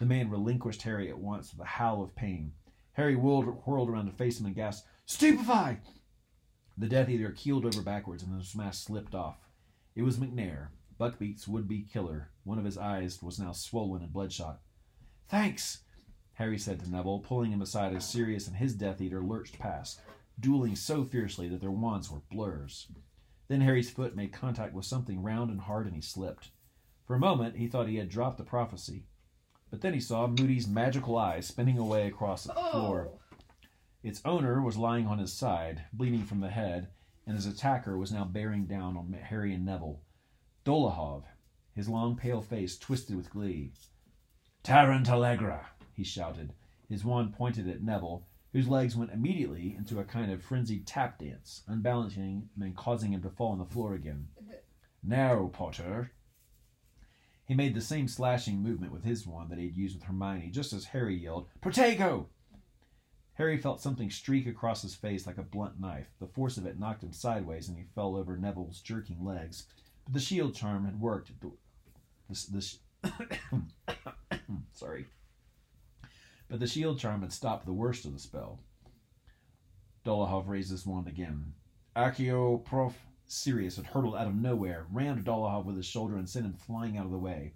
The 0.00 0.06
man 0.06 0.28
relinquished 0.28 0.82
Harry 0.82 1.08
at 1.08 1.18
once 1.18 1.52
with 1.52 1.60
a 1.60 1.70
howl 1.70 2.02
of 2.02 2.14
pain. 2.14 2.52
Harry 2.94 3.16
whirled, 3.16 3.46
whirled 3.66 3.88
around 3.88 4.06
to 4.06 4.12
face 4.12 4.40
him 4.40 4.46
and 4.46 4.54
gasped, 4.54 4.88
Stupefy! 5.06 5.78
The 6.76 6.88
Death 6.88 7.08
Eater 7.08 7.30
keeled 7.30 7.64
over 7.64 7.82
backwards 7.82 8.22
and 8.22 8.36
his 8.36 8.54
mask 8.54 8.86
slipped 8.86 9.14
off. 9.14 9.36
It 9.94 10.02
was 10.02 10.18
Macnair, 10.18 10.68
Buckbeak's 10.98 11.46
would 11.46 11.68
be 11.68 11.82
killer. 11.82 12.30
One 12.44 12.58
of 12.58 12.64
his 12.64 12.78
eyes 12.78 13.22
was 13.22 13.38
now 13.38 13.52
swollen 13.52 14.02
and 14.02 14.12
bloodshot. 14.12 14.60
Thanks, 15.28 15.82
Harry 16.34 16.58
said 16.58 16.80
to 16.80 16.90
Neville, 16.90 17.20
pulling 17.20 17.52
him 17.52 17.62
aside 17.62 17.94
as 17.94 18.08
Sirius 18.08 18.46
and 18.46 18.56
his 18.56 18.74
Death 18.74 19.00
Eater 19.00 19.22
lurched 19.22 19.58
past, 19.58 20.00
dueling 20.40 20.76
so 20.76 21.04
fiercely 21.04 21.48
that 21.48 21.60
their 21.60 21.70
wands 21.70 22.10
were 22.10 22.22
blurs. 22.30 22.88
Then 23.48 23.60
Harry's 23.60 23.90
foot 23.90 24.16
made 24.16 24.32
contact 24.32 24.74
with 24.74 24.84
something 24.84 25.22
round 25.22 25.50
and 25.50 25.60
hard 25.60 25.86
and 25.86 25.94
he 25.94 26.00
slipped. 26.00 26.50
For 27.06 27.14
a 27.14 27.20
moment 27.20 27.56
he 27.56 27.68
thought 27.68 27.88
he 27.88 27.96
had 27.96 28.08
dropped 28.08 28.38
the 28.38 28.44
prophecy, 28.44 29.04
but 29.70 29.80
then 29.80 29.94
he 29.94 30.00
saw 30.00 30.26
Moody's 30.26 30.68
magical 30.68 31.16
eye 31.16 31.40
spinning 31.40 31.78
away 31.78 32.06
across 32.06 32.44
the 32.44 32.54
oh. 32.56 32.70
floor. 32.70 33.10
Oh. 33.12 33.18
Its 34.02 34.20
owner 34.24 34.60
was 34.60 34.76
lying 34.76 35.06
on 35.06 35.18
his 35.18 35.32
side, 35.32 35.84
bleeding 35.92 36.24
from 36.24 36.40
the 36.40 36.50
head, 36.50 36.88
and 37.26 37.36
his 37.36 37.46
attacker 37.46 37.96
was 37.96 38.12
now 38.12 38.24
bearing 38.24 38.66
down 38.66 38.96
on 38.96 39.12
Harry 39.12 39.54
and 39.54 39.64
Neville. 39.64 40.02
Dolohov, 40.64 41.24
his 41.74 41.88
long 41.88 42.16
pale 42.16 42.42
face 42.42 42.76
twisted 42.76 43.16
with 43.16 43.30
glee. 43.30 43.72
Tarantalegra, 44.64 45.66
he 45.94 46.04
shouted, 46.04 46.52
his 46.88 47.04
wand 47.04 47.32
pointed 47.32 47.68
at 47.68 47.82
Neville, 47.82 48.26
whose 48.52 48.68
legs 48.68 48.96
went 48.96 49.12
immediately 49.12 49.74
into 49.76 49.98
a 49.98 50.04
kind 50.04 50.30
of 50.30 50.42
frenzied 50.42 50.86
tap 50.86 51.18
dance, 51.18 51.62
unbalancing 51.66 52.48
him 52.54 52.62
and 52.62 52.76
causing 52.76 53.12
him 53.12 53.22
to 53.22 53.30
fall 53.30 53.52
on 53.52 53.58
the 53.58 53.64
floor 53.64 53.94
again. 53.94 54.28
Now, 55.02 55.50
Potter. 55.52 56.12
He 57.46 57.54
made 57.54 57.74
the 57.74 57.80
same 57.80 58.08
slashing 58.08 58.62
movement 58.62 58.92
with 58.92 59.04
his 59.04 59.26
wand 59.26 59.50
that 59.50 59.58
he 59.58 59.66
had 59.66 59.76
used 59.76 59.96
with 59.96 60.04
Hermione, 60.04 60.50
just 60.50 60.72
as 60.72 60.86
Harry 60.86 61.16
yelled, 61.16 61.48
Protego! 61.60 62.26
Harry 63.34 63.56
felt 63.56 63.80
something 63.80 64.10
streak 64.10 64.46
across 64.46 64.82
his 64.82 64.94
face 64.94 65.26
like 65.26 65.38
a 65.38 65.42
blunt 65.42 65.80
knife. 65.80 66.08
The 66.20 66.26
force 66.26 66.58
of 66.58 66.66
it 66.66 66.78
knocked 66.78 67.02
him 67.02 67.12
sideways, 67.12 67.68
and 67.68 67.78
he 67.78 67.84
fell 67.94 68.14
over 68.14 68.36
Neville's 68.36 68.80
jerking 68.80 69.24
legs. 69.24 69.66
But 70.04 70.14
the 70.14 70.20
shield 70.20 70.54
charm 70.54 70.84
had 70.84 71.00
worked. 71.00 71.32
The, 71.40 71.50
the, 72.28 72.76
the 73.02 73.98
sorry. 74.74 75.06
But 76.52 76.60
the 76.60 76.66
shield 76.66 76.98
charm 76.98 77.22
had 77.22 77.32
stopped 77.32 77.64
the 77.64 77.72
worst 77.72 78.04
of 78.04 78.12
the 78.12 78.18
spell. 78.18 78.58
Dolohov 80.04 80.48
raised 80.48 80.70
his 80.70 80.84
wand 80.84 81.08
again. 81.08 81.54
Accio 81.96 82.62
Prof. 82.62 83.06
Sirius 83.26 83.76
had 83.76 83.86
hurtled 83.86 84.16
out 84.16 84.26
of 84.26 84.34
nowhere, 84.34 84.84
rammed 84.90 85.24
Dolohov 85.24 85.64
with 85.64 85.76
his 85.76 85.86
shoulder, 85.86 86.18
and 86.18 86.28
sent 86.28 86.44
him 86.44 86.52
flying 86.52 86.98
out 86.98 87.06
of 87.06 87.10
the 87.10 87.16
way. 87.16 87.54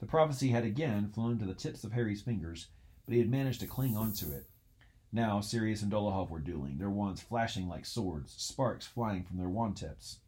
The 0.00 0.06
prophecy 0.06 0.48
had 0.48 0.64
again 0.64 1.08
flown 1.08 1.38
to 1.38 1.46
the 1.46 1.54
tips 1.54 1.82
of 1.82 1.92
Harry's 1.92 2.20
fingers, 2.20 2.68
but 3.06 3.14
he 3.14 3.20
had 3.20 3.30
managed 3.30 3.60
to 3.60 3.66
cling 3.66 3.96
onto 3.96 4.30
it. 4.30 4.50
Now 5.10 5.40
Sirius 5.40 5.80
and 5.80 5.90
Dolohov 5.90 6.28
were 6.28 6.38
dueling, 6.38 6.76
their 6.76 6.90
wands 6.90 7.22
flashing 7.22 7.68
like 7.68 7.86
swords, 7.86 8.34
sparks 8.36 8.86
flying 8.86 9.24
from 9.24 9.38
their 9.38 9.48
wand 9.48 9.78
tips. 9.78 10.18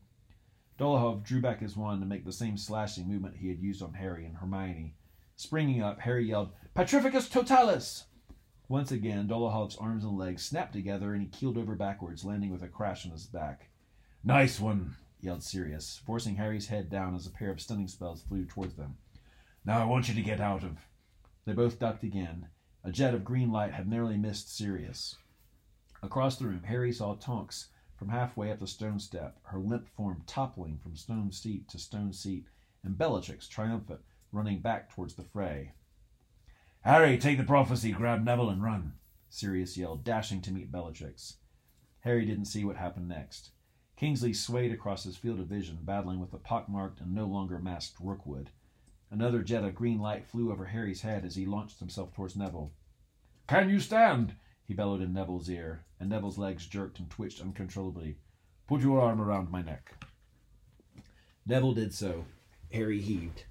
Dolohov 0.79 1.25
drew 1.25 1.43
back 1.43 1.61
his 1.61 1.77
wand 1.77 2.01
to 2.01 2.07
make 2.07 2.25
the 2.25 2.33
same 2.33 2.57
slashing 2.57 3.07
movement 3.07 3.37
he 3.37 3.51
had 3.51 3.61
used 3.61 3.83
on 3.83 3.93
Harry 3.93 4.25
and 4.25 4.39
Hermione. 4.39 4.95
Springing 5.39 5.80
up, 5.80 6.01
Harry 6.01 6.26
yelled, 6.26 6.51
Petrificus 6.74 7.30
totalis! 7.30 8.07
Once 8.68 8.91
again, 8.91 9.28
Dolohov's 9.28 9.76
arms 9.76 10.03
and 10.03 10.18
legs 10.18 10.45
snapped 10.45 10.72
together, 10.72 11.12
and 11.12 11.22
he 11.22 11.28
keeled 11.28 11.57
over 11.57 11.76
backwards, 11.76 12.24
landing 12.24 12.51
with 12.51 12.64
a 12.64 12.68
crash 12.68 13.07
on 13.07 13.12
his 13.12 13.26
back. 13.26 13.68
Nice 14.24 14.59
one, 14.59 14.97
yelled 15.20 15.45
Sirius, 15.45 16.03
forcing 16.05 16.34
Harry's 16.34 16.66
head 16.66 16.91
down 16.91 17.14
as 17.14 17.24
a 17.24 17.30
pair 17.30 17.53
of 17.53 17.61
stunning 17.61 17.86
spells 17.86 18.22
flew 18.22 18.47
towards 18.47 18.74
them. 18.74 18.97
Now 19.64 19.80
I 19.80 19.84
want 19.84 20.09
you 20.09 20.14
to 20.16 20.22
get 20.22 20.41
out 20.41 20.64
of. 20.64 20.78
They 21.45 21.53
both 21.53 21.78
ducked 21.78 22.03
again. 22.03 22.49
A 22.82 22.91
jet 22.91 23.14
of 23.14 23.24
green 23.24 23.53
light 23.53 23.74
had 23.74 23.89
nearly 23.89 24.16
missed 24.16 24.57
Sirius. 24.57 25.14
Across 26.03 26.39
the 26.39 26.49
room, 26.49 26.64
Harry 26.64 26.93
saw 26.93 27.14
Tonks 27.14 27.68
from 27.97 28.09
halfway 28.09 28.51
up 28.51 28.59
the 28.59 28.66
stone 28.66 28.99
step, 28.99 29.39
her 29.45 29.61
limp 29.61 29.86
form 29.86 30.24
toppling 30.26 30.78
from 30.78 30.97
stone 30.97 31.30
seat 31.30 31.68
to 31.68 31.78
stone 31.78 32.12
seat, 32.12 32.47
and 32.82 32.99
Bellatrix, 32.99 33.47
triumphant, 33.47 34.01
running 34.33 34.61
back 34.61 34.91
towards 34.91 35.14
the 35.14 35.24
fray. 35.24 35.72
Harry, 36.83 37.18
take 37.18 37.39
the 37.39 37.45
prophecy, 37.45 37.93
grab 37.93 38.24
Neville, 38.24 38.51
and 38.51 38.62
run, 38.62 38.95
Sirius 39.29 39.76
yelled, 39.76 40.05
dashing 40.05 40.41
to 40.43 40.53
meet 40.53 40.72
Bellatrix. 40.72 41.37
Harry 42.01 42.24
didn't 42.24 42.47
see 42.47 42.64
what 42.64 42.76
happened 42.76 43.09
next. 43.09 43.51
Kingsley 43.97 44.33
swayed 44.33 44.72
across 44.72 45.05
his 45.05 45.16
field 45.16 45.41
of 45.41 45.49
vision, 45.49 45.79
battling 45.83 46.20
with 46.20 46.31
the 46.31 46.39
pockmarked 46.39 47.01
and 47.01 47.14
no 47.14 47.26
longer 47.26 47.59
masked 47.59 47.99
Rookwood. 48.01 48.51
Another 49.11 49.43
jet 49.43 49.64
of 49.64 49.74
green 49.74 49.99
light 49.99 50.26
flew 50.26 50.53
over 50.53 50.66
Harry's 50.66 51.01
head 51.01 51.24
as 51.24 51.35
he 51.35 51.47
launched 51.47 51.81
himself 51.81 52.14
towards 52.14 52.37
Neville. 52.37 52.72
Can 53.47 53.68
you 53.68 53.81
stand? 53.81 54.35
he 54.64 54.74
bellowed 54.74 55.01
in 55.01 55.12
Neville's 55.12 55.49
ear, 55.49 55.85
and 55.99 56.09
Neville's 56.09 56.39
legs 56.39 56.66
jerked 56.66 56.99
and 56.99 57.11
twitched 57.11 57.41
uncontrollably. 57.41 58.18
Put 58.66 58.83
your 58.83 59.01
arm 59.01 59.20
around 59.20 59.51
my 59.51 59.62
neck. 59.62 59.95
Neville 61.47 61.72
did 61.72 61.95
so. 61.95 62.26
Harry 62.70 63.01
heaved. 63.01 63.45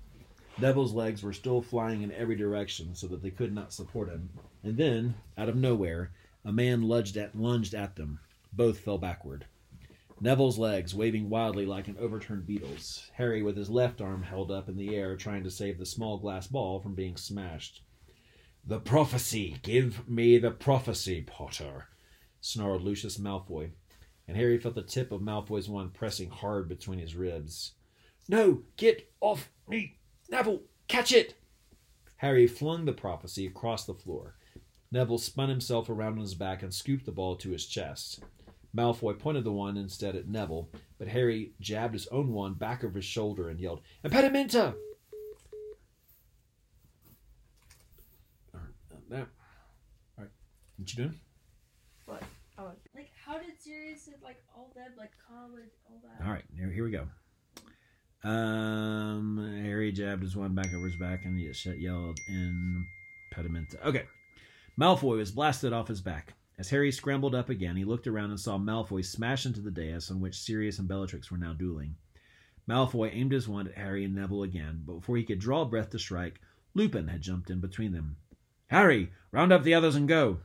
Neville's 0.59 0.93
legs 0.93 1.21
were 1.21 1.33
still 1.33 1.61
flying 1.61 2.01
in 2.01 2.11
every 2.11 2.35
direction 2.35 2.95
so 2.95 3.05
that 3.07 3.21
they 3.21 3.29
could 3.29 3.53
not 3.53 3.71
support 3.71 4.09
him. 4.09 4.29
And 4.63 4.75
then, 4.75 5.13
out 5.37 5.49
of 5.49 5.55
nowhere, 5.55 6.11
a 6.43 6.51
man 6.51 6.81
lunged 6.81 7.15
at, 7.15 7.35
lunged 7.37 7.75
at 7.75 7.95
them. 7.95 8.19
Both 8.51 8.79
fell 8.79 8.97
backward. 8.97 9.45
Neville's 10.19 10.57
legs 10.57 10.95
waving 10.95 11.29
wildly 11.29 11.67
like 11.67 11.87
an 11.87 11.97
overturned 11.99 12.47
beetle's. 12.47 13.11
Harry 13.13 13.43
with 13.43 13.55
his 13.55 13.69
left 13.69 14.01
arm 14.01 14.23
held 14.23 14.49
up 14.49 14.67
in 14.67 14.75
the 14.75 14.95
air 14.95 15.15
trying 15.15 15.43
to 15.43 15.51
save 15.51 15.77
the 15.77 15.85
small 15.85 16.17
glass 16.17 16.47
ball 16.47 16.79
from 16.79 16.95
being 16.95 17.17
smashed. 17.17 17.83
The 18.65 18.79
prophecy! 18.79 19.57
Give 19.61 20.09
me 20.09 20.39
the 20.39 20.49
prophecy, 20.49 21.21
Potter! 21.21 21.85
snarled 22.41 22.81
Lucius 22.81 23.19
Malfoy, 23.19 23.69
and 24.27 24.35
Harry 24.35 24.57
felt 24.57 24.73
the 24.73 24.81
tip 24.81 25.11
of 25.11 25.21
Malfoy's 25.21 25.69
wand 25.69 25.93
pressing 25.93 26.31
hard 26.31 26.67
between 26.67 26.97
his 26.97 27.15
ribs. 27.15 27.73
No! 28.27 28.63
Get 28.75 29.11
off 29.21 29.51
me! 29.67 29.96
Neville, 30.29 30.61
catch 30.87 31.11
it! 31.11 31.35
Harry 32.17 32.47
flung 32.47 32.85
the 32.85 32.93
prophecy 32.93 33.45
across 33.45 33.85
the 33.85 33.93
floor. 33.93 34.35
Neville 34.91 35.17
spun 35.17 35.49
himself 35.49 35.89
around 35.89 36.13
on 36.13 36.19
his 36.19 36.33
back 36.33 36.63
and 36.63 36.73
scooped 36.73 37.05
the 37.05 37.11
ball 37.11 37.35
to 37.37 37.51
his 37.51 37.65
chest. 37.65 38.21
Malfoy 38.75 39.17
pointed 39.17 39.43
the 39.43 39.51
wand 39.51 39.77
instead 39.77 40.15
at 40.15 40.27
Neville, 40.27 40.69
but 40.97 41.07
Harry 41.07 41.53
jabbed 41.59 41.93
his 41.93 42.07
own 42.07 42.31
wand 42.31 42.59
back 42.59 42.83
over 42.83 42.95
his 42.95 43.05
shoulder 43.05 43.49
and 43.49 43.59
yelled, 43.59 43.81
Impedimenta! 44.03 44.75
Now, 49.09 49.17
uh, 49.17 49.21
all 50.17 50.23
right, 50.23 50.29
what 50.77 50.89
you 50.91 51.03
doing? 51.03 51.19
What? 52.05 52.23
Oh, 52.57 52.71
like 52.95 53.11
how 53.25 53.37
did 53.37 53.59
Sirius 53.59 54.09
like 54.23 54.41
all 54.55 54.71
that 54.75 54.97
like 54.97 55.11
calm 55.27 55.53
with 55.53 55.63
all 55.89 56.01
that? 56.03 56.25
All 56.25 56.31
right, 56.31 56.43
here, 56.55 56.69
here 56.69 56.83
we 56.83 56.91
go. 56.91 57.07
Um, 58.23 59.61
Harry 59.63 59.91
jabbed 59.91 60.23
his 60.23 60.35
wand 60.35 60.55
back 60.55 60.73
over 60.73 60.87
his 60.87 60.95
back 60.95 61.25
and 61.25 61.37
he 61.37 61.51
yelled 61.77 62.19
in 62.27 62.85
impedimenta. 63.31 63.81
Okay. 63.85 64.05
Malfoy 64.79 65.17
was 65.17 65.31
blasted 65.31 65.73
off 65.73 65.87
his 65.87 66.01
back. 66.01 66.33
As 66.59 66.69
Harry 66.69 66.91
scrambled 66.91 67.35
up 67.35 67.49
again, 67.49 67.75
he 67.75 67.85
looked 67.85 68.07
around 68.07 68.31
and 68.31 68.39
saw 68.39 68.57
Malfoy 68.57 69.05
smash 69.05 69.45
into 69.45 69.61
the 69.61 69.71
dais 69.71 70.09
on 70.09 70.19
which 70.19 70.39
Sirius 70.39 70.79
and 70.79 70.87
Bellatrix 70.87 71.29
were 71.29 71.37
now 71.37 71.53
dueling. 71.53 71.95
Malfoy 72.67 73.13
aimed 73.13 73.31
his 73.31 73.47
wand 73.47 73.69
at 73.69 73.77
Harry 73.77 74.03
and 74.03 74.15
Neville 74.15 74.43
again, 74.43 74.83
but 74.85 74.95
before 74.95 75.17
he 75.17 75.23
could 75.23 75.39
draw 75.39 75.63
breath 75.65 75.91
to 75.91 75.99
strike, 75.99 76.41
Lupin 76.73 77.07
had 77.07 77.21
jumped 77.21 77.49
in 77.49 77.59
between 77.59 77.91
them. 77.91 78.17
Harry, 78.67 79.11
round 79.31 79.53
up 79.53 79.63
the 79.63 79.73
others 79.73 79.95
and 79.95 80.07
go! 80.07 80.39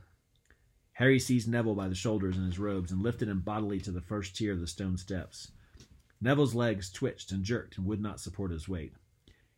Harry 0.93 1.19
seized 1.19 1.49
Neville 1.49 1.75
by 1.75 1.87
the 1.87 1.95
shoulders 1.95 2.37
in 2.37 2.45
his 2.45 2.59
robes 2.59 2.91
and 2.91 3.01
lifted 3.01 3.27
him 3.27 3.41
bodily 3.41 3.79
to 3.81 3.91
the 3.91 4.01
first 4.01 4.35
tier 4.35 4.53
of 4.53 4.59
the 4.59 4.67
stone 4.67 4.97
steps. 4.97 5.51
Neville's 6.23 6.55
legs 6.55 6.89
twitched 6.89 7.33
and 7.33 7.43
jerked 7.43 7.77
and 7.77 7.85
would 7.85 8.01
not 8.01 8.21
support 8.21 8.51
his 8.51 8.69
weight. 8.69 8.93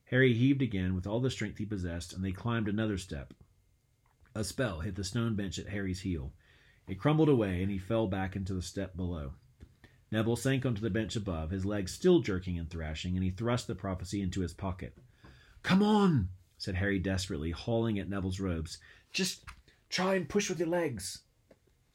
Harry 0.05 0.33
heaved 0.33 0.63
again 0.63 0.95
with 0.95 1.05
all 1.05 1.19
the 1.19 1.29
strength 1.29 1.59
he 1.59 1.65
possessed, 1.65 2.11
and 2.11 2.25
they 2.25 2.31
climbed 2.31 2.67
another 2.67 2.97
step. 2.97 3.35
A 4.33 4.43
spell 4.43 4.79
hit 4.79 4.95
the 4.95 5.03
stone 5.03 5.35
bench 5.35 5.59
at 5.59 5.69
Harry's 5.69 6.01
heel. 6.01 6.33
It 6.87 6.99
crumbled 6.99 7.29
away, 7.29 7.61
and 7.61 7.71
he 7.71 7.77
fell 7.77 8.07
back 8.07 8.35
into 8.35 8.55
the 8.55 8.63
step 8.63 8.95
below. 8.95 9.33
Neville 10.11 10.35
sank 10.35 10.65
onto 10.65 10.81
the 10.81 10.89
bench 10.89 11.15
above, 11.15 11.51
his 11.51 11.65
legs 11.65 11.91
still 11.91 12.19
jerking 12.19 12.57
and 12.57 12.67
thrashing, 12.67 13.15
and 13.15 13.23
he 13.23 13.29
thrust 13.29 13.67
the 13.67 13.75
prophecy 13.75 14.21
into 14.21 14.41
his 14.41 14.53
pocket. 14.53 14.97
Come 15.61 15.83
on, 15.83 16.29
said 16.57 16.75
Harry 16.75 16.97
desperately, 16.97 17.51
hauling 17.51 17.99
at 17.99 18.09
Neville's 18.09 18.39
robes. 18.39 18.79
Just 19.13 19.43
try 19.89 20.15
and 20.15 20.27
push 20.27 20.49
with 20.49 20.57
your 20.57 20.67
legs. 20.67 21.21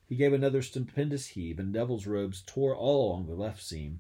He 0.07 0.15
gave 0.15 0.33
another 0.33 0.63
stupendous 0.63 1.27
heave, 1.29 1.59
and 1.59 1.73
Neville's 1.73 2.07
robes 2.07 2.43
tore 2.47 2.77
all 2.77 3.11
along 3.11 3.27
the 3.27 3.35
left 3.35 3.65
seam. 3.65 3.99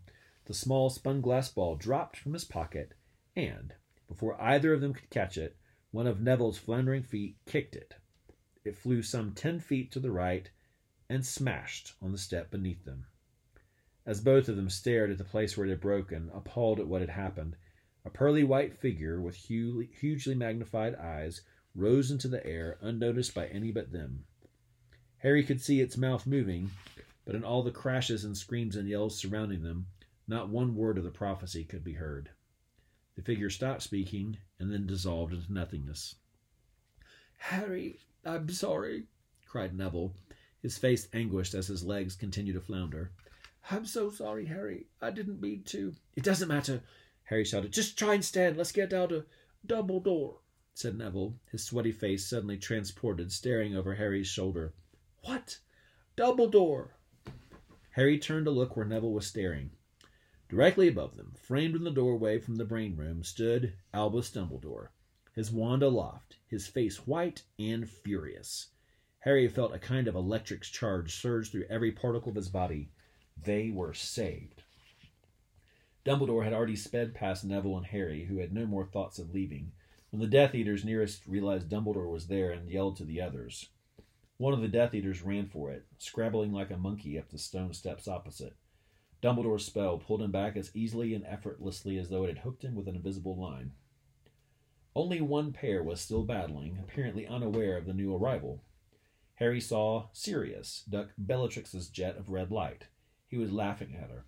The 0.50 0.56
small 0.56 0.90
spun 0.90 1.20
glass 1.20 1.48
ball 1.48 1.76
dropped 1.76 2.16
from 2.16 2.32
his 2.32 2.44
pocket, 2.44 2.94
and, 3.36 3.72
before 4.08 4.34
either 4.42 4.72
of 4.72 4.80
them 4.80 4.92
could 4.92 5.08
catch 5.08 5.38
it, 5.38 5.56
one 5.92 6.08
of 6.08 6.20
Neville's 6.20 6.58
floundering 6.58 7.04
feet 7.04 7.36
kicked 7.46 7.76
it. 7.76 7.94
It 8.64 8.76
flew 8.76 9.00
some 9.00 9.32
ten 9.32 9.60
feet 9.60 9.92
to 9.92 10.00
the 10.00 10.10
right 10.10 10.50
and 11.08 11.24
smashed 11.24 11.94
on 12.02 12.10
the 12.10 12.18
step 12.18 12.50
beneath 12.50 12.84
them. 12.84 13.06
As 14.04 14.20
both 14.20 14.48
of 14.48 14.56
them 14.56 14.68
stared 14.68 15.12
at 15.12 15.18
the 15.18 15.24
place 15.24 15.56
where 15.56 15.68
it 15.68 15.70
had 15.70 15.80
broken, 15.80 16.32
appalled 16.34 16.80
at 16.80 16.88
what 16.88 17.00
had 17.00 17.10
happened, 17.10 17.54
a 18.04 18.10
pearly 18.10 18.42
white 18.42 18.76
figure 18.76 19.20
with 19.20 19.36
hugely 19.36 20.34
magnified 20.34 20.96
eyes 20.96 21.42
rose 21.76 22.10
into 22.10 22.26
the 22.26 22.44
air 22.44 22.76
unnoticed 22.80 23.36
by 23.36 23.46
any 23.46 23.70
but 23.70 23.92
them. 23.92 24.24
Harry 25.18 25.44
could 25.44 25.60
see 25.60 25.80
its 25.80 25.96
mouth 25.96 26.26
moving, 26.26 26.72
but 27.24 27.36
in 27.36 27.44
all 27.44 27.62
the 27.62 27.70
crashes 27.70 28.24
and 28.24 28.36
screams 28.36 28.74
and 28.74 28.88
yells 28.88 29.16
surrounding 29.16 29.62
them, 29.62 29.86
not 30.30 30.48
one 30.48 30.76
word 30.76 30.96
of 30.96 31.02
the 31.02 31.10
prophecy 31.10 31.64
could 31.64 31.82
be 31.82 31.94
heard. 31.94 32.30
The 33.16 33.22
figure 33.22 33.50
stopped 33.50 33.82
speaking 33.82 34.38
and 34.60 34.72
then 34.72 34.86
dissolved 34.86 35.34
into 35.34 35.52
nothingness. 35.52 36.14
Harry, 37.38 37.98
I'm 38.24 38.48
sorry, 38.48 39.08
cried 39.44 39.74
Neville, 39.74 40.14
his 40.62 40.78
face 40.78 41.08
anguished 41.12 41.54
as 41.54 41.66
his 41.66 41.82
legs 41.82 42.14
continued 42.14 42.52
to 42.52 42.60
flounder. 42.60 43.10
I'm 43.72 43.84
so 43.84 44.08
sorry, 44.08 44.46
Harry. 44.46 44.86
I 45.02 45.10
didn't 45.10 45.40
mean 45.40 45.64
to. 45.64 45.94
It 46.14 46.22
doesn't 46.22 46.48
matter, 46.48 46.80
Harry 47.24 47.44
shouted. 47.44 47.72
Just 47.72 47.98
try 47.98 48.14
and 48.14 48.24
stand. 48.24 48.56
Let's 48.56 48.70
get 48.70 48.90
down 48.90 49.08
to 49.08 49.24
Dumbledore, 49.66 50.36
said 50.74 50.96
Neville, 50.96 51.34
his 51.50 51.64
sweaty 51.64 51.92
face 51.92 52.24
suddenly 52.24 52.56
transported, 52.56 53.32
staring 53.32 53.76
over 53.76 53.96
Harry's 53.96 54.28
shoulder. 54.28 54.74
What? 55.24 55.58
Dumbledore! 56.16 56.90
Harry 57.90 58.16
turned 58.18 58.46
to 58.46 58.52
look 58.52 58.76
where 58.76 58.86
Neville 58.86 59.12
was 59.12 59.26
staring. 59.26 59.72
Directly 60.50 60.88
above 60.88 61.16
them, 61.16 61.36
framed 61.40 61.76
in 61.76 61.84
the 61.84 61.92
doorway 61.92 62.40
from 62.40 62.56
the 62.56 62.64
brain 62.64 62.96
room, 62.96 63.22
stood 63.22 63.74
Albus 63.94 64.32
Dumbledore, 64.32 64.88
his 65.32 65.52
wand 65.52 65.80
aloft, 65.80 66.38
his 66.48 66.66
face 66.66 67.06
white 67.06 67.44
and 67.56 67.88
furious. 67.88 68.70
Harry 69.20 69.46
felt 69.46 69.72
a 69.72 69.78
kind 69.78 70.08
of 70.08 70.16
electric 70.16 70.62
charge 70.62 71.14
surge 71.14 71.52
through 71.52 71.66
every 71.70 71.92
particle 71.92 72.30
of 72.30 72.34
his 72.34 72.48
body. 72.48 72.90
They 73.40 73.70
were 73.70 73.94
saved. 73.94 74.64
Dumbledore 76.04 76.42
had 76.42 76.52
already 76.52 76.74
sped 76.74 77.14
past 77.14 77.44
Neville 77.44 77.76
and 77.76 77.86
Harry, 77.86 78.24
who 78.24 78.38
had 78.38 78.52
no 78.52 78.66
more 78.66 78.86
thoughts 78.86 79.20
of 79.20 79.32
leaving, 79.32 79.70
when 80.10 80.20
the 80.20 80.26
Death 80.26 80.56
Eaters 80.56 80.84
nearest 80.84 81.24
realized 81.28 81.68
Dumbledore 81.68 82.10
was 82.10 82.26
there 82.26 82.50
and 82.50 82.68
yelled 82.68 82.96
to 82.96 83.04
the 83.04 83.20
others. 83.20 83.68
One 84.36 84.52
of 84.52 84.62
the 84.62 84.66
Death 84.66 84.94
Eaters 84.94 85.22
ran 85.22 85.46
for 85.46 85.70
it, 85.70 85.86
scrabbling 85.98 86.52
like 86.52 86.72
a 86.72 86.76
monkey 86.76 87.20
up 87.20 87.28
the 87.28 87.38
stone 87.38 87.72
steps 87.72 88.08
opposite. 88.08 88.56
Dumbledore's 89.20 89.66
spell 89.66 89.98
pulled 89.98 90.22
him 90.22 90.30
back 90.30 90.56
as 90.56 90.74
easily 90.74 91.14
and 91.14 91.24
effortlessly 91.26 91.98
as 91.98 92.08
though 92.08 92.24
it 92.24 92.28
had 92.28 92.38
hooked 92.38 92.64
him 92.64 92.74
with 92.74 92.88
an 92.88 92.96
invisible 92.96 93.36
line. 93.36 93.72
Only 94.94 95.20
one 95.20 95.52
pair 95.52 95.82
was 95.82 96.00
still 96.00 96.24
battling, 96.24 96.78
apparently 96.82 97.26
unaware 97.26 97.76
of 97.76 97.86
the 97.86 97.92
new 97.92 98.14
arrival. 98.14 98.62
Harry 99.34 99.60
saw 99.60 100.08
Sirius 100.12 100.84
duck 100.88 101.10
Bellatrix's 101.16 101.88
jet 101.88 102.16
of 102.16 102.30
red 102.30 102.50
light. 102.50 102.86
He 103.28 103.38
was 103.38 103.52
laughing 103.52 103.94
at 103.94 104.10
her. 104.10 104.24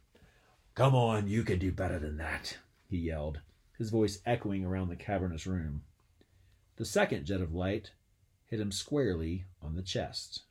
Come 0.75 0.95
on, 0.95 1.27
you 1.27 1.43
can 1.43 1.59
do 1.59 1.73
better 1.73 1.99
than 1.99 2.17
that, 2.19 2.59
he 2.89 2.97
yelled, 2.97 3.41
his 3.77 3.91
voice 3.91 4.21
echoing 4.25 4.65
around 4.65 4.89
the 4.89 4.97
cavernous 4.97 5.47
room. 5.47 5.83
The 6.77 6.85
second 6.85 7.27
jet 7.27 7.41
of 7.41 7.55
light 7.55 7.91
hit 8.47 8.61
him 8.61 8.73
squarely 8.73 9.45
on 9.61 9.75
the 9.75 9.83
chest. 9.83 10.43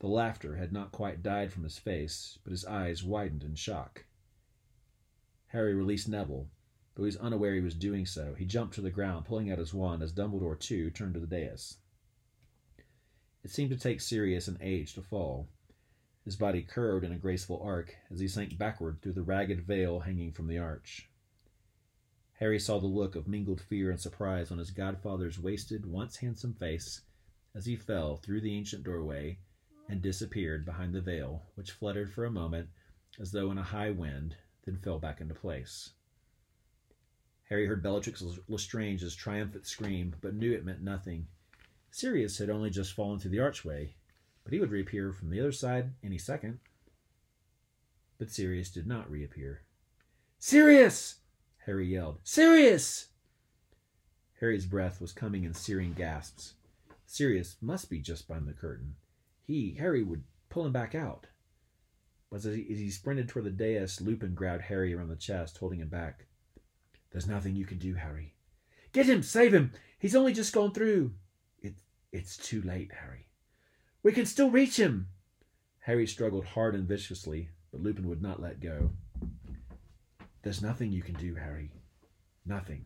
The 0.00 0.08
laughter 0.08 0.56
had 0.56 0.72
not 0.72 0.92
quite 0.92 1.22
died 1.22 1.52
from 1.52 1.62
his 1.62 1.78
face, 1.78 2.38
but 2.44 2.50
his 2.50 2.66
eyes 2.66 3.02
widened 3.02 3.42
in 3.42 3.54
shock. 3.54 4.04
Harry 5.48 5.74
released 5.74 6.06
Neville. 6.08 6.50
Though 6.94 7.04
he 7.04 7.06
was 7.06 7.16
unaware 7.16 7.54
he 7.54 7.60
was 7.62 7.74
doing 7.74 8.04
so, 8.04 8.34
he 8.34 8.44
jumped 8.44 8.74
to 8.74 8.82
the 8.82 8.90
ground, 8.90 9.24
pulling 9.24 9.50
out 9.50 9.58
his 9.58 9.72
wand 9.72 10.02
as 10.02 10.12
Dumbledore, 10.12 10.58
too, 10.58 10.90
turned 10.90 11.14
to 11.14 11.20
the 11.20 11.26
dais. 11.26 11.78
It 13.42 13.50
seemed 13.50 13.70
to 13.70 13.78
take 13.78 14.02
Sirius 14.02 14.48
an 14.48 14.58
age 14.60 14.92
to 14.94 15.02
fall. 15.02 15.48
His 16.26 16.36
body 16.36 16.62
curved 16.62 17.04
in 17.04 17.12
a 17.12 17.18
graceful 17.18 17.62
arc 17.62 17.96
as 18.10 18.20
he 18.20 18.28
sank 18.28 18.58
backward 18.58 19.00
through 19.00 19.14
the 19.14 19.22
ragged 19.22 19.62
veil 19.62 20.00
hanging 20.00 20.32
from 20.32 20.46
the 20.46 20.58
arch. 20.58 21.08
Harry 22.34 22.58
saw 22.58 22.78
the 22.78 22.86
look 22.86 23.16
of 23.16 23.26
mingled 23.26 23.62
fear 23.62 23.90
and 23.90 24.00
surprise 24.00 24.50
on 24.50 24.58
his 24.58 24.72
godfather's 24.72 25.38
wasted, 25.38 25.86
once 25.86 26.16
handsome 26.16 26.52
face 26.52 27.00
as 27.54 27.64
he 27.64 27.76
fell 27.76 28.16
through 28.16 28.42
the 28.42 28.54
ancient 28.54 28.84
doorway 28.84 29.38
and 29.88 30.02
disappeared 30.02 30.64
behind 30.64 30.94
the 30.94 31.00
veil, 31.00 31.42
which 31.54 31.70
fluttered 31.70 32.12
for 32.12 32.24
a 32.24 32.30
moment 32.30 32.68
as 33.20 33.32
though 33.32 33.50
in 33.50 33.58
a 33.58 33.62
high 33.62 33.90
wind, 33.90 34.36
then 34.64 34.76
fell 34.76 34.98
back 34.98 35.20
into 35.20 35.34
place. 35.34 35.90
Harry 37.48 37.66
heard 37.66 37.82
Bellatrix 37.82 38.22
Lestrange's 38.48 39.14
triumphant 39.14 39.66
scream, 39.66 40.14
but 40.20 40.34
knew 40.34 40.52
it 40.52 40.64
meant 40.64 40.82
nothing. 40.82 41.26
Sirius 41.90 42.38
had 42.38 42.50
only 42.50 42.70
just 42.70 42.92
fallen 42.92 43.18
through 43.18 43.30
the 43.30 43.40
archway, 43.40 43.94
but 44.42 44.52
he 44.52 44.58
would 44.58 44.72
reappear 44.72 45.12
from 45.12 45.30
the 45.30 45.40
other 45.40 45.52
side 45.52 45.92
any 46.02 46.18
second. 46.18 46.58
But 48.18 48.30
Sirius 48.30 48.70
did 48.70 48.86
not 48.86 49.10
reappear. 49.10 49.62
Sirius! 50.38 51.16
Harry 51.64 51.86
yelled. 51.86 52.18
Sirius! 52.24 53.08
Harry's 54.40 54.66
breath 54.66 55.00
was 55.00 55.12
coming 55.12 55.44
in 55.44 55.54
searing 55.54 55.92
gasps. 55.92 56.54
Sirius 57.06 57.56
must 57.60 57.88
be 57.88 58.00
just 58.00 58.28
behind 58.28 58.46
the 58.46 58.52
curtain. 58.52 58.96
He, 59.46 59.76
Harry, 59.78 60.02
would 60.02 60.24
pull 60.48 60.66
him 60.66 60.72
back 60.72 60.94
out. 60.94 61.26
But 62.30 62.44
as 62.44 62.44
he, 62.44 62.66
as 62.70 62.78
he 62.78 62.90
sprinted 62.90 63.28
toward 63.28 63.44
the 63.44 63.50
dais, 63.50 64.00
Lupin 64.00 64.34
grabbed 64.34 64.62
Harry 64.62 64.92
around 64.92 65.08
the 65.08 65.16
chest, 65.16 65.58
holding 65.58 65.80
him 65.80 65.88
back. 65.88 66.26
There's 67.10 67.28
nothing 67.28 67.54
you 67.54 67.64
can 67.64 67.78
do, 67.78 67.94
Harry. 67.94 68.34
Get 68.92 69.06
him! 69.06 69.22
Save 69.22 69.54
him! 69.54 69.72
He's 69.98 70.16
only 70.16 70.32
just 70.32 70.52
gone 70.52 70.72
through. 70.72 71.12
It, 71.62 71.76
it's 72.12 72.36
too 72.36 72.62
late, 72.62 72.90
Harry. 72.92 73.28
We 74.02 74.12
can 74.12 74.26
still 74.26 74.50
reach 74.50 74.76
him! 74.78 75.08
Harry 75.80 76.06
struggled 76.06 76.44
hard 76.44 76.74
and 76.74 76.88
viciously, 76.88 77.48
but 77.70 77.80
Lupin 77.80 78.08
would 78.08 78.22
not 78.22 78.42
let 78.42 78.60
go. 78.60 78.90
There's 80.42 80.62
nothing 80.62 80.90
you 80.90 81.02
can 81.02 81.14
do, 81.14 81.34
Harry. 81.34 81.70
Nothing. 82.44 82.84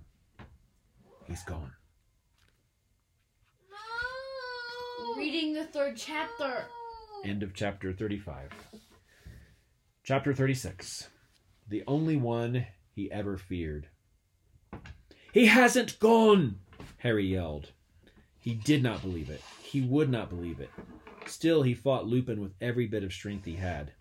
He's 1.26 1.42
gone. 1.42 1.72
No! 3.70 5.09
Reading 5.20 5.52
the 5.52 5.64
third 5.64 5.98
chapter. 5.98 6.64
End 7.26 7.42
of 7.42 7.52
chapter 7.52 7.92
35. 7.92 8.52
Chapter 10.02 10.32
36. 10.32 11.10
The 11.68 11.84
only 11.86 12.16
one 12.16 12.66
he 12.94 13.12
ever 13.12 13.36
feared. 13.36 13.88
He 15.34 15.44
hasn't 15.44 15.98
gone! 15.98 16.60
Harry 16.96 17.26
yelled. 17.26 17.72
He 18.38 18.54
did 18.54 18.82
not 18.82 19.02
believe 19.02 19.28
it. 19.28 19.42
He 19.62 19.82
would 19.82 20.08
not 20.08 20.30
believe 20.30 20.58
it. 20.58 20.70
Still, 21.26 21.64
he 21.64 21.74
fought 21.74 22.06
Lupin 22.06 22.40
with 22.40 22.54
every 22.58 22.86
bit 22.86 23.04
of 23.04 23.12
strength 23.12 23.44
he 23.44 23.56
had. 23.56 23.92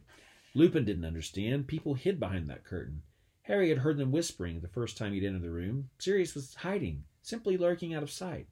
Lupin 0.56 0.86
didn't 0.86 1.04
understand. 1.04 1.68
People 1.68 1.96
hid 1.96 2.18
behind 2.18 2.50
that 2.50 2.64
curtain. 2.64 3.02
Harry 3.42 3.68
had 3.68 3.80
heard 3.80 3.98
them 3.98 4.14
whispering 4.14 4.62
the 4.62 4.70
first 4.70 4.98
time 4.98 5.12
he'd 5.12 5.26
entered 5.26 5.42
the 5.42 5.52
room. 5.52 5.90
Sirius 6.00 6.34
was 6.34 6.56
hiding, 6.56 7.04
simply 7.22 7.58
lurking 7.58 7.94
out 7.94 8.04
of 8.04 8.10
sight. 8.10 8.48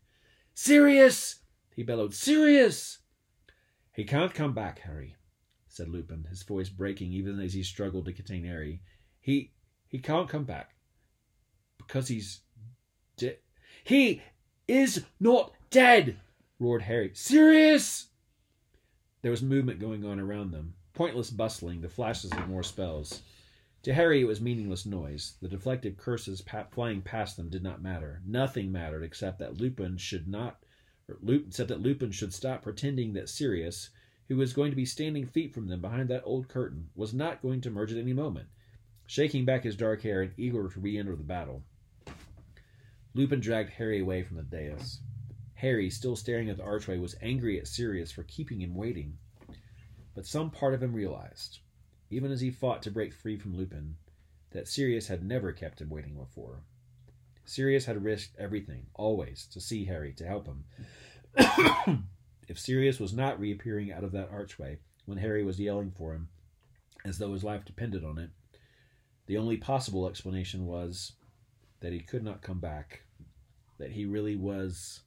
Sirius! 0.53 1.39
He 1.77 1.83
bellowed. 1.83 2.11
Sirius! 2.11 2.97
He 3.93 4.03
can't 4.03 4.33
come 4.33 4.53
back, 4.53 4.79
Harry, 4.79 5.15
said 5.67 5.87
Lupin, 5.87 6.25
his 6.27 6.41
voice 6.41 6.69
breaking 6.69 7.13
even 7.13 7.39
as 7.39 7.53
he 7.53 7.61
struggled 7.61 8.05
to 8.05 8.13
contain 8.13 8.45
Harry. 8.45 8.81
He 9.19 9.53
he 9.87 9.99
can't 9.99 10.27
come 10.27 10.43
back. 10.43 10.71
Because 11.77 12.07
he's 12.07 12.41
dead. 13.15 13.37
He 13.83 14.23
is 14.67 15.05
not 15.19 15.53
dead, 15.69 16.17
roared 16.59 16.81
Harry. 16.81 17.11
Sirius! 17.13 18.07
There 19.21 19.31
was 19.31 19.43
movement 19.43 19.79
going 19.79 20.03
on 20.03 20.19
around 20.19 20.51
them, 20.51 20.73
pointless 20.95 21.29
bustling, 21.29 21.81
the 21.81 21.89
flashes 21.89 22.31
of 22.31 22.49
more 22.49 22.63
spells. 22.63 23.21
To 23.83 23.93
Harry, 23.93 24.21
it 24.21 24.27
was 24.27 24.41
meaningless 24.41 24.87
noise. 24.87 25.35
The 25.41 25.47
deflected 25.47 25.97
curses 25.97 26.41
pa- 26.41 26.65
flying 26.71 27.03
past 27.03 27.37
them 27.37 27.49
did 27.49 27.61
not 27.61 27.83
matter. 27.83 28.23
Nothing 28.25 28.71
mattered 28.71 29.03
except 29.03 29.37
that 29.39 29.61
Lupin 29.61 29.97
should 29.97 30.27
not, 30.27 30.63
except 31.09 31.69
that 31.69 31.81
Lupin 31.81 32.11
should 32.11 32.33
stop 32.33 32.63
pretending 32.63 33.13
that 33.13 33.29
Sirius, 33.29 33.89
who 34.27 34.35
was 34.35 34.53
going 34.53 34.71
to 34.71 34.75
be 34.75 34.85
standing 34.85 35.25
feet 35.25 35.53
from 35.53 35.67
them 35.67 35.81
behind 35.81 36.09
that 36.09 36.23
old 36.25 36.47
curtain, 36.47 36.89
was 36.95 37.13
not 37.13 37.41
going 37.41 37.61
to 37.61 37.69
emerge 37.69 37.91
at 37.91 37.97
any 37.97 38.13
moment, 38.13 38.47
shaking 39.05 39.45
back 39.45 39.63
his 39.63 39.75
dark 39.75 40.01
hair 40.01 40.21
and 40.21 40.33
eager 40.37 40.67
to 40.67 40.79
re-enter 40.79 41.15
the 41.15 41.23
battle. 41.23 41.63
Lupin 43.13 43.39
dragged 43.39 43.71
Harry 43.71 43.99
away 43.99 44.23
from 44.23 44.37
the 44.37 44.43
dais. 44.43 44.99
Harry, 45.55 45.89
still 45.89 46.15
staring 46.15 46.49
at 46.49 46.57
the 46.57 46.63
archway, 46.63 46.97
was 46.99 47.15
angry 47.21 47.59
at 47.59 47.67
Sirius 47.67 48.11
for 48.11 48.23
keeping 48.23 48.61
him 48.61 48.75
waiting. 48.75 49.17
But 50.13 50.27
some 50.27 50.51
part 50.51 50.73
of 50.73 50.83
him 50.83 50.93
realized, 50.93 51.59
even 52.11 52.31
as 52.31 52.41
he 52.41 52.51
fought 52.51 52.83
to 52.83 52.91
break 52.91 53.13
free 53.13 53.37
from 53.37 53.55
Lupin, 53.55 53.95
that 54.51 54.67
Sirius 54.67 55.07
had 55.07 55.23
never 55.23 55.51
kept 55.51 55.81
him 55.81 55.89
waiting 55.89 56.15
before. 56.15 56.59
Sirius 57.47 57.85
had 57.85 58.03
risked 58.03 58.35
everything, 58.37 58.87
always, 58.93 59.47
to 59.53 59.61
see 59.61 59.85
Harry, 59.85 60.11
to 60.15 60.27
help 60.27 60.47
him. 60.47 60.65
if 62.49 62.59
Sirius 62.59 62.99
was 62.99 63.13
not 63.13 63.39
reappearing 63.39 63.89
out 63.89 64.03
of 64.03 64.11
that 64.11 64.29
archway 64.29 64.79
when 65.05 65.17
Harry 65.17 65.45
was 65.45 65.57
yelling 65.57 65.91
for 65.97 66.13
him, 66.13 66.27
as 67.05 67.17
though 67.17 67.31
his 67.31 67.45
life 67.45 67.63
depended 67.63 68.03
on 68.03 68.17
it, 68.17 68.31
the 69.27 69.37
only 69.37 69.55
possible 69.55 70.09
explanation 70.09 70.65
was 70.65 71.13
that 71.79 71.93
he 71.93 72.01
could 72.01 72.21
not 72.21 72.41
come 72.41 72.59
back, 72.59 73.03
that 73.77 73.91
he 73.91 74.05
really 74.05 74.35
was. 74.35 74.99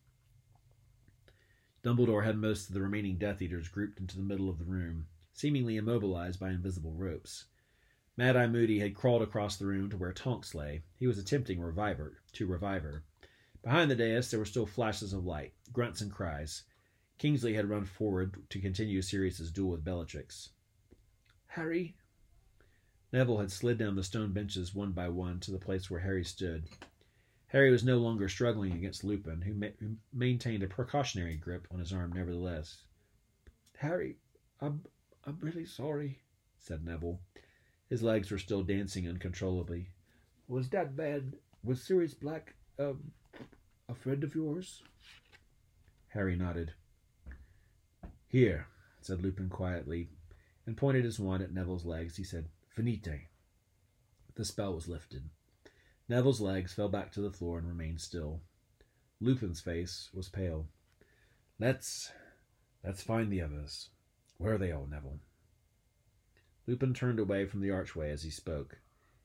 Dumbledore 1.84 2.24
had 2.24 2.38
most 2.38 2.68
of 2.68 2.74
the 2.74 2.80
remaining 2.80 3.18
Death 3.18 3.42
Eaters 3.42 3.68
grouped 3.68 4.00
into 4.00 4.16
the 4.16 4.22
middle 4.22 4.48
of 4.48 4.58
the 4.58 4.64
room, 4.64 5.08
seemingly 5.34 5.76
immobilized 5.76 6.40
by 6.40 6.48
invisible 6.48 6.94
ropes. 6.94 7.44
Mad 8.20 8.36
Eye 8.36 8.48
Moody 8.48 8.80
had 8.80 8.94
crawled 8.94 9.22
across 9.22 9.56
the 9.56 9.64
room 9.64 9.88
to 9.88 9.96
where 9.96 10.12
Tonks 10.12 10.54
lay. 10.54 10.82
He 10.98 11.06
was 11.06 11.16
attempting 11.16 11.58
revive 11.58 11.96
her, 11.96 12.18
to 12.34 12.46
revive 12.46 12.82
her. 12.82 13.02
Behind 13.62 13.90
the 13.90 13.96
dais 13.96 14.30
there 14.30 14.38
were 14.38 14.44
still 14.44 14.66
flashes 14.66 15.14
of 15.14 15.24
light, 15.24 15.54
grunts 15.72 16.02
and 16.02 16.12
cries. 16.12 16.64
Kingsley 17.16 17.54
had 17.54 17.70
run 17.70 17.86
forward 17.86 18.36
to 18.50 18.60
continue 18.60 19.00
Sirius's 19.00 19.50
duel 19.50 19.70
with 19.70 19.84
Bellatrix. 19.84 20.50
Harry? 21.46 21.96
Neville 23.10 23.38
had 23.38 23.50
slid 23.50 23.78
down 23.78 23.96
the 23.96 24.04
stone 24.04 24.34
benches 24.34 24.74
one 24.74 24.92
by 24.92 25.08
one 25.08 25.40
to 25.40 25.50
the 25.50 25.56
place 25.58 25.90
where 25.90 26.00
Harry 26.00 26.22
stood. 26.22 26.68
Harry 27.46 27.70
was 27.70 27.84
no 27.84 27.96
longer 27.96 28.28
struggling 28.28 28.74
against 28.74 29.02
Lupin, 29.02 29.40
who, 29.40 29.54
ma- 29.54 29.68
who 29.78 29.96
maintained 30.12 30.62
a 30.62 30.68
precautionary 30.68 31.36
grip 31.36 31.66
on 31.72 31.78
his 31.78 31.94
arm 31.94 32.12
nevertheless. 32.12 32.82
Harry, 33.78 34.18
I'm, 34.60 34.84
I'm 35.24 35.38
really 35.40 35.64
sorry, 35.64 36.20
said 36.58 36.84
Neville. 36.84 37.18
His 37.90 38.02
legs 38.04 38.30
were 38.30 38.38
still 38.38 38.62
dancing 38.62 39.08
uncontrollably. 39.08 39.90
Was 40.46 40.70
that 40.70 40.96
man, 40.96 41.34
Was 41.64 41.82
Sirius 41.82 42.14
Black 42.14 42.54
um, 42.78 43.10
a 43.88 43.94
friend 43.94 44.22
of 44.22 44.34
yours? 44.34 44.82
Harry 46.08 46.36
nodded. 46.36 46.72
Here, 48.28 48.68
said 49.00 49.22
Lupin 49.22 49.48
quietly, 49.48 50.08
and 50.66 50.76
pointed 50.76 51.04
his 51.04 51.18
wand 51.18 51.42
at 51.42 51.52
Neville's 51.52 51.84
legs. 51.84 52.16
He 52.16 52.22
said, 52.22 52.48
Finite. 52.68 53.26
The 54.36 54.44
spell 54.44 54.74
was 54.74 54.88
lifted. 54.88 55.28
Neville's 56.08 56.40
legs 56.40 56.72
fell 56.72 56.88
back 56.88 57.10
to 57.12 57.20
the 57.20 57.32
floor 57.32 57.58
and 57.58 57.66
remained 57.66 58.00
still. 58.00 58.40
Lupin's 59.20 59.60
face 59.60 60.10
was 60.14 60.28
pale. 60.28 60.68
Let's 61.58 62.10
let's 62.84 63.02
find 63.02 63.32
the 63.32 63.42
others. 63.42 63.90
Where 64.38 64.54
are 64.54 64.58
they 64.58 64.72
all, 64.72 64.86
Neville? 64.86 65.20
Lupin 66.70 66.94
turned 66.94 67.18
away 67.18 67.46
from 67.46 67.60
the 67.60 67.72
archway 67.72 68.12
as 68.12 68.22
he 68.22 68.30
spoke. 68.30 68.78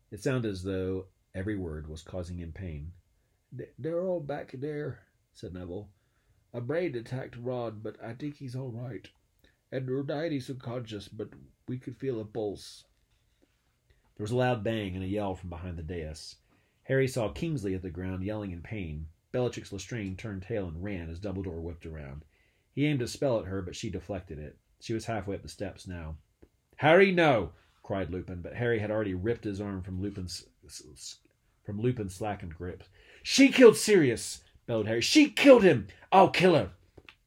It 0.09 0.23
sounded 0.23 0.49
as 0.49 0.63
though 0.63 1.05
every 1.35 1.55
word 1.55 1.87
was 1.87 2.01
causing 2.01 2.39
him 2.39 2.51
pain. 2.51 2.93
They're 3.77 4.01
all 4.01 4.19
back 4.19 4.55
there, 4.57 5.01
said 5.31 5.53
Neville. 5.53 5.91
A 6.55 6.59
brain 6.59 6.95
attacked 6.95 7.37
Ron, 7.37 7.81
but 7.83 8.03
I 8.03 8.13
think 8.13 8.37
he's 8.37 8.55
all 8.55 8.71
right. 8.71 9.07
And 9.71 9.87
Hermione's 9.87 10.49
unconscious, 10.49 11.07
but 11.07 11.29
we 11.67 11.77
could 11.77 11.97
feel 11.97 12.19
a 12.19 12.25
pulse. 12.25 12.85
There 14.17 14.23
was 14.23 14.31
a 14.31 14.37
loud 14.37 14.63
bang 14.63 14.95
and 14.95 15.03
a 15.03 15.07
yell 15.07 15.35
from 15.35 15.51
behind 15.51 15.77
the 15.77 15.83
dais. 15.83 16.37
Harry 16.85 17.07
saw 17.07 17.31
Kingsley 17.31 17.75
at 17.75 17.83
the 17.83 17.91
ground, 17.91 18.23
yelling 18.23 18.53
in 18.53 18.63
pain. 18.63 19.09
Bellatrix 19.31 19.71
Lestrange 19.71 20.17
turned 20.17 20.41
tail 20.41 20.67
and 20.67 20.83
ran 20.83 21.11
as 21.11 21.19
Dumbledore 21.19 21.61
whipped 21.61 21.85
around. 21.85 22.25
He 22.73 22.87
aimed 22.87 23.03
a 23.03 23.07
spell 23.07 23.39
at 23.39 23.45
her, 23.45 23.61
but 23.61 23.75
she 23.75 23.91
deflected 23.91 24.39
it. 24.39 24.57
She 24.79 24.95
was 24.95 25.05
halfway 25.05 25.35
up 25.35 25.43
the 25.43 25.47
steps 25.47 25.85
now. 25.85 26.17
Harry, 26.77 27.11
no! 27.11 27.53
cried 27.83 28.09
Lupin, 28.09 28.41
but 28.41 28.55
Harry 28.55 28.79
had 28.79 28.91
already 28.91 29.13
ripped 29.13 29.43
his 29.43 29.61
arm 29.61 29.81
from 29.81 30.01
Lupin's 30.01 30.45
from 31.63 31.79
Lupin's 31.79 32.15
slackened 32.15 32.55
grip. 32.55 32.83
She 33.23 33.49
killed 33.49 33.77
Sirius! 33.77 34.43
bellowed 34.65 34.87
Harry. 34.87 35.01
She 35.01 35.29
killed 35.29 35.63
him! 35.63 35.87
I'll 36.11 36.29
kill 36.29 36.55
her! 36.55 36.71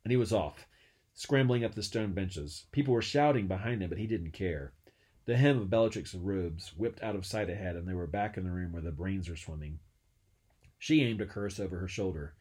And 0.04 0.10
he 0.10 0.16
was 0.16 0.32
off, 0.32 0.66
scrambling 1.14 1.64
up 1.64 1.74
the 1.74 1.82
stone 1.82 2.12
benches. 2.12 2.66
People 2.72 2.94
were 2.94 3.02
shouting 3.02 3.46
behind 3.46 3.82
him, 3.82 3.88
but 3.88 3.98
he 3.98 4.06
didn't 4.06 4.32
care. 4.32 4.72
The 5.24 5.36
hem 5.36 5.58
of 5.58 5.70
Bellatrix's 5.70 6.14
robes 6.14 6.76
whipped 6.76 7.02
out 7.02 7.16
of 7.16 7.26
sight 7.26 7.50
ahead, 7.50 7.76
and 7.76 7.88
they 7.88 7.94
were 7.94 8.06
back 8.06 8.36
in 8.36 8.44
the 8.44 8.50
room 8.50 8.72
where 8.72 8.82
the 8.82 8.90
brains 8.90 9.28
were 9.28 9.36
swimming. 9.36 9.78
She 10.78 11.02
aimed 11.02 11.20
a 11.20 11.26
curse 11.26 11.58
over 11.58 11.78
her 11.78 11.88
shoulder. 11.88 12.34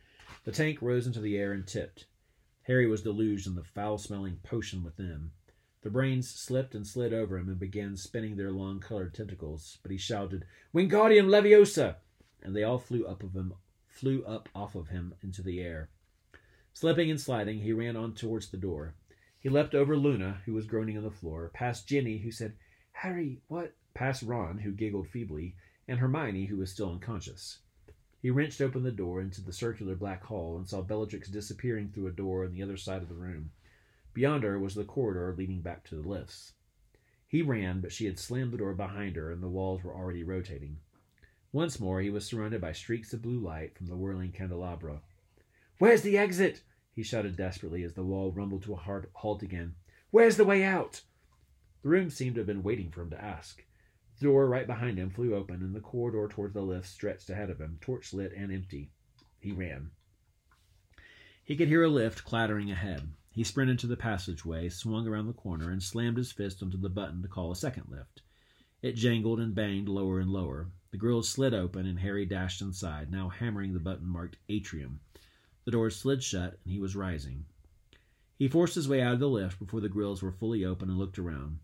The 0.44 0.52
tank 0.52 0.82
rose 0.82 1.08
into 1.08 1.20
the 1.20 1.38
air 1.38 1.54
and 1.54 1.66
tipped. 1.66 2.06
Harry 2.64 2.86
was 2.88 3.02
deluged 3.02 3.48
in 3.48 3.56
the 3.56 3.64
foul 3.64 3.98
smelling 3.98 4.40
potion 4.44 4.84
within. 4.84 5.32
The 5.82 5.90
brains 5.90 6.30
slipped 6.30 6.74
and 6.76 6.86
slid 6.86 7.14
over 7.14 7.38
him 7.38 7.50
and 7.50 7.60
began 7.60 7.96
spinning 7.96 8.36
their 8.36 8.52
long 8.52 8.80
colored 8.80 9.14
tentacles, 9.14 9.78
but 9.84 9.92
he 9.92 9.98
shouted, 9.98 10.46
Wingardium 10.74 11.28
Leviosa! 11.28 11.98
And 12.42 12.56
they 12.56 12.64
all 12.64 12.80
flew 12.80 13.06
up 13.06 13.24
of 13.24 13.34
him 13.34 13.54
flew 13.98 14.24
up 14.26 14.48
off 14.54 14.76
of 14.76 14.90
him 14.90 15.16
into 15.24 15.42
the 15.42 15.60
air. 15.60 15.90
Slipping 16.72 17.10
and 17.10 17.20
sliding, 17.20 17.62
he 17.62 17.74
ran 17.74 17.96
on 17.96 18.14
towards 18.14 18.50
the 18.50 18.58
door. 18.58 18.94
He 19.40 19.50
leapt 19.50 19.74
over 19.74 19.98
Luna, 19.98 20.42
who 20.46 20.54
was 20.54 20.68
groaning 20.68 20.98
on 20.98 21.04
the 21.04 21.10
floor, 21.10 21.50
past 21.54 21.88
Ginny, 21.88 22.20
who 22.20 22.32
said, 22.32 22.54
Harry, 22.92 23.42
what? 23.48 23.76
past 23.96 24.22
Ron, 24.22 24.60
who 24.60 24.72
giggled 24.72 25.08
feebly, 25.08 25.56
and 25.88 25.98
Hermione, 25.98 26.46
who 26.46 26.58
was 26.58 26.72
still 26.72 26.92
unconscious. 26.92 27.60
He 28.22 28.30
wrenched 28.30 28.62
open 28.62 28.84
the 28.84 28.92
door 28.92 29.20
into 29.20 29.42
the 29.42 29.52
circular 29.52 29.96
black 29.96 30.24
hall 30.24 30.58
and 30.58 30.68
saw 30.68 30.84
Bellatrix 30.84 31.30
disappearing 31.30 31.90
through 31.90 32.08
a 32.08 32.12
door 32.12 32.46
on 32.46 32.52
the 32.52 32.62
other 32.62 32.78
side 32.78 33.02
of 33.02 33.10
the 33.10 33.16
room. 33.16 33.50
Beyond 34.18 34.44
her 34.46 34.58
was 34.58 34.74
the 34.74 34.84
corridor 34.84 35.36
leading 35.38 35.62
back 35.62 35.84
to 35.84 35.96
the 35.96 36.02
lifts. 36.02 36.54
He 37.28 37.44
ran, 37.44 37.82
but 37.82 37.92
she 37.92 38.08
had 38.08 38.18
slammed 38.18 38.52
the 38.52 38.58
door 38.58 38.74
behind 38.74 39.16
her, 39.16 39.32
and 39.32 39.44
the 39.44 39.48
walls 39.48 39.84
were 39.84 39.94
already 39.94 40.24
rotating. 40.24 40.80
Once 41.52 41.80
more 41.80 42.02
he 42.02 42.10
was 42.10 42.26
surrounded 42.26 42.60
by 42.60 42.72
streaks 42.72 43.14
of 43.14 43.22
blue 43.22 43.40
light 43.40 43.78
from 43.78 43.86
the 43.86 43.96
whirling 43.96 44.32
candelabra. 44.32 45.04
Where's 45.78 46.02
the 46.02 46.18
exit? 46.18 46.64
he 46.96 47.04
shouted 47.04 47.36
desperately 47.36 47.84
as 47.84 47.94
the 47.94 48.04
wall 48.04 48.32
rumbled 48.32 48.64
to 48.64 48.74
a 48.74 48.78
hard 48.78 49.08
halt 49.14 49.44
again. 49.44 49.76
Where's 50.10 50.36
the 50.36 50.46
way 50.46 50.64
out? 50.64 51.04
The 51.84 51.90
room 51.90 52.10
seemed 52.10 52.34
to 52.38 52.40
have 52.40 52.48
been 52.48 52.64
waiting 52.64 52.90
for 52.90 53.04
him 53.04 53.12
to 53.12 53.24
ask. 53.24 53.64
The 54.18 54.26
door 54.26 54.48
right 54.48 54.66
behind 54.66 54.98
him 54.98 55.12
flew 55.12 55.36
open, 55.36 55.62
and 55.62 55.76
the 55.76 55.80
corridor 55.80 56.28
towards 56.28 56.56
the 56.56 56.64
lift 56.64 56.88
stretched 56.88 57.30
ahead 57.30 57.52
of 57.52 57.62
him, 57.62 57.78
torch 57.82 58.16
lit 58.16 58.34
and 58.36 58.52
empty. 58.52 58.90
He 59.40 59.52
ran. 59.52 59.92
He 61.44 61.56
could 61.56 61.68
hear 61.68 61.84
a 61.84 61.88
lift 61.88 62.24
clattering 62.24 62.72
ahead. 62.72 63.12
He 63.38 63.44
sprinted 63.44 63.78
to 63.78 63.86
the 63.86 63.96
passageway, 63.96 64.68
swung 64.68 65.08
around 65.08 65.28
the 65.28 65.32
corner, 65.32 65.70
and 65.70 65.84
slammed 65.84 66.18
his 66.18 66.32
fist 66.32 66.64
onto 66.64 66.76
the 66.76 66.90
button 66.90 67.22
to 67.22 67.28
call 67.28 67.52
a 67.52 67.56
second 67.56 67.84
lift. 67.88 68.24
It 68.82 68.94
jangled 68.94 69.40
and 69.40 69.54
banged 69.54 69.88
lower 69.88 70.20
and 70.20 70.32
lower. 70.32 70.72
The 70.90 70.98
grills 70.98 71.30
slid 71.30 71.54
open, 71.54 71.86
and 71.86 72.00
Harry 72.00 72.26
dashed 72.26 72.64
inside, 72.64 73.12
now 73.12 73.30
hammering 73.30 73.74
the 73.74 73.80
button 73.80 74.08
marked 74.08 74.38
Atrium. 74.50 75.02
The 75.66 75.72
doors 75.72 75.96
slid 75.96 76.24
shut, 76.24 76.58
and 76.64 76.74
he 76.74 76.80
was 76.80 76.96
rising. 76.96 77.46
He 78.40 78.48
forced 78.48 78.74
his 78.74 78.88
way 78.90 79.04
out 79.04 79.14
of 79.14 79.20
the 79.20 79.30
lift 79.30 79.60
before 79.60 79.82
the 79.82 79.88
grills 79.88 80.24
were 80.24 80.32
fully 80.32 80.66
open 80.66 80.90
and 80.90 80.98
looked 80.98 81.20
around. 81.20 81.60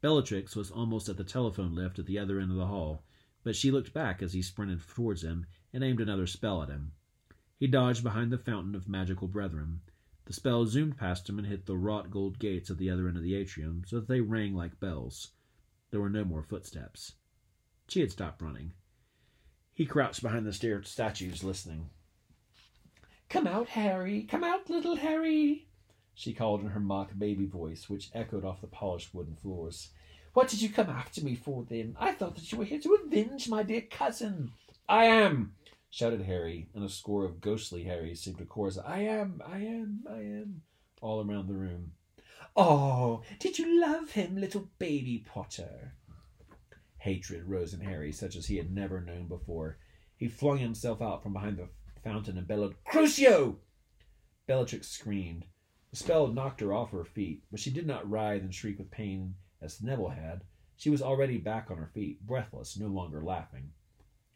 Bellatrix 0.00 0.56
was 0.56 0.70
almost 0.70 1.10
at 1.10 1.18
the 1.18 1.24
telephone 1.24 1.74
lift 1.74 1.98
at 1.98 2.06
the 2.06 2.18
other 2.18 2.40
end 2.40 2.52
of 2.52 2.56
the 2.56 2.68
hall, 2.68 3.04
but 3.42 3.54
she 3.54 3.70
looked 3.70 3.92
back 3.92 4.22
as 4.22 4.32
he 4.32 4.40
sprinted 4.40 4.80
towards 4.88 5.22
him 5.22 5.44
and 5.74 5.84
aimed 5.84 6.00
another 6.00 6.26
spell 6.26 6.62
at 6.62 6.70
him. 6.70 6.92
He 7.58 7.66
dodged 7.66 8.02
behind 8.02 8.32
the 8.32 8.38
fountain 8.38 8.74
of 8.74 8.88
magical 8.88 9.28
brethren. 9.28 9.82
The 10.32 10.36
spell 10.36 10.64
zoomed 10.64 10.96
past 10.96 11.28
him 11.28 11.38
and 11.38 11.46
hit 11.46 11.66
the 11.66 11.76
wrought 11.76 12.10
gold 12.10 12.38
gates 12.38 12.70
at 12.70 12.78
the 12.78 12.88
other 12.88 13.06
end 13.06 13.18
of 13.18 13.22
the 13.22 13.34
atrium, 13.34 13.82
so 13.86 13.96
that 13.96 14.08
they 14.08 14.22
rang 14.22 14.54
like 14.54 14.80
bells. 14.80 15.32
There 15.90 16.00
were 16.00 16.08
no 16.08 16.24
more 16.24 16.42
footsteps. 16.42 17.16
She 17.86 18.00
had 18.00 18.10
stopped 18.10 18.40
running. 18.40 18.72
He 19.74 19.84
crouched 19.84 20.22
behind 20.22 20.46
the 20.46 20.54
stair 20.54 20.82
statues, 20.84 21.44
listening. 21.44 21.90
Come 23.28 23.46
out, 23.46 23.68
Harry! 23.68 24.22
Come 24.22 24.42
out, 24.42 24.70
little 24.70 24.96
Harry! 24.96 25.68
she 26.14 26.32
called 26.32 26.62
in 26.62 26.70
her 26.70 26.80
mock 26.80 27.10
baby 27.18 27.44
voice, 27.44 27.90
which 27.90 28.08
echoed 28.14 28.42
off 28.42 28.62
the 28.62 28.68
polished 28.68 29.14
wooden 29.14 29.36
floors. 29.36 29.90
What 30.32 30.48
did 30.48 30.62
you 30.62 30.70
come 30.70 30.88
after 30.88 31.20
me 31.20 31.34
for, 31.34 31.66
then? 31.68 31.94
I 32.00 32.12
thought 32.12 32.36
that 32.36 32.50
you 32.50 32.56
were 32.56 32.64
here 32.64 32.80
to 32.80 32.94
avenge 33.04 33.50
my 33.50 33.62
dear 33.62 33.82
cousin. 33.82 34.52
I 34.88 35.04
am, 35.04 35.56
shouted 35.92 36.22
Harry, 36.22 36.70
and 36.74 36.82
a 36.82 36.88
score 36.88 37.22
of 37.26 37.42
ghostly 37.42 37.84
Harrys 37.84 38.22
seemed 38.22 38.38
to 38.38 38.46
chorus, 38.46 38.78
I 38.78 39.00
am, 39.00 39.42
I 39.46 39.58
am, 39.58 40.00
I 40.08 40.20
am, 40.20 40.62
all 41.02 41.22
around 41.22 41.48
the 41.48 41.54
room. 41.54 41.92
Oh, 42.56 43.22
did 43.38 43.58
you 43.58 43.78
love 43.78 44.12
him, 44.12 44.34
little 44.34 44.70
baby 44.78 45.22
Potter? 45.28 45.92
Hatred 46.96 47.44
rose 47.44 47.74
in 47.74 47.80
Harry, 47.80 48.10
such 48.10 48.36
as 48.36 48.46
he 48.46 48.56
had 48.56 48.72
never 48.72 49.02
known 49.02 49.28
before. 49.28 49.76
He 50.16 50.28
flung 50.28 50.56
himself 50.58 51.02
out 51.02 51.22
from 51.22 51.34
behind 51.34 51.58
the 51.58 51.68
fountain 52.02 52.38
and 52.38 52.48
bellowed, 52.48 52.74
Crucio! 52.86 53.58
Bellatrix 54.46 54.88
screamed. 54.88 55.44
The 55.90 55.96
spell 55.96 56.26
knocked 56.28 56.62
her 56.62 56.72
off 56.72 56.92
her 56.92 57.04
feet, 57.04 57.42
but 57.50 57.60
she 57.60 57.70
did 57.70 57.86
not 57.86 58.10
writhe 58.10 58.40
and 58.40 58.54
shriek 58.54 58.78
with 58.78 58.90
pain 58.90 59.34
as 59.60 59.82
Neville 59.82 60.08
had. 60.08 60.44
She 60.78 60.88
was 60.88 61.02
already 61.02 61.36
back 61.36 61.70
on 61.70 61.76
her 61.76 61.90
feet, 61.92 62.26
breathless, 62.26 62.78
no 62.78 62.86
longer 62.86 63.22
laughing. 63.22 63.72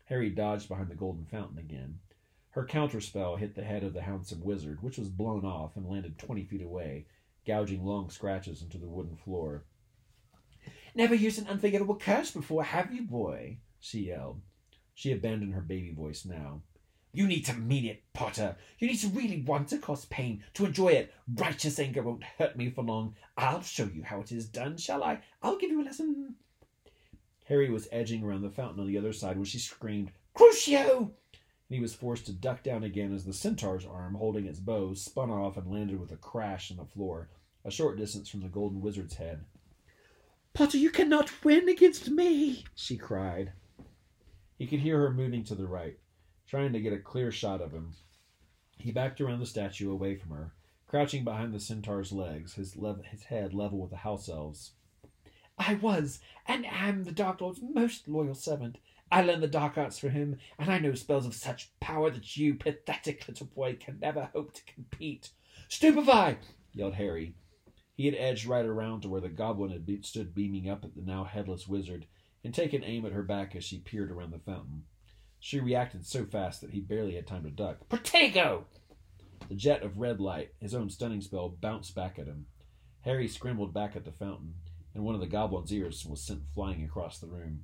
Harry 0.07 0.31
dodged 0.31 0.69
behind 0.69 0.89
the 0.89 0.95
golden 0.95 1.25
fountain 1.27 1.59
again. 1.59 1.99
Her 2.51 2.65
counterspell 2.65 3.39
hit 3.39 3.55
the 3.55 3.63
head 3.63 3.85
of 3.85 3.93
the 3.93 4.03
handsome 4.03 4.41
wizard, 4.43 4.83
which 4.83 4.99
was 4.99 5.09
blown 5.09 5.45
off 5.45 5.77
and 5.77 5.87
landed 5.87 6.19
twenty 6.19 6.45
feet 6.45 6.63
away, 6.63 7.07
gouging 7.47 7.85
long 7.85 8.09
scratches 8.09 8.63
into 8.63 8.79
the 8.79 8.89
wooden 8.89 9.17
floor. 9.17 9.65
Never 10.95 11.15
used 11.15 11.39
an 11.39 11.49
unforgettable 11.49 11.97
curse 11.97 12.31
before, 12.31 12.65
have 12.65 12.93
you, 12.93 13.03
boy? 13.03 13.59
She 13.79 14.07
yelled. 14.07 14.41
She 14.95 15.13
abandoned 15.13 15.53
her 15.55 15.61
baby 15.61 15.93
voice 15.93 16.25
now. 16.25 16.63
You 17.13 17.27
need 17.27 17.45
to 17.47 17.55
mean 17.55 17.85
it, 17.85 18.03
Potter. 18.15 18.57
You 18.79 18.89
need 18.89 19.01
to 19.01 19.09
really 19.09 19.43
want 19.43 19.69
to 19.69 19.79
cause 19.79 20.07
pain, 20.07 20.43
to 20.55 20.65
enjoy 20.67 20.89
it. 20.89 21.13
Righteous 21.35 21.79
anger 21.79 22.03
won't 22.03 22.25
hurt 22.39 22.57
me 22.57 22.71
for 22.71 22.83
long. 22.83 23.15
I'll 23.37 23.63
show 23.63 23.85
you 23.85 24.03
how 24.03 24.21
it 24.21 24.33
is 24.33 24.47
done, 24.47 24.77
shall 24.77 25.03
I? 25.03 25.21
I'll 25.43 25.59
give 25.59 25.71
you 25.71 25.83
a 25.83 25.85
lesson. 25.85 26.37
Harry 27.47 27.71
was 27.71 27.89
edging 27.93 28.25
around 28.25 28.43
the 28.43 28.51
fountain 28.51 28.81
on 28.81 28.89
the 28.89 28.99
other 28.99 29.13
side 29.13 29.37
when 29.37 29.45
she 29.45 29.59
screamed, 29.59 30.11
Crucio! 30.35 31.13
and 31.69 31.75
he 31.75 31.81
was 31.81 31.95
forced 31.95 32.27
to 32.27 32.33
duck 32.33 32.63
down 32.63 32.83
again 32.83 33.15
as 33.15 33.25
the 33.25 33.33
centaur's 33.33 33.87
arm, 33.87 34.15
holding 34.15 34.47
its 34.47 34.59
bow, 34.59 34.95
spun 34.95 35.31
off 35.31 35.57
and 35.57 35.71
landed 35.71 36.01
with 36.01 36.11
a 36.11 36.17
crash 36.17 36.73
on 36.73 36.77
the 36.77 36.85
floor, 36.85 37.29
a 37.65 37.71
short 37.71 37.99
distance 37.99 38.29
from 38.29 38.41
the 38.41 38.49
golden 38.49 38.81
wizard's 38.81 39.15
head. 39.15 39.45
Potter, 40.55 40.79
you 40.79 40.91
cannot 40.91 41.45
win 41.45 41.69
against 41.69 42.11
me, 42.11 42.65
She 42.75 42.97
cried. 42.97 43.53
He 44.59 44.67
could 44.67 44.81
hear 44.81 44.99
her 45.01 45.13
moving 45.13 45.45
to 45.45 45.55
the 45.55 45.67
right, 45.67 45.99
trying 46.49 46.73
to 46.73 46.81
get 46.81 46.93
a 46.93 46.99
clear 46.99 47.31
shot 47.31 47.61
of 47.61 47.73
him. 47.73 47.95
He 48.79 48.91
backed 48.91 49.21
around 49.21 49.39
the 49.39 49.47
statue 49.47 49.93
away 49.93 50.17
from 50.17 50.31
her, 50.31 50.53
crouching 50.89 51.23
behind 51.23 51.55
the 51.55 51.61
centaur's 51.61 52.11
legs, 52.11 52.55
his, 52.55 52.77
lev- 52.77 53.05
his 53.05 53.25
head 53.25 53.55
level 53.55 53.79
with 53.79 53.91
the 53.91 53.99
house 53.99 54.29
elves. 54.29 54.73
I 55.59 55.75
was 55.75 56.21
and 56.47 56.67
am 56.67 57.05
the 57.05 57.13
Dark 57.13 57.41
Lord's 57.41 57.61
most 57.63 58.09
loyal 58.09 58.35
servant. 58.35 58.79
I 59.11 59.23
learned 59.23 59.43
the 59.43 59.49
dark 59.49 59.79
arts 59.79 59.99
from 59.99 60.11
him, 60.11 60.39
and 60.59 60.71
I 60.71 60.79
know 60.79 60.95
spells 60.95 61.27
of 61.27 61.35
such 61.35 61.71
power 61.79 62.11
that 62.11 62.37
you, 62.37 62.55
pathetic 62.55 63.27
little 63.29 63.47
boy, 63.47 63.77
can 63.79 63.99
never 64.01 64.31
hope 64.33 64.53
to 64.55 64.65
compete. 64.65 65.31
Stupefy! 65.69 66.39
yelled 66.73 66.95
Harry. 66.95 67.35
He 67.95 68.07
had 68.07 68.17
edged 68.17 68.47
right 68.47 68.65
around 68.65 69.03
to 69.03 69.09
where 69.09 69.21
the 69.21 69.29
goblin 69.29 69.71
had 69.71 70.05
stood 70.05 70.35
beaming 70.35 70.69
up 70.69 70.85
at 70.85 70.95
the 70.95 71.03
now 71.03 71.25
headless 71.25 71.67
wizard 71.69 72.07
and 72.45 72.53
taken 72.53 72.85
aim 72.85 73.07
at 73.07 73.13
her 73.13 73.23
back 73.23 73.55
as 73.57 73.65
she 73.65 73.79
peered 73.79 74.11
around 74.11 74.33
the 74.33 74.39
fountain. 74.39 74.85
She 75.39 75.61
reacted 75.61 76.05
so 76.05 76.25
fast 76.25 76.61
that 76.61 76.71
he 76.71 76.81
barely 76.81 77.15
had 77.15 77.27
time 77.27 77.45
to 77.45 77.51
duck. 77.51 77.89
Protego! 77.89 78.65
The 79.49 79.55
jet 79.55 79.83
of 79.83 79.99
red 79.99 80.21
light, 80.21 80.51
his 80.61 80.75
own 80.75 80.91
stunning 80.91 81.21
spell, 81.21 81.49
bounced 81.49 81.95
back 81.95 82.19
at 82.19 82.27
him. 82.27 82.47
Harry 83.03 83.29
scrambled 83.29 83.73
back 83.73 83.95
at 83.95 84.05
the 84.05 84.13
fountain, 84.13 84.55
and 84.97 85.05
one 85.05 85.15
of 85.15 85.21
the 85.21 85.27
goblin's 85.27 85.71
ears 85.71 86.07
was 86.07 86.23
sent 86.23 86.41
flying 86.55 86.83
across 86.83 87.19
the 87.19 87.27
room. 87.27 87.61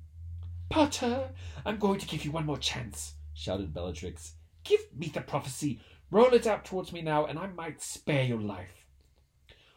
Potter, 0.69 1.29
I'm 1.65 1.79
going 1.79 1.99
to 1.99 2.05
give 2.05 2.23
you 2.23 2.31
one 2.31 2.45
more 2.45 2.59
chance, 2.59 3.15
shouted 3.33 3.73
Bellatrix. 3.73 4.33
Give 4.63 4.81
me 4.95 5.07
the 5.07 5.21
prophecy. 5.21 5.81
Roll 6.11 6.31
it 6.35 6.45
out 6.45 6.63
towards 6.63 6.93
me 6.93 7.01
now, 7.01 7.25
and 7.25 7.39
I 7.39 7.47
might 7.47 7.81
spare 7.81 8.23
your 8.23 8.39
life. 8.39 8.85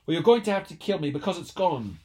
Well, 0.05 0.13
you're 0.13 0.23
going 0.23 0.43
to 0.43 0.53
have 0.53 0.69
to 0.69 0.77
kill 0.77 0.99
me 0.99 1.11
because 1.11 1.39
it's 1.39 1.51
gone. 1.51 1.99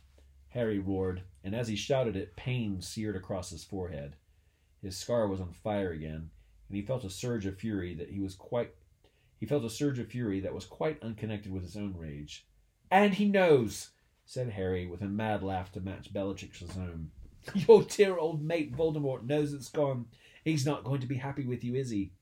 Harry 0.49 0.79
roared, 0.79 1.23
and 1.43 1.53
as 1.53 1.67
he 1.67 1.75
shouted 1.75 2.15
it, 2.15 2.37
pain 2.37 2.81
seared 2.81 3.17
across 3.17 3.49
his 3.49 3.65
forehead. 3.65 4.15
His 4.81 4.95
scar 4.95 5.27
was 5.27 5.41
on 5.41 5.51
fire 5.51 5.91
again, 5.91 6.29
and 6.69 6.77
he 6.77 6.81
felt 6.81 7.03
a 7.03 7.09
surge 7.09 7.45
of 7.45 7.59
fury 7.59 7.93
that 7.95 8.09
he 8.09 8.21
was 8.21 8.35
quite 8.35 8.71
he 9.37 9.45
felt 9.45 9.65
a 9.65 9.69
surge 9.69 9.99
of 9.99 10.07
fury 10.07 10.39
that 10.39 10.53
was 10.53 10.65
quite 10.65 11.01
unconnected 11.03 11.51
with 11.51 11.63
his 11.63 11.75
own 11.75 11.95
rage. 11.97 12.45
And 12.91 13.15
he 13.15 13.25
knows, 13.25 13.89
Said 14.31 14.51
Harry 14.51 14.87
with 14.87 15.01
a 15.01 15.09
mad 15.09 15.43
laugh 15.43 15.73
to 15.73 15.81
match 15.81 16.13
Bellatrix's 16.13 16.77
own. 16.77 17.11
Your 17.53 17.83
dear 17.83 18.17
old 18.17 18.41
mate 18.41 18.73
Voldemort 18.73 19.25
knows 19.25 19.51
it's 19.51 19.67
gone. 19.67 20.05
He's 20.45 20.65
not 20.65 20.85
going 20.85 21.01
to 21.01 21.05
be 21.05 21.17
happy 21.17 21.43
with 21.43 21.65
you, 21.65 21.75
is 21.75 21.89
he? 21.89 22.13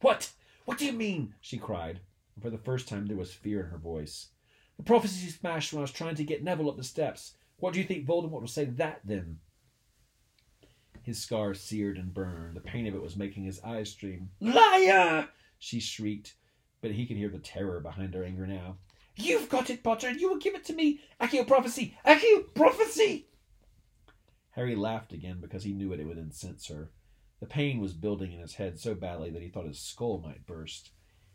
What? 0.00 0.30
What 0.64 0.78
do 0.78 0.86
you 0.86 0.92
mean? 0.92 1.34
she 1.40 1.58
cried. 1.58 1.98
And 2.36 2.44
for 2.44 2.50
the 2.50 2.56
first 2.56 2.86
time 2.86 3.08
there 3.08 3.16
was 3.16 3.34
fear 3.34 3.64
in 3.64 3.70
her 3.70 3.78
voice. 3.78 4.28
The 4.76 4.84
prophecy 4.84 5.28
smashed 5.28 5.72
when 5.72 5.80
I 5.80 5.82
was 5.82 5.90
trying 5.90 6.14
to 6.14 6.22
get 6.22 6.44
Neville 6.44 6.70
up 6.70 6.76
the 6.76 6.84
steps. 6.84 7.34
What 7.56 7.72
do 7.74 7.80
you 7.80 7.84
think 7.84 8.06
Voldemort 8.06 8.42
will 8.42 8.46
say 8.46 8.66
that 8.66 9.00
then? 9.02 9.40
His 11.02 11.20
scar 11.20 11.52
seared 11.52 11.98
and 11.98 12.14
burned. 12.14 12.54
The 12.54 12.60
pain 12.60 12.86
of 12.86 12.94
it 12.94 13.02
was 13.02 13.16
making 13.16 13.42
his 13.42 13.58
eyes 13.64 13.90
stream. 13.90 14.30
Liar! 14.40 15.30
She 15.58 15.80
shrieked, 15.80 16.36
but 16.80 16.92
he 16.92 17.06
could 17.06 17.16
hear 17.16 17.28
the 17.28 17.40
terror 17.40 17.80
behind 17.80 18.14
her 18.14 18.22
anger 18.22 18.46
now. 18.46 18.76
You've 19.16 19.48
got 19.48 19.70
it, 19.70 19.82
Potter, 19.82 20.08
and 20.08 20.20
you 20.20 20.28
will 20.28 20.38
give 20.38 20.54
it 20.54 20.64
to 20.66 20.74
me. 20.74 21.00
Accio 21.20 21.46
prophecy! 21.46 21.96
Accio 22.06 22.54
prophecy! 22.54 23.28
Harry 24.50 24.74
laughed 24.74 25.12
again 25.12 25.38
because 25.40 25.64
he 25.64 25.72
knew 25.72 25.92
it, 25.92 26.00
it 26.00 26.06
would 26.06 26.18
incense 26.18 26.66
her. 26.68 26.90
The 27.40 27.46
pain 27.46 27.80
was 27.80 27.92
building 27.92 28.32
in 28.32 28.40
his 28.40 28.54
head 28.54 28.78
so 28.78 28.94
badly 28.94 29.30
that 29.30 29.42
he 29.42 29.48
thought 29.48 29.66
his 29.66 29.78
skull 29.78 30.22
might 30.24 30.46
burst. 30.46 30.90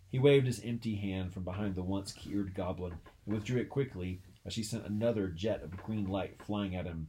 He 0.10 0.20
waved 0.20 0.48
his 0.48 0.64
empty 0.64 0.96
hand 0.96 1.34
from 1.34 1.44
behind 1.44 1.76
the 1.76 1.84
once 1.84 2.12
cured 2.12 2.54
goblin 2.54 2.94
and 3.26 3.34
withdrew 3.36 3.62
it 3.62 3.70
quickly 3.70 4.22
as 4.46 4.54
she 4.54 4.64
sent 4.64 4.86
another 4.86 5.28
jet 5.28 5.62
of 5.64 5.78
green 5.78 6.06
light 6.06 6.42
flying 6.44 6.76
at 6.76 6.86
him. 6.86 7.08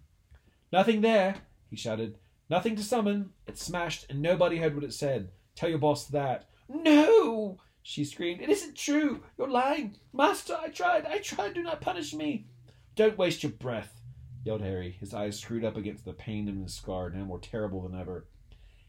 Nothing 0.73 1.01
there, 1.01 1.37
he 1.69 1.77
shouted. 1.77 2.19
Nothing 2.49 2.77
to 2.77 2.83
summon. 2.83 3.31
It 3.47 3.59
smashed, 3.59 4.07
and 4.11 4.21
nobody 4.21 4.59
heard 4.59 4.75
what 4.75 4.85
it 4.85 4.93
said. 4.93 5.31
Tell 5.55 5.69
your 5.69 5.79
boss 5.79 6.07
that. 6.07 6.49
No! 6.69 7.59
She 7.83 8.05
screamed. 8.05 8.41
It 8.41 8.49
isn't 8.49 8.77
true. 8.77 9.23
You're 9.37 9.51
lying. 9.51 9.97
Master, 10.13 10.57
I 10.61 10.69
tried. 10.69 11.05
I 11.05 11.19
tried. 11.19 11.55
Do 11.55 11.63
not 11.63 11.81
punish 11.81 12.15
me. 12.15 12.47
Don't 12.95 13.19
waste 13.19 13.43
your 13.43 13.53
breath, 13.53 14.01
yelled 14.45 14.61
Harry, 14.61 14.91
his 14.93 15.15
eyes 15.15 15.39
screwed 15.39 15.65
up 15.65 15.77
against 15.77 16.05
the 16.05 16.13
pain 16.13 16.47
in 16.47 16.63
his 16.63 16.75
scar, 16.75 17.11
now 17.11 17.25
more 17.25 17.39
terrible 17.39 17.83
than 17.83 17.99
ever. 17.99 18.27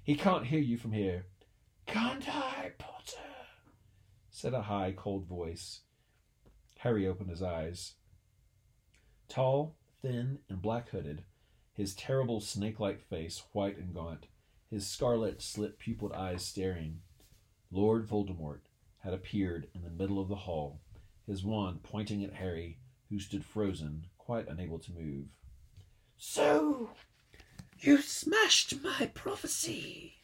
He 0.03 0.15
can't 0.15 0.47
hear 0.47 0.59
you 0.59 0.77
from 0.77 0.91
here. 0.91 1.25
Can't 1.85 2.27
I, 2.27 2.73
Potter? 2.77 3.17
said 4.29 4.53
a 4.53 4.63
high, 4.63 4.93
cold 4.95 5.25
voice. 5.25 5.81
Harry 6.79 7.07
opened 7.07 7.29
his 7.29 7.41
eyes. 7.41 7.93
Tall, 9.29 9.75
thin, 10.01 10.39
and 10.49 10.61
black 10.61 10.89
hooded, 10.89 11.23
his 11.73 11.95
terrible 11.95 12.41
snake 12.41 12.79
like 12.79 13.01
face 13.01 13.43
white 13.53 13.77
and 13.77 13.93
gaunt, 13.93 14.27
his 14.69 14.85
scarlet 14.85 15.41
slit 15.41 15.79
pupiled 15.79 16.11
eyes 16.11 16.43
staring, 16.43 16.99
Lord 17.71 18.05
Voldemort 18.05 18.59
had 19.03 19.13
appeared 19.13 19.67
in 19.75 19.81
the 19.81 19.89
middle 19.89 20.19
of 20.19 20.29
the 20.29 20.35
hall, 20.35 20.79
his 21.27 21.43
wand 21.43 21.83
pointing 21.83 22.23
at 22.23 22.33
Harry, 22.33 22.79
who 23.09 23.19
stood 23.19 23.43
frozen, 23.43 24.05
quite 24.17 24.47
unable 24.47 24.79
to 24.79 24.93
move. 24.93 25.25
So, 26.17 26.91
you 27.79 28.01
smashed 28.01 28.81
my 28.81 29.11
prophecy, 29.13 30.15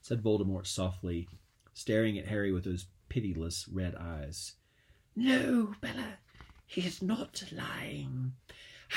said 0.00 0.22
Voldemort 0.22 0.68
softly, 0.68 1.28
staring 1.74 2.16
at 2.16 2.28
Harry 2.28 2.52
with 2.52 2.64
those 2.64 2.86
pitiless 3.08 3.66
red 3.68 3.96
eyes. 3.96 4.52
No, 5.16 5.74
Bella, 5.80 6.18
he 6.64 6.82
is 6.82 7.02
not 7.02 7.42
lying. 7.50 8.34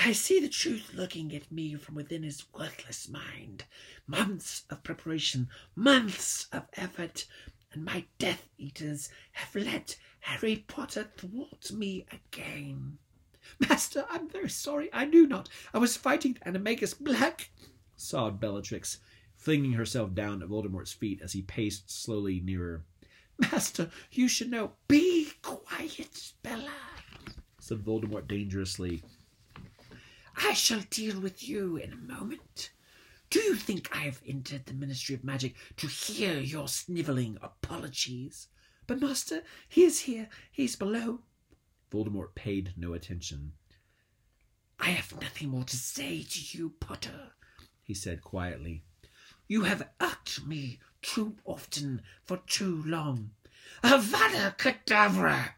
I 0.04 0.12
see 0.12 0.40
the 0.40 0.50
truth 0.50 0.94
looking 0.94 1.34
at 1.36 1.52
me 1.52 1.76
from 1.76 1.96
within 1.96 2.24
his 2.24 2.46
worthless 2.54 3.10
mind. 3.10 3.64
Months 4.06 4.64
of 4.70 4.84
preparation, 4.84 5.50
months 5.76 6.48
of 6.52 6.68
effort, 6.74 7.26
and 7.76 7.84
my 7.84 8.06
Death 8.18 8.48
Eaters 8.58 9.10
have 9.34 9.54
let 9.54 9.98
Harry 10.22 10.64
Potter 10.68 11.10
thwart 11.18 11.72
me 11.72 12.06
again. 12.12 12.98
Master, 13.60 14.06
I'm 14.10 14.30
very 14.30 14.50
sorry. 14.50 14.90
I 14.94 15.06
knew 15.06 15.28
not. 15.28 15.50
I 15.74 15.78
was 15.78 15.98
fighting 15.98 16.38
Animagus 16.46 16.98
Black, 16.98 17.52
sobbed 17.98 18.40
Bellatrix, 18.40 19.00
flinging 19.36 19.74
herself 19.74 20.16
down 20.16 20.42
at 20.42 20.48
Voldemort's 20.48 20.94
feet 20.94 21.22
as 21.22 21.34
he 21.34 21.42
paced 21.42 21.92
slowly 21.92 22.40
nearer. 22.40 22.84
Master, 23.38 23.92
you 24.10 24.30
should 24.30 24.50
know. 24.50 24.72
Be 24.88 25.32
quiet, 25.42 26.34
Bella, 26.42 26.72
said 27.60 27.80
Voldemort 27.80 28.28
dangerously. 28.28 29.04
I 30.38 30.54
shall 30.54 30.82
deal 30.90 31.20
with 31.20 31.48
you 31.48 31.76
in 31.76 31.92
a 31.92 31.98
moment. 31.98 32.72
Do 33.36 33.42
you 33.42 33.56
think 33.56 33.90
I 33.94 34.04
have 34.04 34.22
entered 34.26 34.66
the 34.66 34.74
Ministry 34.74 35.14
of 35.14 35.26
Magic 35.26 35.56
to 35.76 35.88
hear 35.88 36.40
your 36.40 36.70
snivelling 36.70 37.38
apologies? 37.42 38.48
But, 38.88 39.02
Master, 39.02 39.44
he 39.68 39.84
is 39.84 40.00
here. 40.00 40.30
He 40.54 40.64
is 40.64 40.78
below. 40.78 41.20
Voldemort 41.92 42.34
paid 42.36 42.72
no 42.78 42.94
attention. 42.94 43.52
I 44.80 44.92
have 44.92 45.20
nothing 45.20 45.50
more 45.50 45.66
to 45.66 45.76
say 45.76 46.24
to 46.24 46.58
you, 46.58 46.76
Potter, 46.80 47.34
he 47.84 47.94
said 47.94 48.22
quietly. 48.22 48.86
You 49.50 49.64
have 49.64 49.90
irked 50.00 50.48
me 50.48 50.80
too 51.02 51.36
often 51.44 52.04
for 52.24 52.38
too 52.38 52.84
long. 52.86 53.32
Avada 53.84 54.56
Kedavra! 54.58 55.56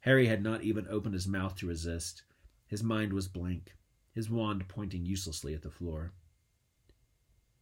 Harry 0.00 0.26
had 0.26 0.42
not 0.42 0.64
even 0.64 0.86
opened 0.90 1.14
his 1.14 1.26
mouth 1.26 1.56
to 1.56 1.66
resist. 1.66 2.24
His 2.66 2.82
mind 2.82 3.14
was 3.14 3.26
blank, 3.26 3.74
his 4.12 4.28
wand 4.28 4.68
pointing 4.68 5.06
uselessly 5.06 5.54
at 5.54 5.62
the 5.62 5.70
floor. 5.70 6.12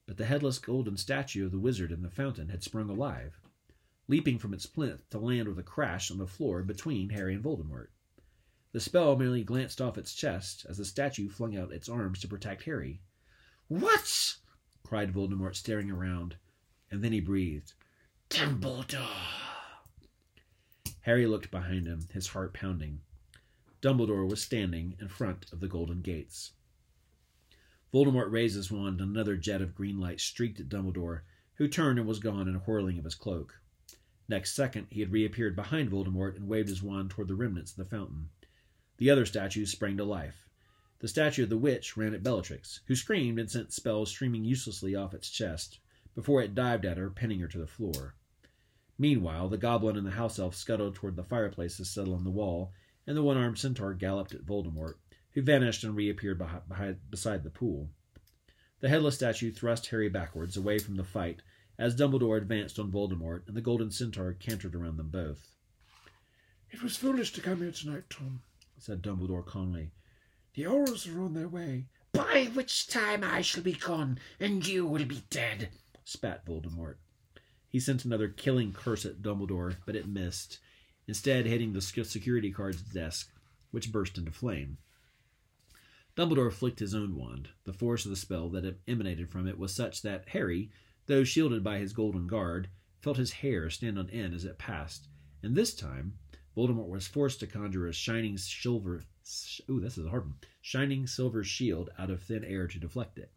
But 0.06 0.16
the 0.16 0.26
headless 0.26 0.58
golden 0.58 0.96
statue 0.96 1.46
of 1.46 1.52
the 1.52 1.58
wizard 1.58 1.90
in 1.90 2.02
the 2.02 2.10
fountain 2.10 2.48
had 2.48 2.62
sprung 2.62 2.88
alive, 2.88 3.40
leaping 4.06 4.38
from 4.38 4.54
its 4.54 4.64
plinth 4.64 5.08
to 5.10 5.18
land 5.18 5.48
with 5.48 5.58
a 5.58 5.64
crash 5.64 6.10
on 6.10 6.18
the 6.18 6.26
floor 6.26 6.62
between 6.62 7.10
Harry 7.10 7.34
and 7.34 7.42
Voldemort. 7.42 7.88
The 8.72 8.80
spell 8.80 9.16
merely 9.16 9.42
glanced 9.42 9.80
off 9.80 9.98
its 9.98 10.14
chest 10.14 10.64
as 10.68 10.78
the 10.78 10.84
statue 10.84 11.28
flung 11.28 11.56
out 11.56 11.72
its 11.72 11.88
arms 11.88 12.20
to 12.20 12.28
protect 12.28 12.62
Harry. 12.64 13.00
What? 13.68 14.36
cried 14.84 15.12
Voldemort, 15.12 15.56
staring 15.56 15.90
around, 15.90 16.36
and 16.90 17.02
then 17.02 17.12
he 17.12 17.20
breathed. 17.20 17.72
Dumbledore! 18.30 19.08
Harry 21.00 21.26
looked 21.26 21.50
behind 21.50 21.86
him, 21.86 22.06
his 22.12 22.28
heart 22.28 22.52
pounding. 22.52 23.00
Dumbledore 23.80 24.28
was 24.28 24.42
standing 24.42 24.96
in 25.00 25.08
front 25.08 25.52
of 25.52 25.60
the 25.60 25.68
golden 25.68 26.00
gates. 26.00 26.52
Voldemort 27.96 28.30
raised 28.30 28.56
his 28.56 28.70
wand, 28.70 29.00
and 29.00 29.10
another 29.10 29.38
jet 29.38 29.62
of 29.62 29.74
green 29.74 29.98
light 29.98 30.20
streaked 30.20 30.60
at 30.60 30.68
Dumbledore, 30.68 31.22
who 31.54 31.66
turned 31.66 31.98
and 31.98 32.06
was 32.06 32.18
gone 32.18 32.46
in 32.46 32.54
a 32.54 32.58
whirling 32.58 32.98
of 32.98 33.04
his 33.04 33.14
cloak. 33.14 33.58
Next 34.28 34.52
second, 34.52 34.88
he 34.90 35.00
had 35.00 35.12
reappeared 35.12 35.56
behind 35.56 35.90
Voldemort 35.90 36.36
and 36.36 36.46
waved 36.46 36.68
his 36.68 36.82
wand 36.82 37.08
toward 37.08 37.28
the 37.28 37.34
remnants 37.34 37.70
of 37.70 37.78
the 37.78 37.86
fountain. 37.86 38.28
The 38.98 39.08
other 39.08 39.24
statues 39.24 39.72
sprang 39.72 39.96
to 39.96 40.04
life. 40.04 40.46
The 40.98 41.08
statue 41.08 41.44
of 41.44 41.48
the 41.48 41.56
witch 41.56 41.96
ran 41.96 42.12
at 42.12 42.22
Bellatrix, 42.22 42.82
who 42.84 42.94
screamed 42.94 43.38
and 43.38 43.50
sent 43.50 43.72
spells 43.72 44.10
streaming 44.10 44.44
uselessly 44.44 44.94
off 44.94 45.14
its 45.14 45.30
chest, 45.30 45.78
before 46.14 46.42
it 46.42 46.54
dived 46.54 46.84
at 46.84 46.98
her, 46.98 47.08
pinning 47.08 47.40
her 47.40 47.48
to 47.48 47.58
the 47.58 47.66
floor. 47.66 48.14
Meanwhile, 48.98 49.48
the 49.48 49.56
goblin 49.56 49.96
and 49.96 50.06
the 50.06 50.10
house 50.10 50.38
elf 50.38 50.54
scuttled 50.54 50.96
toward 50.96 51.16
the 51.16 51.24
fireplaces 51.24 51.88
set 51.88 52.08
on 52.08 52.24
the 52.24 52.30
wall, 52.30 52.74
and 53.06 53.16
the 53.16 53.22
one 53.22 53.38
armed 53.38 53.58
centaur 53.58 53.94
galloped 53.94 54.34
at 54.34 54.44
Voldemort, 54.44 54.96
who 55.36 55.42
vanished 55.42 55.84
and 55.84 55.94
reappeared 55.94 56.38
behi- 56.38 56.66
behind, 56.66 56.96
beside 57.10 57.44
the 57.44 57.50
pool. 57.50 57.90
The 58.80 58.88
headless 58.88 59.16
statue 59.16 59.52
thrust 59.52 59.86
Harry 59.88 60.08
backwards, 60.08 60.56
away 60.56 60.78
from 60.78 60.96
the 60.96 61.04
fight, 61.04 61.42
as 61.78 61.94
Dumbledore 61.94 62.38
advanced 62.38 62.78
on 62.78 62.90
Voldemort, 62.90 63.46
and 63.46 63.54
the 63.54 63.60
golden 63.60 63.90
centaur 63.90 64.32
cantered 64.32 64.74
around 64.74 64.96
them 64.96 65.10
both. 65.10 65.50
It 66.70 66.82
was 66.82 66.96
foolish 66.96 67.34
to 67.34 67.42
come 67.42 67.58
here 67.58 67.70
tonight, 67.70 68.04
Tom, 68.08 68.40
Said 68.78 69.02
Dumbledore 69.02 69.44
calmly. 69.44 69.90
The 70.54 70.62
Aurors 70.62 71.06
are 71.06 71.20
on 71.20 71.34
their 71.34 71.48
way. 71.48 71.84
By 72.12 72.50
which 72.54 72.86
time 72.86 73.22
I 73.22 73.42
shall 73.42 73.62
be 73.62 73.74
gone, 73.74 74.18
and 74.40 74.66
you 74.66 74.86
will 74.86 75.04
be 75.04 75.22
dead. 75.28 75.68
Spat 76.02 76.46
Voldemort. 76.46 76.94
He 77.68 77.78
sent 77.78 78.06
another 78.06 78.28
killing 78.28 78.72
curse 78.72 79.04
at 79.04 79.20
Dumbledore, 79.20 79.76
but 79.84 79.96
it 79.96 80.08
missed, 80.08 80.60
instead 81.06 81.44
hitting 81.44 81.74
the 81.74 81.82
security 81.82 82.50
guard's 82.50 82.80
desk, 82.80 83.30
which 83.70 83.92
burst 83.92 84.16
into 84.16 84.32
flame. 84.32 84.78
Dumbledore 86.16 86.52
flicked 86.52 86.78
his 86.78 86.94
own 86.94 87.14
wand. 87.14 87.50
The 87.64 87.74
force 87.74 88.06
of 88.06 88.10
the 88.10 88.16
spell 88.16 88.48
that 88.50 88.78
emanated 88.88 89.28
from 89.28 89.46
it 89.46 89.58
was 89.58 89.74
such 89.74 90.00
that 90.02 90.30
Harry, 90.30 90.70
though 91.06 91.24
shielded 91.24 91.62
by 91.62 91.78
his 91.78 91.92
golden 91.92 92.26
guard, 92.26 92.68
felt 93.00 93.18
his 93.18 93.32
hair 93.32 93.68
stand 93.68 93.98
on 93.98 94.08
end 94.10 94.34
as 94.34 94.46
it 94.46 94.58
passed, 94.58 95.08
and 95.42 95.54
this 95.54 95.74
time 95.74 96.18
Voldemort 96.56 96.88
was 96.88 97.06
forced 97.06 97.38
to 97.40 97.46
conjure 97.46 97.86
a 97.86 97.92
shining 97.92 98.38
silver 98.38 99.04
ooh, 99.68 99.80
this 99.80 99.98
is 99.98 100.06
a 100.06 100.08
hard 100.08 100.24
one. 100.24 100.38
Shining 100.62 101.06
silver 101.06 101.44
shield 101.44 101.90
out 101.98 102.10
of 102.10 102.22
thin 102.22 102.44
air 102.44 102.66
to 102.66 102.78
deflect 102.78 103.18
it. 103.18 103.30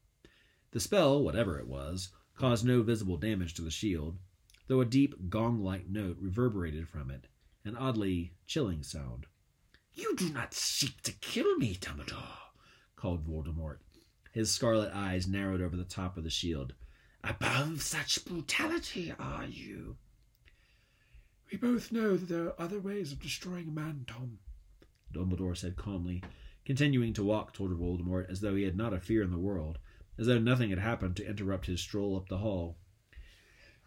The 0.71 0.79
spell, 0.79 1.21
whatever 1.21 1.59
it 1.59 1.67
was, 1.67 2.09
caused 2.35 2.63
no 2.63 2.81
visible 2.81 3.17
damage 3.17 3.55
to 3.55 3.61
the 3.61 3.71
shield, 3.71 4.17
though 4.67 4.81
a 4.81 4.85
deep 4.85 5.29
gong-like 5.29 5.89
note 5.89 6.17
reverberated 6.19 6.87
from 6.87 7.11
it, 7.11 7.27
an 7.65 7.75
oddly 7.75 8.33
chilling 8.47 8.83
sound. 8.83 9.25
You 9.93 10.15
do 10.15 10.29
not 10.29 10.53
seek 10.53 11.01
to 11.01 11.11
kill 11.11 11.57
me, 11.57 11.75
Dumbledore. 11.75 12.48
Called 12.99 13.25
Voldemort. 13.25 13.77
His 14.31 14.51
scarlet 14.51 14.91
eyes 14.93 15.27
narrowed 15.27 15.61
over 15.61 15.75
the 15.75 15.83
top 15.83 16.17
of 16.17 16.23
the 16.23 16.29
shield. 16.29 16.73
Above 17.23 17.81
such 17.81 18.25
brutality, 18.25 19.13
are 19.17 19.45
you? 19.45 19.97
We 21.51 21.57
both 21.57 21.91
know 21.91 22.15
that 22.15 22.27
there 22.27 22.45
are 22.45 22.61
other 22.61 22.79
ways 22.79 23.11
of 23.11 23.21
destroying 23.21 23.69
a 23.69 23.71
man, 23.71 24.05
Tom. 24.07 24.39
Dumbledore 25.13 25.57
said 25.57 25.75
calmly, 25.75 26.21
continuing 26.65 27.13
to 27.13 27.23
walk 27.23 27.53
toward 27.53 27.71
Voldemort 27.71 28.29
as 28.29 28.41
though 28.41 28.55
he 28.55 28.63
had 28.63 28.77
not 28.77 28.93
a 28.93 28.99
fear 28.99 29.23
in 29.23 29.31
the 29.31 29.39
world, 29.39 29.79
as 30.17 30.27
though 30.27 30.37
nothing 30.37 30.69
had 30.69 30.79
happened 30.79 31.15
to 31.15 31.27
interrupt 31.27 31.65
his 31.65 31.81
stroll 31.81 32.15
up 32.15 32.29
the 32.29 32.37
hall. 32.37 32.77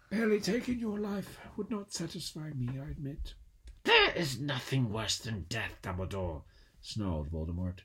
Barely 0.09 0.41
taking 0.41 0.79
your 0.79 0.99
life 0.99 1.39
would 1.55 1.71
not 1.71 1.93
satisfy 1.93 2.49
me, 2.49 2.79
I 2.79 2.89
admit. 2.89 3.33
There 3.83 4.11
is 4.11 4.39
nothing 4.39 4.91
worse 4.91 5.17
than 5.17 5.45
death, 5.49 5.79
Dumbledore. 5.81 6.43
Snarled 6.81 7.31
Voldemort. 7.31 7.79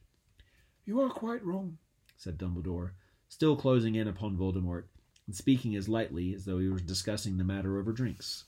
You 0.89 1.03
are 1.03 1.11
quite 1.11 1.45
wrong. 1.45 1.77
said 2.17 2.39
Dumbledore, 2.39 2.93
still 3.29 3.57
closing 3.57 3.95
in 3.95 4.09
upon 4.09 4.39
Voldemort, 4.39 4.85
and 5.27 5.37
speaking 5.37 5.77
as 5.77 5.87
lightly 5.87 6.33
as 6.33 6.47
though 6.47 6.61
he 6.61 6.71
were 6.71 6.79
discussing 6.79 7.37
the 7.37 7.45
matter 7.45 7.79
over 7.79 7.93
drinks. 7.93 8.45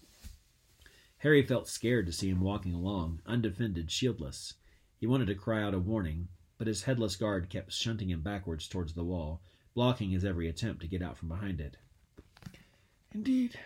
Harry 1.18 1.42
felt 1.42 1.68
scared 1.68 2.06
to 2.06 2.14
see 2.14 2.30
him 2.30 2.40
walking 2.40 2.72
along, 2.72 3.20
undefended, 3.26 3.90
shieldless. 3.90 4.54
He 4.96 5.06
wanted 5.06 5.26
to 5.26 5.34
cry 5.34 5.62
out 5.62 5.74
a 5.74 5.78
warning, 5.78 6.28
but 6.56 6.66
his 6.66 6.84
headless 6.84 7.14
guard 7.14 7.50
kept 7.50 7.74
shunting 7.74 8.08
him 8.08 8.22
backwards 8.22 8.66
towards 8.66 8.94
the 8.94 9.04
wall, 9.04 9.42
blocking 9.74 10.08
his 10.08 10.24
every 10.24 10.48
attempt 10.48 10.80
to 10.80 10.88
get 10.88 11.02
out 11.02 11.18
from 11.18 11.28
behind 11.28 11.60
it. 11.60 11.76
Indeed, 13.12 13.60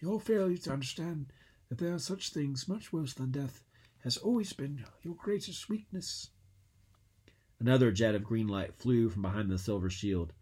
your 0.00 0.18
failure 0.18 0.56
to 0.56 0.72
understand 0.72 1.26
that 1.68 1.78
there 1.78 1.94
are 1.94 2.00
such 2.00 2.30
things 2.30 2.66
much 2.66 2.92
worse 2.92 3.14
than 3.14 3.30
death 3.30 3.62
has 4.02 4.16
always 4.16 4.52
been 4.52 4.84
your 5.04 5.14
greatest 5.14 5.68
weakness. 5.68 6.30
Another 7.58 7.90
jet 7.90 8.14
of 8.14 8.22
green 8.22 8.48
light 8.48 8.74
flew 8.74 9.08
from 9.08 9.22
behind 9.22 9.50
the 9.50 9.58
silver 9.58 9.88
shield. 9.88 10.32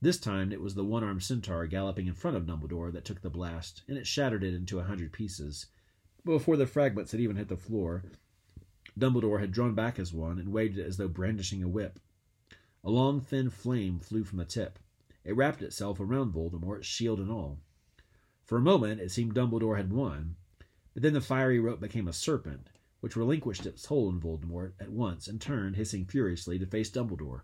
This 0.00 0.18
time 0.18 0.52
it 0.52 0.60
was 0.60 0.74
the 0.74 0.84
one 0.84 1.04
armed 1.04 1.22
centaur 1.22 1.66
galloping 1.66 2.06
in 2.06 2.14
front 2.14 2.36
of 2.36 2.46
Dumbledore 2.46 2.92
that 2.92 3.04
took 3.04 3.20
the 3.20 3.30
blast, 3.30 3.82
and 3.86 3.98
it 3.98 4.06
shattered 4.06 4.42
it 4.42 4.54
into 4.54 4.80
a 4.80 4.84
hundred 4.84 5.12
pieces. 5.12 5.66
But 6.24 6.32
before 6.32 6.56
the 6.56 6.66
fragments 6.66 7.12
had 7.12 7.20
even 7.20 7.36
hit 7.36 7.48
the 7.48 7.56
floor, 7.56 8.04
Dumbledore 8.98 9.40
had 9.40 9.52
drawn 9.52 9.74
back 9.74 9.98
his 9.98 10.12
wand 10.12 10.38
and 10.38 10.52
waved 10.52 10.78
it 10.78 10.86
as 10.86 10.96
though 10.96 11.08
brandishing 11.08 11.62
a 11.62 11.68
whip. 11.68 12.00
A 12.82 12.90
long, 12.90 13.20
thin 13.20 13.50
flame 13.50 14.00
flew 14.00 14.24
from 14.24 14.38
the 14.38 14.44
tip. 14.44 14.78
It 15.24 15.36
wrapped 15.36 15.62
itself 15.62 16.00
around 16.00 16.32
Voldemort, 16.32 16.84
shield 16.84 17.20
and 17.20 17.30
all. 17.30 17.60
For 18.44 18.58
a 18.58 18.62
moment 18.62 19.00
it 19.00 19.10
seemed 19.10 19.34
Dumbledore 19.34 19.76
had 19.76 19.92
won, 19.92 20.36
but 20.94 21.02
then 21.02 21.12
the 21.12 21.20
fiery 21.20 21.60
rope 21.60 21.80
became 21.80 22.08
a 22.08 22.12
serpent, 22.12 22.68
which 23.02 23.16
relinquished 23.16 23.66
its 23.66 23.86
hold 23.86 24.14
on 24.14 24.20
Voldemort 24.20 24.74
at 24.78 24.92
once 24.92 25.26
and 25.26 25.40
turned, 25.40 25.74
hissing 25.74 26.04
furiously, 26.04 26.56
to 26.56 26.64
face 26.64 26.88
Dumbledore. 26.88 27.42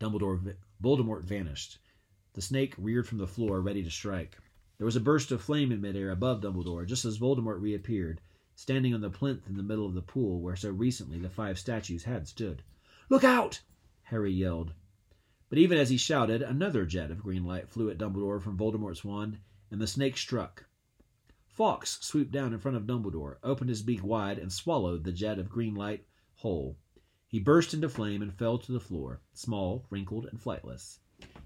Dumbledore, 0.00 0.56
Voldemort 0.82 1.22
vanished. 1.22 1.78
The 2.32 2.42
snake 2.42 2.74
reared 2.76 3.06
from 3.06 3.18
the 3.18 3.28
floor, 3.28 3.60
ready 3.60 3.80
to 3.84 3.90
strike. 3.92 4.36
There 4.76 4.84
was 4.84 4.96
a 4.96 5.00
burst 5.00 5.30
of 5.30 5.40
flame 5.40 5.70
in 5.70 5.80
midair 5.80 6.10
above 6.10 6.40
Dumbledore, 6.40 6.84
just 6.84 7.04
as 7.04 7.20
Voldemort 7.20 7.60
reappeared, 7.60 8.20
standing 8.56 8.92
on 8.92 9.02
the 9.02 9.08
plinth 9.08 9.46
in 9.46 9.56
the 9.56 9.62
middle 9.62 9.86
of 9.86 9.94
the 9.94 10.02
pool 10.02 10.40
where 10.40 10.56
so 10.56 10.72
recently 10.72 11.20
the 11.20 11.30
five 11.30 11.56
statues 11.56 12.02
had 12.02 12.26
stood. 12.26 12.64
Look 13.08 13.22
out! 13.22 13.62
Harry 14.02 14.32
yelled. 14.32 14.72
But 15.48 15.58
even 15.58 15.78
as 15.78 15.90
he 15.90 15.96
shouted, 15.96 16.42
another 16.42 16.86
jet 16.86 17.12
of 17.12 17.22
green 17.22 17.44
light 17.44 17.68
flew 17.68 17.88
at 17.88 17.98
Dumbledore 17.98 18.42
from 18.42 18.58
Voldemort's 18.58 19.04
wand, 19.04 19.38
and 19.70 19.80
the 19.80 19.86
snake 19.86 20.16
struck. 20.16 20.66
Fawkes 21.58 21.98
swooped 22.00 22.30
down 22.30 22.52
in 22.52 22.60
front 22.60 22.76
of 22.76 22.86
Dumbledore, 22.86 23.38
opened 23.42 23.68
his 23.68 23.82
beak 23.82 24.04
wide, 24.04 24.38
and 24.38 24.52
swallowed 24.52 25.02
the 25.02 25.10
jet 25.10 25.40
of 25.40 25.48
green 25.48 25.74
light 25.74 26.06
whole. 26.36 26.78
He 27.26 27.40
burst 27.40 27.74
into 27.74 27.88
flame 27.88 28.22
and 28.22 28.32
fell 28.32 28.58
to 28.58 28.70
the 28.70 28.78
floor, 28.78 29.22
small, 29.32 29.84
wrinkled, 29.90 30.26
and 30.26 30.38
flightless. 30.38 31.00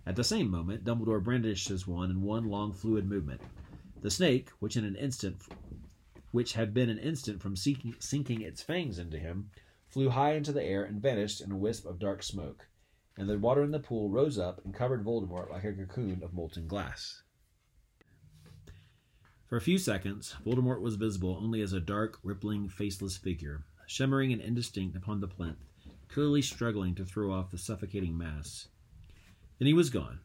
At 0.04 0.16
the 0.16 0.22
same 0.22 0.50
moment, 0.50 0.84
Dumbledore 0.84 1.24
brandished 1.24 1.68
his 1.68 1.86
wand 1.86 2.12
in 2.12 2.20
one 2.20 2.44
long 2.44 2.74
fluid 2.74 3.08
movement. 3.08 3.40
The 4.02 4.10
snake, 4.10 4.50
which 4.58 4.76
in 4.76 4.84
an 4.84 4.96
instant, 4.96 5.38
which 6.30 6.52
had 6.52 6.74
been 6.74 6.90
an 6.90 6.98
instant 6.98 7.40
from 7.40 7.56
sinking, 7.56 7.94
sinking 7.98 8.42
its 8.42 8.62
fangs 8.62 8.98
into 8.98 9.18
him, 9.18 9.48
flew 9.88 10.10
high 10.10 10.34
into 10.34 10.52
the 10.52 10.62
air 10.62 10.84
and 10.84 11.00
vanished 11.00 11.40
in 11.40 11.50
a 11.50 11.56
wisp 11.56 11.86
of 11.86 11.98
dark 11.98 12.22
smoke. 12.22 12.68
And 13.16 13.30
the 13.30 13.38
water 13.38 13.62
in 13.62 13.70
the 13.70 13.80
pool 13.80 14.10
rose 14.10 14.36
up 14.38 14.62
and 14.62 14.74
covered 14.74 15.06
Voldemort 15.06 15.48
like 15.48 15.64
a 15.64 15.72
cocoon 15.72 16.22
of 16.22 16.34
molten 16.34 16.66
glass. 16.66 17.21
For 19.52 19.58
a 19.58 19.60
few 19.60 19.76
seconds, 19.76 20.34
Voldemort 20.46 20.80
was 20.80 20.94
visible 20.94 21.38
only 21.38 21.60
as 21.60 21.74
a 21.74 21.78
dark, 21.78 22.18
rippling, 22.22 22.70
faceless 22.70 23.18
figure, 23.18 23.66
shimmering 23.86 24.32
and 24.32 24.40
indistinct 24.40 24.96
upon 24.96 25.20
the 25.20 25.28
plinth, 25.28 25.58
clearly 26.08 26.40
struggling 26.40 26.94
to 26.94 27.04
throw 27.04 27.30
off 27.30 27.50
the 27.50 27.58
suffocating 27.58 28.16
mass. 28.16 28.68
Then 29.58 29.66
he 29.66 29.74
was 29.74 29.90
gone, 29.90 30.20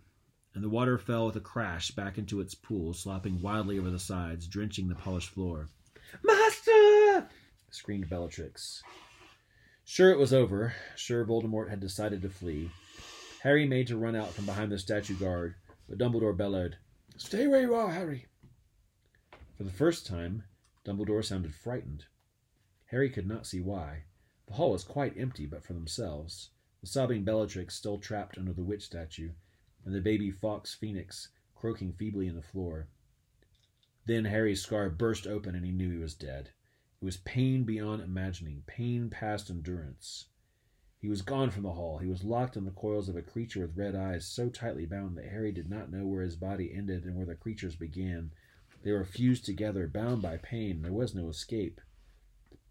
and 0.56 0.64
the 0.64 0.70
water 0.70 0.98
fell 0.98 1.26
with 1.26 1.36
a 1.36 1.42
crash 1.42 1.92
back 1.92 2.18
into 2.18 2.40
its 2.40 2.56
pool, 2.56 2.94
slopping 2.94 3.42
wildly 3.42 3.78
over 3.78 3.90
the 3.90 4.00
sides, 4.00 4.48
drenching 4.48 4.88
the 4.88 4.96
polished 4.96 5.32
floor. 5.32 5.68
Master! 6.24 7.28
screamed 7.70 8.10
Bellatrix. 8.10 8.82
Sure 9.84 10.12
it 10.12 10.18
was 10.18 10.32
over, 10.32 10.74
sure 10.96 11.26
Voldemort 11.26 11.70
had 11.70 11.82
decided 11.82 12.22
to 12.22 12.30
flee. 12.30 12.72
Harry 13.42 13.68
made 13.68 13.88
to 13.88 13.98
run 13.98 14.16
out 14.16 14.32
from 14.32 14.46
behind 14.46 14.72
the 14.72 14.80
statue 14.80 15.18
guard, 15.18 15.56
but 15.90 15.98
Dumbledore 15.98 16.38
bellowed, 16.38 16.78
Stay 17.18 17.48
where 17.48 17.62
you 17.62 17.76
are, 17.76 17.92
Harry. 17.92 18.28
For 19.58 19.64
the 19.64 19.72
first 19.72 20.06
time, 20.06 20.44
Dumbledore 20.86 21.26
sounded 21.26 21.56
frightened. 21.56 22.06
Harry 22.92 23.10
could 23.10 23.28
not 23.28 23.48
see 23.48 23.60
why. 23.60 24.04
The 24.46 24.54
hall 24.54 24.72
was 24.72 24.84
quite 24.84 25.18
empty 25.18 25.48
but 25.48 25.64
for 25.64 25.74
themselves, 25.74 26.52
the 26.80 26.88
sobbing 26.88 27.24
Bellatrix 27.24 27.74
still 27.74 27.98
trapped 27.98 28.38
under 28.38 28.54
the 28.54 28.64
witch 28.64 28.84
statue, 28.84 29.32
and 29.84 29.96
the 29.96 30.00
baby 30.00 30.30
Fawkes 30.30 30.76
Phoenix 30.76 31.30
croaking 31.56 31.94
feebly 31.94 32.28
in 32.28 32.36
the 32.36 32.42
floor. 32.44 32.88
Then 34.06 34.26
Harry's 34.26 34.62
scar 34.62 34.92
burst 34.92 35.26
open 35.26 35.56
and 35.56 35.66
he 35.66 35.72
knew 35.72 35.90
he 35.90 35.98
was 35.98 36.14
dead. 36.14 36.52
It 37.02 37.06
was 37.06 37.18
pain 37.18 37.64
beyond 37.64 38.04
imagining, 38.04 38.64
pain 38.68 39.10
past 39.10 39.50
endurance. 39.50 40.28
He 41.00 41.10
was 41.10 41.24
gone 41.24 41.50
from 41.50 41.64
the 41.64 41.74
hall. 41.74 41.98
He 41.98 42.08
was 42.08 42.24
locked 42.24 42.58
in 42.58 42.66
the 42.66 42.72
coils 42.72 43.10
of 43.10 43.16
a 43.16 43.24
creature 43.24 43.62
with 43.62 43.76
red 43.76 43.96
eyes 43.96 44.28
so 44.28 44.50
tightly 44.50 44.86
bound 44.86 45.18
that 45.18 45.26
Harry 45.30 45.52
did 45.52 45.68
not 45.68 45.92
know 45.92 46.06
where 46.06 46.22
his 46.22 46.36
body 46.36 46.72
ended 46.72 47.06
and 47.06 47.16
where 47.16 47.26
the 47.26 47.36
creature's 47.36 47.76
began. 47.76 48.32
They 48.84 48.92
were 48.92 49.06
fused 49.06 49.46
together, 49.46 49.88
bound 49.88 50.22
by 50.22 50.38
pain. 50.38 50.82
There 50.82 50.94
was 50.94 51.14
no 51.16 51.30
escape. 51.30 51.82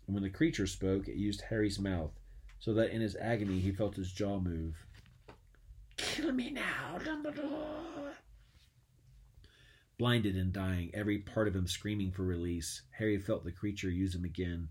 and 0.06 0.14
when 0.14 0.22
the 0.22 0.30
creature 0.30 0.66
spoke, 0.66 1.08
it 1.08 1.16
used 1.16 1.42
Harry's 1.42 1.78
mouth, 1.78 2.12
so 2.58 2.72
that 2.74 2.90
in 2.90 3.00
his 3.00 3.16
agony 3.16 3.60
he 3.60 3.72
felt 3.72 3.96
his 3.96 4.12
jaw 4.12 4.38
move. 4.38 4.86
Kill 5.96 6.32
me 6.32 6.50
now, 6.50 6.98
Dumbledore. 6.98 8.14
Blinded 9.98 10.36
and 10.36 10.52
dying, 10.52 10.90
every 10.94 11.18
part 11.18 11.48
of 11.48 11.56
him 11.56 11.66
screaming 11.66 12.12
for 12.12 12.22
release, 12.22 12.82
Harry 12.92 13.18
felt 13.18 13.44
the 13.44 13.52
creature 13.52 13.90
use 13.90 14.14
him 14.14 14.24
again. 14.24 14.68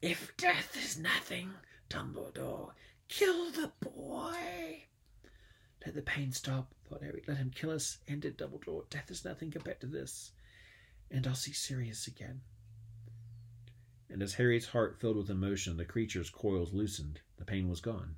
If 0.00 0.36
death 0.36 0.76
is 0.76 0.98
nothing, 0.98 1.50
Dumbledore, 1.90 2.72
kill 3.08 3.50
the 3.50 3.72
boy. 3.80 4.84
Let 5.84 5.94
the 5.94 6.02
pain 6.02 6.32
stop, 6.32 6.72
thought 6.88 7.02
Harry. 7.02 7.22
Let 7.26 7.38
him 7.38 7.50
kill 7.52 7.70
us. 7.70 7.98
End 8.06 8.24
it, 8.24 8.38
Dumbledore. 8.38 8.88
Death 8.88 9.10
is 9.10 9.24
nothing 9.24 9.50
compared 9.50 9.80
to 9.80 9.86
this. 9.86 10.30
And 11.12 11.26
I'll 11.26 11.34
see 11.34 11.52
Sirius 11.52 12.06
again. 12.06 12.40
And 14.08 14.22
as 14.22 14.34
Harry's 14.34 14.66
heart 14.66 14.98
filled 14.98 15.18
with 15.18 15.28
emotion, 15.28 15.76
the 15.76 15.84
creature's 15.84 16.30
coils 16.30 16.72
loosened. 16.72 17.20
The 17.36 17.44
pain 17.44 17.68
was 17.68 17.82
gone. 17.82 18.16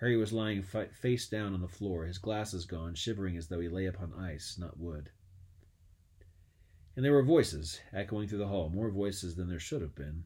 Harry 0.00 0.16
was 0.16 0.32
lying 0.32 0.62
face 0.62 1.28
down 1.28 1.54
on 1.54 1.62
the 1.62 1.68
floor, 1.68 2.04
his 2.04 2.18
glasses 2.18 2.66
gone, 2.66 2.94
shivering 2.94 3.36
as 3.38 3.48
though 3.48 3.60
he 3.60 3.68
lay 3.68 3.86
upon 3.86 4.12
ice, 4.12 4.58
not 4.58 4.78
wood. 4.78 5.10
And 6.94 7.04
there 7.04 7.12
were 7.12 7.22
voices 7.22 7.80
echoing 7.92 8.28
through 8.28 8.38
the 8.38 8.48
hall, 8.48 8.68
more 8.68 8.90
voices 8.90 9.36
than 9.36 9.48
there 9.48 9.58
should 9.58 9.80
have 9.80 9.94
been. 9.94 10.24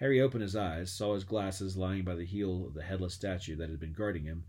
Harry 0.00 0.20
opened 0.20 0.42
his 0.42 0.56
eyes, 0.56 0.90
saw 0.92 1.14
his 1.14 1.24
glasses 1.24 1.76
lying 1.76 2.02
by 2.02 2.16
the 2.16 2.24
heel 2.24 2.66
of 2.66 2.74
the 2.74 2.82
headless 2.82 3.14
statue 3.14 3.54
that 3.56 3.70
had 3.70 3.78
been 3.78 3.92
guarding 3.92 4.24
him, 4.24 4.44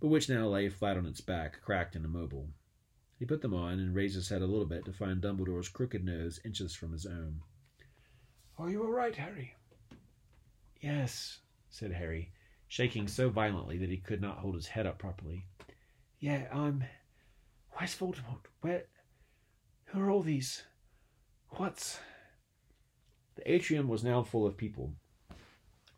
but 0.00 0.08
which 0.08 0.28
now 0.28 0.48
lay 0.48 0.68
flat 0.68 0.96
on 0.96 1.06
its 1.06 1.20
back, 1.20 1.60
cracked 1.60 1.94
and 1.94 2.04
immobile. 2.04 2.48
He 3.18 3.24
put 3.24 3.40
them 3.40 3.54
on 3.54 3.78
and 3.80 3.94
raised 3.94 4.14
his 4.14 4.28
head 4.28 4.42
a 4.42 4.46
little 4.46 4.66
bit 4.66 4.84
to 4.84 4.92
find 4.92 5.20
Dumbledore's 5.22 5.68
crooked 5.68 6.04
nose 6.04 6.38
inches 6.44 6.74
from 6.74 6.92
his 6.92 7.06
own. 7.06 7.40
Are 8.58 8.70
you 8.70 8.82
all 8.82 8.90
right, 8.90 9.14
Harry? 9.16 9.54
Yes, 10.80 11.38
said 11.70 11.92
Harry, 11.92 12.32
shaking 12.68 13.08
so 13.08 13.28
violently 13.28 13.78
that 13.78 13.90
he 13.90 13.96
could 13.96 14.20
not 14.20 14.38
hold 14.38 14.54
his 14.54 14.68
head 14.68 14.86
up 14.86 14.98
properly. 14.98 15.46
Yeah, 16.20 16.46
I'm. 16.52 16.84
Where's 17.72 17.94
Voldemort? 17.94 18.46
Where. 18.60 18.84
Who 19.86 20.00
are 20.00 20.10
all 20.10 20.22
these? 20.22 20.62
What's. 21.50 21.98
The 23.36 23.50
atrium 23.50 23.88
was 23.88 24.04
now 24.04 24.22
full 24.22 24.46
of 24.46 24.56
people. 24.56 24.92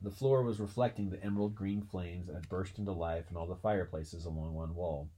The 0.02 0.10
floor 0.10 0.42
was 0.42 0.60
reflecting 0.60 1.10
the 1.10 1.22
emerald 1.24 1.54
green 1.54 1.82
flames 1.82 2.26
that 2.26 2.34
had 2.34 2.48
burst 2.48 2.78
into 2.78 2.92
life 2.92 3.24
in 3.30 3.36
all 3.36 3.46
the 3.46 3.56
fireplaces 3.56 4.24
along 4.24 4.54
one 4.54 4.74
wall, 4.74 5.08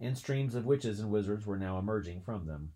and 0.00 0.16
streams 0.16 0.54
of 0.54 0.66
witches 0.66 1.00
and 1.00 1.10
wizards 1.10 1.46
were 1.46 1.56
now 1.56 1.78
emerging 1.78 2.20
from 2.20 2.46
them. 2.46 2.72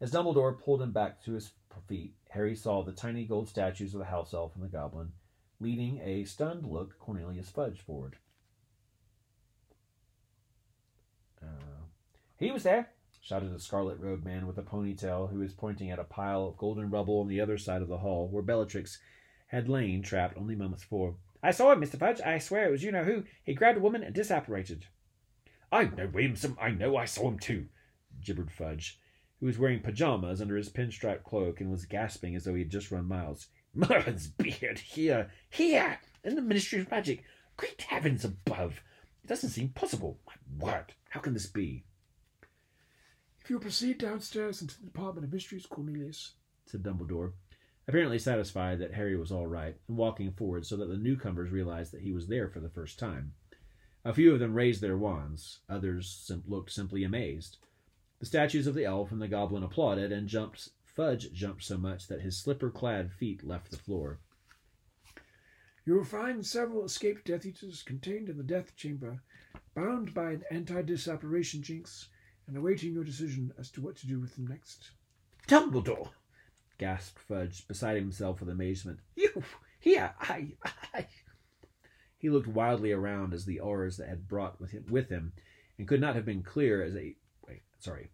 As 0.00 0.12
Dumbledore 0.12 0.58
pulled 0.58 0.80
him 0.80 0.92
back 0.92 1.22
to 1.24 1.32
his 1.32 1.52
feet, 1.88 2.14
Harry 2.30 2.54
saw 2.54 2.82
the 2.82 2.92
tiny 2.92 3.24
gold 3.24 3.48
statues 3.48 3.94
of 3.94 3.98
the 3.98 4.06
house 4.06 4.32
elf 4.32 4.54
and 4.54 4.62
the 4.62 4.68
goblin, 4.68 5.12
leading 5.60 6.00
a 6.00 6.24
stunned 6.24 6.64
look 6.64 6.98
Cornelius 6.98 7.50
Fudge 7.50 7.80
forward. 7.80 8.16
Uh, 11.42 11.86
he 12.38 12.52
was 12.52 12.62
there, 12.62 12.90
shouted 13.20 13.52
a 13.52 13.58
scarlet 13.58 13.98
robed 13.98 14.24
man 14.24 14.46
with 14.46 14.58
a 14.58 14.62
ponytail 14.62 15.30
who 15.30 15.40
was 15.40 15.52
pointing 15.52 15.90
at 15.90 15.98
a 15.98 16.04
pile 16.04 16.46
of 16.46 16.56
golden 16.56 16.90
rubble 16.90 17.20
on 17.20 17.28
the 17.28 17.40
other 17.40 17.58
side 17.58 17.82
of 17.82 17.88
the 17.88 17.98
hall 17.98 18.28
where 18.28 18.42
Bellatrix 18.42 18.98
had 19.48 19.68
lain 19.68 20.02
trapped 20.02 20.36
only 20.36 20.54
moments 20.54 20.84
before. 20.84 21.16
I 21.42 21.50
saw 21.50 21.72
him, 21.72 21.80
Mr. 21.80 21.98
Fudge. 21.98 22.20
I 22.20 22.38
swear 22.38 22.66
it 22.66 22.70
was 22.70 22.82
you 22.82 22.92
know 22.92 23.04
who. 23.04 23.24
He 23.44 23.54
grabbed 23.54 23.78
a 23.78 23.80
woman 23.80 24.02
and 24.02 24.14
disapparated. 24.14 24.82
I 25.70 25.84
know 25.84 26.08
Williamson. 26.12 26.56
I 26.60 26.70
know 26.70 26.96
I 26.96 27.04
saw 27.04 27.28
him 27.28 27.38
too, 27.38 27.66
gibbered 28.24 28.50
Fudge, 28.50 28.98
who 29.40 29.46
was 29.46 29.58
wearing 29.58 29.80
pajamas 29.80 30.40
under 30.40 30.56
his 30.56 30.70
pinstripe 30.70 31.24
cloak 31.24 31.60
and 31.60 31.70
was 31.70 31.84
gasping 31.84 32.34
as 32.34 32.44
though 32.44 32.54
he 32.54 32.62
had 32.62 32.70
just 32.70 32.90
run 32.90 33.06
miles. 33.06 33.48
Merlin's 33.74 34.28
beard 34.28 34.78
here, 34.78 35.30
here, 35.50 36.00
in 36.24 36.34
the 36.34 36.42
Ministry 36.42 36.80
of 36.80 36.90
Magic. 36.90 37.22
Great 37.56 37.82
heavens 37.82 38.24
above! 38.24 38.80
It 39.22 39.28
doesn't 39.28 39.50
seem 39.50 39.68
possible. 39.70 40.18
My 40.26 40.66
word, 40.66 40.94
how 41.10 41.20
can 41.20 41.34
this 41.34 41.46
be? 41.46 41.84
If 43.42 43.50
you'll 43.50 43.60
proceed 43.60 43.98
downstairs 43.98 44.62
into 44.62 44.78
the 44.78 44.86
Department 44.86 45.26
of 45.26 45.32
Mysteries, 45.32 45.66
Cornelius, 45.66 46.34
said 46.66 46.82
Dumbledore, 46.82 47.32
apparently 47.86 48.18
satisfied 48.18 48.78
that 48.78 48.94
Harry 48.94 49.16
was 49.16 49.32
all 49.32 49.46
right, 49.46 49.76
and 49.88 49.96
walking 49.96 50.32
forward 50.32 50.66
so 50.66 50.76
that 50.76 50.88
the 50.88 50.96
newcomers 50.96 51.50
realized 51.50 51.92
that 51.92 52.02
he 52.02 52.12
was 52.12 52.26
there 52.26 52.48
for 52.48 52.60
the 52.60 52.68
first 52.68 52.98
time. 52.98 53.32
A 54.08 54.14
few 54.14 54.32
of 54.32 54.40
them 54.40 54.54
raised 54.54 54.80
their 54.80 54.96
wands, 54.96 55.58
others 55.68 56.08
sim- 56.10 56.42
looked 56.46 56.72
simply 56.72 57.04
amazed. 57.04 57.58
The 58.20 58.24
statues 58.24 58.66
of 58.66 58.74
the 58.74 58.86
elf 58.86 59.12
and 59.12 59.20
the 59.20 59.28
goblin 59.28 59.62
applauded, 59.62 60.12
and 60.12 60.26
jumped. 60.26 60.70
Fudge 60.86 61.30
jumped 61.30 61.62
so 61.62 61.76
much 61.76 62.06
that 62.06 62.22
his 62.22 62.38
slipper-clad 62.38 63.12
feet 63.12 63.44
left 63.44 63.70
the 63.70 63.76
floor. 63.76 64.18
you 65.84 65.92
will 65.92 66.04
find 66.04 66.46
several 66.46 66.86
escaped 66.86 67.26
Death 67.26 67.44
Eaters 67.44 67.82
contained 67.82 68.30
in 68.30 68.38
the 68.38 68.42
Death 68.42 68.74
Chamber, 68.76 69.20
bound 69.74 70.14
by 70.14 70.30
an 70.32 70.44
anti-disapparation 70.50 71.62
jinx, 71.62 72.08
and 72.46 72.56
awaiting 72.56 72.94
your 72.94 73.04
decision 73.04 73.52
as 73.58 73.70
to 73.72 73.82
what 73.82 73.96
to 73.96 74.06
do 74.06 74.18
with 74.18 74.34
them 74.36 74.46
next. 74.46 74.92
Dumbledore! 75.46 76.12
gasped 76.78 77.18
Fudge, 77.18 77.68
beside 77.68 77.98
himself 77.98 78.40
with 78.40 78.48
amazement. 78.48 79.00
You 79.16 79.44
here? 79.80 80.14
I, 80.18 80.54
I. 80.94 81.06
He 82.18 82.28
looked 82.28 82.48
wildly 82.48 82.92
around 82.92 83.32
as 83.32 83.44
the 83.44 83.60
Aurors 83.60 83.96
that 83.96 84.08
had 84.08 84.28
brought 84.28 84.60
with 84.60 84.72
him, 84.72 84.84
with 84.90 85.08
him, 85.08 85.32
and 85.78 85.86
could 85.86 86.00
not 86.00 86.16
have 86.16 86.24
been 86.24 86.42
clear 86.42 86.82
as 86.82 86.94
a. 86.94 87.14
Wait, 87.46 87.62
sorry. 87.78 88.10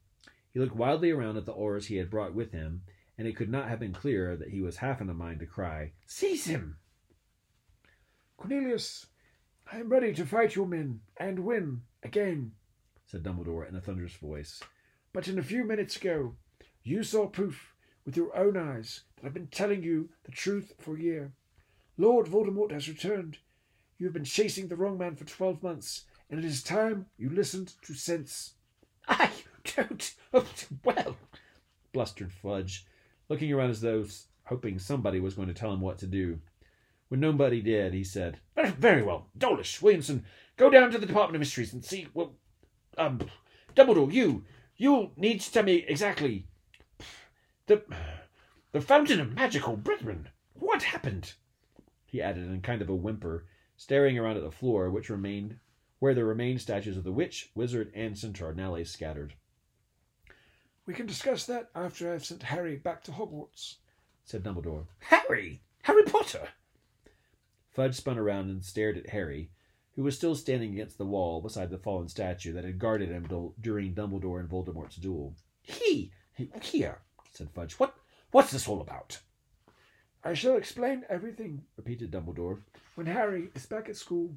He 0.53 0.61
looked 0.61 0.77
wildly 0.77 1.11
around 1.11 1.37
at 1.37 1.47
the 1.47 1.55
Aurors 1.55 1.87
he 1.87 1.97
had 1.97 2.11
brought 2.11 2.35
with 2.35 2.53
him, 2.53 2.83
and 3.17 3.27
it 3.27 3.35
could 3.35 3.51
not 3.51 3.69
have 3.69 3.81
been 3.81 3.95
clearer 3.95 4.37
that 4.37 4.51
he 4.51 4.61
was 4.61 4.77
half 4.77 5.01
in 5.01 5.09
a 5.09 5.15
mind 5.15 5.41
to 5.41 5.47
cry, 5.47 5.93
Seize 6.07 6.45
him! 6.47 6.77
Cornelius, 8.37 9.07
I 9.73 9.79
am 9.79 9.89
ready 9.89 10.13
to 10.15 10.27
fight 10.27 10.55
your 10.55 10.67
men 10.67 11.01
and 11.17 11.41
win 11.41 11.83
again. 12.03 12.53
said 13.07 13.23
Dumbledore 13.23 13.67
in 13.67 13.75
a 13.75 13.81
thunderous 13.81 14.15
voice. 14.15 14.61
But 15.13 15.29
in 15.29 15.39
a 15.39 15.43
few 15.43 15.65
minutes 15.65 15.97
ago, 15.97 16.37
you 16.83 17.03
saw 17.03 17.27
proof 17.27 17.75
with 18.05 18.17
your 18.17 18.37
own 18.37 18.57
eyes 18.57 19.05
that 19.17 19.27
I've 19.27 19.35
been 19.35 19.47
telling 19.47 19.83
you 19.83 20.11
the 20.25 20.33
truth 20.33 20.75
for 20.79 20.97
a 20.97 21.01
year. 21.01 21.33
Lord 21.97 22.27
Voldemort 22.27 22.73
has 22.73 22.89
returned. 22.89 23.39
You 23.99 24.07
have 24.07 24.15
been 24.15 24.25
chasing 24.25 24.69
the 24.69 24.77
wrong 24.77 24.99
man 24.99 25.17
for 25.17 25.25
twelve 25.25 25.63
months, 25.63 26.05
and 26.29 26.39
it 26.39 26.45
is 26.45 26.63
time 26.63 27.07
you 27.17 27.31
listened 27.31 27.75
to 27.83 27.95
sense. 27.95 28.55
I 29.09 29.31
don't. 29.77 30.15
Oh, 30.33 30.47
well, 30.85 31.17
blustered 31.93 32.33
Fudge, 32.33 32.87
looking 33.29 33.53
around 33.53 33.71
as 33.71 33.81
though 33.81 34.05
hoping 34.45 34.79
somebody 34.79 35.21
was 35.21 35.35
going 35.35 35.49
to 35.49 35.55
tell 35.55 35.73
him 35.73 35.81
what 35.81 35.99
to 35.99 36.07
do. 36.07 36.41
When 37.09 37.21
nobody 37.21 37.61
did, 37.61 37.95
he 37.95 38.03
said, 38.03 38.39
very- 38.57 39.03
well. 39.03 39.29
Dawlish, 39.39 39.81
Williamson, 39.81 40.25
go 40.57 40.71
down 40.71 40.91
to 40.91 40.99
the 40.99 41.07
Department 41.07 41.37
of 41.37 41.41
Mysteries 41.41 41.73
and 41.73 41.85
see. 41.85 42.09
Well, 42.15 42.35
um, 42.99 43.21
Dumbledore, 43.77 44.13
you, 44.13 44.45
you'll 44.77 45.13
need 45.17 45.41
to 45.41 45.53
tell 45.53 45.63
me 45.63 45.85
exactly. 45.87 46.47
The, 47.67 47.83
the 48.73 48.81
Fountain 48.81 49.21
of 49.21 49.35
Magical 49.35 49.77
Brethren. 49.77 50.29
What 50.55 50.83
happened? 50.83 51.35
he 52.07 52.23
added 52.23 52.45
in 52.49 52.61
kind 52.61 52.81
of 52.81 52.89
a 52.89 52.95
whimper, 52.95 53.45
staring 53.77 54.19
around 54.19 54.37
at 54.37 54.43
the 54.43 54.51
floor, 54.51 54.91
which 54.91 55.11
remained 55.11 55.59
where 55.99 56.15
the 56.15 56.25
remained 56.25 56.61
statues 56.61 56.97
of 56.97 57.05
the 57.05 57.13
witch, 57.13 57.51
wizard, 57.55 57.91
and 57.95 58.19
centaur 58.19 58.53
now 58.53 58.73
lay 58.75 58.85
scattered. 58.85 59.35
We 60.87 60.93
can 60.93 61.07
discuss 61.07 61.47
that 61.47 61.71
after 61.75 62.13
I've 62.13 62.25
sent 62.25 62.43
Harry 62.43 62.77
back 62.77 63.03
to 63.05 63.13
Hogwarts. 63.13 63.77
Said 64.25 64.43
Dumbledore. 64.43 64.87
Harry, 65.01 65.63
Harry 65.83 66.03
Potter. 66.03 66.49
Fudge 67.71 67.95
spun 67.95 68.19
around 68.19 68.51
and 68.51 68.63
stared 68.63 68.99
at 68.99 69.11
Harry, 69.11 69.51
who 69.97 70.03
was 70.03 70.17
still 70.17 70.35
standing 70.35 70.73
against 70.73 70.99
the 70.99 71.07
wall 71.07 71.41
beside 71.41 71.71
the 71.71 71.79
fallen 71.79 72.09
statue 72.09 72.53
that 72.53 72.65
had 72.65 72.79
guarded 72.79 73.09
him 73.09 73.27
during 73.61 73.95
Dumbledore 73.95 74.41
and 74.41 74.49
Voldemort's 74.49 74.97
duel. 74.97 75.35
He, 75.63 76.13
he 76.35 76.51
here, 76.61 76.99
said 77.33 77.51
Fudge. 77.51 77.75
What, 77.75 77.95
what's 78.31 78.53
this 78.53 78.69
all 78.69 78.81
about? 78.81 79.21
I 80.27 80.33
shall 80.33 80.57
explain 80.57 81.05
everything 81.11 81.65
Repeated 81.77 82.11
Dumbledore. 82.11 82.61
when 82.95 83.07
Harry 83.07 83.51
is 83.55 83.67
back 83.67 83.91
at 83.91 83.97
school. 83.97 84.35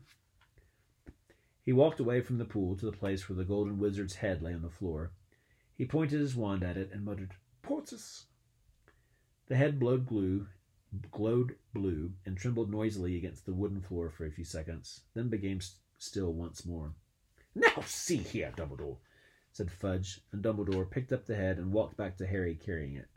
He 1.63 1.71
walked 1.71 2.01
away 2.01 2.19
from 2.19 2.37
the 2.37 2.45
pool 2.45 2.75
to 2.75 2.85
the 2.85 2.91
place 2.91 3.29
where 3.29 3.37
the 3.37 3.45
golden 3.45 3.79
wizard's 3.79 4.15
head 4.15 4.41
lay 4.41 4.53
on 4.53 4.61
the 4.61 4.69
floor. 4.69 5.11
He 5.77 5.85
pointed 5.85 6.19
his 6.19 6.35
wand 6.35 6.61
at 6.61 6.75
it 6.75 6.91
and 6.91 7.05
muttered, 7.05 7.35
Portus. 7.61 8.25
The 9.47 9.55
head 9.55 9.79
glowed 9.79 10.05
blue, 10.05 10.47
glowed 11.09 11.55
blue, 11.73 12.11
and 12.25 12.35
trembled 12.35 12.69
noisily 12.69 13.15
against 13.15 13.45
the 13.45 13.53
wooden 13.53 13.79
floor 13.81 14.09
for 14.09 14.25
a 14.25 14.31
few 14.31 14.43
seconds, 14.43 15.03
then 15.13 15.29
became 15.29 15.61
still 15.97 16.33
once 16.33 16.65
more. 16.65 16.91
Now 17.55 17.81
see 17.85 18.17
here, 18.17 18.51
Dumbledore. 18.57 18.97
Said 19.53 19.71
Fudge, 19.71 20.19
and 20.33 20.43
Dumbledore 20.43 20.89
picked 20.91 21.13
up 21.13 21.25
the 21.25 21.35
head 21.35 21.57
and 21.57 21.71
walked 21.71 21.95
back 21.95 22.17
to 22.17 22.27
Harry 22.27 22.55
carrying 22.55 22.95
it. 22.95 23.07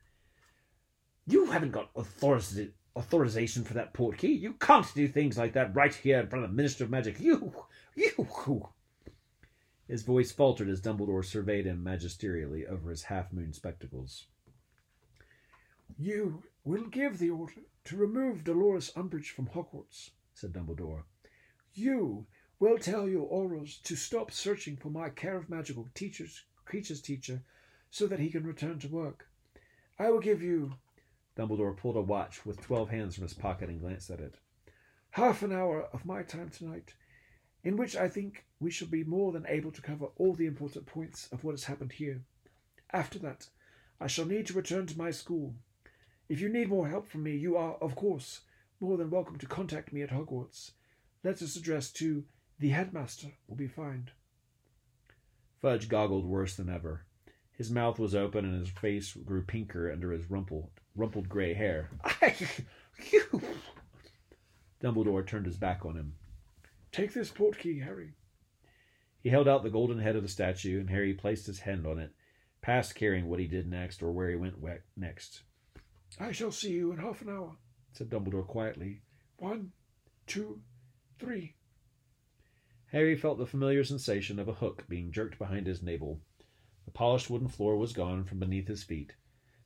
You 1.26 1.46
haven't 1.46 1.72
got 1.72 1.90
authority, 1.94 2.72
authorization 2.96 3.64
for 3.64 3.74
that 3.74 3.92
port 3.92 4.18
key. 4.18 4.32
You 4.32 4.54
can't 4.54 4.86
do 4.94 5.06
things 5.08 5.38
like 5.38 5.52
that 5.54 5.74
right 5.74 5.94
here 5.94 6.20
in 6.20 6.28
front 6.28 6.44
of 6.44 6.50
the 6.50 6.56
Minister 6.56 6.84
of 6.84 6.90
Magic. 6.90 7.20
You, 7.20 7.52
you. 7.94 8.68
His 9.88 10.02
voice 10.02 10.30
faltered 10.30 10.68
as 10.68 10.80
Dumbledore 10.80 11.24
surveyed 11.24 11.66
him 11.66 11.84
magisterially 11.84 12.64
over 12.64 12.90
his 12.90 13.02
half 13.02 13.32
moon 13.32 13.52
spectacles. 13.52 14.26
You 15.98 16.44
will 16.62 16.84
give 16.84 17.18
the 17.18 17.30
order 17.30 17.54
to 17.86 17.96
remove 17.96 18.44
Dolores 18.44 18.92
Umbridge 18.94 19.30
from 19.30 19.48
Hogwarts, 19.48 20.10
said 20.32 20.52
Dumbledore. 20.52 21.02
You 21.74 22.26
will 22.60 22.78
tell 22.78 23.08
your 23.08 23.28
Aurors 23.32 23.82
to 23.82 23.96
stop 23.96 24.30
searching 24.30 24.76
for 24.76 24.90
my 24.90 25.08
care 25.08 25.36
of 25.36 25.50
magical 25.50 25.88
teachers, 25.94 26.44
creatures 26.64 27.00
teacher 27.00 27.42
so 27.90 28.06
that 28.06 28.20
he 28.20 28.30
can 28.30 28.44
return 28.44 28.78
to 28.78 28.88
work. 28.88 29.28
I 29.98 30.10
will 30.10 30.20
give 30.20 30.40
you 30.40 30.74
Dumbledore 31.40 31.74
pulled 31.74 31.96
a 31.96 32.02
watch 32.02 32.44
with 32.44 32.60
twelve 32.60 32.90
hands 32.90 33.14
from 33.14 33.22
his 33.22 33.32
pocket 33.32 33.70
and 33.70 33.80
glanced 33.80 34.10
at 34.10 34.20
it. 34.20 34.34
half 35.12 35.42
an 35.42 35.52
hour 35.52 35.84
of 35.90 36.04
my 36.04 36.22
time 36.22 36.50
tonight, 36.50 36.92
in 37.64 37.78
which 37.78 37.96
I 37.96 38.10
think 38.10 38.44
we 38.60 38.70
shall 38.70 38.88
be 38.88 39.04
more 39.04 39.32
than 39.32 39.46
able 39.48 39.72
to 39.72 39.80
cover 39.80 40.08
all 40.16 40.34
the 40.34 40.44
important 40.44 40.84
points 40.84 41.28
of 41.32 41.42
what 41.42 41.52
has 41.52 41.64
happened 41.64 41.92
here. 41.92 42.20
After 42.92 43.18
that, 43.20 43.48
I 43.98 44.06
shall 44.06 44.26
need 44.26 44.48
to 44.48 44.52
return 44.52 44.84
to 44.88 44.98
my 44.98 45.10
school. 45.10 45.54
If 46.28 46.42
you 46.42 46.50
need 46.50 46.68
more 46.68 46.88
help 46.88 47.08
from 47.08 47.22
me, 47.22 47.36
you 47.36 47.56
are, 47.56 47.76
of 47.76 47.96
course, 47.96 48.42
more 48.78 48.98
than 48.98 49.08
welcome 49.08 49.38
to 49.38 49.46
contact 49.46 49.94
me 49.94 50.02
at 50.02 50.10
Hogwarts. 50.10 50.72
Letters 51.24 51.56
addressed 51.56 51.96
to 51.96 52.24
the 52.58 52.68
headmaster 52.68 53.28
will 53.48 53.56
be 53.56 53.66
fine. 53.66 54.10
Fudge 55.62 55.88
goggled 55.88 56.26
worse 56.26 56.54
than 56.54 56.68
ever. 56.68 57.06
His 57.60 57.70
mouth 57.70 57.98
was 57.98 58.14
open 58.14 58.46
and 58.46 58.58
his 58.58 58.70
face 58.70 59.12
grew 59.12 59.42
pinker 59.42 59.92
under 59.92 60.12
his 60.12 60.30
rumpled, 60.30 60.70
rumpled 60.96 61.28
gray 61.28 61.52
hair. 61.52 61.90
I, 62.02 62.34
you 63.12 63.42
Dumbledore 64.82 65.26
turned 65.26 65.44
his 65.44 65.58
back 65.58 65.84
on 65.84 65.94
him. 65.94 66.14
take 66.90 67.12
this 67.12 67.30
portkey, 67.30 67.84
Harry. 67.84 68.14
He 69.22 69.28
held 69.28 69.46
out 69.46 69.62
the 69.62 69.68
golden 69.68 69.98
head 69.98 70.16
of 70.16 70.22
the 70.22 70.28
statue, 70.30 70.80
and 70.80 70.88
Harry 70.88 71.12
placed 71.12 71.46
his 71.46 71.60
hand 71.60 71.86
on 71.86 71.98
it, 71.98 72.14
past 72.62 72.94
caring 72.94 73.28
what 73.28 73.40
he 73.40 73.46
did 73.46 73.68
next 73.68 74.02
or 74.02 74.10
where 74.10 74.30
he 74.30 74.36
went 74.36 74.56
next. 74.96 75.42
I 76.18 76.32
shall 76.32 76.52
see 76.52 76.70
you 76.70 76.92
in 76.92 76.98
half 76.98 77.20
an 77.20 77.28
hour, 77.28 77.58
Said 77.92 78.08
Dumbledore 78.08 78.46
quietly. 78.46 79.02
One, 79.36 79.72
two, 80.26 80.62
three. 81.18 81.56
Harry 82.86 83.16
felt 83.16 83.36
the 83.36 83.44
familiar 83.44 83.84
sensation 83.84 84.38
of 84.38 84.48
a 84.48 84.54
hook 84.54 84.86
being 84.88 85.12
jerked 85.12 85.38
behind 85.38 85.66
his 85.66 85.82
navel. 85.82 86.22
The 86.84 86.90
polished 86.90 87.30
wooden 87.30 87.48
floor 87.48 87.76
was 87.76 87.92
gone 87.92 88.24
from 88.24 88.38
beneath 88.38 88.68
his 88.68 88.82
feet. 88.82 89.14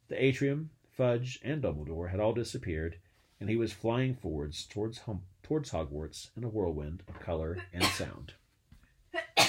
The 0.08 0.22
atrium, 0.22 0.70
Fudge, 0.90 1.38
and 1.42 1.62
Dumbledore 1.62 2.10
had 2.10 2.20
all 2.20 2.32
disappeared, 2.32 2.98
and 3.40 3.48
he 3.48 3.56
was 3.56 3.72
flying 3.72 4.14
forwards 4.14 4.64
towards 4.66 4.98
hum- 4.98 5.24
towards 5.42 5.70
Hogwarts 5.70 6.30
in 6.36 6.44
a 6.44 6.48
whirlwind 6.48 7.02
of 7.08 7.20
color 7.20 7.58
and 7.72 7.84
sound. 7.84 8.34